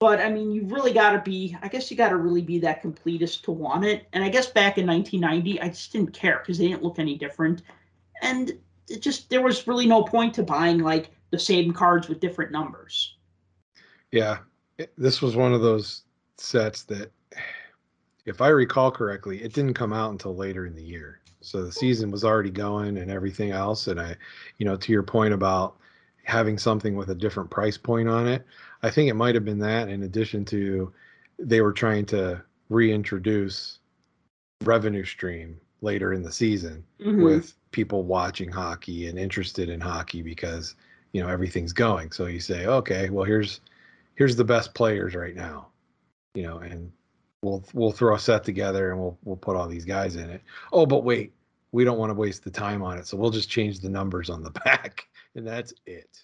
but 0.00 0.20
I 0.20 0.30
mean, 0.30 0.50
you've 0.50 0.72
really 0.72 0.92
got 0.92 1.12
to 1.12 1.22
be, 1.22 1.56
I 1.62 1.68
guess 1.68 1.90
you 1.90 1.96
got 1.96 2.08
to 2.10 2.16
really 2.16 2.42
be 2.42 2.58
that 2.60 2.82
completist 2.82 3.42
to 3.42 3.52
want 3.52 3.84
it. 3.84 4.06
And 4.12 4.24
I 4.24 4.28
guess 4.28 4.48
back 4.48 4.76
in 4.76 4.86
1990, 4.86 5.60
I 5.60 5.68
just 5.68 5.92
didn't 5.92 6.12
care 6.12 6.40
because 6.40 6.58
they 6.58 6.68
didn't 6.68 6.82
look 6.82 6.98
any 6.98 7.16
different. 7.16 7.62
And 8.22 8.52
it 8.88 9.02
just, 9.02 9.30
there 9.30 9.42
was 9.42 9.66
really 9.66 9.86
no 9.86 10.02
point 10.02 10.34
to 10.34 10.42
buying 10.42 10.78
like 10.78 11.10
the 11.30 11.38
same 11.38 11.72
cards 11.72 12.08
with 12.08 12.20
different 12.20 12.52
numbers. 12.52 13.16
Yeah. 14.12 14.38
This 14.96 15.20
was 15.20 15.36
one 15.36 15.52
of 15.52 15.60
those 15.60 16.02
sets 16.36 16.82
that, 16.84 17.12
if 18.26 18.40
I 18.40 18.48
recall 18.48 18.90
correctly, 18.90 19.42
it 19.42 19.54
didn't 19.54 19.74
come 19.74 19.92
out 19.92 20.10
until 20.10 20.36
later 20.36 20.66
in 20.66 20.74
the 20.74 20.82
year. 20.82 21.20
So 21.40 21.62
the 21.62 21.72
season 21.72 22.10
was 22.10 22.22
already 22.22 22.50
going 22.50 22.98
and 22.98 23.10
everything 23.10 23.50
else. 23.50 23.86
And 23.86 23.98
I, 23.98 24.14
you 24.58 24.66
know, 24.66 24.76
to 24.76 24.92
your 24.92 25.02
point 25.02 25.32
about 25.32 25.76
having 26.24 26.58
something 26.58 26.96
with 26.96 27.08
a 27.10 27.14
different 27.14 27.50
price 27.50 27.78
point 27.78 28.08
on 28.08 28.28
it, 28.28 28.44
I 28.82 28.90
think 28.90 29.08
it 29.08 29.14
might 29.14 29.34
have 29.34 29.44
been 29.44 29.58
that 29.60 29.88
in 29.88 30.02
addition 30.02 30.44
to 30.46 30.92
they 31.38 31.62
were 31.62 31.72
trying 31.72 32.04
to 32.06 32.42
reintroduce 32.68 33.78
revenue 34.64 35.04
stream 35.04 35.58
later 35.80 36.12
in 36.12 36.22
the 36.22 36.30
season 36.30 36.84
mm-hmm. 37.00 37.22
with 37.22 37.54
people 37.70 38.02
watching 38.02 38.50
hockey 38.50 39.08
and 39.08 39.18
interested 39.18 39.68
in 39.68 39.80
hockey 39.80 40.22
because 40.22 40.74
you 41.12 41.22
know 41.22 41.28
everything's 41.28 41.72
going 41.72 42.10
so 42.10 42.26
you 42.26 42.40
say 42.40 42.66
okay 42.66 43.10
well 43.10 43.24
here's 43.24 43.60
here's 44.14 44.36
the 44.36 44.44
best 44.44 44.74
players 44.74 45.14
right 45.14 45.36
now 45.36 45.70
you 46.34 46.42
know, 46.42 46.58
and 46.58 46.92
we'll 47.42 47.64
we'll 47.72 47.92
throw 47.92 48.14
a 48.14 48.18
set 48.18 48.44
together 48.44 48.90
and 48.90 49.00
we'll 49.00 49.18
we'll 49.24 49.36
put 49.36 49.56
all 49.56 49.68
these 49.68 49.84
guys 49.84 50.16
in 50.16 50.30
it. 50.30 50.42
Oh, 50.72 50.86
but 50.86 51.04
wait, 51.04 51.32
we 51.72 51.84
don't 51.84 51.98
want 51.98 52.10
to 52.10 52.14
waste 52.14 52.44
the 52.44 52.50
time 52.50 52.82
on 52.82 52.98
it, 52.98 53.06
so 53.06 53.16
we'll 53.16 53.30
just 53.30 53.50
change 53.50 53.80
the 53.80 53.88
numbers 53.88 54.30
on 54.30 54.42
the 54.42 54.50
back, 54.64 55.08
and 55.34 55.46
that's 55.46 55.72
it. 55.86 56.22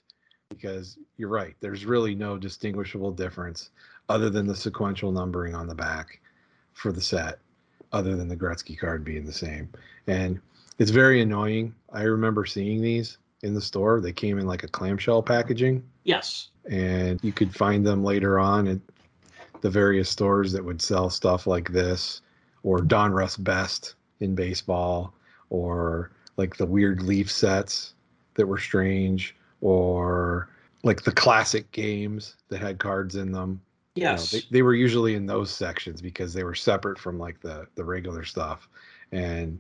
Because 0.49 0.97
you're 1.17 1.29
right, 1.29 1.57
there's 1.61 1.85
really 1.85 2.15
no 2.15 2.39
distinguishable 2.39 3.11
difference 3.11 3.71
other 4.09 4.31
than 4.31 4.47
the 4.47 4.55
sequential 4.55 5.11
numbering 5.11 5.55
on 5.55 5.67
the 5.67 5.75
back 5.75 6.21
for 6.73 6.93
the 6.93 7.01
set, 7.01 7.41
other 7.93 8.15
than 8.15 8.29
the 8.29 8.37
Gretzky 8.37 8.79
card 8.79 9.05
being 9.05 9.25
the 9.25 9.33
same. 9.33 9.69
And 10.07 10.41
it's 10.79 10.91
very 10.91 11.21
annoying. 11.21 11.75
I 11.93 12.03
remember 12.03 12.45
seeing 12.45 12.83
these 12.83 13.19
in 13.43 13.55
the 13.55 13.61
store. 13.61 14.01
They 14.01 14.13
came 14.13 14.39
in 14.39 14.47
like 14.47 14.63
a 14.63 14.69
clamshell 14.69 15.23
packaging. 15.23 15.83
Yes. 16.05 16.49
And 16.71 17.23
you 17.23 17.33
could 17.33 17.55
find 17.55 17.87
them 17.87 18.05
later 18.05 18.39
on 18.39 18.67
at 18.69 18.79
the 19.61 19.71
various 19.71 20.11
stores 20.11 20.53
that 20.53 20.65
would 20.65 20.83
sell 20.83 21.11
stuff 21.11 21.47
like 21.47 21.73
this, 21.73 22.21
or 22.63 22.79
Donruss 22.79 23.43
Best 23.43 23.95
in 24.21 24.35
baseball, 24.35 25.15
or 25.51 26.11
like 26.37 26.57
the 26.57 26.67
weird 26.67 27.03
leaf 27.03 27.31
sets 27.31 27.95
that 28.35 28.47
were 28.47 28.59
strange, 28.59 29.35
or 29.61 30.49
like 30.83 31.03
the 31.03 31.13
classic 31.13 31.71
games 31.73 32.37
that 32.49 32.61
had 32.61 32.79
cards 32.79 33.17
in 33.17 33.33
them. 33.33 33.61
Yes, 33.95 34.33
you 34.33 34.39
know, 34.39 34.43
they, 34.43 34.59
they 34.59 34.63
were 34.63 34.75
usually 34.75 35.15
in 35.15 35.25
those 35.25 35.51
sections 35.51 36.03
because 36.03 36.35
they 36.35 36.45
were 36.45 36.55
separate 36.55 36.99
from 36.99 37.19
like 37.19 37.41
the 37.41 37.67
the 37.77 37.85
regular 37.85 38.25
stuff, 38.25 38.69
and 39.13 39.59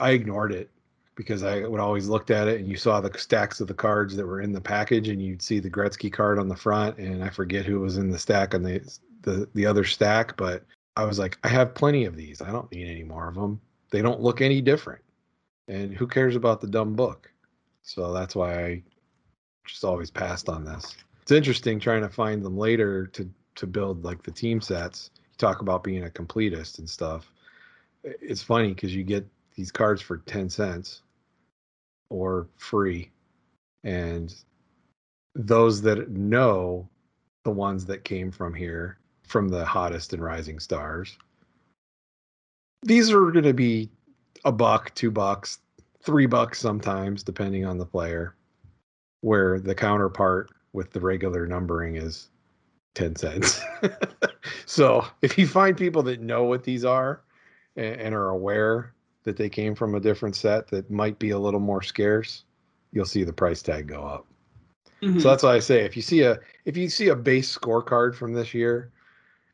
I 0.00 0.10
ignored 0.10 0.52
it 0.52 0.70
because 1.14 1.42
I 1.42 1.66
would 1.66 1.80
always 1.80 2.08
looked 2.08 2.30
at 2.30 2.48
it 2.48 2.60
and 2.60 2.68
you 2.68 2.76
saw 2.76 3.00
the 3.00 3.16
stacks 3.18 3.60
of 3.60 3.68
the 3.68 3.74
cards 3.74 4.16
that 4.16 4.26
were 4.26 4.40
in 4.40 4.52
the 4.52 4.60
package 4.60 5.08
and 5.08 5.20
you'd 5.20 5.42
see 5.42 5.58
the 5.58 5.70
Gretzky 5.70 6.10
card 6.12 6.38
on 6.38 6.48
the 6.48 6.56
front 6.56 6.98
and 6.98 7.22
I 7.22 7.28
forget 7.28 7.66
who 7.66 7.80
was 7.80 7.98
in 7.98 8.10
the 8.10 8.18
stack 8.18 8.54
on 8.54 8.62
the 8.62 8.80
the 9.22 9.48
the 9.54 9.66
other 9.66 9.84
stack, 9.84 10.36
but 10.36 10.64
I 10.96 11.04
was 11.04 11.18
like, 11.18 11.38
I 11.44 11.48
have 11.48 11.74
plenty 11.74 12.04
of 12.04 12.16
these. 12.16 12.40
I 12.40 12.50
don't 12.50 12.70
need 12.72 12.88
any 12.88 13.04
more 13.04 13.28
of 13.28 13.34
them. 13.34 13.60
They 13.90 14.02
don't 14.02 14.20
look 14.20 14.40
any 14.40 14.60
different. 14.60 15.02
And 15.68 15.94
who 15.94 16.06
cares 16.06 16.36
about 16.36 16.60
the 16.60 16.66
dumb 16.66 16.94
book? 16.94 17.30
So 17.82 18.12
that's 18.12 18.34
why 18.34 18.64
I 18.64 18.82
just 19.66 19.84
always 19.84 20.10
passed 20.10 20.48
on 20.48 20.64
this. 20.64 20.96
It's 21.22 21.32
interesting 21.32 21.78
trying 21.78 22.02
to 22.02 22.08
find 22.08 22.42
them 22.42 22.56
later 22.56 23.06
to 23.08 23.28
to 23.56 23.66
build 23.66 24.04
like 24.04 24.22
the 24.22 24.30
team 24.30 24.60
sets. 24.60 25.10
You 25.16 25.36
talk 25.38 25.60
about 25.60 25.84
being 25.84 26.04
a 26.04 26.08
completist 26.08 26.78
and 26.78 26.88
stuff. 26.88 27.30
It's 28.02 28.42
funny 28.42 28.72
because 28.72 28.94
you 28.94 29.04
get 29.04 29.26
these 29.60 29.70
cards 29.70 30.00
for 30.00 30.16
10 30.16 30.48
cents 30.48 31.02
or 32.08 32.48
free. 32.56 33.10
And 33.84 34.34
those 35.34 35.82
that 35.82 36.10
know 36.10 36.88
the 37.44 37.50
ones 37.50 37.84
that 37.84 38.02
came 38.04 38.30
from 38.30 38.54
here, 38.54 38.96
from 39.22 39.50
the 39.50 39.62
hottest 39.62 40.14
and 40.14 40.24
rising 40.24 40.58
stars, 40.58 41.18
these 42.82 43.12
are 43.12 43.30
going 43.30 43.44
to 43.44 43.52
be 43.52 43.90
a 44.46 44.50
buck, 44.50 44.94
two 44.94 45.10
bucks, 45.10 45.58
three 46.02 46.24
bucks 46.24 46.58
sometimes, 46.58 47.22
depending 47.22 47.66
on 47.66 47.76
the 47.76 47.84
player, 47.84 48.34
where 49.20 49.60
the 49.60 49.74
counterpart 49.74 50.48
with 50.72 50.90
the 50.90 51.00
regular 51.00 51.46
numbering 51.46 51.96
is 51.96 52.30
10 52.94 53.14
cents. 53.16 53.60
so 54.64 55.04
if 55.20 55.36
you 55.36 55.46
find 55.46 55.76
people 55.76 56.02
that 56.04 56.22
know 56.22 56.44
what 56.44 56.64
these 56.64 56.86
are 56.86 57.20
and, 57.76 58.00
and, 58.00 58.14
are 58.14 58.30
aware 58.30 58.94
that 59.30 59.36
they 59.36 59.48
came 59.48 59.76
from 59.76 59.94
a 59.94 60.00
different 60.00 60.34
set 60.34 60.66
that 60.68 60.90
might 60.90 61.18
be 61.20 61.30
a 61.30 61.38
little 61.38 61.60
more 61.60 61.82
scarce, 61.82 62.44
you'll 62.92 63.04
see 63.04 63.22
the 63.22 63.32
price 63.32 63.62
tag 63.62 63.86
go 63.86 64.02
up. 64.02 64.26
Mm-hmm. 65.00 65.20
So 65.20 65.30
that's 65.30 65.44
why 65.44 65.54
I 65.54 65.60
say 65.60 65.84
if 65.84 65.96
you 65.96 66.02
see 66.02 66.22
a 66.22 66.38
if 66.64 66.76
you 66.76 66.88
see 66.90 67.08
a 67.08 67.16
base 67.16 67.56
scorecard 67.56 68.14
from 68.14 68.34
this 68.34 68.52
year 68.52 68.90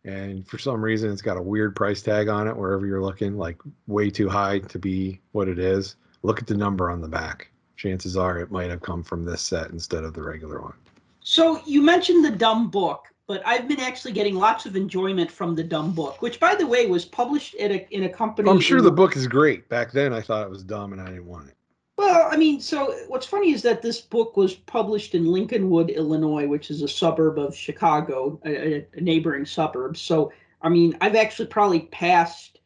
and 0.04 0.48
for 0.48 0.58
some 0.58 0.82
reason 0.82 1.12
it's 1.12 1.22
got 1.22 1.36
a 1.36 1.42
weird 1.42 1.76
price 1.76 2.00
tag 2.00 2.28
on 2.28 2.48
it 2.48 2.56
wherever 2.56 2.86
you're 2.86 3.02
looking, 3.02 3.36
like 3.36 3.60
way 3.86 4.08
too 4.08 4.28
high 4.28 4.60
to 4.60 4.78
be 4.78 5.20
what 5.32 5.46
it 5.46 5.58
is, 5.58 5.96
look 6.22 6.40
at 6.40 6.46
the 6.46 6.56
number 6.56 6.90
on 6.90 7.00
the 7.00 7.08
back. 7.08 7.50
Chances 7.76 8.16
are 8.16 8.38
it 8.38 8.50
might 8.50 8.70
have 8.70 8.80
come 8.80 9.02
from 9.02 9.24
this 9.26 9.42
set 9.42 9.70
instead 9.70 10.04
of 10.04 10.14
the 10.14 10.22
regular 10.22 10.62
one. 10.62 10.74
So 11.20 11.60
you 11.66 11.82
mentioned 11.82 12.24
the 12.24 12.30
dumb 12.30 12.70
book 12.70 13.12
but 13.26 13.42
I've 13.46 13.66
been 13.66 13.80
actually 13.80 14.12
getting 14.12 14.36
lots 14.36 14.66
of 14.66 14.76
enjoyment 14.76 15.30
from 15.30 15.54
the 15.54 15.64
dumb 15.64 15.92
book, 15.92 16.22
which, 16.22 16.38
by 16.38 16.54
the 16.54 16.66
way, 16.66 16.86
was 16.86 17.04
published 17.04 17.54
in 17.54 17.72
a 17.72 17.86
in 17.90 18.04
a 18.04 18.08
company. 18.08 18.48
I'm 18.48 18.60
sure 18.60 18.80
the 18.80 18.90
book 18.90 19.16
is 19.16 19.26
great. 19.26 19.68
Back 19.68 19.92
then, 19.92 20.12
I 20.12 20.20
thought 20.20 20.46
it 20.46 20.50
was 20.50 20.62
dumb, 20.62 20.92
and 20.92 21.00
I 21.00 21.06
didn't 21.06 21.26
want 21.26 21.48
it. 21.48 21.56
Well, 21.98 22.28
I 22.30 22.36
mean, 22.36 22.60
so 22.60 22.94
what's 23.08 23.26
funny 23.26 23.52
is 23.52 23.62
that 23.62 23.80
this 23.80 24.00
book 24.00 24.36
was 24.36 24.54
published 24.54 25.14
in 25.14 25.24
Lincolnwood, 25.24 25.94
Illinois, 25.94 26.46
which 26.46 26.70
is 26.70 26.82
a 26.82 26.88
suburb 26.88 27.38
of 27.38 27.56
Chicago, 27.56 28.38
a, 28.44 28.86
a 28.94 29.00
neighboring 29.00 29.46
suburb. 29.46 29.96
So, 29.96 30.30
I 30.60 30.68
mean, 30.68 30.96
I've 31.00 31.16
actually 31.16 31.46
probably 31.46 31.80
passed 31.80 32.60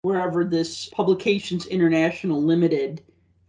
wherever 0.00 0.44
this 0.44 0.88
Publications 0.88 1.66
International 1.66 2.42
Limited. 2.42 3.02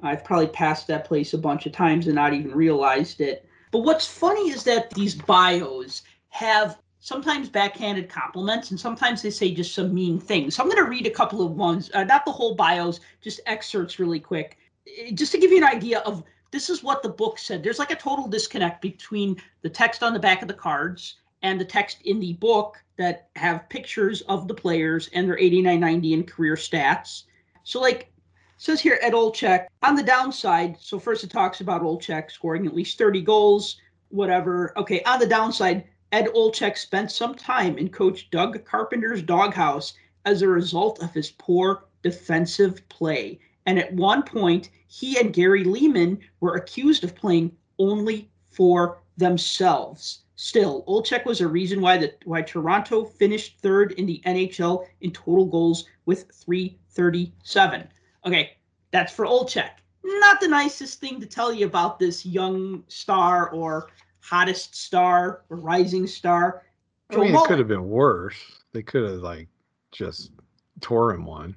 I've 0.04 0.26
probably 0.26 0.48
passed 0.48 0.88
that 0.88 1.06
place 1.06 1.34
a 1.34 1.38
bunch 1.38 1.66
of 1.66 1.72
times 1.72 2.08
and 2.08 2.16
not 2.16 2.34
even 2.34 2.52
realized 2.52 3.22
it. 3.22 3.48
But 3.72 3.84
what's 3.84 4.06
funny 4.06 4.50
is 4.50 4.66
that 4.66 4.90
these 4.92 5.16
bios 5.16 6.02
have 6.32 6.80
sometimes 7.00 7.50
backhanded 7.50 8.10
compliments 8.10 8.72
and 8.72 8.80
sometimes 8.80 9.22
they 9.22 9.30
say 9.30 9.54
just 9.54 9.74
some 9.74 9.94
mean 9.94 10.20
things. 10.20 10.56
So 10.56 10.64
I'm 10.64 10.70
going 10.70 10.84
to 10.84 10.90
read 10.90 11.08
a 11.08 11.12
couple 11.12 11.46
of 11.46 11.54
ones, 11.54 11.90
uh, 11.94 12.04
not 12.04 12.26
the 12.26 12.32
whole 12.32 12.56
bios, 12.56 13.00
just 13.22 13.40
excerpts 13.46 14.00
really 14.00 14.20
quick, 14.20 14.58
eh, 14.88 15.12
just 15.12 15.32
to 15.32 15.38
give 15.38 15.52
you 15.52 15.58
an 15.58 15.64
idea 15.64 16.00
of 16.00 16.24
this 16.52 16.70
is 16.70 16.84
what 16.84 17.02
the 17.02 17.10
book 17.10 17.40
said. 17.40 17.64
There's 17.64 17.80
like 17.80 17.92
a 17.92 17.96
total 17.96 18.28
disconnect 18.28 18.82
between 18.82 19.42
the 19.62 19.70
text 19.70 20.04
on 20.04 20.14
the 20.14 20.20
back 20.20 20.42
of 20.42 20.48
the 20.48 20.54
cards 20.54 21.16
and 21.42 21.60
the 21.60 21.66
text 21.66 22.02
in 22.04 22.20
the 22.20 22.34
book 22.34 22.78
that 22.98 23.30
have 23.36 23.68
pictures 23.70 24.22
of 24.22 24.48
the 24.48 24.54
players 24.54 25.10
and 25.14 25.28
their 25.28 25.40
89 25.40 25.80
90 25.80 26.14
and 26.14 26.28
career 26.28 26.56
stats. 26.56 27.24
So 27.64 27.82
like 27.82 28.12
says 28.58 28.80
here 28.80 29.00
Ed 29.02 29.14
Olczyk 29.14 29.66
on 29.82 29.96
the 29.96 30.04
downside. 30.04 30.78
So 30.80 31.00
first 31.00 31.24
it 31.24 31.32
talks 31.32 31.62
about 31.62 31.82
Olczyk 31.82 32.30
scoring 32.30 32.68
at 32.68 32.76
least 32.76 33.00
30 33.00 33.22
goals, 33.22 33.78
whatever. 34.10 34.78
Okay, 34.78 35.02
on 35.04 35.20
the 35.20 35.26
downside, 35.26 35.86
Ed 36.12 36.28
Olczyk 36.36 36.78
spent 36.78 37.10
some 37.10 37.36
time 37.36 37.78
in 37.78 37.90
coach 37.90 38.30
Doug 38.32 38.66
Carpenter's 38.66 39.22
doghouse 39.22 39.94
as 40.26 40.42
a 40.42 40.48
result 40.48 41.02
of 41.02 41.14
his 41.14 41.32
poor 41.32 41.86
defensive 42.04 42.88
play. 42.90 43.40
And 43.66 43.80
at 43.80 43.94
one 43.94 44.24
point, 44.24 44.70
he 44.88 45.18
and 45.18 45.34
Gary 45.34 45.64
Leeman 45.64 46.20
were 46.40 46.56
accused 46.56 47.04
of 47.04 47.16
playing 47.16 47.56
only 47.80 48.30
for 48.50 49.02
themselves. 49.16 50.24
Still, 50.36 50.84
Olczyk 50.88 51.26
was 51.26 51.40
a 51.40 51.48
reason 51.48 51.80
why 51.82 51.98
the 51.98 52.14
why 52.26 52.42
Toronto 52.42 53.06
finished 53.06 53.60
third 53.60 53.94
in 53.94 54.06
the 54.06 54.22
NHL 54.26 54.88
in 55.02 55.12
total 55.12 55.46
goals 55.46 55.86
with 56.06 56.30
337. 56.32 57.88
Okay, 58.26 58.58
that's 58.90 59.14
for 59.14 59.26
Olczyk. 59.26 59.70
Not 60.04 60.42
the 60.42 60.48
nicest 60.48 61.00
thing 61.00 61.20
to 61.20 61.28
tell 61.28 61.54
you 61.54 61.68
about 61.68 62.00
this 62.00 62.26
young 62.26 62.84
star 62.88 63.50
or 63.52 63.90
hottest 64.22 64.76
star 64.76 65.44
or 65.50 65.58
rising 65.58 66.08
star. 66.08 66.64
I 67.10 67.18
mean, 67.18 67.36
it 67.36 67.44
could 67.46 67.60
have 67.60 67.68
been 67.68 67.90
worse. 67.90 68.36
They 68.72 68.84
could 68.84 69.10
have 69.10 69.22
like 69.22 69.48
just 69.92 70.32
tore 70.80 71.14
him 71.14 71.26
one. 71.26 71.56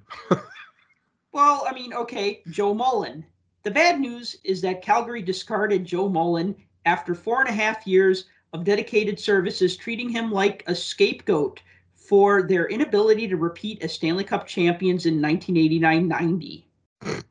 well, 1.33 1.65
I 1.69 1.73
mean, 1.73 1.93
okay, 1.95 2.43
Joe 2.51 2.75
Mullen. 2.75 3.25
The 3.63 3.71
bad 3.71 4.01
news 4.01 4.37
is 4.45 4.61
that 4.63 4.83
Calgary 4.83 5.23
discarded 5.23 5.85
Joe 5.85 6.09
Mullen 6.09 6.55
after 6.85 7.15
four 7.15 7.41
and 7.41 7.49
a 7.49 7.53
half 7.53 7.87
years 7.87 8.27
of 8.53 8.65
dedicated 8.65 9.19
services, 9.19 9.77
treating 9.77 10.09
him 10.09 10.31
like 10.31 10.65
a 10.67 10.75
scapegoat 10.75 11.61
for 11.95 12.43
their 12.43 12.67
inability 12.69 13.27
to 13.29 13.37
repeat 13.37 13.83
as 13.83 13.93
Stanley 13.93 14.25
Cup 14.25 14.47
champions 14.47 15.07
in 15.07 15.21
1989 15.21 16.09
90. 16.09 16.69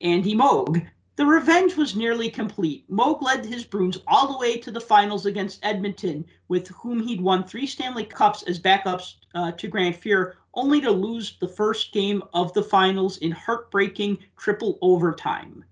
Andy 0.00 0.34
Moog. 0.34 0.86
The 1.16 1.24
revenge 1.24 1.76
was 1.76 1.96
nearly 1.96 2.30
complete. 2.30 2.88
Moog 2.90 3.22
led 3.22 3.44
his 3.44 3.64
Bruins 3.64 3.98
all 4.06 4.30
the 4.30 4.38
way 4.38 4.58
to 4.58 4.70
the 4.70 4.80
finals 4.80 5.24
against 5.24 5.64
Edmonton, 5.64 6.26
with 6.48 6.68
whom 6.68 7.02
he'd 7.02 7.22
won 7.22 7.42
three 7.42 7.66
Stanley 7.66 8.04
Cups 8.04 8.42
as 8.42 8.60
backups 8.60 9.14
uh, 9.34 9.52
to 9.52 9.66
Grant 9.66 9.98
Fuhr, 9.98 10.34
only 10.52 10.80
to 10.82 10.90
lose 10.90 11.38
the 11.40 11.48
first 11.48 11.92
game 11.92 12.22
of 12.34 12.52
the 12.52 12.62
finals 12.62 13.16
in 13.18 13.32
heartbreaking 13.32 14.18
triple 14.36 14.78
overtime. 14.82 15.64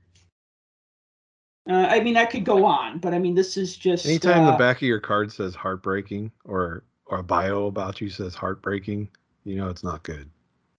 Uh, 1.69 1.89
I 1.91 2.01
mean, 2.01 2.17
I 2.17 2.25
could 2.25 2.45
go 2.45 2.65
on, 2.65 2.99
but 2.99 3.13
I 3.13 3.19
mean, 3.19 3.35
this 3.35 3.59
is 3.59 3.77
just. 3.77 4.07
Anytime 4.07 4.45
uh, 4.45 4.53
the 4.53 4.59
back 4.59 4.79
of 4.79 4.83
your 4.83 5.01
card 5.01 5.31
says 5.31 5.55
heartbreaking 5.55 6.31
or 6.45 6.85
or 7.07 7.19
a 7.19 7.23
bio 7.23 7.67
about 7.67 8.01
you 8.01 8.09
says 8.09 8.35
heartbreaking, 8.35 9.09
you 9.45 9.57
know 9.57 9.69
it's 9.69 9.85
not 9.85 10.03
good. 10.03 10.29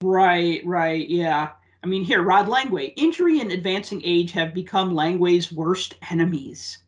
Right, 0.01 0.61
right, 0.65 1.07
yeah. 1.07 1.51
I 1.83 1.87
mean, 1.87 2.03
here, 2.03 2.23
Rod 2.23 2.47
Langway. 2.47 2.93
Injury 2.95 3.39
and 3.39 3.51
advancing 3.51 4.01
age 4.03 4.31
have 4.31 4.53
become 4.53 4.93
Langway's 4.93 5.51
worst 5.51 5.95
enemies. 6.09 6.79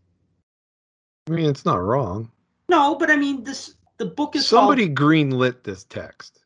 I 1.28 1.32
mean, 1.32 1.50
it's 1.50 1.66
not 1.66 1.82
wrong. 1.82 2.32
No, 2.70 2.96
but 2.96 3.12
I 3.12 3.16
mean, 3.16 3.44
this 3.44 3.76
the 3.98 4.06
book 4.06 4.36
is 4.36 4.48
somebody 4.48 4.88
called, 4.88 4.98
greenlit 4.98 5.64
this 5.64 5.84
text. 5.86 6.40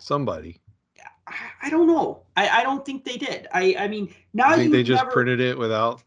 Somebody. 0.00 0.60
I, 1.26 1.34
I 1.62 1.70
don't 1.70 1.86
know. 1.86 2.22
I, 2.36 2.60
I 2.60 2.62
don't 2.62 2.84
think 2.84 3.04
they 3.04 3.16
did. 3.16 3.48
I 3.52 3.76
I 3.78 3.88
mean, 3.88 4.14
now 4.32 4.56
they 4.56 4.82
just 4.82 5.02
never, 5.02 5.10
printed 5.10 5.40
it 5.40 5.58
without 5.58 6.02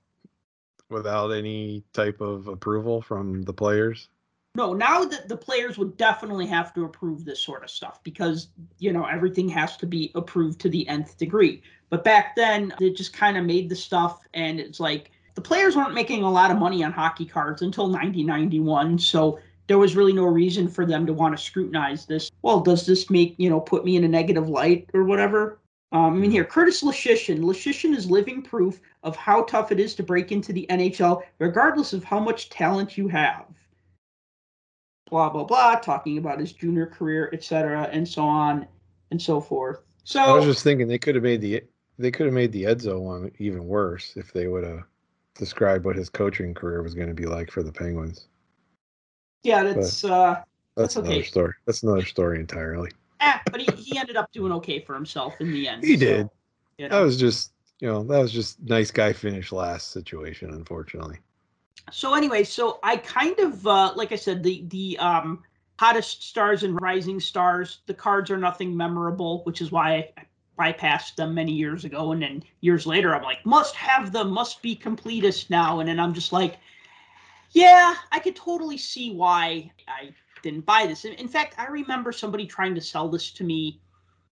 without 0.89 1.31
any 1.31 1.83
type 1.93 2.21
of 2.21 2.47
approval 2.47 3.01
from 3.01 3.41
the 3.43 3.53
players? 3.53 4.09
No, 4.57 4.73
now 4.73 5.05
that 5.05 5.29
the 5.29 5.37
players 5.37 5.77
would 5.77 5.97
definitely 5.97 6.47
have 6.47 6.73
to 6.73 6.85
approve 6.85 7.23
this 7.23 7.39
sort 7.39 7.63
of 7.63 7.69
stuff 7.69 8.03
because, 8.03 8.47
you 8.79 8.91
know, 8.91 9.05
everything 9.05 9.47
has 9.49 9.77
to 9.77 9.85
be 9.85 10.11
approved 10.15 10.59
to 10.61 10.69
the 10.69 10.87
nth 10.87 11.15
degree. 11.19 11.61
But 11.91 12.03
back 12.03 12.35
then, 12.35 12.73
they 12.79 12.89
just 12.89 13.13
kind 13.13 13.37
of 13.37 13.45
made 13.45 13.69
the 13.69 13.75
stuff 13.75 14.19
and 14.33 14.59
it's 14.59 14.79
like 14.79 15.11
the 15.35 15.41
players 15.41 15.75
weren't 15.75 15.93
making 15.93 16.23
a 16.23 16.31
lot 16.31 16.49
of 16.49 16.57
money 16.57 16.83
on 16.83 16.91
hockey 16.91 17.23
cards 17.23 17.61
until 17.61 17.83
1991. 17.83 18.97
So 18.97 19.37
there 19.67 19.77
was 19.77 19.95
really 19.95 20.11
no 20.11 20.25
reason 20.25 20.67
for 20.67 20.87
them 20.87 21.05
to 21.05 21.13
want 21.13 21.37
to 21.37 21.43
scrutinize 21.43 22.07
this. 22.07 22.31
Well, 22.41 22.59
does 22.59 22.83
this 22.83 23.11
make, 23.11 23.35
you 23.37 23.51
know, 23.51 23.59
put 23.59 23.85
me 23.85 23.95
in 23.95 24.05
a 24.05 24.07
negative 24.07 24.49
light 24.49 24.89
or 24.95 25.03
whatever? 25.03 25.59
Um, 25.91 26.15
I 26.15 26.17
mean, 26.17 26.31
here, 26.31 26.43
Curtis 26.43 26.81
Leschyshyn. 26.81 27.41
Leschyshyn 27.41 27.95
is 27.95 28.09
living 28.09 28.41
proof 28.41 28.81
of 29.03 29.15
how 29.15 29.43
tough 29.43 29.71
it 29.71 29.79
is 29.79 29.93
to 29.95 30.03
break 30.03 30.31
into 30.31 30.51
the 30.51 30.65
NHL, 30.71 31.21
regardless 31.37 31.93
of 31.93 32.03
how 32.03 32.19
much 32.19 32.49
talent 32.49 32.97
you 32.97 33.07
have. 33.07 33.45
Blah 35.09 35.29
blah 35.29 35.43
blah, 35.43 35.75
talking 35.75 36.17
about 36.17 36.39
his 36.39 36.51
junior 36.51 36.85
career, 36.85 37.29
etc., 37.33 37.89
and 37.91 38.07
so 38.07 38.23
on 38.23 38.67
and 39.11 39.21
so 39.21 39.39
forth. 39.39 39.81
So 40.03 40.21
I 40.21 40.33
was 40.33 40.45
just 40.45 40.63
thinking 40.63 40.87
they 40.87 40.97
could 40.97 41.15
have 41.15 41.23
made 41.23 41.41
the 41.41 41.63
they 41.99 42.11
could 42.11 42.25
have 42.25 42.33
made 42.33 42.51
the 42.51 42.63
Edzo 42.63 42.99
one 42.99 43.31
even 43.39 43.65
worse 43.65 44.13
if 44.15 44.31
they 44.33 44.47
would 44.47 44.63
have 44.63 44.83
described 45.35 45.85
what 45.85 45.95
his 45.95 46.09
coaching 46.09 46.53
career 46.53 46.81
was 46.81 46.93
going 46.93 47.07
to 47.07 47.13
be 47.13 47.25
like 47.25 47.51
for 47.51 47.63
the 47.63 47.71
Penguins. 47.71 48.27
Yeah, 49.43 49.63
that's 49.63 50.01
but 50.01 50.11
uh, 50.11 50.33
that's, 50.75 50.95
that's 50.95 51.07
another 51.07 51.23
story. 51.23 51.53
That's 51.65 51.83
another 51.83 52.05
story 52.05 52.39
entirely. 52.39 52.91
Eh, 53.19 53.37
but 53.51 53.61
he, 53.61 53.71
he 53.75 53.97
ended 53.97 54.15
up 54.15 54.31
doing 54.31 54.51
okay 54.53 54.79
for 54.79 54.93
himself 54.93 55.33
in 55.39 55.51
the 55.51 55.67
end. 55.67 55.83
He 55.83 55.97
so, 55.97 56.05
did. 56.05 56.29
You 56.77 56.89
know. 56.89 56.97
That 56.99 57.03
was 57.03 57.17
just 57.17 57.53
you 57.79 57.87
know 57.87 58.03
that 58.03 58.19
was 58.19 58.31
just 58.31 58.61
nice 58.61 58.91
guy 58.91 59.13
finish 59.13 59.51
last 59.51 59.91
situation, 59.91 60.51
unfortunately. 60.51 61.19
So 61.91 62.13
anyway, 62.13 62.43
so 62.43 62.79
I 62.83 62.97
kind 62.97 63.39
of 63.39 63.65
uh, 63.65 63.93
like 63.95 64.11
I 64.11 64.15
said 64.15 64.43
the 64.43 64.65
the 64.67 64.97
um, 64.99 65.43
hottest 65.79 66.23
stars 66.27 66.63
and 66.63 66.79
rising 66.81 67.19
stars. 67.19 67.79
The 67.85 67.93
cards 67.93 68.29
are 68.31 68.37
nothing 68.37 68.75
memorable, 68.75 69.43
which 69.43 69.61
is 69.61 69.71
why 69.71 70.09
I 70.17 70.25
bypassed 70.57 71.15
them 71.15 71.33
many 71.33 71.53
years 71.53 71.85
ago. 71.85 72.11
And 72.11 72.21
then 72.21 72.43
years 72.61 72.85
later, 72.85 73.15
I'm 73.15 73.23
like, 73.23 73.45
must 73.45 73.75
have 73.75 74.11
them, 74.11 74.31
must 74.31 74.61
be 74.61 74.75
completist 74.75 75.49
now. 75.49 75.79
And 75.79 75.87
then 75.87 75.99
I'm 75.99 76.13
just 76.13 76.33
like, 76.33 76.57
yeah, 77.51 77.95
I 78.11 78.19
could 78.19 78.35
totally 78.35 78.77
see 78.77 79.11
why 79.11 79.71
I 79.87 80.09
didn't 80.41 80.65
buy 80.65 80.85
this. 80.87 81.05
In 81.05 81.27
fact, 81.27 81.55
I 81.57 81.67
remember 81.67 82.11
somebody 82.11 82.45
trying 82.45 82.75
to 82.75 82.81
sell 82.81 83.07
this 83.07 83.31
to 83.31 83.43
me 83.43 83.79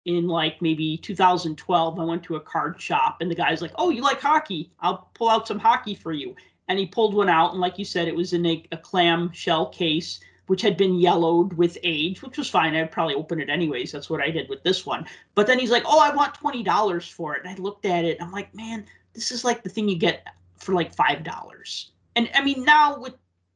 in 0.06 0.28
like 0.28 0.62
maybe 0.62 0.97
2012. 0.97 2.00
I 2.00 2.04
went 2.04 2.24
to 2.24 2.36
a 2.36 2.41
card 2.41 2.82
shop 2.82 3.18
and 3.22 3.32
the 3.32 3.36
guy's 3.36 3.62
like, 3.62 3.72
"Oh, 3.76 3.89
you 3.89 4.02
like 4.02 4.22
hockey? 4.22 4.72
I'll 4.80 5.10
pull 5.14 5.30
out 5.30 5.47
some 5.47 5.60
hockey 5.60 5.95
for 5.95 6.12
you." 6.12 6.36
And 6.70 6.80
he 6.80 6.86
pulled 6.86 7.16
one 7.16 7.30
out, 7.30 7.52
and 7.52 7.60
like 7.60 7.78
you 7.78 7.86
said, 7.86 8.08
it 8.08 8.16
was 8.16 8.32
in 8.32 8.46
a, 8.46 8.64
a 8.72 8.78
clam 8.78 9.32
shell 9.34 9.66
case, 9.66 10.20
which 10.46 10.62
had 10.62 10.78
been 10.78 10.96
yellowed 10.96 11.54
with 11.54 11.78
age, 11.84 12.22
which 12.22 12.38
was 12.38 12.50
fine. 12.50 12.76
I'd 12.76 12.92
probably 12.92 13.16
open 13.16 13.42
it 13.42 13.50
anyways. 13.50 13.92
That's 13.92 14.10
what 14.10 14.22
I 14.22 14.30
did 14.30 14.48
with 14.50 14.64
this 14.64 14.86
one. 14.86 15.06
But 15.36 15.48
then 15.48 15.60
he's 15.60 15.72
like, 15.72 15.84
"Oh, 15.86 16.00
I 16.00 16.16
want 16.16 16.36
twenty 16.36 16.64
dollars 16.64 17.08
for 17.08 17.36
it." 17.36 17.44
And 17.44 17.50
I 17.52 17.62
looked 17.62 17.86
at 17.86 18.06
it. 18.06 18.22
I'm 18.22 18.32
like, 18.32 18.54
"Man, 18.56 18.86
this 19.14 19.32
is 19.32 19.44
like 19.44 19.64
the 19.64 19.70
thing 19.70 19.90
you 19.90 19.98
get 19.98 20.26
for 20.58 20.74
like 20.74 20.94
five 20.94 21.24
dollars." 21.24 21.92
And 22.16 22.30
I 22.34 22.44
mean, 22.44 22.64
now 22.64 23.00
with 23.00 23.16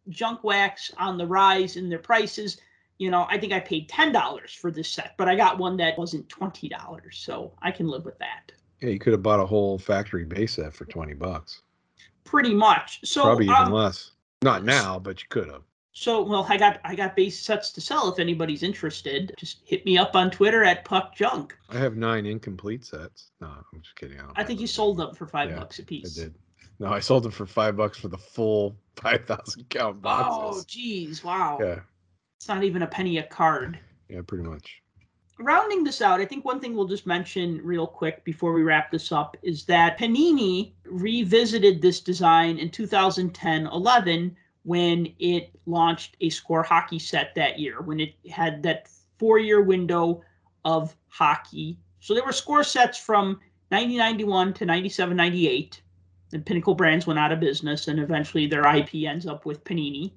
junk 0.10 0.44
wax 0.44 0.92
on 0.98 1.18
the 1.18 1.26
rise 1.26 1.78
in 1.78 1.90
their 1.90 2.00
prices. 2.00 2.58
You 3.00 3.10
know, 3.10 3.26
I 3.30 3.38
think 3.38 3.54
I 3.54 3.60
paid 3.60 3.90
ten 3.90 4.12
dollars 4.12 4.54
for 4.54 4.72
this 4.72 4.90
set, 4.90 5.16
but 5.18 5.28
I 5.28 5.36
got 5.36 5.58
one 5.58 5.78
that 5.78 5.98
wasn't 5.98 6.30
twenty 6.30 6.70
dollars, 6.70 7.18
so 7.18 7.52
I 7.62 7.72
can 7.72 7.88
live 7.88 8.06
with 8.06 8.18
that. 8.20 8.52
Yeah, 8.82 8.90
you 8.90 9.00
could 9.00 9.14
have 9.14 9.24
bought 9.24 9.40
a 9.40 9.46
whole 9.46 9.80
factory 9.80 10.26
base 10.26 10.54
set 10.54 10.74
for 10.74 10.86
twenty 10.86 11.14
bucks. 11.14 11.62
Pretty 12.24 12.54
much. 12.54 13.00
So 13.04 13.24
probably 13.24 13.46
even 13.46 13.56
um, 13.56 13.72
less. 13.72 14.12
Not 14.42 14.64
now, 14.64 15.00
but 15.00 15.22
you 15.22 15.28
could 15.30 15.48
have. 15.50 15.64
So 15.94 16.24
well, 16.24 16.46
I 16.50 16.58
got 16.58 16.80
I 16.84 16.96
got 16.96 17.16
base 17.16 17.40
sets 17.40 17.72
to 17.74 17.82
sell. 17.82 18.12
If 18.12 18.20
anybody's 18.20 18.64
interested, 18.64 19.34
just 19.38 19.60
hit 19.64 19.86
me 19.86 19.98
up 19.98 20.16
on 20.16 20.32
Twitter 20.32 20.64
at 20.64 20.86
Puck 20.86 21.16
Junk. 21.16 21.56
I 21.70 21.78
have 21.78 21.96
nine 21.96 22.26
incomplete 22.26 22.84
sets. 22.84 23.30
No, 23.40 23.48
I'm 23.48 23.82
just 23.82 23.96
kidding. 23.96 24.20
I, 24.20 24.42
I 24.42 24.44
think 24.44 24.60
you 24.60 24.68
sold 24.68 24.98
them 24.98 25.14
for 25.14 25.28
five 25.28 25.52
yeah, 25.52 25.60
bucks 25.60 25.78
a 25.78 25.84
piece. 25.84 26.20
I 26.20 26.24
did. 26.24 26.36
No, 26.80 26.88
I 26.88 27.00
sold 27.00 27.24
them 27.24 27.32
for 27.32 27.46
five 27.46 27.78
bucks 27.78 28.00
for 28.00 28.08
the 28.08 28.18
full 28.18 28.76
five 28.96 29.26
thousand 29.26 29.70
count 29.70 30.02
boxes. 30.02 30.64
Oh, 30.64 30.66
geez, 30.68 31.24
wow. 31.24 31.60
Yeah. 31.62 31.80
It's 32.38 32.48
not 32.48 32.64
even 32.64 32.82
a 32.82 32.88
penny 32.88 33.20
a 33.20 33.24
card. 33.24 33.80
Yeah, 34.10 34.22
pretty 34.26 34.44
much. 34.44 34.83
Rounding 35.44 35.84
this 35.84 36.02
out, 36.02 36.22
I 36.22 36.26
think 36.26 36.46
one 36.46 36.60
thing 36.60 36.74
we'll 36.74 36.88
just 36.88 37.06
mention 37.06 37.60
real 37.64 37.86
quick 37.86 38.24
before 38.24 38.54
we 38.54 38.64
wrap 38.64 38.92
this 38.92 39.12
up 39.12 39.36
is 39.44 39.66
that 39.66 40.00
Panini 40.00 40.72
revisited 40.86 41.82
this 41.82 42.00
design 42.00 42.58
in 42.58 42.70
2010-11 42.70 44.36
when 44.64 45.14
it 45.20 45.52
launched 45.66 46.16
a 46.22 46.30
score 46.30 46.64
hockey 46.64 47.00
set 47.00 47.36
that 47.36 47.60
year, 47.60 47.82
when 47.82 48.00
it 48.00 48.14
had 48.32 48.64
that 48.64 48.88
four-year 49.20 49.62
window 49.62 50.24
of 50.64 50.96
hockey. 51.10 51.78
So 52.00 52.14
there 52.14 52.24
were 52.24 52.32
score 52.32 52.64
sets 52.64 52.98
from 52.98 53.40
1991 53.70 54.54
to 54.54 54.66
97 54.66 55.18
98 55.18 55.82
and 56.34 56.46
Pinnacle 56.46 56.76
Brands 56.76 57.06
went 57.08 57.20
out 57.20 57.32
of 57.32 57.40
business, 57.40 57.88
and 57.88 58.00
eventually 58.00 58.48
their 58.48 58.66
IP 58.76 58.96
ends 59.06 59.28
up 59.28 59.46
with 59.46 59.64
Panini. 59.64 60.12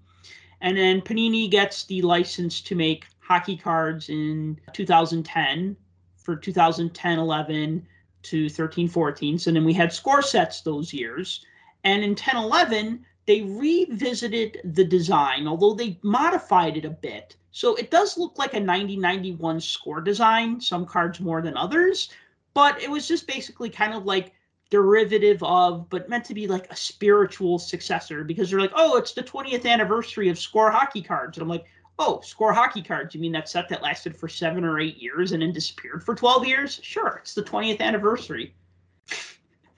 And 0.61 0.77
then 0.77 1.03
Panini 1.03 1.51
gets 1.51 1.85
the 1.85 2.03
license 2.03 2.61
to 2.63 2.75
make 2.75 3.07
hockey 3.27 3.57
cards 3.57 4.09
in 4.09 4.59
2010 4.73 5.77
for 6.17 6.37
2010 6.37 7.19
11 7.19 7.87
to 8.23 8.49
13 8.49 8.89
14. 8.89 9.39
So 9.39 9.51
then 9.53 9.65
we 9.65 9.73
had 9.73 9.93
score 9.93 10.23
sets 10.23 10.61
those 10.61 10.93
years. 10.93 11.45
And 11.85 12.03
in 12.03 12.15
10 12.15 12.37
11, 12.37 13.05
they 13.27 13.43
revisited 13.43 14.61
the 14.65 14.85
design, 14.85 15.49
although 15.49 15.75
they 15.75 15.99
modified 16.03 16.77
it 16.77 16.85
a 16.85 16.91
bit. 16.91 17.37
So 17.51 17.75
it 17.77 17.91
does 17.91 18.17
look 18.17 18.39
like 18.39 18.55
a 18.55 18.61
90 18.61 18.97
91 18.97 19.61
score 19.61 20.01
design, 20.01 20.61
some 20.61 20.87
cards 20.87 21.21
more 21.21 21.43
than 21.43 21.57
others. 21.57 22.11
But 22.55 22.81
it 22.81 22.91
was 22.91 23.09
just 23.09 23.27
basically 23.27 23.71
kind 23.71 23.95
of 23.95 24.05
like 24.05 24.33
derivative 24.71 25.43
of, 25.43 25.89
but 25.91 26.09
meant 26.09 26.25
to 26.27 26.35
be 26.35 26.47
like 26.47 26.71
a 26.71 26.77
spiritual 26.77 27.59
successor 27.59 28.25
because 28.25 28.51
they're 28.51 28.61
like, 28.61 28.73
oh, 28.75 28.97
it's 28.97 29.13
the 29.13 29.23
20th 29.23 29.67
anniversary 29.67 30.29
of 30.29 30.39
Score 30.39 30.71
hockey 30.71 31.03
cards. 31.03 31.37
And 31.37 31.43
I'm 31.43 31.49
like, 31.49 31.67
oh, 31.99 32.21
Score 32.21 32.53
hockey 32.53 32.83
cards. 32.83 33.15
You 33.15 33.21
mean 33.21 33.33
that 33.33 33.49
set 33.49 33.69
that 33.69 33.83
lasted 33.83 34.17
for 34.17 34.29
seven 34.29 34.65
or 34.65 34.79
eight 34.79 34.97
years 34.97 35.33
and 35.33 35.43
then 35.43 35.53
disappeared 35.53 36.05
for 36.05 36.15
12 36.15 36.47
years? 36.47 36.81
Sure, 36.83 37.19
it's 37.21 37.35
the 37.35 37.43
20th 37.43 37.81
anniversary. 37.81 38.55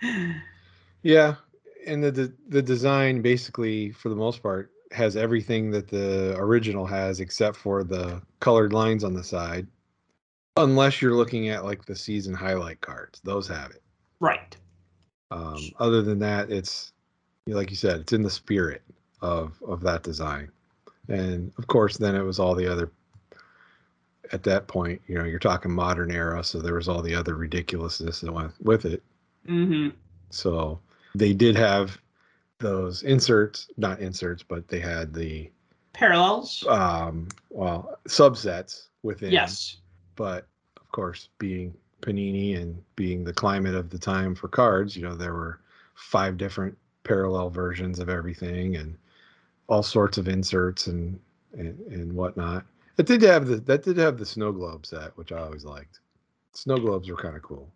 yeah. 1.03 1.35
And 1.87 2.03
the, 2.05 2.11
the 2.11 2.33
the 2.49 2.63
design 2.63 3.23
basically, 3.23 3.93
for 3.93 4.09
the 4.09 4.17
most 4.17 4.43
part, 4.43 4.71
has 4.93 5.17
everything 5.17 5.71
that 5.71 5.89
the 5.89 6.37
original 6.39 6.87
has 6.87 7.21
except 7.21 7.57
for 7.57 7.85
the 7.85 8.21
colored 8.41 8.73
lines 8.73 9.05
on 9.05 9.15
the 9.15 9.25
side. 9.25 9.67
Unless 10.57 11.01
you're 11.01 11.15
looking 11.15 11.49
at 11.49 11.65
like 11.65 11.85
the 11.85 11.95
season 11.95 12.35
highlight 12.35 12.81
cards, 12.81 13.21
those 13.23 13.47
have 13.49 13.71
it. 13.71 13.83
Right. 14.21 14.57
Um, 15.31 15.61
other 15.79 16.03
than 16.03 16.19
that, 16.19 16.51
it's 16.51 16.93
like 17.47 17.71
you 17.71 17.77
said, 17.77 18.01
it's 18.01 18.13
in 18.13 18.23
the 18.23 18.31
spirit 18.31 18.83
of 19.21 19.61
of 19.67 19.81
that 19.83 20.03
design, 20.03 20.51
and 21.09 21.53
of 21.59 21.67
course, 21.67 21.97
then 21.97 22.15
it 22.15 22.23
was 22.23 22.39
all 22.39 22.55
the 22.55 22.71
other. 22.71 22.91
At 24.31 24.43
that 24.43 24.67
point, 24.69 25.01
you 25.07 25.17
know, 25.17 25.25
you're 25.25 25.39
talking 25.39 25.73
modern 25.73 26.11
era, 26.11 26.45
so 26.45 26.61
there 26.61 26.75
was 26.75 26.89
all 26.89 27.01
the 27.01 27.15
other 27.15 27.35
ridiculousness 27.35 28.21
that 28.21 28.33
went 28.33 28.53
with 28.63 28.85
it. 28.85 29.03
Mm-hmm. 29.49 29.97
So 30.29 30.81
they 31.15 31.33
did 31.33 31.57
have 31.57 31.99
those 32.59 33.03
inserts, 33.05 33.69
not 33.79 34.01
inserts, 34.01 34.43
but 34.43 34.69
they 34.69 34.81
had 34.81 35.15
the 35.15 35.51
parallels. 35.95 36.65
Um, 36.69 37.29
well, 37.51 37.99
subsets 38.07 38.89
within. 39.03 39.33
Yes. 39.33 39.79
But 40.15 40.47
of 40.77 40.91
course, 40.93 41.29
being 41.39 41.75
Panini 42.03 42.61
and 42.61 42.83
being 42.97 43.25
the 43.25 43.33
climate 43.33 43.75
of 43.75 43.91
the 43.91 43.99
time 43.99 44.35
for 44.35 44.49
cards, 44.49 44.97
you 44.97 45.03
know, 45.03 45.15
there 45.15 45.35
were 45.35 45.61
five 45.95 46.37
different 46.37 46.77
parallel 47.05 47.51
versions 47.51 47.99
of 47.99 48.09
everything 48.09 48.77
and 48.77 48.97
all 49.69 49.83
sorts 49.83 50.19
of 50.19 50.29
inserts 50.29 50.87
and 50.87 51.19
and, 51.53 51.79
and 51.91 52.13
whatnot. 52.13 52.65
It 52.97 53.07
did 53.07 53.23
have 53.23 53.47
the 53.47 53.57
that 53.57 53.83
did 53.83 53.97
have 53.99 54.19
the 54.19 54.27
snow 54.27 54.53
globe 54.53 54.85
set, 54.85 55.17
which 55.17 55.33
I 55.33 55.39
always 55.39 55.65
liked. 55.65 56.01
Snow 56.53 56.79
globes 56.79 57.09
were 57.09 57.17
kind 57.17 57.37
of 57.37 57.43
cool. 57.43 57.71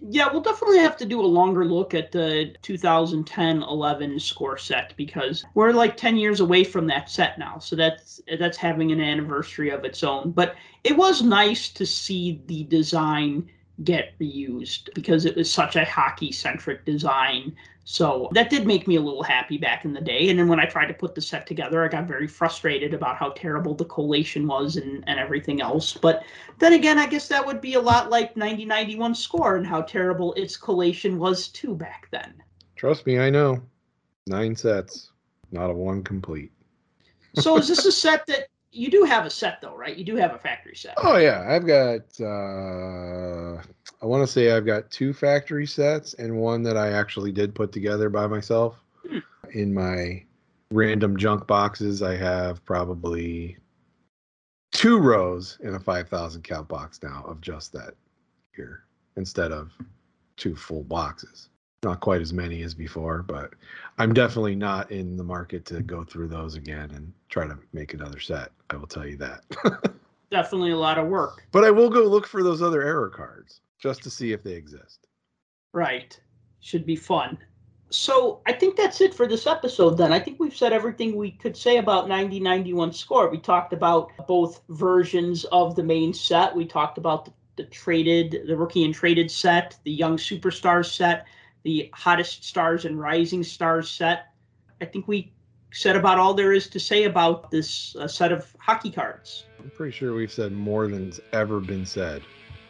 Yeah, 0.00 0.28
we'll 0.32 0.42
definitely 0.42 0.78
have 0.78 0.96
to 0.96 1.06
do 1.06 1.20
a 1.20 1.22
longer 1.22 1.64
look 1.64 1.94
at 1.94 2.10
the 2.10 2.56
2010-11 2.62 4.20
score 4.20 4.58
set 4.58 4.94
because 4.96 5.44
we're 5.54 5.72
like 5.72 5.96
10 5.96 6.16
years 6.16 6.40
away 6.40 6.64
from 6.64 6.88
that 6.88 7.08
set 7.08 7.38
now. 7.38 7.58
So 7.58 7.76
that's 7.76 8.20
that's 8.38 8.56
having 8.56 8.90
an 8.90 9.00
anniversary 9.00 9.70
of 9.70 9.84
its 9.84 10.02
own. 10.02 10.32
But 10.32 10.56
it 10.82 10.96
was 10.96 11.22
nice 11.22 11.68
to 11.70 11.86
see 11.86 12.42
the 12.46 12.64
design 12.64 13.48
get 13.84 14.18
reused 14.18 14.92
because 14.94 15.24
it 15.24 15.36
was 15.36 15.50
such 15.50 15.76
a 15.76 15.84
hockey 15.84 16.32
centric 16.32 16.84
design 16.84 17.54
so 17.84 18.28
that 18.32 18.48
did 18.48 18.66
make 18.66 18.86
me 18.86 18.96
a 18.96 19.00
little 19.00 19.24
happy 19.24 19.58
back 19.58 19.84
in 19.84 19.92
the 19.92 20.00
day. 20.00 20.28
And 20.28 20.38
then 20.38 20.48
when 20.48 20.60
I 20.60 20.66
tried 20.66 20.86
to 20.86 20.94
put 20.94 21.14
the 21.14 21.20
set 21.20 21.46
together, 21.46 21.84
I 21.84 21.88
got 21.88 22.06
very 22.06 22.28
frustrated 22.28 22.94
about 22.94 23.16
how 23.16 23.30
terrible 23.30 23.74
the 23.74 23.84
collation 23.84 24.46
was 24.46 24.76
and, 24.76 25.02
and 25.08 25.18
everything 25.18 25.60
else. 25.60 25.94
But 25.94 26.22
then 26.58 26.74
again, 26.74 26.98
I 26.98 27.06
guess 27.06 27.26
that 27.28 27.44
would 27.44 27.60
be 27.60 27.74
a 27.74 27.80
lot 27.80 28.08
like 28.08 28.36
9091 28.36 29.14
score 29.16 29.56
and 29.56 29.66
how 29.66 29.82
terrible 29.82 30.32
its 30.34 30.56
collation 30.56 31.18
was 31.18 31.48
too 31.48 31.74
back 31.74 32.06
then. 32.12 32.34
Trust 32.76 33.04
me, 33.04 33.18
I 33.18 33.30
know. 33.30 33.60
Nine 34.28 34.54
sets, 34.54 35.10
not 35.50 35.70
a 35.70 35.74
one 35.74 36.04
complete. 36.04 36.52
so 37.34 37.56
is 37.58 37.66
this 37.66 37.84
a 37.84 37.92
set 37.92 38.26
that 38.26 38.46
you 38.72 38.90
do 38.90 39.04
have 39.04 39.26
a 39.26 39.30
set 39.30 39.60
though, 39.60 39.76
right? 39.76 39.96
You 39.96 40.04
do 40.04 40.16
have 40.16 40.34
a 40.34 40.38
factory 40.38 40.74
set. 40.74 40.94
Oh 40.96 41.18
yeah, 41.18 41.44
I've 41.46 41.66
got. 41.66 42.00
Uh, 42.20 43.62
I 44.02 44.06
want 44.06 44.22
to 44.22 44.26
say 44.26 44.52
I've 44.52 44.66
got 44.66 44.90
two 44.90 45.12
factory 45.12 45.66
sets 45.66 46.14
and 46.14 46.38
one 46.38 46.62
that 46.64 46.76
I 46.76 46.92
actually 46.92 47.32
did 47.32 47.54
put 47.54 47.70
together 47.70 48.08
by 48.08 48.26
myself. 48.26 48.76
Hmm. 49.06 49.18
In 49.52 49.74
my 49.74 50.24
random 50.72 51.16
junk 51.16 51.46
boxes, 51.46 52.02
I 52.02 52.16
have 52.16 52.64
probably 52.64 53.58
two 54.72 54.98
rows 54.98 55.58
in 55.62 55.74
a 55.74 55.80
five 55.80 56.08
thousand 56.08 56.42
count 56.42 56.68
box 56.68 57.00
now 57.02 57.24
of 57.26 57.40
just 57.40 57.72
that 57.74 57.94
here 58.56 58.84
instead 59.16 59.52
of 59.52 59.70
two 60.36 60.56
full 60.56 60.82
boxes 60.84 61.50
not 61.82 62.00
quite 62.00 62.20
as 62.20 62.32
many 62.32 62.62
as 62.62 62.74
before, 62.74 63.22
but 63.22 63.54
I'm 63.98 64.14
definitely 64.14 64.54
not 64.54 64.90
in 64.92 65.16
the 65.16 65.24
market 65.24 65.64
to 65.66 65.82
go 65.82 66.04
through 66.04 66.28
those 66.28 66.54
again 66.54 66.90
and 66.92 67.12
try 67.32 67.46
to 67.46 67.58
make 67.72 67.94
another 67.94 68.20
set. 68.20 68.52
I 68.70 68.76
will 68.76 68.86
tell 68.86 69.06
you 69.06 69.16
that. 69.16 69.42
definitely 70.30 70.70
a 70.70 70.78
lot 70.78 70.98
of 70.98 71.08
work. 71.08 71.44
But 71.50 71.64
I 71.64 71.70
will 71.70 71.90
go 71.90 72.02
look 72.02 72.26
for 72.26 72.42
those 72.42 72.62
other 72.62 72.82
error 72.82 73.08
cards 73.08 73.60
just 73.80 74.02
to 74.04 74.10
see 74.10 74.32
if 74.32 74.42
they 74.42 74.52
exist. 74.52 75.08
Right. 75.72 76.18
Should 76.60 76.86
be 76.86 76.96
fun. 76.96 77.38
So 77.90 78.40
I 78.46 78.52
think 78.52 78.76
that's 78.76 79.00
it 79.00 79.14
for 79.14 79.26
this 79.26 79.46
episode 79.46 79.98
then. 79.98 80.12
I 80.12 80.18
think 80.18 80.38
we've 80.38 80.56
said 80.56 80.72
everything 80.72 81.16
we 81.16 81.32
could 81.32 81.56
say 81.56 81.78
about 81.78 82.08
9091 82.08 82.92
score. 82.92 83.28
We 83.28 83.38
talked 83.38 83.72
about 83.72 84.10
both 84.28 84.62
versions 84.68 85.44
of 85.46 85.74
the 85.74 85.82
main 85.82 86.14
set. 86.14 86.54
We 86.54 86.64
talked 86.64 86.96
about 86.96 87.24
the, 87.24 87.32
the 87.56 87.64
traded, 87.64 88.46
the 88.46 88.56
rookie 88.56 88.84
and 88.84 88.94
traded 88.94 89.30
set, 89.30 89.76
the 89.84 89.92
young 89.92 90.16
superstars 90.16 90.94
set 90.94 91.26
the 91.64 91.90
hottest 91.92 92.44
stars 92.44 92.84
and 92.84 92.98
rising 92.98 93.42
stars 93.42 93.90
set. 93.90 94.34
I 94.80 94.84
think 94.84 95.06
we 95.06 95.31
said 95.72 95.96
about 95.96 96.18
all 96.18 96.34
there 96.34 96.52
is 96.52 96.68
to 96.68 96.80
say 96.80 97.04
about 97.04 97.50
this 97.50 97.96
uh, 97.96 98.06
set 98.06 98.32
of 98.32 98.54
hockey 98.58 98.90
cards. 98.90 99.44
I'm 99.58 99.70
pretty 99.70 99.92
sure 99.92 100.14
we've 100.14 100.32
said 100.32 100.52
more 100.52 100.88
than's 100.88 101.20
ever 101.32 101.60
been 101.60 101.86
said 101.86 102.22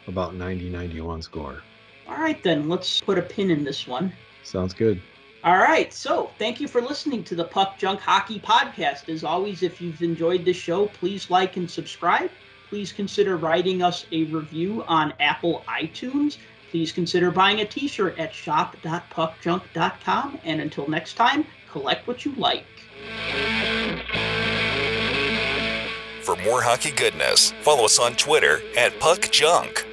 about 0.07 0.35
9091 0.35 1.21
score. 1.21 1.61
All 2.07 2.17
right, 2.17 2.41
then 2.43 2.69
let's 2.69 3.01
put 3.01 3.17
a 3.17 3.21
pin 3.21 3.51
in 3.51 3.63
this 3.63 3.87
one. 3.87 4.11
Sounds 4.43 4.73
good. 4.73 5.01
All 5.43 5.57
right, 5.57 5.93
so 5.93 6.31
thank 6.37 6.61
you 6.61 6.67
for 6.67 6.81
listening 6.81 7.23
to 7.25 7.35
the 7.35 7.43
Puck 7.43 7.77
Junk 7.77 7.99
Hockey 7.99 8.39
Podcast. 8.39 9.09
As 9.09 9.23
always, 9.23 9.63
if 9.63 9.81
you've 9.81 10.01
enjoyed 10.01 10.45
the 10.45 10.53
show, 10.53 10.87
please 10.87 11.29
like 11.29 11.57
and 11.57 11.69
subscribe. 11.69 12.31
Please 12.69 12.91
consider 12.91 13.37
writing 13.37 13.83
us 13.83 14.05
a 14.11 14.23
review 14.25 14.83
on 14.87 15.13
Apple 15.19 15.63
iTunes 15.67 16.37
Please 16.73 16.91
consider 16.91 17.29
buying 17.29 17.61
a 17.61 17.65
t 17.65 17.87
shirt 17.87 18.17
at 18.17 18.33
shop.puckjunk.com. 18.33 20.39
And 20.43 20.59
until 20.59 20.87
next 20.87 21.13
time, 21.13 21.45
collect 21.73 22.07
what 22.07 22.23
you 22.23 22.33
like. 22.35 22.65
For 26.21 26.35
more 26.37 26.61
hockey 26.61 26.91
goodness, 26.91 27.51
follow 27.61 27.83
us 27.85 27.99
on 27.99 28.13
Twitter 28.13 28.61
at 28.77 28.93
PuckJunk. 28.99 29.92